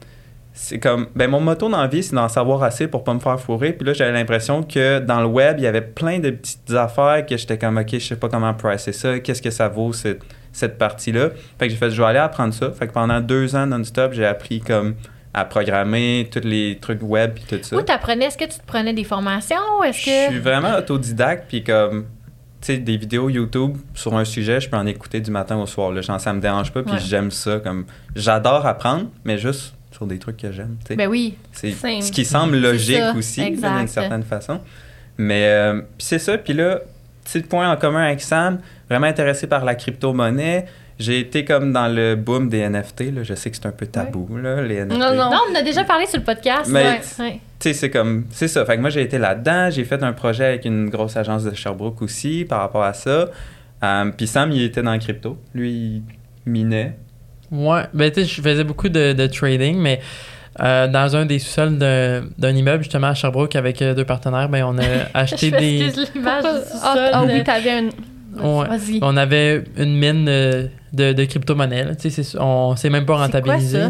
c'est 0.52 0.78
comme. 0.78 1.06
Ben, 1.14 1.30
mon 1.30 1.40
motto 1.40 1.68
dans 1.68 1.80
la 1.80 1.86
vie, 1.86 2.02
c'est 2.02 2.14
d'en 2.14 2.28
savoir 2.28 2.62
assez 2.62 2.86
pour 2.86 3.02
pas 3.02 3.14
me 3.14 3.20
faire 3.20 3.40
fourrer. 3.40 3.72
Puis 3.72 3.86
là, 3.86 3.92
j'avais 3.94 4.12
l'impression 4.12 4.62
que 4.62 4.98
dans 4.98 5.20
le 5.20 5.26
web, 5.26 5.56
il 5.58 5.64
y 5.64 5.66
avait 5.66 5.80
plein 5.80 6.18
de 6.18 6.30
petites 6.30 6.70
affaires 6.72 7.24
que 7.24 7.36
j'étais 7.36 7.56
comme, 7.56 7.78
OK, 7.78 7.88
je 7.92 7.98
sais 7.98 8.16
pas 8.16 8.28
comment 8.28 8.52
pricer 8.52 8.92
ça. 8.92 9.18
Qu'est-ce 9.20 9.40
que 9.40 9.50
ça 9.50 9.68
vaut, 9.68 9.92
cette, 9.92 10.22
cette 10.52 10.76
partie-là. 10.76 11.30
Fait 11.58 11.66
que 11.66 11.70
j'ai 11.72 11.78
fait, 11.78 11.90
je 11.90 12.00
vais 12.00 12.08
aller 12.08 12.18
apprendre 12.18 12.52
ça. 12.52 12.70
Fait 12.72 12.88
que 12.88 12.92
pendant 12.92 13.20
deux 13.20 13.56
ans 13.56 13.66
non-stop, 13.66 14.12
j'ai 14.12 14.26
appris 14.26 14.60
comme 14.60 14.96
à 15.38 15.44
programmer, 15.44 16.28
tous 16.32 16.40
les 16.46 16.78
trucs 16.80 17.02
web 17.02 17.34
puis 17.34 17.44
tout 17.48 17.58
ça. 17.62 17.76
Où 17.76 17.82
t'apprenais? 17.82 18.26
Est-ce 18.26 18.38
que 18.38 18.44
tu 18.44 18.58
te 18.58 18.66
prenais 18.66 18.92
des 18.92 19.04
formations? 19.04 19.56
Est-ce 19.84 19.98
Je 20.00 20.04
que. 20.04 20.30
suis 20.32 20.40
vraiment 20.40 20.76
autodidacte, 20.76 21.44
puis 21.48 21.62
comme, 21.64 22.06
tu 22.60 22.66
sais, 22.66 22.78
des 22.78 22.96
vidéos 22.96 23.28
YouTube 23.30 23.76
sur 23.94 24.16
un 24.16 24.24
sujet, 24.24 24.60
je 24.60 24.68
peux 24.68 24.76
en 24.76 24.86
écouter 24.86 25.20
du 25.20 25.30
matin 25.30 25.56
au 25.56 25.66
soir. 25.66 25.92
Là. 25.92 26.00
Genre, 26.00 26.20
ça 26.20 26.32
me 26.32 26.40
dérange 26.40 26.72
pas, 26.72 26.82
puis 26.82 26.92
Ouais. 26.94 26.98
j'aime 27.00 27.30
ça. 27.30 27.58
Comme, 27.60 27.86
j'adore 28.16 28.66
apprendre, 28.66 29.06
mais 29.24 29.38
juste 29.38 29.74
sur 29.92 30.06
des 30.06 30.18
trucs 30.18 30.36
que 30.36 30.52
j'aime. 30.52 30.76
tu 30.80 30.88
sais. 30.88 30.96
Ben 30.96 31.08
oui. 31.08 31.36
c'est 31.52 31.70
ce 31.72 32.12
qui 32.12 32.24
semble 32.24 32.58
logique 32.58 33.00
aussi, 33.16 33.42
d'une 33.50 33.88
certaine 33.88 34.22
façon. 34.24 34.60
Mais 35.16 35.46
euh, 35.48 35.80
c'est 35.98 36.18
ça. 36.18 36.38
Puis 36.38 36.52
là, 36.52 36.80
petit 37.24 37.40
point 37.40 37.70
en 37.70 37.76
commun 37.76 38.04
avec 38.04 38.20
Sam, 38.20 38.60
vraiment 38.88 39.06
intéressé 39.06 39.46
par 39.46 39.64
la 39.64 39.74
crypto-monnaie. 39.74 40.66
J'ai 40.98 41.20
été 41.20 41.44
comme 41.44 41.72
dans 41.72 41.86
le 41.88 42.16
boom 42.16 42.48
des 42.48 42.58
NFT. 42.68 43.12
Là. 43.14 43.22
Je 43.22 43.34
sais 43.34 43.50
que 43.50 43.56
c'est 43.56 43.66
un 43.66 43.70
peu 43.72 43.86
tabou, 43.86 44.36
là, 44.36 44.60
les 44.62 44.84
NFT. 44.84 44.98
Non, 44.98 45.14
non. 45.14 45.30
Non, 45.30 45.38
on 45.48 45.52
en 45.56 45.58
a 45.60 45.62
déjà 45.62 45.84
parlé 45.84 46.06
sur 46.06 46.18
le 46.18 46.24
podcast. 46.24 46.68
Mais- 46.70 47.00
Ouais. 47.20 47.40
Tu 47.60 47.70
sais, 47.70 47.72
c'est 47.72 47.90
comme, 47.90 48.24
c'est 48.30 48.46
ça. 48.48 48.64
Fait 48.64 48.76
que 48.76 48.80
moi, 48.80 48.90
j'ai 48.90 49.02
été 49.02 49.18
là-dedans. 49.18 49.68
J'ai 49.70 49.84
fait 49.84 50.02
un 50.02 50.12
projet 50.12 50.44
avec 50.44 50.64
une 50.64 50.88
grosse 50.90 51.16
agence 51.16 51.42
de 51.44 51.54
Sherbrooke 51.54 52.02
aussi 52.02 52.44
par 52.48 52.60
rapport 52.60 52.84
à 52.84 52.94
ça. 52.94 53.28
Euh, 53.82 54.10
Puis 54.16 54.26
Sam, 54.28 54.50
il 54.52 54.62
était 54.62 54.82
dans 54.82 54.92
le 54.92 54.98
crypto. 54.98 55.36
Lui, 55.54 55.70
il 55.70 56.02
minait. 56.46 56.96
Ouais, 57.50 57.82
ben 57.94 58.10
tu 58.12 58.20
sais, 58.22 58.26
je 58.26 58.42
faisais 58.42 58.62
beaucoup 58.64 58.88
de, 58.88 59.12
de 59.12 59.26
trading, 59.26 59.76
mais 59.78 60.00
euh, 60.60 60.86
dans 60.86 61.16
un 61.16 61.24
des 61.26 61.38
sous-sols 61.38 61.78
d'un 61.78 62.24
d'un 62.38 62.50
immeuble, 62.54 62.82
justement 62.82 63.06
à 63.08 63.14
Sherbrooke, 63.14 63.56
avec 63.56 63.80
euh, 63.82 63.94
deux 63.94 64.04
partenaires, 64.04 64.48
ben 64.48 64.64
on 64.64 64.76
a 64.78 64.82
acheté 65.14 65.50
Je 65.50 65.56
des. 65.56 65.78
l'image 66.14 66.42
du 66.42 66.48
Ah, 66.48 66.60
sous-sol, 66.70 67.10
ah 67.12 67.24
là. 67.24 67.32
oui, 67.32 67.42
t'avais 67.44 67.70
un. 67.70 67.84
Ouais. 68.40 68.68
Vas-y. 68.68 68.98
On 69.02 69.16
avait 69.16 69.64
une 69.78 69.96
mine 69.98 70.26
euh, 70.28 70.66
de, 70.92 71.12
de 71.12 71.24
crypto-monnaie. 71.24 71.86
on 72.38 72.76
s'est 72.76 72.90
même 72.90 73.06
pas 73.06 73.16
rentabilisé. 73.16 73.82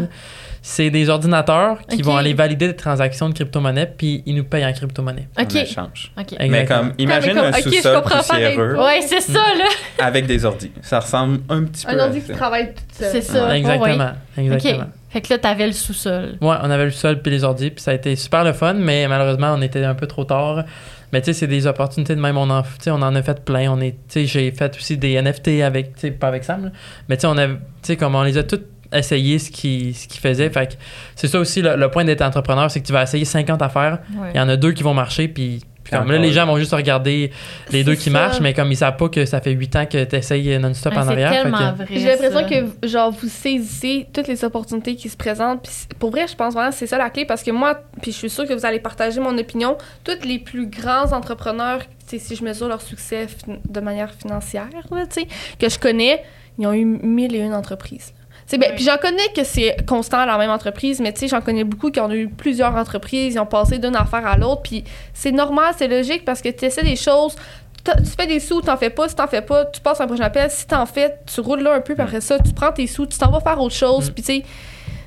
C'est 0.61 0.89
des 0.89 1.07
ordinateurs 1.09 1.77
qui 1.89 2.01
vont 2.01 2.17
aller 2.17 2.33
valider 2.33 2.67
des 2.67 2.75
transactions 2.75 3.29
de 3.29 3.33
crypto-monnaie, 3.33 3.93
puis 3.97 4.23
ils 4.25 4.35
nous 4.35 4.43
payent 4.43 4.65
en 4.65 4.73
crypto-monnaie. 4.73 5.29
en 5.37 5.43
OK. 5.43 5.55
échange. 5.55 6.11
OK. 6.19 6.35
Mais 6.49 6.65
comme, 6.65 6.91
imagine 6.97 7.33
comme- 7.35 7.45
un 7.45 7.53
sous-sol 7.53 8.01
comprends 8.01 8.17
poussiéreux 8.19 8.75
Ouais, 8.77 8.99
c'est 9.07 9.21
ça, 9.21 9.39
là. 9.39 9.65
avec 10.05 10.25
des 10.27 10.43
ordis. 10.43 10.69
Ça 10.81 10.99
ressemble 10.99 11.39
un 11.47 11.63
petit 11.63 11.85
peu 11.85 11.93
Un 11.93 11.99
à 11.99 12.03
ordi 12.07 12.19
qui 12.19 12.27
ça. 12.27 12.33
travaille 12.33 12.73
tout 12.73 12.81
seul. 12.91 13.09
C'est 13.11 13.21
ça. 13.21 13.55
Exactement. 13.55 14.11
Ouais, 14.37 14.43
Exactement. 14.43 14.83
OK. 14.83 14.89
Fait 15.11 15.21
que 15.21 15.33
là, 15.33 15.39
t'avais 15.39 15.65
le 15.67 15.73
sous-sol. 15.73 16.37
Ouais, 16.41 16.55
on 16.61 16.69
avait 16.69 16.85
le 16.85 16.91
sol 16.91 17.21
puis 17.21 17.31
les 17.31 17.43
ordi, 17.45 17.71
puis 17.71 17.81
ça 17.81 17.91
a 17.91 17.93
été 17.93 18.15
super 18.17 18.43
le 18.43 18.51
fun, 18.53 18.73
mais 18.73 19.07
malheureusement, 19.07 19.53
on 19.57 19.61
était 19.61 19.83
un 19.85 19.95
peu 19.95 20.07
trop 20.07 20.25
tard. 20.25 20.65
Mais 21.11 21.21
tu 21.21 21.25
sais, 21.25 21.33
c'est 21.33 21.47
des 21.47 21.67
opportunités 21.67 22.15
de 22.15 22.21
même. 22.21 22.37
On 22.37 22.49
en, 22.49 22.63
on 22.87 23.01
en 23.01 23.15
a 23.15 23.23
fait 23.23 23.43
plein. 23.43 23.71
On 23.71 23.79
est, 23.81 23.95
j'ai 24.13 24.51
fait 24.51 24.75
aussi 24.75 24.97
des 24.97 25.21
NFT 25.21 25.61
avec, 25.63 25.95
tu 25.95 26.01
sais, 26.01 26.11
pas 26.11 26.27
avec 26.27 26.43
Sam, 26.43 26.65
là. 26.65 26.71
mais 27.07 27.17
tu 27.17 27.21
sais, 27.21 27.27
on 27.27 27.37
a, 27.37 27.47
tu 27.47 27.55
sais, 27.81 27.97
comme 27.97 28.15
on 28.15 28.23
les 28.23 28.37
a 28.37 28.43
toutes 28.43 28.65
essayé 28.91 29.39
ce 29.39 29.51
qu'ils 29.51 29.95
ce 29.95 30.07
qu'ils 30.07 30.19
faisaient. 30.19 30.49
Fait 30.49 30.67
que 30.67 30.73
c'est 31.15 31.27
ça 31.27 31.39
aussi 31.39 31.61
le, 31.61 31.75
le 31.75 31.91
point 31.91 32.05
d'être 32.05 32.21
entrepreneur, 32.21 32.69
c'est 32.71 32.81
que 32.81 32.87
tu 32.87 32.93
vas 32.93 33.03
essayer 33.03 33.25
50 33.25 33.61
affaires. 33.61 33.99
Ouais. 34.15 34.29
Il 34.33 34.37
y 34.37 34.39
en 34.39 34.49
a 34.49 34.55
deux 34.55 34.71
qui 34.71 34.83
vont 34.83 34.93
marcher, 34.93 35.27
puis, 35.27 35.63
puis 35.89 35.99
comme 35.99 36.11
là, 36.11 36.17
les 36.17 36.31
gens 36.31 36.45
vont 36.45 36.57
juste 36.57 36.73
regarder 36.73 37.31
les 37.71 37.83
deux 37.83 37.95
qui 37.95 38.05
ça. 38.05 38.09
marchent, 38.11 38.39
mais 38.41 38.53
comme 38.53 38.71
ils 38.71 38.75
savent 38.77 38.97
pas 38.97 39.09
que 39.09 39.25
ça 39.25 39.41
fait 39.41 39.51
8 39.51 39.75
ans 39.75 39.85
que 39.85 40.03
tu 40.03 40.15
essayes 40.15 40.57
non-stop 40.59 40.93
Ouais, 40.93 40.99
en 40.99 41.07
arrière. 41.07 41.31
fait 41.33 41.41
tellement 41.43 41.57
que- 41.57 41.75
vrai. 41.83 41.87
J'ai 41.91 42.05
l'impression 42.15 42.47
que 42.81 42.87
genre 42.87 43.11
vous 43.11 43.27
saisissez 43.27 44.07
toutes 44.13 44.27
les 44.27 44.43
opportunités 44.43 44.95
qui 44.95 45.09
se 45.09 45.17
présentent. 45.17 45.63
Puis 45.63 45.97
pour 45.97 46.11
vrai, 46.11 46.27
je 46.27 46.35
pense 46.35 46.53
vraiment 46.53 46.69
que 46.71 46.75
c'est 46.75 46.87
ça 46.87 46.97
la 46.97 47.09
clé 47.09 47.25
parce 47.25 47.43
que 47.43 47.51
moi, 47.51 47.79
puis 48.01 48.11
je 48.11 48.17
suis 48.17 48.29
sûre 48.29 48.47
que 48.47 48.53
vous 48.53 48.65
allez 48.65 48.79
partager 48.79 49.19
mon 49.19 49.37
opinion. 49.37 49.77
Tous 50.03 50.25
les 50.25 50.39
plus 50.39 50.67
grands 50.67 51.11
entrepreneurs, 51.13 51.79
tu 52.07 52.17
sais, 52.17 52.19
si 52.19 52.35
je 52.35 52.43
mesure 52.43 52.67
leur 52.67 52.81
succès 52.81 53.27
de 53.69 53.79
manière 53.79 54.13
financière, 54.13 54.67
là, 54.91 55.05
tu 55.07 55.21
sais, 55.21 55.27
que 55.59 55.69
je 55.69 55.79
connais, 55.79 56.23
ils 56.57 56.67
ont 56.67 56.73
eu 56.73 56.85
mille 56.85 57.35
et 57.35 57.39
une 57.39 57.53
entreprises. 57.53 58.13
Ben, 58.57 58.67
Oui. 58.69 58.75
Puis 58.75 58.85
j'en 58.85 58.97
connais 58.97 59.27
que 59.35 59.43
c'est 59.43 59.77
constant 59.85 60.19
à 60.19 60.25
la 60.25 60.37
même 60.37 60.49
entreprise, 60.49 60.99
mais 60.99 61.13
tu 61.13 61.19
sais, 61.21 61.27
j'en 61.27 61.41
connais 61.41 61.63
beaucoup 61.63 61.91
qui 61.91 61.99
ont 61.99 62.11
eu 62.11 62.27
plusieurs 62.29 62.75
entreprises, 62.75 63.35
ils 63.35 63.39
ont 63.39 63.45
passé 63.45 63.77
d'une 63.77 63.95
affaire 63.95 64.25
à 64.25 64.37
l'autre, 64.37 64.61
puis 64.63 64.83
c'est 65.13 65.31
normal, 65.31 65.73
c'est 65.77 65.87
logique 65.87 66.25
parce 66.25 66.41
que 66.41 66.49
tu 66.49 66.65
essaies 66.65 66.83
des 66.83 66.95
choses, 66.95 67.35
tu 67.83 67.91
fais 68.17 68.27
des 68.27 68.39
sous, 68.39 68.61
t'en 68.61 68.75
fais 68.77 68.89
pas, 68.89 69.07
si 69.07 69.15
t'en 69.15 69.27
fais 69.27 69.41
pas, 69.41 69.65
tu 69.65 69.79
passes 69.81 70.01
un 70.01 70.07
prochain 70.07 70.23
appel, 70.23 70.49
si 70.49 70.65
t'en 70.67 70.85
fais, 70.85 71.15
tu 71.31 71.41
roules 71.41 71.61
là 71.61 71.75
un 71.75 71.81
peu, 71.81 71.93
puis 71.93 72.03
après 72.03 72.21
ça, 72.21 72.39
tu 72.39 72.51
prends 72.53 72.71
tes 72.71 72.87
sous, 72.87 73.05
tu 73.05 73.17
t'en 73.17 73.29
vas 73.31 73.39
faire 73.39 73.59
autre 73.61 73.75
chose, 73.75 74.09
Mm. 74.09 74.13
puis 74.13 74.23
tu 74.23 74.33
sais, 74.33 74.43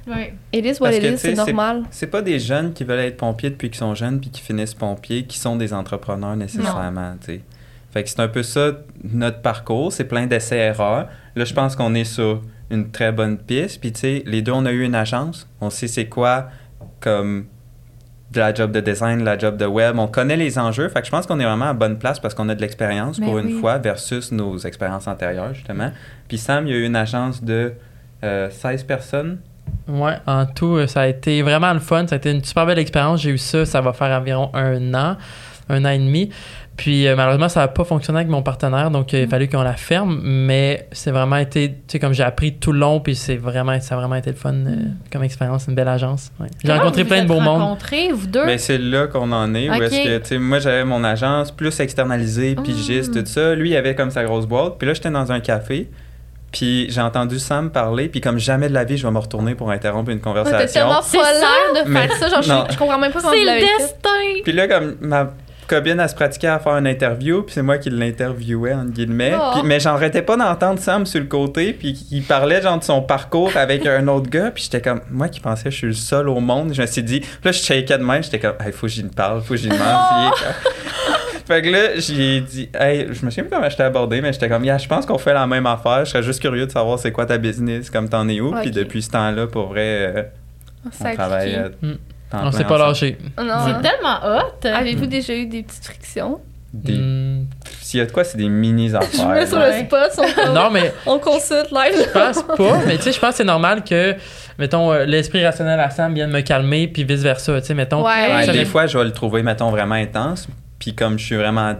Ouais. 0.06 0.34
it 0.52 0.64
is 0.64 0.80
what 0.80 0.88
Parce 0.88 0.96
it 0.96 1.02
que, 1.02 1.06
is, 1.06 1.10
tu 1.12 1.18
sais, 1.18 1.28
c'est 1.28 1.34
normal. 1.34 1.82
C'est 1.92 2.08
pas 2.08 2.22
des 2.22 2.38
jeunes 2.40 2.72
qui 2.72 2.82
veulent 2.82 2.98
être 3.00 3.16
pompiers 3.18 3.50
depuis 3.50 3.70
qu'ils 3.70 3.78
sont 3.78 3.94
jeunes 3.94 4.20
puis 4.20 4.30
qui 4.30 4.40
finissent 4.40 4.74
pompiers 4.74 5.24
qui 5.24 5.38
sont 5.38 5.54
des 5.54 5.72
entrepreneurs 5.72 6.34
nécessairement, 6.34 7.14
tu 7.20 7.34
sais. 7.34 7.40
Fait 7.92 8.02
que 8.02 8.08
c'est 8.08 8.18
un 8.20 8.26
peu 8.28 8.42
ça 8.42 8.72
notre 9.04 9.40
parcours, 9.42 9.92
c'est 9.92 10.04
plein 10.04 10.26
d'essais-erreurs. 10.26 11.08
Là, 11.36 11.44
je 11.44 11.52
pense 11.54 11.76
qu'on 11.76 11.94
est 11.94 12.04
sur 12.04 12.40
une 12.72 12.90
très 12.90 13.12
bonne 13.12 13.38
piste. 13.38 13.80
Puis, 13.80 13.92
tu 13.92 14.00
sais, 14.00 14.22
les 14.26 14.42
deux, 14.42 14.52
on 14.52 14.66
a 14.66 14.72
eu 14.72 14.82
une 14.82 14.94
agence. 14.94 15.48
On 15.60 15.70
sait 15.70 15.88
c'est 15.88 16.06
quoi 16.06 16.48
comme 17.00 17.46
de 18.32 18.40
la 18.40 18.54
job 18.54 18.72
de 18.72 18.80
design, 18.80 19.22
la 19.22 19.38
job 19.38 19.56
de 19.56 19.66
web. 19.66 19.98
On 19.98 20.08
connaît 20.08 20.36
les 20.36 20.58
enjeux. 20.58 20.88
Fait 20.88 21.00
que 21.00 21.06
je 21.06 21.10
pense 21.10 21.26
qu'on 21.26 21.38
est 21.38 21.44
vraiment 21.44 21.68
à 21.68 21.74
bonne 21.74 21.98
place 21.98 22.18
parce 22.18 22.34
qu'on 22.34 22.48
a 22.48 22.54
de 22.54 22.60
l'expérience 22.60 23.18
Mais 23.18 23.26
pour 23.26 23.38
une 23.38 23.60
fois 23.60 23.78
versus 23.78 24.32
nos 24.32 24.58
expériences 24.58 25.06
antérieures, 25.06 25.52
justement. 25.54 25.90
Puis 26.28 26.38
Sam, 26.38 26.66
il 26.66 26.72
y 26.72 26.74
a 26.74 26.78
eu 26.78 26.84
une 26.84 26.96
agence 26.96 27.44
de 27.44 27.74
euh, 28.24 28.48
16 28.50 28.84
personnes. 28.84 29.38
Ouais, 29.86 30.16
en 30.26 30.46
tout, 30.46 30.76
euh, 30.76 30.86
ça 30.86 31.02
a 31.02 31.06
été 31.08 31.42
vraiment 31.42 31.72
le 31.72 31.80
fun. 31.80 32.06
Ça 32.06 32.14
a 32.14 32.18
été 32.18 32.30
une 32.30 32.42
super 32.42 32.64
belle 32.66 32.78
expérience. 32.78 33.20
J'ai 33.20 33.30
eu 33.30 33.38
ça, 33.38 33.66
ça 33.66 33.80
va 33.80 33.92
faire 33.92 34.18
environ 34.18 34.50
un 34.54 34.94
an. 34.94 35.16
un 35.68 35.84
an 35.84 35.90
et 35.90 35.98
demi. 35.98 36.30
Puis 36.82 37.06
euh, 37.06 37.14
malheureusement, 37.14 37.48
ça 37.48 37.60
n'a 37.60 37.68
pas 37.68 37.84
fonctionné 37.84 38.18
avec 38.18 38.28
mon 38.28 38.42
partenaire, 38.42 38.90
donc 38.90 39.14
euh, 39.14 39.20
il 39.20 39.24
a 39.24 39.28
fallu 39.28 39.48
qu'on 39.48 39.62
la 39.62 39.74
ferme. 39.74 40.18
Mais 40.24 40.88
c'est 40.90 41.12
vraiment 41.12 41.36
été, 41.36 41.68
tu 41.70 41.76
sais, 41.86 41.98
comme 42.00 42.12
j'ai 42.12 42.24
appris 42.24 42.54
tout 42.54 42.72
le 42.72 42.80
long, 42.80 42.98
puis 42.98 43.14
c'est 43.14 43.36
vraiment, 43.36 43.78
ça 43.80 43.94
a 43.94 43.98
vraiment 43.98 44.16
été 44.16 44.30
le 44.30 44.36
fun 44.36 44.52
euh, 44.52 44.76
comme 45.12 45.22
expérience, 45.22 45.66
une 45.68 45.76
belle 45.76 45.86
agence. 45.86 46.32
ouais. 46.40 46.48
J'ai 46.64 46.72
rencontré 46.72 47.04
vous 47.04 47.08
plein 47.08 47.22
de 47.22 47.28
beaux 47.28 47.38
mondes. 47.38 47.60
rencontrés, 47.60 48.10
vous 48.12 48.26
deux? 48.26 48.44
Mais 48.46 48.58
c'est 48.58 48.78
là 48.78 49.06
qu'on 49.06 49.30
en 49.30 49.54
est. 49.54 49.70
Où 49.70 49.74
est-ce 49.74 50.02
que, 50.02 50.18
tu 50.18 50.26
sais, 50.26 50.38
moi, 50.38 50.58
j'avais 50.58 50.84
mon 50.84 51.04
agence 51.04 51.52
plus 51.52 51.78
externalisée, 51.78 52.56
pigiste, 52.56 53.14
Mm. 53.14 53.20
tout 53.22 53.26
ça. 53.30 53.54
Lui, 53.54 53.70
il 53.70 53.76
avait 53.76 53.94
comme 53.94 54.10
sa 54.10 54.24
grosse 54.24 54.46
boîte. 54.46 54.74
Puis 54.78 54.88
là, 54.88 54.94
j'étais 54.94 55.10
dans 55.10 55.30
un 55.30 55.38
café. 55.38 55.88
Puis 56.50 56.90
j'ai 56.90 57.00
entendu 57.00 57.38
Sam 57.38 57.70
parler. 57.70 58.08
Puis 58.08 58.20
comme 58.20 58.38
jamais 58.38 58.68
de 58.68 58.74
la 58.74 58.82
vie, 58.84 58.96
je 58.98 59.06
vais 59.06 59.12
me 59.12 59.18
retourner 59.20 59.54
pour 59.54 59.70
interrompre 59.70 60.10
une 60.10 60.16
Ouais, 60.16 60.20
T'es 60.20 60.24
conversation. 60.24 60.80
tellement 60.82 61.00
l'air 61.12 61.84
de 61.84 61.88
Mais- 61.90 62.08
faire 62.08 62.16
ça. 62.28 62.42
Genre, 62.42 62.66
je- 62.70 62.76
comprends 62.76 62.98
même 62.98 63.12
pas 63.12 63.20
comment 63.20 63.32
c'est 63.32 63.44
le 63.44 63.60
destin! 63.60 64.42
Puis 64.42 64.52
là, 64.52 64.66
comme 64.68 64.96
ma 65.00 65.30
copine, 65.66 65.98
elle 66.00 66.08
se 66.08 66.14
pratiquait 66.14 66.46
à 66.48 66.58
faire 66.58 66.76
une 66.76 66.86
interview, 66.86 67.42
puis 67.42 67.54
c'est 67.54 67.62
moi 67.62 67.78
qui 67.78 67.90
l'interviewais, 67.90 68.74
entre 68.74 68.90
guillemets. 68.92 69.34
Oh. 69.38 69.50
Puis- 69.54 69.62
mais 69.64 69.80
j'arrêtais 69.80 70.22
pas 70.22 70.36
d'entendre 70.36 70.78
Sam 70.80 71.06
sur 71.06 71.20
le 71.20 71.26
côté, 71.26 71.72
puis 71.72 72.06
il 72.10 72.22
parlait 72.22 72.60
genre 72.62 72.78
de 72.78 72.84
son 72.84 73.02
parcours 73.02 73.50
avec 73.56 73.86
un 73.86 74.06
autre 74.08 74.28
gars, 74.30 74.50
puis 74.50 74.64
j'étais 74.64 74.80
comme, 74.80 75.00
moi 75.10 75.28
qui 75.28 75.40
pensais 75.40 75.64
que 75.64 75.70
je 75.70 75.76
suis 75.76 75.86
le 75.86 75.92
seul 75.92 76.28
au 76.28 76.40
monde, 76.40 76.72
je 76.74 76.80
me 76.82 76.86
suis 76.86 77.02
dit, 77.02 77.20
puis 77.20 77.30
là, 77.44 77.52
je 77.52 77.58
shakais 77.62 77.98
de 77.98 78.04
même, 78.04 78.22
j'étais 78.22 78.38
comme, 78.38 78.54
il 78.66 78.72
faut 78.72 78.86
que 78.86 78.92
j'y 78.92 79.02
parle, 79.04 79.40
faut 79.42 79.54
que 79.54 79.60
j'y 79.60 79.68
demande. 79.68 79.80
Comme- 80.32 80.72
fait 81.46 81.62
que 81.62 81.68
là, 81.70 81.78
j'ai 81.98 82.40
dit, 82.40 82.68
hey, 82.78 83.06
je 83.10 83.24
me 83.24 83.30
souviens 83.30 83.44
plus 83.44 83.50
comment 83.50 83.68
je 83.68 83.76
t'ai 83.76 83.82
abordé, 83.82 84.20
mais 84.20 84.32
j'étais 84.32 84.48
comme, 84.48 84.64
yeah, 84.64 84.78
je 84.78 84.86
pense 84.88 85.06
qu'on 85.06 85.18
fait 85.18 85.34
la 85.34 85.46
même 85.46 85.66
affaire, 85.66 86.04
je 86.04 86.10
serais 86.10 86.22
juste 86.22 86.40
curieux 86.40 86.66
de 86.66 86.70
savoir 86.72 86.98
c'est 86.98 87.12
quoi 87.12 87.26
ta 87.26 87.38
business, 87.38 87.90
comme 87.90 88.08
t'en 88.08 88.28
es 88.28 88.40
où, 88.40 88.52
puis 88.60 88.70
depuis 88.70 89.02
ce 89.02 89.10
temps-là, 89.10 89.46
pour 89.46 89.68
vrai, 89.68 90.14
euh, 90.16 90.22
on 91.00 91.14
travaille. 91.14 91.54
euh, 91.54 91.68
Mm. 91.82 91.92
Temps 92.32 92.46
On 92.46 92.52
s'est 92.52 92.64
pas 92.64 92.78
lâché. 92.78 93.18
Oh 93.38 93.42
non. 93.42 93.54
C'est 93.66 93.88
tellement 93.88 94.18
hot! 94.24 94.66
Avez-vous 94.66 95.06
déjà 95.06 95.34
eu 95.34 95.46
des 95.46 95.62
petites 95.62 95.84
frictions? 95.84 96.40
Des- 96.72 96.94
Hmm. 96.96 97.44
S'il 97.82 98.00
y 98.00 98.02
a 98.02 98.06
de 98.06 98.12
quoi, 98.12 98.24
c'est 98.24 98.38
des 98.38 98.48
mini-affaires. 98.48 99.10
Je 99.12 99.26
me 99.26 99.34
mets 99.34 99.46
sur 99.46 99.58
là. 99.58 99.78
le 99.78 99.84
spot, 99.84 100.10
on, 100.48 100.52
Non, 100.54 100.70
mais 100.70 100.92
on 101.04 101.18
consulte 101.18 101.70
live. 101.70 101.92
je 102.06 102.10
pense 102.10 102.42
pas. 102.44 102.78
Mais 102.86 102.96
tu 102.96 103.02
sais, 103.02 103.12
je 103.12 103.20
pense 103.20 103.30
que 103.30 103.36
c'est 103.36 103.44
normal 103.44 103.84
que, 103.84 104.14
mettons, 104.58 104.90
euh, 104.90 105.04
l'esprit 105.04 105.44
rationnel 105.44 105.78
à 105.78 105.90
Sam 105.90 106.14
vienne 106.14 106.30
me 106.30 106.40
calmer, 106.40 106.88
puis 106.88 107.04
vice-versa. 107.04 107.60
Tu 107.60 107.66
sais, 107.66 107.74
mettons. 107.74 108.02
Ouais. 108.02 108.34
Ouais, 108.34 108.46
ça 108.46 108.52
des 108.52 108.64
fois, 108.64 108.86
je 108.86 108.96
vais 108.96 109.04
le 109.04 109.12
trouver, 109.12 109.42
mettons, 109.42 109.70
vraiment 109.70 109.96
intense. 109.96 110.48
Puis 110.78 110.94
comme 110.94 111.18
je 111.18 111.26
suis 111.26 111.36
vraiment 111.36 111.74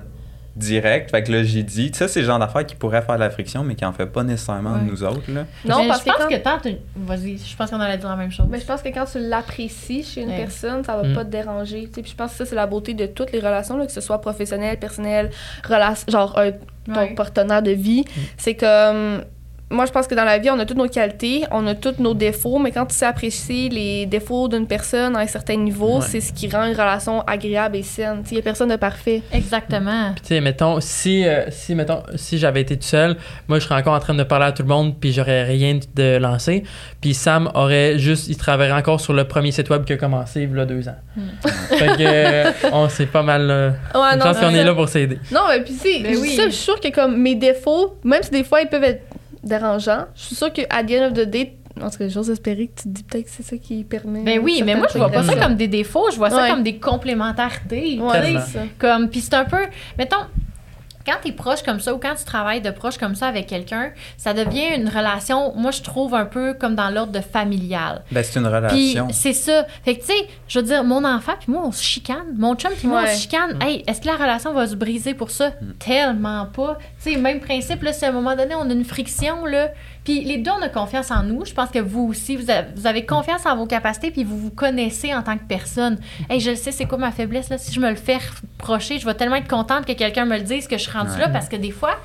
direct, 0.55 1.11
fait 1.11 1.23
que 1.23 1.33
là, 1.33 1.43
j'ai 1.45 1.63
dit, 1.63 1.91
ça, 1.95 2.09
c'est 2.09 2.21
le 2.21 2.27
genre 2.27 2.39
d'affaires 2.39 2.67
qui 2.67 2.75
pourrait 2.75 3.01
faire 3.03 3.15
de 3.15 3.21
la 3.21 3.31
friction, 3.31 3.65
mais 3.65 3.75
qui 3.75 3.85
en 3.85 3.93
fait 3.93 4.07
pas 4.07 4.23
nécessairement 4.23 4.73
de 4.77 4.85
Ouais. 4.85 4.91
nous 4.91 5.03
autres. 5.05 5.23
Là. 5.33 5.45
Non, 5.65 5.83
Mais 5.83 5.89
parce 5.89 6.01
je 6.01 6.05
que 6.05 6.11
pense 6.11 6.19
quand... 6.23 6.29
que 6.29 6.43
tant 6.43 6.59
tu- 6.61 6.77
Vas-y, 6.97 7.39
je 7.39 7.57
pense 7.57 7.71
qu'on 7.71 7.81
allait 7.81 7.97
dire 7.99 8.09
la 8.09 8.17
même 8.17 8.31
chose. 8.31 8.47
Mais 8.51 8.61
je 8.61 8.67
pense 8.67 8.83
que 8.83 8.89
quand 8.91 9.05
tu 9.07 9.19
l'apprécies 9.19 10.03
chez 10.03 10.23
une 10.23 10.29
Ouais. 10.29 10.37
personne, 10.37 10.85
ça 10.85 10.97
va 10.97 11.03
Mm. 11.09 11.15
pas 11.15 11.25
te 11.25 11.31
déranger. 11.31 11.85
tu 11.89 11.95
sais. 11.95 12.03
Puis 12.03 12.11
je 12.11 12.17
pense 12.17 12.33
que 12.33 12.37
ça, 12.39 12.45
c'est 12.47 12.55
la 12.55 12.67
beauté 12.67 12.93
de 12.95 13.07
toutes 13.07 13.33
les 13.33 13.39
relations, 13.41 13.77
là, 13.77 13.87
que 13.87 13.93
ce 13.93 14.01
soit 14.01 14.21
professionnel, 14.21 14.79
personnel, 14.79 15.31
relation, 15.67 16.05
genre 16.11 16.39
un, 16.39 16.51
ton 16.53 17.01
Ouais. 17.01 17.15
partenaire 17.15 17.63
de 17.63 17.71
vie. 17.71 18.05
C'est 18.37 18.55
comme. 18.55 19.25
Moi, 19.73 19.87
je 19.87 19.91
pense 19.91 20.07
que 20.07 20.15
dans 20.15 20.25
la 20.25 20.39
vie, 20.39 20.51
on 20.51 20.59
a 20.59 20.67
toutes 20.67 20.77
nos 20.77 20.87
qualités, 20.89 21.45
on 21.51 21.67
a 21.67 21.75
tous 21.75 21.95
nos 21.99 22.15
défauts, 22.15 22.59
mais 22.59 22.71
quand 22.73 22.87
tu 22.87 22.95
sais 22.95 23.07
apprécier 23.07 23.69
les 23.71 24.07
défauts 24.07 24.47
d'une 24.49 24.67
personne 24.67 25.17
à 25.17 25.21
un 25.21 25.27
certain 25.27 25.57
niveau, 25.57 25.97
Ouais. 25.99 26.05
c'est 26.09 26.21
ce 26.21 26.33
qui 26.33 26.49
rend 26.49 26.65
une 26.67 26.73
relation 26.75 27.23
agréable 27.23 27.77
et 27.77 27.83
saine. 27.83 28.23
Il 28.31 28.35
n'y 28.35 28.41
a 28.41 28.43
personne 28.43 28.69
de 28.69 28.77
parfait. 28.77 29.23
Exactement. 29.33 30.13
Puis, 30.15 30.21
tu 30.23 30.29
sais, 30.29 30.41
mettons, 30.41 30.79
si, 30.81 31.27
euh, 31.27 31.45
si, 31.51 31.75
mettons, 31.75 32.03
si 32.17 32.39
j'avais 32.39 32.61
été 32.61 32.77
tout 32.77 32.87
seul, 32.87 33.17
moi, 33.49 33.59
je 33.59 33.65
serais 33.65 33.77
encore 33.77 33.95
en 33.95 34.01
train 34.01 34.15
de 34.15 34.23
parler 34.23 34.47
à 34.47 34.53
tout 34.53 34.63
le 34.63 34.69
monde, 34.69 34.95
puis 35.01 35.13
j'aurais 35.13 35.45
rien 35.45 35.79
de 35.95 36.17
lancé. 36.19 36.63
Puis 37.01 37.15
Sam 37.15 37.51
aurait 37.55 37.99
juste, 37.99 38.29
il 38.29 38.37
travaillerait 38.37 38.79
encore 38.79 39.01
sur 39.01 39.13
le 39.15 39.25
premier 39.25 39.53
site 39.53 39.71
web 39.71 39.85
qui 39.85 39.95
a 39.95 39.97
commencé 39.97 40.43
il 40.43 40.57
y 40.57 40.61
a 40.61 40.65
deux 40.67 40.89
ans. 40.89 40.97
fait 41.71 41.87
que, 41.87 41.95
euh, 42.01 42.51
on 42.73 42.89
s'est 42.89 43.07
pas 43.07 43.23
mal. 43.23 43.49
euh, 43.51 43.71
Ouais, 43.95 44.01
je 44.15 44.19
pense 44.19 44.39
qu'on 44.39 44.51
est 44.55 44.65
là 44.65 44.75
pour 44.75 44.89
s'aider. 44.89 45.19
Non, 45.31 45.41
mais 45.49 45.63
puis 45.63 45.73
si, 45.75 46.03
Ben 46.03 46.17
oui. 46.21 46.35
je 46.37 46.43
suis 46.43 46.53
sûre 46.53 46.81
que 46.81 46.89
comme 46.93 47.17
mes 47.17 47.35
défauts, 47.35 47.97
même 48.05 48.23
si 48.23 48.31
des 48.31 48.45
fois 48.45 48.61
ils 48.61 48.69
peuvent 48.69 48.85
être 48.85 49.03
dérangeants, 49.43 50.07
je 50.15 50.23
suis 50.23 50.35
sûre 50.35 50.53
que 50.53 50.63
à 50.71 50.83
the 50.85 50.93
end 50.93 51.07
of 51.07 51.13
the 51.15 51.29
day, 51.29 51.57
en 51.81 51.91
tout 51.91 51.99
cas, 51.99 52.09
j'ose 52.09 52.31
espérer 52.31 52.69
que 52.69 52.83
tu 52.83 52.85
te 52.85 52.89
dis 52.89 53.03
peut-être 53.03 53.25
que 53.25 53.31
c'est 53.31 53.43
ça 53.43 53.57
qui 53.57 53.83
permet. 53.85 54.23
Ben 54.23 54.41
oui, 54.43 54.63
mais 54.65 54.75
moi, 54.75 54.87
je 54.93 54.99
vois 54.99 55.11
pas 55.11 55.23
ça 55.23 55.37
comme 55.37 55.57
des 55.57 55.69
défauts, 55.69 56.11
je 56.11 56.17
vois 56.17 56.31
ça 56.31 56.51
comme 56.51 56.63
des 56.63 56.79
complémentarités. 56.79 57.99
Ouais. 58.01 58.37
Comme, 58.79 59.09
puis 59.09 59.21
c'est 59.21 59.35
un 59.35 59.45
peu, 59.45 59.65
mettons, 59.99 60.17
quand 61.07 61.17
tu 61.23 61.29
es 61.29 61.33
proche 61.33 61.63
comme 61.63 61.81
ça 61.81 61.95
ou 61.95 61.99
quand 61.99 62.15
tu 62.15 62.25
travailles 62.25 62.61
de 62.61 62.71
proche 62.71 62.99
comme 62.99 63.15
ça 63.15 63.27
avec 63.27 63.47
quelqu'un, 63.47 63.93
ça 64.17 64.35
devient 64.35 64.75
une 64.77 64.89
relation, 64.89 65.53
moi, 65.57 65.71
je 65.71 65.83
trouve 65.83 66.15
un 66.15 66.25
peu 66.27 66.55
comme 66.55 66.75
dans 66.75 66.91
l'ordre 66.91 67.13
de 67.13 67.21
familial. 67.21 68.03
Ben, 68.11 68.23
c'est 68.23 68.39
une 68.39 68.47
Puis 68.47 68.55
relation. 68.55 69.09
c'est 69.13 69.33
ça. 69.33 69.67
Fait 69.85 69.97
que, 69.97 70.01
tu 70.01 70.07
sais, 70.09 70.29
je 70.49 70.59
veux 70.59 70.65
dire, 70.65 70.85
mon 70.85 71.05
enfant 71.05 71.33
puis 71.39 71.53
moi, 71.53 71.63
on 71.65 71.73
se 71.73 71.83
chicane. 71.83 72.35
Mon 72.37 72.55
chum 72.55 72.73
puis 72.77 72.89
moi, 72.89 73.03
on 73.05 73.07
se 73.15 73.21
chicane. 73.23 73.59
Hey, 73.63 73.83
est-ce 73.87 74.01
que 74.01 74.07
la 74.07 74.17
relation 74.17 74.53
va 74.53 74.67
se 74.67 74.75
briser 74.75 75.15
pour 75.15 75.31
ça? 75.31 75.53
Tellement 75.79 76.47
pas. 76.47 76.79
Tu 77.03 77.13
sais, 77.13 77.17
même 77.19 77.41
principe, 77.41 77.83
là, 77.83 77.93
si 77.93 78.05
à 78.05 78.09
un 78.09 78.13
moment 78.13 78.37
donné, 78.37 78.55
on 78.55 78.69
a 78.69 78.73
une 78.73 78.85
friction, 78.85 79.45
là, 79.47 79.69
puis 80.05 80.25
les 80.25 80.39
deux, 80.39 80.51
on 80.51 80.63
a 80.63 80.69
confiance 80.69 81.11
en 81.11 81.23
nous. 81.23 81.45
Je 81.45 81.53
pense 81.55 81.71
que 81.71 81.79
vous 81.79 82.03
aussi, 82.09 82.37
vous 82.37 82.51
avez, 82.51 82.69
vous 82.75 82.87
avez 82.87 83.07
confiance 83.07 83.47
en 83.47 83.57
vos 83.57 83.67
capacités 83.67 84.11
puis 84.11 84.25
vous 84.25 84.37
vous 84.39 84.51
connaissez 84.51 85.15
en 85.15 85.23
tant 85.23 85.37
que 85.39 85.45
personne. 85.45 85.99
Hey, 86.29 86.41
je 86.41 86.51
le 86.51 86.57
sais, 86.57 86.73
c'est 86.73 86.87
quoi 86.87 86.99
ma 86.99 87.13
faiblesse, 87.13 87.49
là? 87.51 87.59
Si 87.59 87.73
je 87.73 87.79
me 87.81 87.89
le 87.89 87.97
fais 87.97 88.19
reprocher, 88.59 88.99
je 88.99 89.07
vais 89.07 89.15
tellement 89.15 89.37
être 89.37 89.49
contente 89.49 89.87
que 89.87 89.93
quelqu'un 89.93 90.25
me 90.25 90.37
le 90.37 90.43
dise 90.43 90.67
que 90.67 90.77
je 90.77 90.83
suis 90.83 90.91
rendue 90.93 91.11
Ouais. 91.13 91.19
là 91.21 91.29
parce 91.29 91.49
que 91.49 91.57
des 91.57 91.71
fois, 91.71 91.97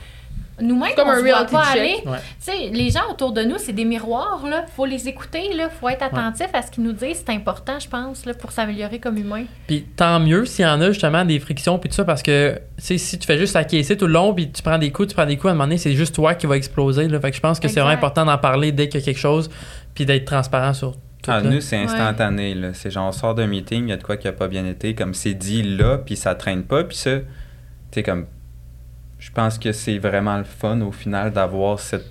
nous-mêmes, 0.60 0.96
comme 0.96 1.08
on 1.08 1.12
un 1.12 1.18
se 1.18 1.22
voit 1.22 1.34
reality 1.34 1.54
pas 1.54 1.64
check. 1.74 1.82
aller. 1.82 1.96
Ouais. 2.06 2.18
Tu 2.44 2.52
sais, 2.52 2.70
les 2.72 2.90
gens 2.90 3.10
autour 3.12 3.32
de 3.32 3.44
nous, 3.44 3.58
c'est 3.58 3.74
des 3.74 3.86
miroirs, 3.86 4.44
là. 4.50 4.66
Faut 4.76 4.86
les 4.86 5.08
écouter, 5.08 5.54
là. 5.54 5.70
Faut 5.70 5.88
être 5.90 6.02
attentif 6.04 6.48
à 6.54 6.62
ce 6.62 6.72
qu'ils 6.72 6.84
nous 6.84 6.94
disent. 6.94 7.24
C'est 7.26 7.34
important, 7.34 7.80
je 7.80 7.88
pense, 7.88 8.26
là, 8.26 8.34
pour 8.34 8.52
s'améliorer 8.52 9.00
comme 9.00 9.18
humain. 9.18 9.44
Puis 9.68 9.84
tant 9.96 10.20
mieux 10.20 10.46
s'il 10.46 10.66
y 10.66 10.68
en 10.68 10.82
a 10.82 10.88
justement 10.92 11.24
des 11.26 11.40
frictions 11.40 11.78
puis 11.80 11.90
tout 11.90 11.96
ça 11.96 12.06
parce 12.06 12.24
que 12.24 12.56
tu 12.78 12.84
sais 12.84 12.98
si 12.98 13.20
tu 13.20 13.26
fais 13.28 13.38
juste 13.38 13.56
acquiescer 13.56 13.96
tout 13.98 14.08
le 14.08 14.14
long 14.14 14.34
puis 14.34 14.52
tu 14.52 14.62
prends 14.64 14.78
des 14.78 14.92
coups, 14.92 15.10
tu 15.10 15.16
prends 15.16 15.26
des 15.26 15.36
coups 15.38 15.48
à 15.48 15.52
un 15.52 15.54
moment 15.54 15.66
donné, 15.66 15.78
c'est 15.78 15.94
juste 15.94 16.16
toi 16.16 16.34
qui 16.36 16.48
va 16.48 16.58
exploser 16.58 17.08
là. 17.08 17.20
Fait 17.20 17.30
que 17.32 17.36
je 17.38 17.42
pense 17.42 17.60
que 17.60 17.68
c'est 17.68 17.80
vraiment 17.80 17.94
important 17.94 18.26
d'en 18.26 18.38
parler 18.38 18.72
dès 18.72 18.90
qu'il 18.90 19.00
y 19.00 19.04
a 19.04 19.06
quelque 19.06 19.20
chose 19.20 19.50
puis 19.94 20.06
d'être 20.06 20.26
transparent 20.26 20.74
sur 20.74 20.94
tout 20.94 21.32
Ah, 21.32 21.42
nous, 21.42 21.60
c'est 21.62 21.78
instantané. 21.78 22.54
là. 22.54 22.70
C'est 22.74 22.92
genre, 22.92 23.08
on 23.08 23.12
sort 23.12 23.34
d'un 23.36 23.48
meeting, 23.48 23.86
il 23.88 23.90
y 23.90 23.94
a 23.94 23.98
de 23.98 24.04
quoi 24.04 24.18
qui 24.18 24.28
a 24.28 24.32
pas 24.32 24.48
bien 24.48 24.66
été, 24.66 24.94
comme 24.96 25.14
c'est 25.14 25.34
dit 25.34 25.64
là, 25.64 25.98
puis 25.98 26.16
ça 26.16 26.36
traîne 26.36 26.64
pas. 26.64 26.84
Puis 26.84 26.98
ça, 26.98 27.18
tu 27.20 27.26
sais, 27.92 28.04
comme. 28.04 28.28
Je 29.20 29.32
pense 29.32 29.58
que 29.58 29.72
c'est 29.72 29.98
vraiment 29.98 30.38
le 30.38 30.44
fun 30.44 30.82
au 30.82 30.92
final 30.92 31.32
d'avoir 31.32 31.80
cette, 31.80 32.06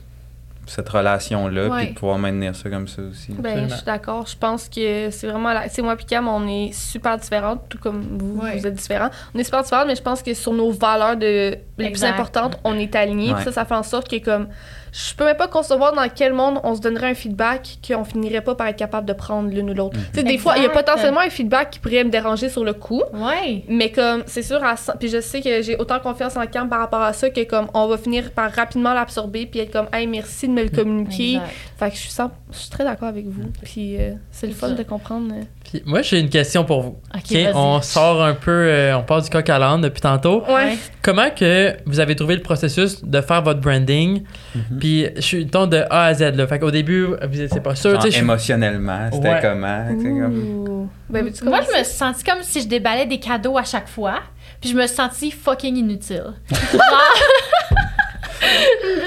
cette 0.67 0.89
relation-là, 0.89 1.69
Ouais. 1.69 1.85
puis 1.85 1.95
de 1.95 1.99
pouvoir 1.99 2.19
maintenir 2.19 2.55
ça 2.57 2.69
comme 2.69 2.89
ça 2.89 3.03
aussi. 3.03 3.33
Ben, 3.33 3.69
je 3.69 3.75
suis 3.77 3.85
d'accord. 3.85 4.27
Je 4.27 4.37
pense 4.37 4.69
que 4.69 5.11
c'est 5.11 5.29
vraiment. 5.29 5.53
La... 5.53 5.69
Sais, 5.69 5.83
moi 5.83 5.95
et 5.99 6.05
Cam, 6.05 6.27
on 6.27 6.47
est 6.49 6.73
super 6.73 7.17
différentes, 7.17 7.69
tout 7.69 7.79
comme 7.79 8.01
vous, 8.19 8.41
Ouais. 8.41 8.59
vous 8.59 8.67
êtes 8.67 8.75
différents. 8.75 9.11
On 9.35 9.39
est 9.39 9.45
super 9.45 9.63
différentes, 9.63 9.87
mais 9.87 9.95
je 9.95 10.03
pense 10.03 10.23
que 10.23 10.35
sur 10.35 10.53
nos 10.53 10.73
valeurs 10.73 11.17
de... 11.17 11.57
les 11.79 11.91
plus 11.91 12.03
importantes, 12.05 12.59
on 12.65 12.75
est 12.79 12.95
alignés. 12.97 13.33
Ouais. 13.33 13.45
ça, 13.45 13.53
ça 13.53 13.65
fait 13.65 13.75
en 13.77 13.85
sorte 13.85 14.09
que, 14.11 14.19
comme. 14.19 14.49
Je 14.97 15.15
peux 15.15 15.25
même 15.25 15.37
pas 15.37 15.47
concevoir 15.49 15.93
dans 15.93 16.09
quel 16.09 16.33
monde 16.33 16.59
on 16.65 16.75
se 16.75 16.81
donnerait 16.81 17.11
un 17.11 17.15
feedback 17.15 17.79
qu'on 17.87 18.05
finirait 18.05 18.41
pas 18.41 18.55
par 18.55 18.69
être 18.69 18.77
capable 18.77 19.07
de 19.07 19.13
prendre 19.13 19.51
l'une 19.51 19.69
ou 19.71 19.75
l'autre. 19.75 19.99
Tu 20.15 20.21
sais, 20.21 20.23
des 20.23 20.39
fois, 20.39 20.57
il 20.57 20.63
y 20.63 20.67
a 20.67 20.71
potentiellement 20.71 21.21
un 21.21 21.29
feedback 21.29 21.71
qui 21.71 21.79
pourrait 21.81 22.03
me 22.05 22.09
déranger 22.11 22.49
sur 22.49 22.65
le 22.65 22.73
coup. 22.73 23.03
Ouais. 23.13 23.63
Mais 23.69 23.91
comme, 23.93 24.23
c'est 24.27 24.43
sûr, 24.43 24.63
à 24.65 24.75
puis 24.99 25.09
je 25.09 25.21
sais 25.21 25.43
que 25.43 25.61
j'ai 25.61 25.77
autant 25.77 26.01
confiance 26.01 26.37
en 26.37 26.47
Cam 26.47 26.69
par 26.69 26.79
rapport 26.81 27.03
à 27.03 27.13
ça 27.13 27.29
que 27.29 27.45
comme, 27.45 27.69
on 27.75 27.87
va 27.89 27.99
finir 27.99 28.31
par 28.33 28.51
rapidement 28.53 28.95
l'absorber 28.95 29.45
puis 29.45 29.61
être 29.61 29.73
comme, 29.73 29.89
hey, 29.93 30.07
merci 30.07 30.49
de 30.49 30.53
me 30.53 30.63
le 30.63 30.71
communiquer. 30.71 31.35
Exact. 31.35 31.51
Fait 31.79 31.91
que 31.91 31.97
je 31.97 32.01
suis, 32.01 32.23
je 32.53 32.57
suis 32.57 32.71
très 32.71 32.85
d'accord 32.85 33.09
avec 33.09 33.27
vous. 33.27 33.51
Puis 33.65 33.99
euh, 33.99 34.13
c'est 34.31 34.47
le 34.47 34.55
fun 34.55 34.71
de 34.71 34.83
comprendre. 34.83 35.31
euh. 35.35 35.43
Puis 35.71 35.83
moi 35.85 36.03
j'ai 36.03 36.21
une 36.21 36.29
question 36.29 36.65
pour 36.65 36.83
vous. 36.83 36.89
OK, 37.15 37.21
OK, 37.25 37.33
vas-y. 37.33 37.53
on 37.55 37.81
sort 37.83 38.23
un 38.23 38.35
peu 38.35 38.51
euh, 38.51 38.97
on 38.97 39.03
part 39.03 39.21
du 39.23 39.29
coq 39.31 39.49
à 39.51 39.59
l'âne 39.59 39.81
depuis 39.81 40.01
tantôt. 40.01 40.45
Ouais. 40.49 40.77
Comment 41.03 41.31
que 41.31 41.77
vous 41.87 41.99
avez 42.01 42.15
trouvé 42.15 42.37
le 42.37 42.43
processus 42.43 43.05
de 43.05 43.21
faire 43.21 43.43
votre 43.43 43.61
branding? 43.61 44.23
Mhm. 44.55 44.79
Puis 44.79 45.07
je 45.17 45.21
suis 45.21 45.47
ton 45.47 45.67
de 45.67 45.79
A 45.91 46.05
à 46.05 46.15
Z 46.15 46.35
là. 46.37 46.47
Fait 46.47 46.59
qu'au 46.59 46.71
début 46.71 47.07
vous 47.07 47.41
étiez 47.41 47.61
pas 47.61 47.75
sûr, 47.75 47.91
Genre, 47.93 48.05
tu 48.05 48.11
sais 48.11 48.19
je- 48.19 48.23
émotionnellement, 48.23 49.09
c'était 49.13 49.29
Ouais. 49.29 49.39
comment? 49.43 49.85
comme- 49.89 50.69
Ouh. 50.69 50.89
Ben, 51.09 51.25
Moi, 51.45 51.61
je 51.63 51.79
me 51.79 51.85
suis 51.85 51.95
sentie 51.95 52.25
comme 52.25 52.43
si 52.43 52.61
je 52.63 52.67
déballais 52.69 53.07
des 53.07 53.19
cadeaux 53.21 53.57
à 53.57 53.65
chaque 53.65 53.89
fois. 53.89 54.21
Puis 54.61 54.71
je 54.71 54.77
me 54.77 54.87
suis 54.87 54.97
sentie 54.97 55.31
fucking 55.31 55.77
inutile. 55.77 56.33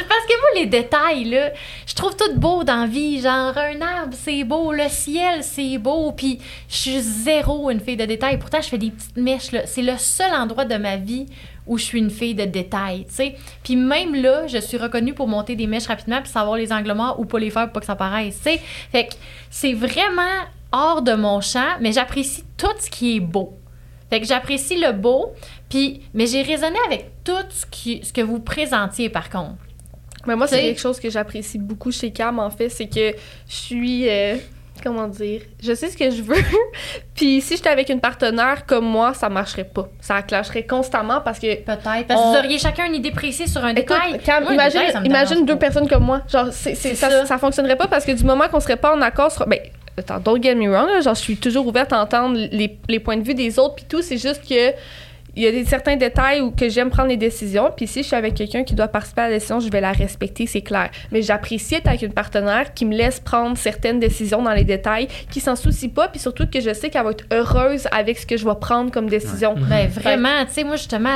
Parce 0.07 0.25
que 0.25 0.39
moi, 0.39 0.61
les 0.61 0.65
détails, 0.65 1.51
je 1.85 1.95
trouve 1.95 2.15
tout 2.15 2.33
beau 2.35 2.63
dans 2.63 2.81
la 2.81 2.87
vie. 2.87 3.21
Genre, 3.21 3.57
un 3.57 3.81
arbre, 3.81 4.15
c'est 4.17 4.43
beau. 4.43 4.71
Le 4.71 4.87
ciel, 4.89 5.43
c'est 5.43 5.77
beau. 5.77 6.11
Puis 6.11 6.39
je 6.67 6.75
suis 6.75 6.99
zéro 6.99 7.69
une 7.69 7.79
fille 7.79 7.97
de 7.97 8.05
détails. 8.05 8.37
Pourtant, 8.37 8.61
je 8.61 8.69
fais 8.69 8.77
des 8.77 8.91
petites 8.91 9.17
mèches. 9.17 9.49
C'est 9.65 9.81
le 9.81 9.97
seul 9.97 10.33
endroit 10.33 10.65
de 10.65 10.75
ma 10.75 10.97
vie 10.97 11.27
où 11.69 11.77
je 11.77 11.83
suis 11.83 11.99
une 11.99 12.09
fille 12.09 12.33
de 12.33 12.45
détails, 12.45 13.05
tu. 13.15 13.31
Puis 13.63 13.75
même 13.75 14.15
là, 14.15 14.47
je 14.47 14.57
suis 14.57 14.77
reconnue 14.77 15.13
pour 15.13 15.27
monter 15.27 15.55
des 15.55 15.67
mèches 15.67 15.85
rapidement 15.85 16.19
puis 16.19 16.31
savoir 16.31 16.57
les 16.57 16.73
angles 16.73 16.93
morts 16.93 17.19
ou 17.19 17.25
pas 17.25 17.37
les 17.37 17.51
faire 17.51 17.65
pour 17.65 17.73
pas 17.73 17.79
que 17.81 17.85
ça 17.85 17.95
paraisse, 17.95 18.41
tu. 18.43 18.57
Fait 18.91 19.05
que 19.05 19.13
c'est 19.51 19.73
vraiment 19.73 20.23
hors 20.71 21.03
de 21.03 21.13
mon 21.13 21.41
champ, 21.41 21.77
mais 21.79 21.91
j'apprécie 21.91 22.43
tout 22.57 22.67
ce 22.79 22.89
qui 22.89 23.17
est 23.17 23.19
beau. 23.19 23.58
Fait 24.09 24.19
que 24.19 24.25
j'apprécie 24.27 24.77
le 24.79 24.91
beau, 24.91 25.33
puis 25.69 26.01
mais 26.13 26.25
j'ai 26.25 26.41
raisonné 26.41 26.77
avec 26.87 27.11
tout 27.23 27.33
ce, 27.49 27.65
qui, 27.69 28.01
ce 28.03 28.11
que 28.13 28.21
vous 28.21 28.39
présentiez 28.39 29.09
par 29.09 29.29
contre. 29.29 29.55
Mais 30.27 30.35
moi, 30.35 30.47
c'est 30.47 30.59
quelque 30.61 30.81
chose 30.81 30.99
que 30.99 31.09
j'apprécie 31.09 31.57
beaucoup 31.57 31.91
chez 31.91 32.11
Cam, 32.11 32.39
en 32.39 32.49
fait, 32.49 32.69
c'est 32.69 32.87
que 32.87 33.11
je 33.47 33.53
suis. 33.55 34.09
euh, 34.09 34.35
comment 34.83 35.07
dire, 35.07 35.41
je 35.61 35.73
sais 35.73 35.89
ce 35.89 35.97
que 35.97 36.09
je 36.11 36.21
veux. 36.21 36.35
Puis 37.15 37.41
si 37.41 37.55
j'étais 37.55 37.69
avec 37.69 37.89
une 37.89 37.99
partenaire 38.01 38.65
comme 38.65 38.85
moi, 38.85 39.13
ça 39.13 39.29
marcherait 39.29 39.63
pas. 39.65 39.87
Ça 40.01 40.21
clasherait 40.21 40.65
constamment 40.65 41.21
parce 41.21 41.39
que 41.39 41.55
Peut-être. 41.55 41.83
Parce 41.83 42.07
que 42.07 42.13
On- 42.15 42.31
vous 42.33 42.37
auriez 42.37 42.57
chacun 42.59 42.85
une 42.85 42.95
idée 42.95 43.11
précise 43.11 43.51
sur 43.51 43.63
un 43.63 43.75
Écoute, 43.75 43.95
détail. 44.11 44.19
Cam, 44.23 44.43
Moi, 44.43 44.53
imagine, 44.53 44.81
détail, 45.03 45.45
deux 45.45 45.57
personnes 45.57 45.87
comme 45.87 46.03
moi. 46.03 46.21
Genre, 46.29 46.47
C'est 46.51 46.75
ça. 46.75 47.25
ça 47.25 47.37
fonctionnerait 47.37 47.75
pas 47.77 47.87
parce 47.87 48.05
que 48.05 48.11
du 48.11 48.23
moment 48.23 48.47
qu'on 48.49 48.59
serait 48.59 48.77
pas 48.77 48.93
en 48.95 49.01
accord 49.01 49.31
sur. 49.31 49.47
Ben, 49.47 49.59
attends, 49.99 50.19
don't 50.19 50.41
get 50.41 50.55
me 50.55 50.69
wrong, 50.69 50.87
là, 50.87 51.01
genre, 51.01 51.15
je 51.15 51.21
suis 51.21 51.37
toujours 51.37 51.67
ouverte 51.67 51.93
à 51.93 52.01
entendre 52.01 52.37
les, 52.51 52.77
les 52.87 52.99
points 52.99 53.17
de 53.17 53.23
vue 53.23 53.35
des 53.35 53.59
autres, 53.59 53.75
puis 53.75 53.85
tout. 53.87 54.01
C'est 54.01 54.17
juste 54.17 54.47
que. 54.47 54.73
Il 55.35 55.43
y 55.43 55.47
a 55.47 55.51
des, 55.51 55.63
certains 55.63 55.95
détails 55.95 56.41
où 56.41 56.49
que 56.49 56.67
j'aime 56.69 56.89
prendre 56.89 57.07
les 57.07 57.15
décisions, 57.15 57.69
puis 57.73 57.85
si 57.85 58.01
je 58.01 58.07
suis 58.07 58.15
avec 58.15 58.33
quelqu'un 58.33 58.63
qui 58.63 58.73
doit 58.73 58.87
participer 58.87 59.21
à 59.21 59.27
la 59.27 59.35
décision, 59.35 59.59
je 59.59 59.69
vais 59.69 59.79
la 59.79 59.91
respecter, 59.91 60.47
c'est 60.47 60.63
clair. 60.63 60.89
Mais 61.11 61.21
j'apprécie 61.21 61.75
être 61.75 61.87
avec 61.87 62.01
une 62.01 62.13
partenaire 62.13 62.73
qui 62.73 62.83
me 62.83 62.95
laisse 62.95 63.19
prendre 63.19 63.55
certaines 63.55 63.99
décisions 63.99 64.41
dans 64.41 64.53
les 64.53 64.63
détails, 64.63 65.07
qui 65.29 65.39
s'en 65.39 65.55
soucie 65.55 65.87
pas, 65.87 66.07
puis 66.07 66.19
surtout 66.19 66.47
que 66.47 66.59
je 66.59 66.73
sais 66.73 66.89
qu'elle 66.89 67.03
va 67.03 67.11
être 67.11 67.25
heureuse 67.31 67.87
avec 67.91 68.17
ce 68.17 68.25
que 68.25 68.37
je 68.37 68.43
vais 68.43 68.55
prendre 68.59 68.91
comme 68.91 69.07
décision. 69.07 69.53
Ben 69.55 69.87
vraiment, 69.87 70.43
tu 70.47 70.53
sais, 70.53 70.63
moi 70.63 70.77
justement, 70.77 71.15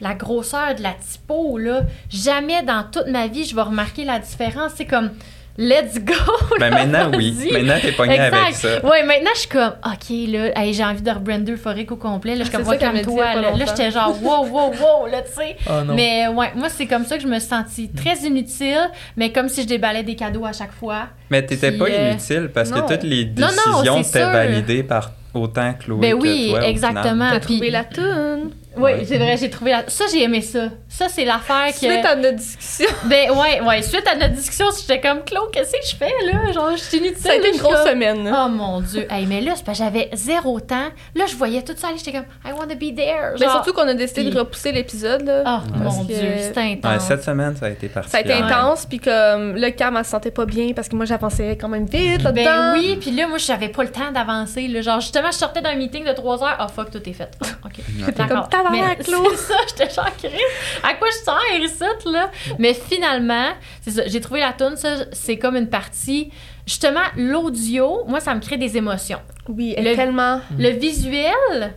la 0.00 0.14
grosseur 0.14 0.74
de 0.74 0.82
la 0.82 0.94
typo, 0.94 1.58
là, 1.58 1.82
jamais 2.10 2.62
dans 2.62 2.84
toute 2.84 3.08
ma 3.08 3.26
vie, 3.26 3.44
je 3.44 3.54
vais 3.54 3.62
remarquer 3.62 4.04
la 4.04 4.18
différence. 4.18 4.72
C'est 4.76 4.84
comme, 4.84 5.10
let's 5.58 5.98
go! 6.02 6.14
Ben 6.60 6.70
maintenant, 6.70 7.10
oui. 7.16 7.34
Maintenant, 7.52 7.74
t'es 7.82 7.92
pogné 7.92 8.14
Exact. 8.14 8.34
avec 8.34 8.54
ça. 8.54 8.86
Ouais, 8.86 9.02
maintenant, 9.02 9.30
je 9.34 9.40
suis 9.40 9.48
comme, 9.48 9.72
OK, 9.84 10.08
là, 10.32 10.58
hey, 10.62 10.72
j'ai 10.72 10.84
envie 10.84 11.02
de 11.02 11.10
rebrander 11.10 11.52
Euphorique 11.52 11.92
au 11.92 11.96
complet. 11.96 12.36
Là, 12.36 12.44
je 12.44 12.48
suis 12.48 12.56
Ah, 12.56 12.58
comme, 12.58 12.64
c'est 12.66 12.70
ouais, 12.70 12.78
ça 12.78 12.86
qu'elle 12.86 12.96
me 12.96 13.02
calme-toi. 13.04 13.24
disait 13.26 13.34
pas 13.34 13.50
Là, 13.50 13.56
Là, 13.58 13.64
j'étais 13.68 13.90
genre, 13.90 14.22
wow, 14.22 14.46
wow, 14.46 14.70
wow, 14.70 15.06
là, 15.10 15.22
tu 15.22 15.32
sais. 15.34 15.56
Oh 15.68 15.84
non. 15.84 15.94
Mais 15.94 16.28
ouais, 16.28 16.52
moi, 16.54 16.68
c'est 16.68 16.86
comme 16.86 17.04
ça 17.04 17.16
que 17.16 17.22
je 17.22 17.28
me 17.28 17.38
suis 17.38 17.48
sentie 17.48 17.90
très 17.90 18.16
inutile, 18.26 18.88
mais 19.16 19.32
comme 19.32 19.48
si 19.48 19.62
je 19.62 19.66
déballais 19.66 20.02
des 20.04 20.14
cadeaux 20.14 20.46
à 20.46 20.52
chaque 20.52 20.72
fois. 20.72 21.08
Mais 21.30 21.44
t'étais 21.44 21.72
pas 21.72 21.86
euh, 21.86 22.10
inutile 22.12 22.50
parce 22.54 22.70
non. 22.70 22.82
que 22.82 22.94
toutes 22.94 23.02
les 23.02 23.24
décisions 23.24 24.00
étaient 24.00 24.24
validées 24.24 24.82
par 24.82 25.12
autant 25.34 25.74
Chloé 25.74 26.00
Ben 26.00 26.16
que 26.16 26.22
oui, 26.22 26.46
toi, 26.50 26.58
final. 26.60 26.70
exactement. 26.70 27.30
T'as 27.30 27.40
trouvé 27.40 27.70
la 27.70 27.84
toune. 27.84 28.50
Oui, 28.78 28.92
Ouais. 28.92 29.04
c'est 29.04 29.18
vrai, 29.18 29.36
j'ai 29.36 29.50
trouvé 29.50 29.72
la... 29.72 29.84
Ça, 29.88 30.04
j'ai 30.12 30.22
aimé 30.22 30.40
ça. 30.40 30.68
Ça, 30.88 31.08
c'est 31.08 31.24
l'affaire 31.24 31.66
que... 31.68 31.78
Suite 31.78 32.04
à 32.04 32.16
notre 32.16 32.36
discussion. 32.36 32.86
Ben 33.04 33.30
ouais, 33.30 33.60
ouais, 33.60 33.82
suite 33.82 34.06
à 34.06 34.14
notre 34.16 34.34
discussion, 34.34 34.66
j'étais 34.78 35.00
comme, 35.00 35.22
Claude, 35.24 35.50
qu'est-ce 35.52 35.72
que 35.72 35.78
je 35.90 35.96
fais, 35.96 36.12
là? 36.32 36.52
Genre, 36.52 36.70
je 36.72 36.82
suis 36.82 36.98
inutile. 36.98 37.18
Ça 37.18 37.30
a 37.32 37.34
été 37.36 37.48
là, 37.48 37.54
une 37.54 37.60
grosse 37.60 37.74
comme- 37.80 37.88
semaine. 37.88 38.24
là. 38.24 38.44
Oh 38.46 38.48
mon 38.48 38.80
Dieu. 38.80 39.06
Hey, 39.10 39.26
mais 39.26 39.40
là, 39.40 39.52
c'est 39.56 39.64
parce 39.64 39.78
que 39.78 39.84
j'avais 39.84 40.08
zéro 40.14 40.60
temps. 40.60 40.88
Là, 41.14 41.24
je 41.28 41.34
voyais 41.36 41.62
tout 41.62 41.74
ça 41.76 41.88
aller, 41.88 41.98
j'étais 41.98 42.12
comme, 42.12 42.26
I 42.44 42.52
want 42.52 42.68
to 42.68 42.74
be 42.76 42.94
there. 42.94 43.34
Mais 43.38 43.46
surtout 43.48 43.72
qu'on 43.72 43.86
a 43.88 43.94
décidé 43.94 44.22
Puis- 44.22 44.30
de 44.30 44.38
repousser 44.38 44.72
l'épisode. 44.72 45.22
là. 45.26 45.42
Oh 45.46 45.78
mon 45.78 46.04
que- 46.04 46.12
Dieu, 46.12 46.28
c'était 46.40 46.60
Ouais, 46.60 46.72
intense. 46.84 47.02
cette 47.06 47.24
semaine, 47.24 47.56
ça 47.56 47.66
a 47.66 47.70
été 47.70 47.88
Ça 47.88 48.00
a 48.00 48.02
particulier. 48.02 48.34
été 48.34 48.42
intense, 48.42 48.86
puis 48.86 48.98
comme 48.98 49.56
le 49.56 49.70
cam, 49.70 49.96
elle 49.96 50.04
se 50.04 50.10
sentait 50.10 50.30
pas 50.30 50.44
bien 50.46 50.72
parce 50.74 50.88
que 50.88 50.96
moi 50.96 51.04
j'avançais 51.04 51.56
quand 51.60 51.68
même 51.68 51.86
vite 51.86 52.22
là-dedans. 52.22 52.44
Ben 52.44 52.72
oui, 52.74 52.96
puis 53.00 53.10
là, 53.10 53.26
moi, 53.28 53.38
j'avais 53.38 53.68
pas 53.68 53.82
le 53.82 53.90
temps 53.90 54.10
d'avancer. 54.12 54.68
là. 54.68 54.80
Genre, 54.80 55.00
justement, 55.00 55.30
je 55.30 55.36
sortais 55.36 55.60
d'un 55.62 55.74
meeting 55.74 56.04
de 56.04 56.12
3 56.12 56.42
heures. 56.42 56.56
Ah, 56.58 56.68
fuck, 56.68 56.90
tout 56.90 57.08
est 57.08 57.12
fait. 57.12 57.30
Ah, 57.42 57.46
OK. 57.66 58.14
D'accord. 58.16 58.48
Tabarnak, 58.70 59.02
Claude. 59.04 59.26
C'est 59.36 59.52
ça, 59.52 59.54
j'étais 59.68 59.88
Chris, 60.28 60.42
à 60.82 60.94
quoi 60.94 61.08
je 61.10 61.24
sers 61.24 61.60
ici, 61.64 61.84
là? 62.12 62.30
Mais 62.58 62.74
finalement, 62.74 63.48
c'est 63.82 63.90
ça, 63.90 64.02
j'ai 64.06 64.20
trouvé 64.20 64.40
la 64.40 64.52
tune 64.52 64.76
ça, 64.76 65.04
c'est 65.12 65.36
comme 65.38 65.56
une 65.56 65.68
partie. 65.68 66.30
Justement, 66.66 67.00
l'audio, 67.16 68.04
moi, 68.06 68.20
ça 68.20 68.34
me 68.34 68.40
crée 68.40 68.58
des 68.58 68.76
émotions. 68.76 69.20
Oui, 69.48 69.74
Le- 69.78 69.94
tellement. 69.96 70.40
Le 70.58 70.68
visuel, 70.70 71.74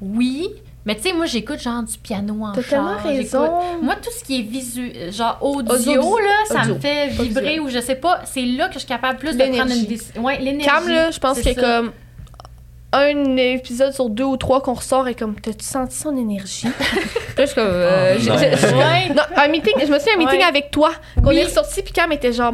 oui. 0.00 0.48
Mais 0.84 0.96
tu 0.96 1.02
sais, 1.02 1.12
moi, 1.12 1.26
j'écoute 1.26 1.60
genre 1.60 1.84
du 1.84 1.96
piano 1.98 2.42
en 2.42 2.50
T'as 2.50 2.62
tellement 2.64 2.98
char, 2.98 3.02
j'écoute- 3.06 3.18
raison. 3.18 3.60
Moi, 3.82 3.94
tout 4.02 4.10
ce 4.10 4.24
qui 4.24 4.40
est 4.40 4.42
visuel, 4.42 5.12
genre 5.12 5.38
audio, 5.40 5.74
Audio- 5.74 6.18
là, 6.18 6.34
ça 6.46 6.62
audio, 6.62 6.74
me 6.74 6.80
fait 6.80 7.06
vibrer 7.08 7.60
ou 7.60 7.68
je 7.68 7.78
sais 7.78 7.94
pas. 7.94 8.20
C'est 8.24 8.42
là 8.44 8.66
que 8.66 8.74
je 8.74 8.78
suis 8.80 8.88
capable 8.88 9.18
plus 9.20 9.36
de 9.36 9.44
prendre 9.44 9.70
une 9.72 9.84
décision. 9.84 10.24
Ouais, 10.24 10.38
l'énergie. 10.40 10.66
Cam, 10.66 10.88
là, 10.88 11.12
je 11.12 11.20
pense 11.20 11.38
c'est 11.38 11.50
a 11.50 11.54
ça. 11.54 11.60
comme 11.60 11.92
un 12.92 13.36
épisode 13.36 13.92
sur 13.92 14.08
deux 14.10 14.24
ou 14.24 14.36
trois 14.36 14.60
qu'on 14.60 14.74
ressort 14.74 15.08
et 15.08 15.14
comme, 15.14 15.34
t'as-tu 15.40 15.64
senti 15.64 15.96
son 15.96 16.16
énergie? 16.16 16.66
Là, 17.38 17.46
je 17.46 17.54
comme, 17.54 17.64
euh, 17.66 18.16
Oh, 18.20 18.24
non. 18.28 18.34
Ouais. 18.78 19.08
non, 19.08 19.22
un 19.36 19.48
meeting, 19.48 19.74
je 19.80 19.90
me 19.90 19.98
suis 19.98 20.10
un 20.10 20.18
meeting 20.18 20.38
Ouais. 20.40 20.44
avec 20.44 20.70
toi, 20.70 20.92
qu'on 21.22 21.30
Oui. 21.30 21.38
est 21.38 21.44
ressorti, 21.44 21.82
puis 21.82 21.92
Cam 21.92 22.12
était 22.12 22.32
genre, 22.32 22.52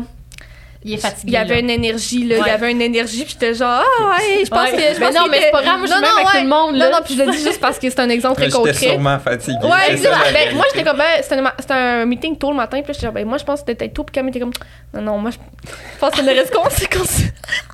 Il 0.84 0.94
est 0.94 0.96
fatigué. 0.98 1.22
il 1.26 1.32
y 1.32 1.36
avait 1.36 1.54
là. 1.54 1.60
une 1.60 1.70
énergie, 1.70 2.24
là, 2.24 2.36
il 2.38 2.46
y 2.46 2.50
avait 2.50 2.70
une 2.70 2.80
énergie, 2.80 3.24
puis 3.24 3.32
j'étais 3.32 3.52
genre, 3.52 3.82
ah 3.84 4.04
ouais, 4.10 4.44
je 4.44 4.48
pense 4.50 4.70
Ouais. 4.70 4.76
que. 4.76 4.94
Je 4.94 5.00
Mais 5.00 5.06
pense 5.06 5.14
non, 5.16 5.26
mais 5.28 5.40
c'est 5.42 5.50
pas 5.50 5.62
grave, 5.62 5.78
moi, 5.78 5.86
je 5.86 5.92
suis 5.92 6.00
même 6.00 6.10
avec 6.16 6.26
tout 6.28 6.42
le 6.42 6.48
monde, 6.48 6.76
là. 6.76 6.84
Non, 6.86 6.96
non, 6.96 7.02
puis 7.04 7.16
je 7.16 7.22
le 7.24 7.30
dis 7.32 7.42
juste 7.42 7.60
parce 7.60 7.78
que 7.80 7.90
c'est 7.90 7.98
un 8.00 8.08
exemple 8.10 8.36
très 8.36 8.44
J'étais 8.44 8.56
concret. 8.58 8.74
sûrement 8.74 9.18
fatigué. 9.18 9.56
Ouais, 9.64 9.70
c'est 9.90 9.96
ça, 9.96 10.10
exact. 10.10 10.24
la 10.26 10.32
Ben, 10.32 10.54
moi, 10.54 10.64
j'étais 10.72 10.84
comme, 10.88 10.96
ben, 10.98 11.04
c'était 11.20 11.34
un, 11.34 11.52
c'était 11.58 11.74
un 11.74 12.04
meeting 12.06 12.38
tôt 12.38 12.50
le 12.50 12.56
matin, 12.56 12.80
puis 12.82 12.94
j'étais 12.94 13.06
genre, 13.06 13.12
ben, 13.12 13.26
moi, 13.26 13.38
je 13.38 13.44
pense 13.44 13.60
que 13.60 13.66
c'était 13.66 13.74
peut-être 13.74 13.94
tôt, 13.94 14.04
puis 14.04 14.12
Cam 14.14 14.28
était 14.28 14.38
comme, 14.40 14.52
non, 14.94 15.02
non, 15.02 15.18
moi, 15.18 15.30
je 15.32 15.38
pense 15.98 16.14
qu'on 16.14 16.22
aurait 16.22 16.44
c'est 16.46 16.52
con- 16.92 17.02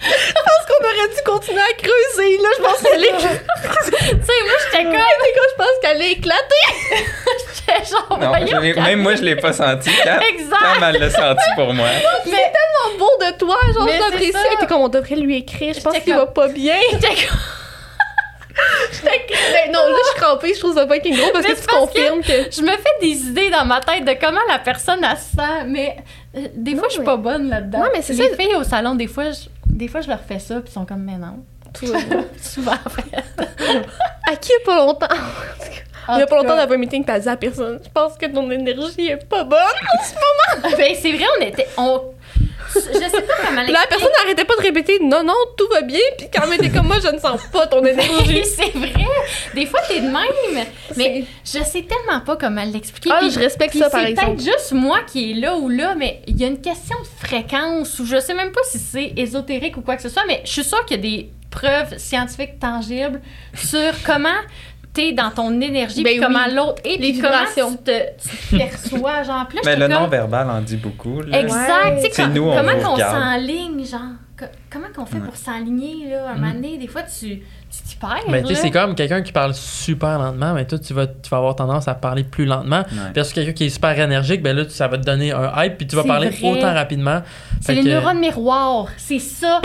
Je 0.04 0.32
pense 0.34 0.62
qu'on 0.68 0.84
aurait 0.84 1.08
dû 1.14 1.22
continuer 1.24 1.60
à 1.60 1.74
creuser, 1.76 2.38
là, 2.42 2.48
je 2.56 2.62
pense 2.62 2.80
qu'elle 2.90 3.04
est. 3.04 3.14
Tu 3.64 4.00
sais, 4.00 4.40
moi, 4.44 4.56
j'étais 4.64 4.84
comme. 4.84 4.94
je 4.94 5.56
pense 5.56 5.66
qu'elle 5.82 6.02
est 6.02 6.12
éclatée. 6.12 6.66
J'étais 7.66 7.84
genre, 7.90 8.18
Non, 8.18 8.82
même 8.82 9.00
moi, 9.00 9.14
je 9.14 9.22
l'ai 9.22 9.36
pas 9.36 9.52
senti. 9.52 9.90
Cam, 10.02 10.20
elle 10.82 11.00
l'a 11.00 11.10
senti 11.10 11.44
pour 11.56 11.72
moi. 11.72 11.86
Mais 12.26 12.32
tellement 12.32 12.93
beau 12.98 13.10
de 13.20 13.36
toi, 13.38 13.56
genre, 13.72 13.84
Mais. 13.84 13.98
Elle 14.12 14.24
était 14.54 14.66
comme, 14.66 14.82
on 14.82 14.88
devrait 14.88 15.16
lui 15.16 15.36
écrire, 15.36 15.74
je 15.74 15.80
pense 15.80 15.98
qu'il 15.98 16.14
va 16.14 16.26
pas 16.26 16.48
bien. 16.48 16.76
Ben, 19.02 19.72
non, 19.72 19.80
là, 19.80 19.96
je 20.04 20.10
suis 20.10 20.20
crampée, 20.20 20.54
je 20.54 20.60
trouve 20.60 20.74
ça 20.74 20.86
pas 20.86 20.96
être 20.96 21.08
gros 21.10 21.30
parce 21.32 21.44
Mais 21.46 21.54
que 21.54 21.60
tu 21.60 21.66
parce 21.66 21.78
confirmes 21.78 22.22
que. 22.22 22.50
Je 22.50 22.62
me 22.62 22.70
fais 22.70 23.00
des 23.00 23.12
idées 23.28 23.50
dans 23.50 23.64
ma 23.64 23.80
tête 23.80 24.04
de 24.04 24.14
comment 24.14 24.40
la 24.48 24.58
personne 24.58 25.00
se 25.02 25.36
sent, 25.36 25.64
mais 25.66 25.96
euh, 26.36 26.46
des 26.54 26.72
fois, 26.72 26.82
Non, 26.82 26.88
je 26.88 26.94
suis 26.94 27.02
pas 27.04 27.16
bonne 27.16 27.48
là-dedans. 27.48 27.80
Non, 27.80 27.86
mais 27.92 28.02
c'est 28.02 28.12
Les 28.14 28.30
ça. 28.30 28.36
filles 28.36 28.54
au 28.54 28.62
salon, 28.62 28.94
des 28.94 29.08
fois, 29.08 29.30
je, 29.32 29.48
des 29.66 29.88
fois, 29.88 30.00
je 30.02 30.08
leur 30.08 30.20
fais 30.20 30.38
ça, 30.38 30.60
puis 30.60 30.70
ils 30.70 30.72
sont 30.72 30.84
comme, 30.86 31.02
mais 31.02 31.16
non. 31.18 31.44
Souvent, 32.40 32.72
en 32.72 32.90
fait. 32.90 33.04
À 34.30 34.36
qui 34.36 34.52
a 34.52 34.64
pas 34.64 34.76
longtemps? 34.76 35.08
En 36.06 36.16
Il 36.16 36.20
y 36.20 36.22
a 36.22 36.26
pas 36.26 36.36
longtemps, 36.36 36.54
on 36.54 36.58
avait 36.58 36.74
un 36.74 36.78
meeting, 36.78 37.04
elle 37.08 37.20
dit 37.22 37.28
à 37.28 37.36
personne, 37.36 37.80
je 37.82 37.90
pense 37.92 38.16
que 38.16 38.26
ton 38.26 38.48
énergie 38.50 39.08
est 39.08 39.28
pas 39.28 39.42
bonne. 39.42 39.58
Ben, 40.76 40.94
c'est 41.00 41.12
vrai, 41.12 41.24
on 41.38 41.42
était. 41.42 41.66
On, 41.76 42.13
je 42.74 42.98
sais 42.98 43.22
pas 43.22 43.34
comment 43.46 43.62
La 43.62 43.86
personne 43.88 44.08
n'arrêtait 44.20 44.44
pas 44.44 44.56
de 44.56 44.62
répéter 44.62 44.98
non, 45.00 45.22
non, 45.22 45.34
tout 45.56 45.68
va 45.72 45.82
bien. 45.82 46.00
Puis 46.18 46.28
quand 46.32 46.42
elle 46.46 46.54
était 46.54 46.70
comme 46.70 46.86
moi, 46.86 46.96
je 47.02 47.08
ne 47.08 47.18
sens 47.18 47.40
pas 47.52 47.66
ton 47.66 47.84
énergie. 47.84 48.44
C'est 48.44 48.72
vrai. 48.76 48.92
Des 49.54 49.66
fois, 49.66 49.80
t'es 49.88 50.00
de 50.00 50.06
même. 50.06 50.66
Mais 50.96 51.24
je 51.44 51.62
sais 51.62 51.82
tellement 51.82 52.20
pas 52.24 52.36
comment 52.36 52.64
l'expliquer. 52.64 53.10
Ah, 53.12 53.28
je 53.28 53.38
respecte 53.38 53.76
ça, 53.76 53.90
par 53.90 54.00
C'est 54.00 54.10
exemple. 54.10 54.36
peut-être 54.36 54.44
juste 54.44 54.72
moi 54.72 54.98
qui 55.06 55.30
est 55.30 55.34
là 55.34 55.56
ou 55.56 55.68
là, 55.68 55.94
mais 55.94 56.22
il 56.26 56.36
y 56.40 56.44
a 56.44 56.48
une 56.48 56.60
question 56.60 56.96
de 57.00 57.26
fréquence 57.26 57.98
ou 57.98 58.06
je 58.06 58.18
sais 58.20 58.34
même 58.34 58.52
pas 58.52 58.60
si 58.64 58.78
c'est 58.78 59.12
ésotérique 59.16 59.76
ou 59.76 59.80
quoi 59.82 59.96
que 59.96 60.02
ce 60.02 60.08
soit, 60.08 60.24
mais 60.26 60.40
je 60.44 60.50
suis 60.50 60.64
sûre 60.64 60.84
qu'il 60.86 60.96
y 60.96 61.00
a 61.00 61.02
des 61.02 61.30
preuves 61.50 61.98
scientifiques 61.98 62.58
tangibles 62.58 63.20
sur 63.54 63.92
comment 64.04 64.28
t'es 64.94 65.12
dans 65.12 65.30
ton 65.30 65.60
énergie, 65.60 66.02
Ben 66.02 66.12
puis 66.12 66.20
comment 66.20 66.44
oui. 66.48 66.54
l'autre 66.54 66.80
est, 66.84 66.98
puis 66.98 67.18
comment 67.18 67.44
tu 67.54 67.76
te, 67.84 67.90
tu 68.22 68.28
te 68.50 68.56
perçois, 68.56 69.22
genre. 69.24 69.38
Là, 69.40 69.46
Mais 69.52 69.60
j'étais 69.64 69.76
le 69.76 69.88
comme- 69.88 70.02
non-verbal 70.04 70.48
en 70.50 70.60
dit 70.60 70.76
beaucoup. 70.76 71.20
là. 71.20 71.40
Exact. 71.40 71.68
Ouais. 71.84 71.96
Tu 71.96 72.02
sais, 72.02 72.08
C'est 72.12 72.22
com- 72.22 72.32
nous, 72.32 72.42
on 72.48 72.56
comment 72.56 72.92
regarde. 72.94 73.22
s'enligne, 73.22 73.84
genre? 73.84 74.00
Co- 74.38 74.44
comment 74.70 74.86
qu'on 74.94 75.06
fait 75.06 75.16
Ouais. 75.18 75.24
pour 75.24 75.36
s'enligner, 75.36 76.10
là, 76.10 76.30
un 76.30 76.34
moment 76.34 76.52
donné? 76.52 76.78
Des 76.78 76.86
fois, 76.88 77.02
tu 77.02 77.42
tu 77.76 77.82
t'y 77.82 77.96
perds, 77.96 78.20
Mais 78.30 78.40
tu 78.42 78.50
sais, 78.50 78.54
c'est 78.54 78.70
comme 78.70 78.94
quelqu'un 78.94 79.20
qui 79.22 79.32
parle 79.32 79.52
super 79.52 80.16
lentement, 80.20 80.54
mais 80.54 80.64
toi, 80.64 80.78
tu 80.78 80.94
vas, 80.94 81.08
tu 81.08 81.28
vas 81.28 81.38
avoir 81.38 81.56
tendance 81.56 81.88
à 81.88 81.94
parler 81.94 82.22
plus 82.22 82.44
lentement. 82.44 82.82
Ouais. 82.88 83.12
Versus 83.12 83.32
quelqu'un 83.34 83.52
qui 83.52 83.64
est 83.64 83.68
super 83.68 83.98
énergique, 83.98 84.42
ben 84.44 84.54
là, 84.56 84.62
ça 84.68 84.86
va 84.86 84.96
te 84.96 85.02
donner 85.02 85.32
un 85.32 85.50
hype, 85.56 85.78
puis 85.78 85.86
tu 85.88 85.96
vas 85.96 86.04
parler 86.04 86.28
vrai. 86.28 86.50
autant 86.50 86.72
rapidement. 86.72 87.22
C'est 87.60 87.74
les 87.74 87.82
que- 87.82 87.88
neurones 87.88 88.20
miroirs. 88.20 88.86
C'est 88.96 89.18
ça. 89.18 89.60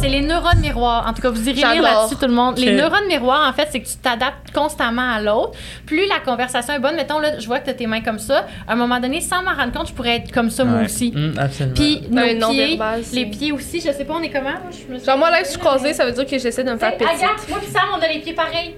C'est 0.00 0.08
les 0.08 0.22
neurones 0.22 0.58
miroirs. 0.60 1.06
En 1.06 1.12
tout 1.12 1.22
cas, 1.22 1.30
vous 1.30 1.48
irez 1.48 1.54
lire 1.74 1.82
là-dessus, 1.82 2.16
tout 2.16 2.26
le 2.26 2.34
monde. 2.34 2.58
Les 2.58 2.74
neurones 2.74 3.06
miroirs, 3.06 3.48
en 3.48 3.52
fait, 3.52 3.68
c'est 3.70 3.78
que 3.80 3.86
tu 3.86 3.96
t'adaptes 3.96 4.50
constamment 4.52 5.08
à 5.14 5.20
l'autre. 5.22 5.52
Plus 5.86 6.02
la 6.08 6.18
conversation 6.18 6.74
est 6.74 6.80
bonne, 6.80 6.96
mettons, 6.96 7.20
là, 7.20 7.38
je 7.38 7.46
vois 7.46 7.60
que 7.60 7.66
tu 7.66 7.70
as 7.70 7.74
tes 7.74 7.86
mains 7.86 8.00
comme 8.00 8.18
ça. 8.18 8.44
À 8.66 8.72
un 8.72 8.76
moment 8.76 8.98
donné, 8.98 9.20
sans 9.20 9.42
m'en 9.44 9.54
rendre 9.54 9.72
compte, 9.72 9.86
je 9.88 9.92
pourrais 9.92 10.16
être 10.16 10.32
comme 10.32 10.50
ça, 10.50 10.64
moi 10.64 10.80
aussi. 10.82 11.12
Hum, 11.14 11.34
absolument. 11.38 11.74
Puis 11.76 12.02
nos 12.10 12.50
pieds, 12.50 12.78
les 13.12 13.26
pieds 13.26 13.52
aussi, 13.52 13.80
je 13.80 13.92
sais 13.96 14.04
pas, 14.04 14.14
on 14.14 14.22
est 14.22 14.30
comment? 14.30 14.50
Moi, 14.50 14.70
je 14.70 14.92
me 14.92 14.98
suis- 14.98 15.06
Genre, 15.06 15.18
moi, 15.18 15.30
là, 15.30 15.38
je 15.42 15.48
suis 15.50 15.58
croisée, 15.58 15.92
ça 15.92 16.04
veut 16.06 16.12
dire 16.12 16.26
que 16.26 16.38
j'essaie 16.38 16.64
de 16.64 16.70
me 16.72 16.78
faire 16.78 16.92
Hey, 16.92 16.98
péter. 16.98 17.10
Agathe, 17.10 17.48
moi 17.48 17.58
pis 17.60 17.70
Sam, 17.70 17.82
on 17.96 18.00
a 18.02 18.08
les 18.08 18.20
pieds 18.20 18.32
pareils. 18.34 18.74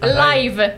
Pareil. 0.00 0.48
Live. 0.48 0.70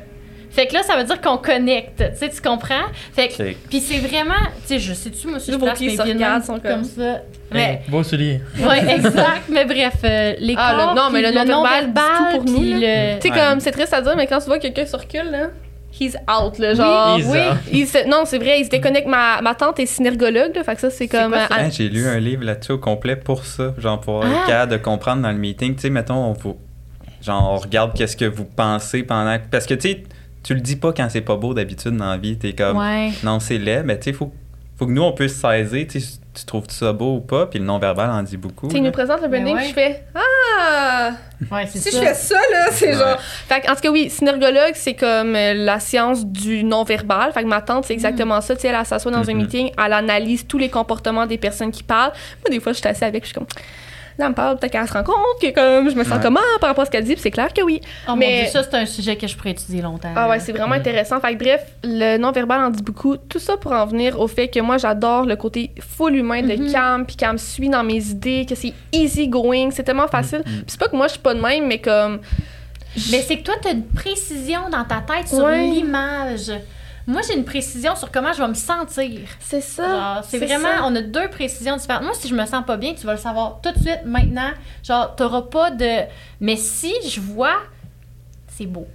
Fait 0.50 0.66
que 0.66 0.72
là, 0.74 0.82
ça 0.82 0.96
veut 0.96 1.04
dire 1.04 1.20
qu'on 1.20 1.36
connecte. 1.36 1.98
Tu 2.12 2.16
sais, 2.18 2.28
tu 2.30 2.40
comprends? 2.40 2.86
Fait 3.12 3.28
que, 3.28 3.50
Ok. 3.50 3.56
puis 3.68 3.80
c'est 3.80 3.98
vraiment, 3.98 4.32
tu 4.62 4.68
sais, 4.68 4.78
je 4.78 4.94
sais-tu, 4.94 5.26
moi, 5.28 5.38
si 5.38 5.46
je 5.48 5.52
Là, 5.52 5.58
vos 5.58 5.66
place 5.66 5.78
pieds 5.78 5.88
mes 5.90 5.96
se 5.96 6.02
pieds 6.02 6.12
de 6.14 6.18
regardent, 6.18 6.34
même, 6.38 6.42
sont 6.46 6.60
comme 6.60 6.70
comme- 6.72 6.84
ça? 6.84 7.20
Mais, 7.52 7.82
Hey, 7.84 7.90
beau 7.90 8.02
soulier. 8.02 8.40
ouais, 8.58 8.94
exact. 8.96 9.42
Mais 9.50 9.64
bref, 9.66 9.94
euh, 10.04 10.34
les 10.38 10.54
Ah, 10.56 10.72
le- 10.72 10.78
corps, 10.84 10.94
non, 10.94 11.10
mais 11.10 11.22
puis 11.22 11.30
le 11.32 11.34
non-verbal 11.44 11.86
non-verbal, 11.92 12.04
tout 12.16 12.36
pour 12.38 12.44
nous, 12.52 12.60
puis 12.60 12.80
là. 12.80 13.14
le- 13.14 13.20
Tu 13.20 13.28
sais, 13.28 13.34
Ouais. 13.34 13.40
comme, 13.50 13.60
c'est 13.60 13.70
triste 13.72 13.92
à 13.92 14.00
dire, 14.00 14.16
mais 14.16 14.26
quand 14.26 14.38
tu 14.38 14.46
vois 14.46 14.58
quelqu'un 14.58 14.86
sur 14.86 14.98
recul, 15.00 15.30
là, 15.30 15.48
he's 16.00 16.16
out, 16.28 16.58
là. 16.58 16.74
Genre, 16.74 17.18
oui. 17.28 17.38
il 17.72 17.86
se- 17.86 18.08
non, 18.08 18.24
c'est 18.24 18.38
vrai, 18.38 18.60
il 18.60 18.64
se 18.64 18.70
déconnecte. 18.70 19.06
Ma, 19.08 19.40
ma 19.42 19.54
tante 19.54 19.78
est 19.80 19.86
synergologue, 19.86 20.54
là, 20.54 20.64
fait 20.64 20.74
que 20.74 20.80
ça, 20.80 20.90
c'est 20.90 21.08
comme. 21.08 21.30
quoi, 21.32 21.48
euh, 21.50 21.68
j'ai 21.70 21.88
lu 21.88 22.06
un 22.06 22.18
livre 22.18 22.44
là-dessus 22.44 22.72
au 22.72 22.78
complet 22.78 23.16
pour 23.16 23.44
ça, 23.44 23.74
genre 23.78 24.00
pour 24.00 24.24
Ah. 24.24 24.28
être 24.28 24.46
capable 24.46 24.72
de 24.72 24.76
comprendre 24.78 25.22
dans 25.22 25.30
le 25.32 25.38
meeting. 25.38 25.74
Tu 25.74 25.82
sais, 25.82 25.90
mettons, 25.90 26.14
on 26.16 26.32
vous, 26.32 26.56
genre, 27.22 27.52
on 27.52 27.56
regarde 27.56 27.94
qu'est-ce 27.96 28.16
que 28.16 28.24
vous 28.24 28.44
pensez 28.44 29.02
pendant. 29.02 29.36
Parce 29.50 29.66
que 29.66 29.74
tu 29.74 29.88
sais, 29.88 30.02
tu 30.42 30.54
le 30.54 30.60
dis 30.60 30.76
pas 30.76 30.92
quand 30.92 31.08
c'est 31.10 31.20
pas 31.22 31.36
beau 31.36 31.54
d'habitude 31.54 31.96
dans 31.96 32.10
la 32.10 32.16
vie. 32.16 32.36
T'es 32.38 32.52
comme, 32.52 32.76
Ouais. 32.78 33.10
non, 33.24 33.40
c'est 33.40 33.58
laid, 33.58 33.82
mais 33.84 33.98
tu 33.98 34.04
sais, 34.04 34.12
faut, 34.12 34.32
faut 34.78 34.86
que 34.86 34.92
nous 34.92 35.02
on 35.02 35.12
puisse 35.12 35.34
saisir. 35.34 35.86
Tu 35.88 36.00
sais, 36.00 36.18
tu 36.36 36.44
trouves 36.44 36.64
ça 36.68 36.92
beau 36.92 37.16
ou 37.16 37.20
pas, 37.20 37.46
puis 37.46 37.58
le 37.58 37.64
non-verbal 37.64 38.10
en 38.10 38.22
dit 38.22 38.36
beaucoup. 38.36 38.66
Tu 38.68 38.72
sais, 38.72 38.78
il 38.78 38.82
là. 38.82 38.88
nous 38.88 38.92
présente 38.92 39.22
le 39.22 39.28
branding, 39.28 39.54
ouais. 39.54 39.60
puis 39.62 39.68
je 39.70 39.74
fais 39.74 40.04
Ah! 40.14 41.10
Ouais, 41.50 41.66
Si 41.66 41.78
ça. 41.80 41.90
je 41.90 42.04
fais 42.04 42.14
ça, 42.14 42.34
là, 42.52 42.66
c'est 42.70 42.88
Ouais. 42.88 42.92
genre. 42.94 43.18
Fait 43.20 43.60
que, 43.60 43.70
en 43.70 43.74
tout 43.74 43.80
cas, 43.82 43.90
oui, 43.90 44.08
synergologue, 44.10 44.72
c'est 44.74 44.94
comme 44.94 45.34
euh, 45.36 45.54
la 45.54 45.80
science 45.80 46.24
du 46.26 46.64
non-verbal. 46.64 47.32
Fait 47.32 47.42
que 47.42 47.48
ma 47.48 47.60
tante, 47.60 47.84
c'est 47.84 47.92
exactement 47.92 48.40
ça. 48.40 48.54
Tu 48.54 48.62
sais, 48.62 48.68
elle, 48.68 48.86
s'assoit 48.86 49.12
dans 49.12 49.28
un 49.28 49.32
Mhm. 49.34 49.38
meeting, 49.42 49.70
elle 49.84 49.92
analyse 49.92 50.46
tous 50.46 50.58
les 50.58 50.68
comportements 50.70 51.26
des 51.26 51.38
personnes 51.38 51.70
qui 51.72 51.82
parlent. 51.82 52.12
Moi, 52.42 52.50
des 52.50 52.60
fois, 52.60 52.72
je 52.72 52.78
suis 52.78 52.88
assise 52.88 53.02
avec, 53.02 53.22
je 53.24 53.28
suis 53.28 53.34
comme. 53.34 53.46
Là, 54.18 54.24
elle 54.26 54.30
me 54.30 54.34
parle, 54.34 54.56
peut-être 54.58 54.72
qu'elle 54.72 54.88
se 54.88 54.92
rend 54.94 55.02
compte 55.04 55.16
que 55.42 55.52
comme 55.52 55.90
je 55.90 55.94
me 55.94 56.02
sens 56.02 56.14
Ouais. 56.14 56.20
comment 56.22 56.40
par 56.60 56.70
rapport 56.70 56.82
à 56.82 56.86
ce 56.86 56.90
qu'elle 56.90 57.04
dit, 57.04 57.12
puis 57.12 57.20
c'est 57.22 57.30
clair 57.30 57.52
que 57.52 57.60
oui. 57.62 57.80
Oh 58.06 58.12
mon 58.12 58.16
Mais- 58.16 58.42
Dieu, 58.44 58.50
ça, 58.50 58.62
c'est 58.62 58.74
un 58.74 58.86
sujet 58.86 59.16
que 59.16 59.26
je 59.26 59.36
pourrais 59.36 59.50
étudier 59.50 59.82
longtemps. 59.82 60.12
Ah 60.16 60.28
ouais, 60.28 60.40
c'est 60.40 60.52
vraiment 60.52 60.74
intéressant. 60.74 61.20
Fait 61.20 61.34
que 61.36 61.42
bref, 61.44 61.64
le 61.84 62.16
non-verbal 62.16 62.60
en 62.62 62.70
dit 62.70 62.82
beaucoup. 62.82 63.16
Tout 63.18 63.38
ça 63.38 63.56
pour 63.58 63.72
en 63.72 63.84
venir 63.86 64.18
au 64.18 64.26
fait 64.26 64.48
que 64.48 64.60
moi, 64.60 64.78
j'adore 64.78 65.24
le 65.26 65.36
côté 65.36 65.70
full 65.80 66.14
humain 66.16 66.42
de 66.42 66.54
Mhm. 66.56 66.72
Cam, 66.72 67.04
puis 67.06 67.16
me 67.30 67.36
suit 67.36 67.68
dans 67.68 67.84
mes 67.84 68.02
idées, 68.08 68.46
que 68.48 68.54
c'est 68.54 68.72
easy 68.92 69.28
going, 69.28 69.70
c'est 69.70 69.82
tellement 69.82 70.08
facile. 70.08 70.38
Mhm. 70.38 70.44
Puis 70.44 70.64
c'est 70.68 70.80
pas 70.80 70.88
que 70.88 70.96
moi, 70.96 71.06
je 71.08 71.12
suis 71.12 71.20
pas 71.20 71.34
de 71.34 71.40
même, 71.40 71.66
mais 71.66 71.78
comme. 71.78 72.20
Mais 73.10 73.20
c'est 73.20 73.36
que 73.36 73.42
toi, 73.42 73.54
tu 73.60 73.68
as 73.68 73.72
une 73.72 73.84
précision 73.84 74.70
dans 74.70 74.84
ta 74.84 75.02
tête 75.06 75.28
sur 75.28 75.44
Ouais. 75.44 75.66
l'image. 75.66 76.50
Moi, 77.06 77.20
j'ai 77.26 77.36
une 77.36 77.44
précision 77.44 77.94
sur 77.94 78.10
comment 78.10 78.32
je 78.32 78.42
vais 78.42 78.48
me 78.48 78.54
sentir. 78.54 79.20
C'est 79.38 79.60
ça. 79.60 79.88
Genre, 79.88 80.24
c'est 80.24 80.38
vraiment, 80.38 80.78
ça. 80.78 80.84
on 80.84 80.94
a 80.96 81.02
deux 81.02 81.28
précisions 81.28 81.76
différentes. 81.76 82.02
Moi, 82.02 82.14
si 82.14 82.26
je 82.26 82.34
me 82.34 82.44
sens 82.46 82.64
pas 82.66 82.76
bien, 82.76 82.94
tu 82.94 83.06
vas 83.06 83.12
le 83.12 83.18
savoir 83.18 83.60
tout 83.60 83.70
de 83.70 83.78
suite, 83.78 84.00
maintenant. 84.04 84.50
Genre, 84.82 85.14
t'auras 85.14 85.42
pas 85.42 85.70
de. 85.70 86.02
Mais 86.40 86.56
si 86.56 86.92
je 87.08 87.20
vois, 87.20 87.58
c'est 88.48 88.66
beau. 88.66 88.88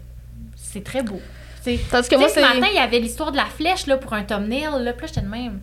C'est 0.56 0.84
très 0.84 1.04
beau. 1.04 1.22
Tandis 1.64 2.10
que 2.10 2.16
moi, 2.16 2.28
ce 2.28 2.40
matin, 2.40 2.68
il 2.70 2.76
y 2.76 2.80
avait 2.80 3.00
l'histoire 3.00 3.32
de 3.32 3.38
la 3.38 3.46
flèche 3.46 3.88
là, 3.88 3.98
pour 3.98 4.14
un 4.14 4.24
thumbnail. 4.24 4.84
Là, 4.84 4.94
puis 4.94 5.02
là, 5.02 5.08
j'étais 5.08 5.22
de 5.22 5.28
même. 5.28 5.62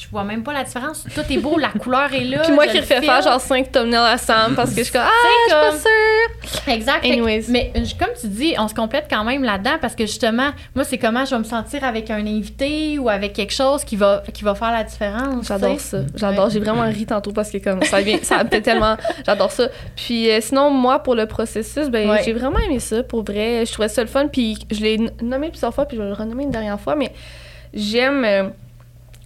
Je 0.00 0.06
vois 0.12 0.22
même 0.22 0.44
pas 0.44 0.52
la 0.52 0.62
différence. 0.62 1.04
Tout 1.12 1.22
est 1.28 1.38
beau, 1.38 1.58
la 1.58 1.70
couleur 1.70 2.12
est 2.14 2.22
là. 2.22 2.42
Puis 2.44 2.52
moi 2.52 2.68
qui 2.68 2.78
refais 2.78 3.02
faire 3.02 3.20
genre 3.20 3.40
5 3.40 3.72
thumbnails 3.72 4.12
à 4.12 4.16
Sam 4.16 4.54
parce 4.54 4.70
que 4.70 4.76
je 4.78 4.82
suis 4.84 4.92
comme 4.92 5.02
Ah, 5.04 5.10
je 5.48 5.52
suis 5.52 5.60
pas 5.82 6.60
sûre. 6.62 6.72
Exact. 6.74 7.00
Que- 7.02 7.08
Anyways. 7.12 7.46
mais 7.48 7.72
euh, 7.76 7.80
comme 7.98 8.10
tu 8.20 8.28
dis, 8.28 8.54
on 8.58 8.68
se 8.68 8.74
complète 8.74 9.06
quand 9.10 9.24
même 9.24 9.42
là-dedans 9.42 9.76
parce 9.80 9.96
que 9.96 10.06
justement, 10.06 10.50
moi, 10.76 10.84
c'est 10.84 10.98
comment 10.98 11.24
je 11.24 11.30
vais 11.32 11.38
me 11.40 11.44
sentir 11.44 11.82
avec 11.82 12.10
un 12.10 12.24
invité 12.26 12.96
ou 13.00 13.08
avec 13.08 13.32
quelque 13.32 13.52
chose 13.52 13.82
qui 13.82 13.96
va, 13.96 14.22
qui 14.32 14.44
va 14.44 14.54
faire 14.54 14.70
la 14.70 14.84
différence. 14.84 15.46
J'adore 15.48 15.80
ça. 15.80 15.98
J'adore. 16.14 16.50
J'ai 16.50 16.60
vraiment 16.60 16.82
ri 16.88 17.04
tantôt 17.04 17.32
parce 17.32 17.50
que 17.50 17.58
comme 17.58 17.82
ça 17.82 18.00
vient, 18.00 18.18
ça 18.22 18.44
me 18.44 18.48
tellement. 18.50 18.96
J'adore 19.26 19.50
ça. 19.50 19.66
Puis 19.96 20.30
euh, 20.30 20.38
sinon, 20.40 20.70
moi, 20.70 21.00
pour 21.02 21.16
le 21.16 21.26
processus, 21.26 21.88
ben 21.88 22.08
Ouais. 22.08 22.22
j'ai 22.24 22.32
vraiment 22.34 22.60
aimé 22.60 22.78
ça. 22.78 23.02
Pour 23.02 23.24
vrai, 23.24 23.64
je 23.66 23.72
trouvais 23.72 23.88
ça 23.88 24.02
le 24.02 24.08
fun. 24.08 24.28
Puis 24.28 24.58
je 24.70 24.80
l'ai 24.80 24.98
nommé 25.22 25.48
plusieurs 25.48 25.74
fois, 25.74 25.86
puis 25.86 25.96
je 25.96 26.02
vais 26.02 26.08
le 26.08 26.14
renommer 26.14 26.44
une 26.44 26.52
dernière 26.52 26.78
fois. 26.78 26.94
Mais 26.94 27.10
j'aime. 27.74 28.24
euh, 28.24 28.44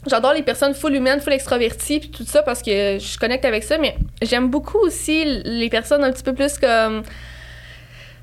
J'adore 0.06 0.32
les 0.32 0.42
personnes 0.42 0.74
full 0.74 0.94
humaines, 0.94 1.20
full 1.20 1.32
extraverties, 1.32 2.00
puis 2.00 2.10
tout 2.10 2.24
ça 2.24 2.42
parce 2.42 2.60
que 2.60 2.98
je 2.98 3.18
connecte 3.18 3.44
avec 3.44 3.62
ça. 3.62 3.78
Mais 3.78 3.96
j'aime 4.20 4.48
beaucoup 4.48 4.78
aussi 4.78 5.24
les 5.44 5.68
personnes 5.68 6.02
un 6.02 6.10
petit 6.10 6.24
peu 6.24 6.34
plus 6.34 6.58
comme. 6.58 7.02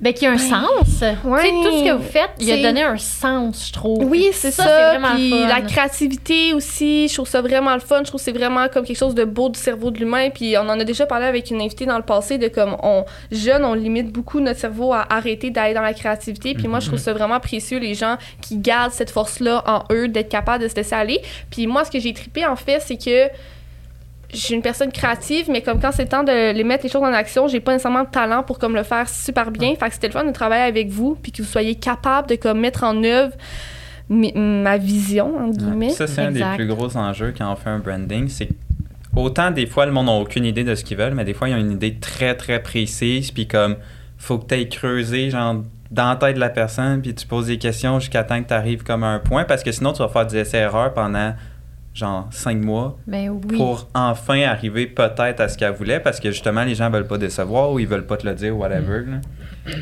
Ben, 0.00 0.14
qui 0.14 0.26
a 0.26 0.32
un 0.32 0.38
sens. 0.38 1.02
Ouais. 1.24 1.40
Tu 1.42 1.46
sais, 1.46 1.52
tout 1.52 1.78
ce 1.78 1.84
que 1.84 1.96
vous 1.96 2.02
faites, 2.02 2.30
il 2.38 2.50
a 2.50 2.62
donné 2.62 2.82
un 2.82 2.96
sens, 2.96 3.66
je 3.68 3.72
trouve. 3.72 4.04
Oui, 4.04 4.28
c'est 4.32 4.50
ça. 4.50 4.92
vraiment 4.92 5.14
Puis 5.14 5.30
fun. 5.30 5.46
la 5.46 5.60
créativité 5.60 6.54
aussi, 6.54 7.08
je 7.08 7.14
trouve 7.14 7.28
ça 7.28 7.42
vraiment 7.42 7.74
le 7.74 7.80
fun. 7.80 7.98
Je 7.98 8.04
trouve 8.04 8.18
que 8.18 8.24
c'est 8.24 8.32
vraiment 8.32 8.68
comme 8.68 8.84
quelque 8.84 8.96
chose 8.96 9.14
de 9.14 9.24
beau 9.24 9.50
du 9.50 9.58
cerveau 9.58 9.90
de 9.90 9.98
l'humain. 9.98 10.30
Puis 10.30 10.56
on 10.56 10.62
en 10.62 10.80
a 10.80 10.84
déjà 10.84 11.04
parlé 11.04 11.26
avec 11.26 11.50
une 11.50 11.60
invitée 11.60 11.84
dans 11.84 11.98
le 11.98 12.02
passé 12.02 12.38
de 12.38 12.48
comme 12.48 12.76
on 12.82 13.04
jeune, 13.30 13.64
on 13.64 13.74
limite 13.74 14.10
beaucoup 14.10 14.40
notre 14.40 14.58
cerveau 14.60 14.92
à 14.92 15.06
arrêter 15.10 15.50
d'aller 15.50 15.74
dans 15.74 15.82
la 15.82 15.92
créativité. 15.92 16.54
Puis 16.54 16.66
moi, 16.66 16.80
je 16.80 16.86
trouve 16.86 16.98
ça 16.98 17.12
vraiment 17.12 17.40
précieux 17.40 17.78
les 17.78 17.94
gens 17.94 18.16
qui 18.40 18.56
gardent 18.56 18.92
cette 18.92 19.10
force-là 19.10 19.62
en 19.66 19.84
eux, 19.92 20.08
d'être 20.08 20.30
capable 20.30 20.64
de 20.64 20.68
se 20.68 20.76
laisser 20.76 20.94
aller. 20.94 21.20
Puis 21.50 21.66
moi, 21.66 21.84
ce 21.84 21.90
que 21.90 22.00
j'ai 22.00 22.14
trippé 22.14 22.46
en 22.46 22.56
fait, 22.56 22.80
c'est 22.80 22.96
que 22.96 23.28
je 24.32 24.38
suis 24.38 24.54
une 24.54 24.62
personne 24.62 24.92
créative, 24.92 25.50
mais 25.50 25.60
comme 25.62 25.80
quand 25.80 25.90
c'est 25.92 26.02
le 26.04 26.08
temps 26.08 26.22
de 26.22 26.52
les 26.52 26.64
mettre 26.64 26.84
les 26.84 26.90
choses 26.90 27.02
en 27.02 27.12
action, 27.12 27.48
j'ai 27.48 27.60
pas 27.60 27.72
nécessairement 27.72 28.04
de 28.04 28.10
talent 28.10 28.42
pour 28.42 28.58
comme 28.58 28.74
le 28.74 28.82
faire 28.82 29.08
super 29.08 29.50
bien. 29.50 29.74
Fait 29.74 29.88
que 29.88 29.94
c'était 29.94 30.06
le 30.08 30.12
fun 30.12 30.24
de 30.24 30.32
travailler 30.32 30.62
avec 30.64 30.88
vous, 30.88 31.16
puis 31.20 31.32
que 31.32 31.42
vous 31.42 31.48
soyez 31.48 31.74
capable 31.74 32.28
de 32.28 32.36
comme 32.36 32.60
mettre 32.60 32.84
en 32.84 33.02
œuvre 33.04 33.32
ma 34.08 34.76
vision 34.76 35.36
entre 35.36 35.58
Ouais. 35.64 35.70
guillemets. 35.70 35.90
Ça, 35.90 36.06
c'est 36.06 36.20
un 36.22 36.32
des 36.32 36.44
plus 36.56 36.66
gros 36.66 36.96
enjeux 36.96 37.32
quand 37.36 37.50
on 37.52 37.56
fait 37.56 37.70
un 37.70 37.78
branding. 37.78 38.28
C'est 38.28 38.46
que 38.46 38.52
autant 39.14 39.50
des 39.50 39.66
fois, 39.66 39.86
le 39.86 39.92
monde 39.92 40.06
n'a 40.06 40.12
aucune 40.12 40.44
idée 40.44 40.64
de 40.64 40.74
ce 40.74 40.84
qu'ils 40.84 40.96
veulent, 40.96 41.14
mais 41.14 41.24
des 41.24 41.34
fois, 41.34 41.48
ils 41.48 41.54
ont 41.54 41.58
une 41.58 41.72
idée 41.72 41.94
très, 41.96 42.34
très 42.34 42.60
précise. 42.62 43.30
Puis 43.30 43.46
comme, 43.46 43.76
faut 44.18 44.38
que 44.38 44.46
tu 44.46 44.54
ailles 44.54 44.68
creuser, 44.68 45.30
genre, 45.30 45.56
dans 45.90 46.08
la 46.10 46.16
tête 46.16 46.34
de 46.36 46.40
la 46.40 46.50
personne, 46.50 47.02
puis 47.02 47.14
tu 47.14 47.26
poses 47.26 47.46
des 47.46 47.58
questions 47.58 47.98
jusqu'à 48.00 48.22
temps 48.24 48.40
que 48.42 48.48
tu 48.48 48.54
arrives 48.54 48.82
comme 48.82 49.02
à 49.04 49.08
un 49.08 49.18
point. 49.20 49.44
Parce 49.44 49.62
que 49.62 49.72
sinon, 49.72 49.92
tu 49.92 49.98
vas 50.02 50.08
faire 50.08 50.26
des 50.26 50.38
essais-erreurs 50.38 50.92
pendant, 50.92 51.34
genre, 51.94 52.28
cinq 52.30 52.58
mois 52.58 52.96
Ben 53.06 53.28
oui. 53.30 53.56
pour 53.56 53.88
enfin 53.94 54.42
arriver 54.42 54.86
peut-être 54.86 55.40
à 55.40 55.48
ce 55.48 55.58
qu'elle 55.58 55.72
voulait. 55.74 56.00
Parce 56.00 56.20
que 56.20 56.30
justement, 56.30 56.64
les 56.64 56.74
gens 56.74 56.90
veulent 56.90 57.06
pas 57.06 57.18
décevoir 57.18 57.72
ou 57.72 57.78
ils 57.78 57.86
veulent 57.86 58.06
pas 58.06 58.16
te 58.16 58.26
le 58.26 58.34
dire, 58.34 58.56
whatever. 58.56 59.04
là. 59.06 59.20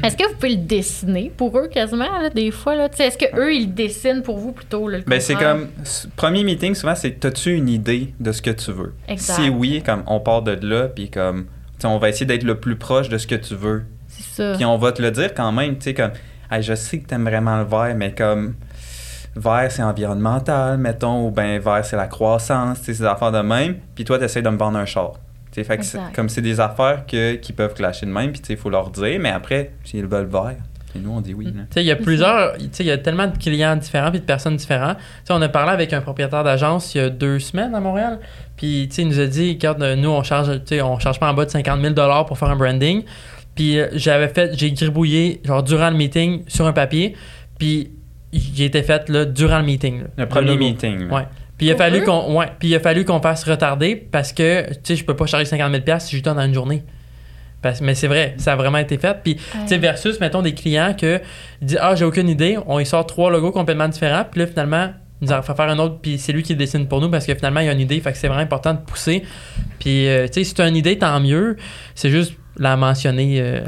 Est-ce 0.03 0.17
que 0.17 0.27
vous 0.29 0.35
pouvez 0.35 0.51
le 0.57 0.63
dessiner 0.63 1.31
pour 1.37 1.57
eux 1.57 1.69
quasiment, 1.69 2.11
là, 2.21 2.31
des 2.31 2.51
fois? 2.51 2.75
Là? 2.75 2.89
Tu 2.89 3.01
Est-ce 3.01 3.17
qu'eux, 3.17 3.55
ils 3.55 3.67
le 3.69 3.73
dessinent 3.73 4.23
pour 4.23 4.39
vous 4.39 4.53
plutôt? 4.53 4.89
Là, 4.89 4.99
le 4.99 5.05
Ben, 5.05 5.21
c'est 5.21 5.37
comme. 5.37 5.69
Premier 6.17 6.43
meeting, 6.45 6.75
souvent, 6.75 6.97
c'est 6.97 7.25
as-tu 7.25 7.55
une 7.55 7.69
idée 7.69 8.13
de 8.19 8.33
ce 8.33 8.43
que 8.43 8.51
tu 8.51 8.73
veux? 8.73 8.93
Exact. 9.07 9.35
Si 9.41 9.49
oui, 9.49 9.83
comme 9.85 10.03
on 10.07 10.19
part 10.21 10.43
de 10.43 10.59
là, 10.67 10.89
puis 10.89 11.11
comme. 11.11 11.47
tu 11.79 11.87
on 11.87 11.99
va 11.99 12.09
essayer 12.09 12.27
d'être 12.27 12.43
le 12.43 12.57
plus 12.59 12.75
proche 12.77 13.09
de 13.09 13.19
ce 13.19 13.27
que 13.29 13.37
tu 13.37 13.55
veux. 13.55 13.85
C'est 14.09 14.25
ça. 14.43 14.55
Puis 14.57 14.65
on 14.65 14.77
va 14.79 14.91
te 14.93 15.01
le 15.01 15.11
dire 15.13 15.33
quand 15.33 15.53
même, 15.53 15.77
tu 15.77 15.85
sais, 15.85 15.95
comme. 15.95 16.11
Hey, 16.51 16.63
je 16.63 16.75
sais 16.75 16.99
que 16.99 17.07
t'aimes 17.07 17.25
vraiment 17.25 17.59
le 17.59 17.65
vert, 17.65 17.95
mais 17.97 18.13
comme. 18.13 18.55
Vert, 19.37 19.71
c'est 19.71 19.83
environnemental, 19.83 20.79
mettons, 20.79 21.27
ou 21.27 21.31
ben 21.31 21.59
vert, 21.61 21.85
c'est 21.85 21.97
la 21.97 22.07
croissance, 22.07 22.79
tu 22.81 22.87
sais, 22.87 22.95
ces 22.95 23.05
affaires 23.05 23.33
de 23.33 23.41
même. 23.41 23.77
Puis 23.95 24.05
toi, 24.05 24.19
t'essaies 24.19 24.43
de 24.43 24.49
me 24.49 24.57
vendre 24.59 24.79
un 24.79 24.87
char. 24.87 25.13
Tu 25.53 25.65
fait 25.65 25.79
que 25.79 25.85
c'est- 25.85 25.99
comme 26.15 26.29
c'est 26.29 26.43
des 26.43 26.61
affaires 26.61 27.05
que, 27.07 27.35
qui 27.35 27.53
peuvent 27.53 27.75
clasher 27.75 28.07
de 28.07 28.11
même, 28.13 28.33
puis 28.33 28.41
tu 28.41 28.47
sais, 28.49 28.53
il 28.55 28.59
faut 28.59 28.71
leur 28.71 28.91
dire, 28.91 29.19
mais 29.21 29.31
après, 29.31 29.73
s'ils 29.85 30.07
veulent 30.07 30.27
vert, 30.27 30.57
et 30.95 30.99
nous, 31.01 31.11
on 31.11 31.21
dit 31.21 31.35
oui. 31.35 31.53
Tu 31.71 31.81
il 31.81 31.87
y 31.87 31.91
a 31.91 31.97
plusieurs, 31.97 32.57
tu 32.57 32.65
sais, 32.73 32.83
il 32.83 32.87
y 32.87 32.91
a 32.91 32.97
tellement 32.99 33.27
de 33.27 33.37
clients 33.37 33.77
différents 33.77 34.11
puis 34.11 34.21
de 34.21 34.25
personnes 34.25 34.57
différentes. 34.57 34.97
Tu 34.97 35.05
sais, 35.27 35.33
on 35.35 35.43
a 35.43 35.49
parlé 35.49 35.71
avec 35.73 35.93
un 35.93 36.01
propriétaire 36.01 36.43
d'agence 36.45 36.95
il 36.95 36.99
y 36.99 37.01
a 37.03 37.11
deux 37.11 37.39
semaines 37.39 37.75
à 37.75 37.81
Montréal. 37.81 38.19
Puis, 38.57 38.87
tu 38.89 38.97
sais, 38.97 39.03
il 39.03 39.09
nous 39.09 39.21
a 39.21 39.27
dit, 39.27 39.51
regarde, 39.53 39.83
nous, 39.99 40.09
on 40.09 40.23
charge, 40.23 40.49
tu 40.61 40.77
sais, 40.77 40.83
on 40.83 40.99
charge 40.99 41.21
pas 41.21 41.31
en 41.31 41.35
bas 41.35 41.45
de 41.45 41.51
50 41.51 41.81
000 41.83 41.95
pour 42.27 42.39
faire 42.39 42.49
un 42.49 42.57
branding. 42.57 43.05
Puis, 43.55 43.79
euh, 43.79 43.89
j'avais 43.93 44.29
fait, 44.29 44.59
j'ai 44.59 44.73
gribouillé, 44.73 45.43
genre, 45.45 45.63
durant 45.63 45.91
le 45.91 45.97
meeting, 45.97 46.43
sur 46.49 46.67
un 46.67 46.73
papier. 46.73 47.15
Puis, 47.59 47.91
j'ai 48.33 48.67
été 48.67 48.83
fait, 48.83 49.09
là, 49.09 49.25
durant 49.25 49.59
le 49.59 49.65
meeting. 49.65 50.01
là. 50.03 50.07
Le 50.17 50.27
premier 50.27 50.57
meeting. 50.57 51.09
Ouais. 51.11 51.23
Puis 51.57 51.67
il 51.67 51.73
a 51.73 51.77
fallu 51.77 52.03
qu'on 52.05 52.37
ouais, 52.39 52.47
puis 52.59 52.69
il 52.69 52.75
a 52.77 52.81
fallu 52.81 53.05
qu'on 53.05 53.21
fasse 53.21 53.43
retarder 53.43 53.97
parce 53.97 54.33
que 54.33 54.69
tu 54.75 54.79
sais 54.85 54.97
je 54.97 55.05
peux 55.05 55.17
pas 55.17 55.27
charger 55.27 55.45
50 55.45 55.73
000 55.85 55.99
si 55.99 56.17
je 56.17 56.23
donne 56.23 56.37
dans 56.37 56.45
une 56.45 56.55
journée. 56.55 56.85
Parce, 57.61 57.81
mais 57.81 57.97
c'est 57.97 58.07
vrai, 58.07 58.35
ça 58.39 58.53
a 58.53 58.57
vraiment 58.57 58.79
été 58.79 58.97
fait. 58.99 59.17
Puis, 59.25 59.35
tu 59.35 59.43
sais, 59.67 59.79
versus, 59.79 60.21
mettons, 60.21 60.43
des 60.43 60.55
clients 60.55 60.95
que 60.97 61.21
ils 61.61 61.67
disent 61.67 61.79
Ah, 61.83 61.97
j'ai 61.97 62.05
aucune 62.05 62.29
idée, 62.29 62.57
on 62.69 62.79
y 62.79 62.87
sort 62.87 63.05
trois 63.07 63.33
logos 63.33 63.51
complètement 63.51 63.89
différents, 63.89 64.25
puis 64.31 64.41
là, 64.43 64.47
finalement, 64.47 64.93
il 65.21 65.27
nous 65.27 65.33
en 65.35 65.43
fait 65.43 65.57
faire 65.57 65.69
un 65.69 65.79
autre, 65.81 65.99
puis 66.01 66.19
c'est 66.19 66.33
lui 66.33 66.45
qui 66.45 66.53
le 66.53 66.59
dessine 66.61 66.87
pour 66.87 67.01
nous 67.01 67.11
parce 67.11 67.27
que 67.27 67.35
finalement, 67.35 67.59
il 67.59 67.67
y 67.67 67.69
a 67.69 67.73
une 67.73 67.81
idée, 67.81 67.99
fait 67.99 68.13
que 68.13 68.19
c'est 68.19 68.29
vraiment 68.29 68.43
important 68.43 68.75
de 68.75 68.79
pousser. 68.79 69.25
Puis, 69.81 70.07
euh, 70.07 70.29
tu 70.29 70.35
sais, 70.35 70.45
si 70.45 70.55
tu 70.55 70.63
as 70.63 70.69
une 70.69 70.77
idée, 70.77 70.97
tant 70.99 71.19
mieux. 71.19 71.57
C'est 71.97 72.11
juste 72.11 72.35
la 72.57 72.77
mentionner. 72.77 73.39
euh. 73.41 73.63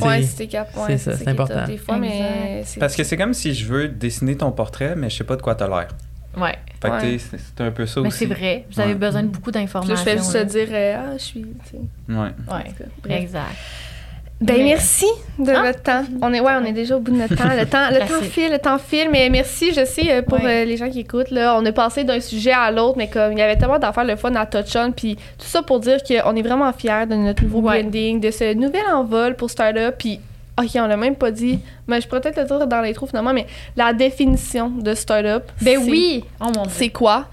Ouais, 0.00 0.22
c'est 0.22 0.46
cap. 0.46 0.68
Ouais, 0.76 0.98
c'est 0.98 1.14
c'est 1.16 1.28
important. 1.28 1.64
Des 1.66 1.76
fois, 1.76 1.96
mais 1.98 2.62
Parce 2.80 2.96
que 2.96 3.04
c'est 3.04 3.16
comme 3.16 3.34
si 3.34 3.54
je 3.54 3.64
veux 3.66 3.88
dessiner 3.88 4.36
ton 4.36 4.50
portrait, 4.52 4.94
mais 4.96 5.10
je 5.10 5.16
sais 5.16 5.24
pas 5.24 5.36
de 5.36 5.42
quoi 5.42 5.54
t'as 5.54 5.68
l'air. 5.68 5.88
Ouais. 6.36 6.54
Fait 6.82 6.88
que 6.90 6.94
Ouais. 7.06 7.18
c'est 7.18 7.60
un 7.62 7.70
peu 7.70 7.86
ça 7.86 8.00
Mais 8.02 8.08
aussi. 8.08 8.18
c'est 8.18 8.26
vrai. 8.26 8.66
Vous 8.70 8.78
avez 8.78 8.92
Ouais. 8.92 8.98
besoin 8.98 9.22
de 9.22 9.28
beaucoup 9.28 9.50
d'informations. 9.50 9.96
je 9.96 10.02
fais 10.02 10.18
juste 10.18 10.32
te 10.32 10.44
dire, 10.44 10.68
euh, 10.70 10.96
ah, 10.98 11.12
je 11.16 11.22
suis. 11.22 11.46
Ouais. 12.08 12.16
Ouais. 13.08 13.16
Exact. 13.16 13.42
Ben 14.38 14.58
Mais- 14.58 14.64
merci 14.64 15.06
de 15.38 15.50
Ah. 15.50 15.62
votre 15.62 15.82
temps. 15.82 16.02
On 16.20 16.30
est 16.34 16.40
ouais, 16.40 16.52
on 16.60 16.64
est 16.66 16.72
déjà 16.72 16.96
au 16.96 17.00
bout 17.00 17.10
de 17.10 17.16
notre 17.16 17.34
temps. 17.36 17.48
Le 17.58 17.64
temps, 17.64 17.88
le 17.90 17.98
temps 18.06 18.20
file, 18.22 18.52
le 18.52 18.58
temps 18.58 18.76
file. 18.78 19.08
Mais 19.10 19.30
merci, 19.30 19.72
je 19.72 19.84
sais 19.86 20.12
euh, 20.12 20.20
pour 20.22 20.38
Ouais. 20.42 20.62
euh, 20.62 20.64
les 20.66 20.76
gens 20.76 20.90
qui 20.90 21.00
écoutent 21.00 21.30
là, 21.30 21.56
on 21.58 21.64
est 21.64 21.72
passé 21.72 22.04
d'un 22.04 22.20
sujet 22.20 22.52
à 22.52 22.70
l'autre, 22.70 22.98
mais 22.98 23.08
comme 23.08 23.32
il 23.32 23.38
y 23.38 23.42
avait 23.42 23.56
tellement 23.56 23.78
d'affaires 23.78 24.04
le 24.04 24.14
fun 24.16 24.34
à 24.34 24.44
touch 24.44 24.76
on, 24.76 24.92
puis 24.92 25.16
tout 25.16 25.46
ça 25.46 25.62
pour 25.62 25.80
dire 25.80 25.98
qu'on 26.06 26.36
est 26.36 26.42
vraiment 26.42 26.70
fiers 26.74 27.06
de 27.08 27.14
notre 27.14 27.42
nouveau 27.44 27.62
Ouais. 27.62 27.80
branding, 27.82 28.20
de 28.20 28.30
ce 28.30 28.52
nouvel 28.52 28.82
envol 28.92 29.36
pour 29.36 29.48
Startup, 29.48 29.94
puis 29.96 30.20
ok, 30.60 30.68
on 30.76 30.86
l'a 30.86 30.96
même 30.98 31.16
pas 31.16 31.30
dit, 31.30 31.58
mais 31.86 32.00
je 32.02 32.06
pourrais 32.06 32.20
peut-être 32.20 32.36
le 32.38 32.44
dire 32.44 32.66
dans 32.66 32.80
l'intro 32.82 33.06
finalement, 33.06 33.32
mais 33.32 33.46
la 33.74 33.94
définition 33.94 34.68
de 34.68 34.94
Startup. 34.94 35.44
Ben 35.62 35.78
oui. 35.78 36.24
Oh. 36.42 36.46
C'est 36.68 36.90
quoi? 36.90 37.24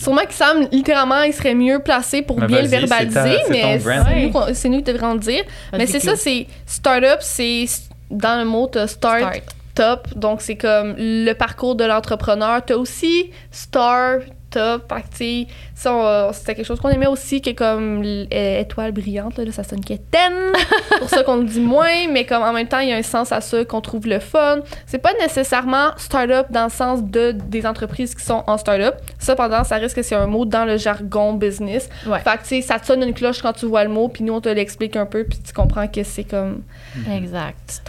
Sûrement 0.00 0.24
que 0.26 0.32
Sam, 0.32 0.66
littéralement, 0.72 1.22
il 1.22 1.32
serait 1.34 1.54
mieux 1.54 1.78
placé 1.80 2.22
pour 2.22 2.38
Mais 2.40 2.46
bien 2.46 2.62
le 2.62 2.70
ta- 2.70 2.78
verbaliser, 2.78 3.38
mais 3.50 3.78
c'est 4.54 4.68
nous, 4.68 4.76
nous 4.76 4.76
qui 4.78 4.82
devrions 4.92 5.14
le 5.14 5.20
dire. 5.20 5.44
Mais 5.76 5.86
c'est 5.86 6.00
ça, 6.00 6.16
c'est 6.16 6.46
startup, 6.66 7.18
c'est 7.20 7.66
dans 8.10 8.38
le 8.38 8.44
mot, 8.44 8.68
start, 8.86 9.18
Start. 9.20 9.42
top, 9.74 10.08
donc 10.16 10.40
c'est 10.40 10.56
comme 10.56 10.94
le 10.98 11.32
parcours 11.34 11.74
de 11.76 11.84
l'entrepreneur. 11.84 12.62
T'as 12.64 12.74
aussi 12.76 13.30
star 13.50 14.20
top. 14.50 14.92
Fait 14.92 15.02
que, 15.02 15.06
tu 15.08 15.16
sais, 15.16 15.46
ça, 15.74 15.92
on- 15.94 16.32
c'était 16.32 16.54
quelque 16.56 16.66
chose 16.66 16.80
qu'on 16.80 16.88
aimait 16.90 17.06
aussi, 17.06 17.40
que 17.40 17.50
comme 17.50 18.02
euh, 18.04 18.60
étoile 18.60 18.92
brillante, 18.92 19.38
là, 19.38 19.44
là, 19.44 19.52
ça 19.52 19.62
sonne 19.64 19.84
quétaine. 19.84 20.52
pour 20.98 21.08
ça 21.08 21.22
qu'on 21.22 21.36
le 21.36 21.44
dit 21.44 21.60
moins, 21.60 22.08
mais 22.10 22.26
comme 22.26 22.42
en 22.42 22.52
même 22.52 22.66
temps, 22.68 22.80
il 22.80 22.88
y 22.88 22.92
a 22.92 22.96
un 22.96 23.02
sens 23.02 23.32
à 23.32 23.40
ça 23.40 23.64
qu'on 23.64 23.80
trouve 23.80 24.06
le 24.06 24.18
fun. 24.18 24.58
C'est 24.86 24.98
pas 24.98 25.12
nécessairement 25.20 25.90
start-up 25.96 26.46
dans 26.50 26.64
le 26.64 26.70
sens 26.70 27.02
de 27.02 27.32
des 27.32 27.66
entreprises 27.66 28.14
qui 28.14 28.24
sont 28.24 28.42
en 28.46 28.58
start-up. 28.58 28.96
Cependant, 29.18 29.64
ça 29.64 29.76
risque 29.76 29.96
que 29.96 30.02
c'est 30.02 30.14
un 30.16 30.26
mot 30.26 30.44
dans 30.44 30.64
le 30.64 30.76
jargon 30.76 31.34
business. 31.34 31.88
Ouais. 32.06 32.18
Fait 32.20 32.36
que, 32.36 32.42
tu 32.42 32.48
sais, 32.48 32.62
ça 32.62 32.78
te 32.78 32.86
sonne 32.86 33.02
une 33.02 33.14
cloche 33.14 33.40
quand 33.42 33.52
tu 33.52 33.66
vois 33.66 33.84
le 33.84 33.90
mot, 33.90 34.08
puis 34.08 34.24
nous, 34.24 34.34
on 34.34 34.40
te 34.40 34.48
l'explique 34.48 34.96
un 34.96 35.06
peu, 35.06 35.24
puis 35.24 35.38
tu 35.38 35.52
comprends 35.52 35.86
que 35.88 36.02
c'est 36.02 36.24
comme 36.24 36.62
Exact. 37.10 37.82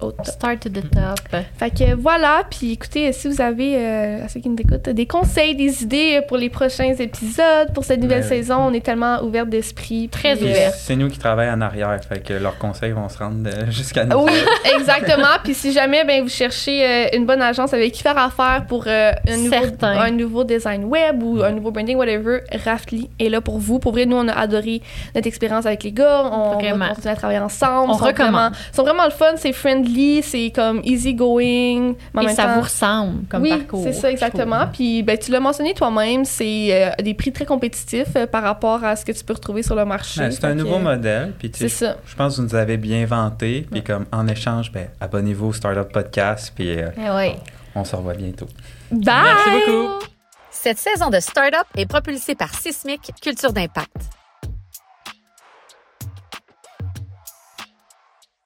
Au 0.00 0.12
top. 0.12 0.26
Start 0.26 0.60
to 0.60 0.68
the 0.68 0.90
top. 0.90 1.42
Fait 1.58 1.70
que 1.70 1.94
voilà, 1.94 2.42
puis 2.50 2.72
écoutez, 2.72 3.12
si 3.12 3.28
vous 3.28 3.40
avez, 3.40 3.76
euh, 3.76 4.24
à 4.24 4.28
ceux 4.28 4.40
qui 4.40 4.48
nous 4.48 4.56
écoutent, 4.58 4.88
des 4.88 5.06
conseils, 5.06 5.54
des 5.54 5.82
idées 5.82 6.20
pour 6.28 6.36
les 6.36 6.50
prochains 6.50 6.94
épisodes, 6.94 7.72
pour 7.74 7.84
cette 7.84 8.00
nouvelle 8.00 8.20
Ben 8.20 8.28
oui. 8.30 8.36
saison, 8.36 8.56
on 8.56 8.72
est 8.72 8.84
tellement 8.84 9.22
ouverte 9.22 9.48
d'esprit. 9.48 10.08
Très 10.08 10.36
euh, 10.36 10.44
ouvert. 10.44 10.72
c'est 10.74 10.96
nous 10.96 11.08
qui 11.08 11.18
travaillons 11.18 11.52
en 11.52 11.60
arrière, 11.60 11.98
fait 12.08 12.20
que 12.20 12.34
leurs 12.34 12.58
conseils 12.58 12.92
vont 12.92 13.08
se 13.08 13.18
rendre 13.18 13.48
euh, 13.48 13.66
jusqu'à 13.70 14.04
nous. 14.04 14.18
Oui, 14.18 14.32
exactement. 14.76 15.38
Puis 15.42 15.54
si 15.54 15.72
jamais 15.72 16.04
ben, 16.04 16.22
vous 16.22 16.28
cherchez 16.28 16.84
euh, 16.84 17.06
une 17.16 17.26
bonne 17.26 17.42
agence 17.42 17.72
avec 17.72 17.92
qui 17.92 18.02
faire 18.02 18.18
affaire 18.18 18.64
pour 18.68 18.84
euh, 18.86 19.12
un, 19.28 19.36
nouveau, 19.36 19.50
Certain. 19.50 19.98
un 19.98 20.10
nouveau 20.10 20.44
design 20.44 20.84
web 20.84 21.22
ou 21.22 21.42
un 21.42 21.52
nouveau 21.52 21.70
branding, 21.70 21.96
whatever, 21.96 22.40
Raftly 22.64 23.10
est 23.18 23.28
là 23.28 23.40
pour 23.40 23.58
vous. 23.58 23.78
Pour 23.78 23.92
vrai, 23.92 24.06
nous, 24.06 24.16
on 24.16 24.28
a 24.28 24.32
adoré 24.32 24.82
notre 25.14 25.26
expérience 25.26 25.66
avec 25.66 25.82
les 25.82 25.92
gars. 25.92 26.22
On 26.30 26.54
Vraiment. 26.54 26.86
va 26.86 26.94
continuer 26.94 27.12
à 27.12 27.16
travailler 27.16 27.38
ensemble. 27.40 27.90
On 27.90 27.96
recommande. 27.96 28.52
Ils 28.72 28.76
sont 28.76 28.82
vraiment 28.82 29.04
le 29.04 29.10
fun, 29.10 29.32
c'est 29.36 29.52
friendly, 29.54 30.22
c'est 30.22 30.52
comme 30.54 30.80
easy 30.84 31.14
going. 31.14 31.94
Et 32.20 32.28
ça 32.28 32.44
temps- 32.44 32.54
vous 32.56 32.60
ressemble 32.60 33.26
comme 33.28 33.42
oui, 33.42 33.50
parcours. 33.50 33.82
c'est 33.84 33.92
ça, 33.94 34.10
exactement. 34.10 34.66
Puis 34.72 35.02
ben, 35.02 35.16
tu 35.16 35.30
l'as 35.30 35.40
mentionné 35.40 35.72
toi-même, 35.72 36.24
c'est 36.26 36.68
euh, 36.70 36.90
des 37.02 37.14
prix 37.14 37.32
très 37.32 37.46
compétitifs 37.46 38.08
euh, 38.16 38.26
par 38.26 38.42
rapport 38.42 38.84
à 38.84 38.96
ce 38.96 39.04
que 39.04 39.12
tu 39.12 39.24
peux 39.24 39.32
retrouver 39.34 39.62
sur 39.62 39.74
le 39.74 39.84
marché. 39.86 40.20
Ben, 40.20 40.30
c'est 40.30 40.44
un 40.44 40.54
nouveau 40.54 40.74
euh, 40.76 40.80
modèle, 40.80 41.32
puis 41.38 41.50
tu 41.50 41.60
C'est 41.60 41.68
sais, 41.70 41.86
ça. 41.86 41.96
je 42.06 42.14
pense 42.14 42.36
que 42.36 42.42
vous 42.42 42.48
nous 42.48 42.54
avez 42.54 42.76
bien 42.76 43.06
vanté, 43.06 43.66
puis 43.70 43.82
comme 43.82 44.04
en 44.12 44.28
échange, 44.28 44.70
ben, 44.72 44.88
abonnez-vous 45.00 45.46
au 45.46 45.52
Startup 45.54 45.90
Podcast, 45.90 46.52
puis 46.54 46.78
euh, 46.78 46.90
Eh 46.98 47.10
oui. 47.16 47.36
on 47.74 47.84
se 47.84 47.96
revoit 47.96 48.14
bientôt. 48.14 48.48
Bye! 48.90 49.14
Merci 49.24 49.50
beaucoup. 49.66 49.88
Cette 50.50 50.78
saison 50.78 51.10
de 51.10 51.20
Startup 51.20 51.66
est 51.76 51.86
propulsée 51.86 52.34
par 52.34 52.54
Sismic 52.54 53.10
Culture 53.22 53.52
d'Impact. 53.52 53.96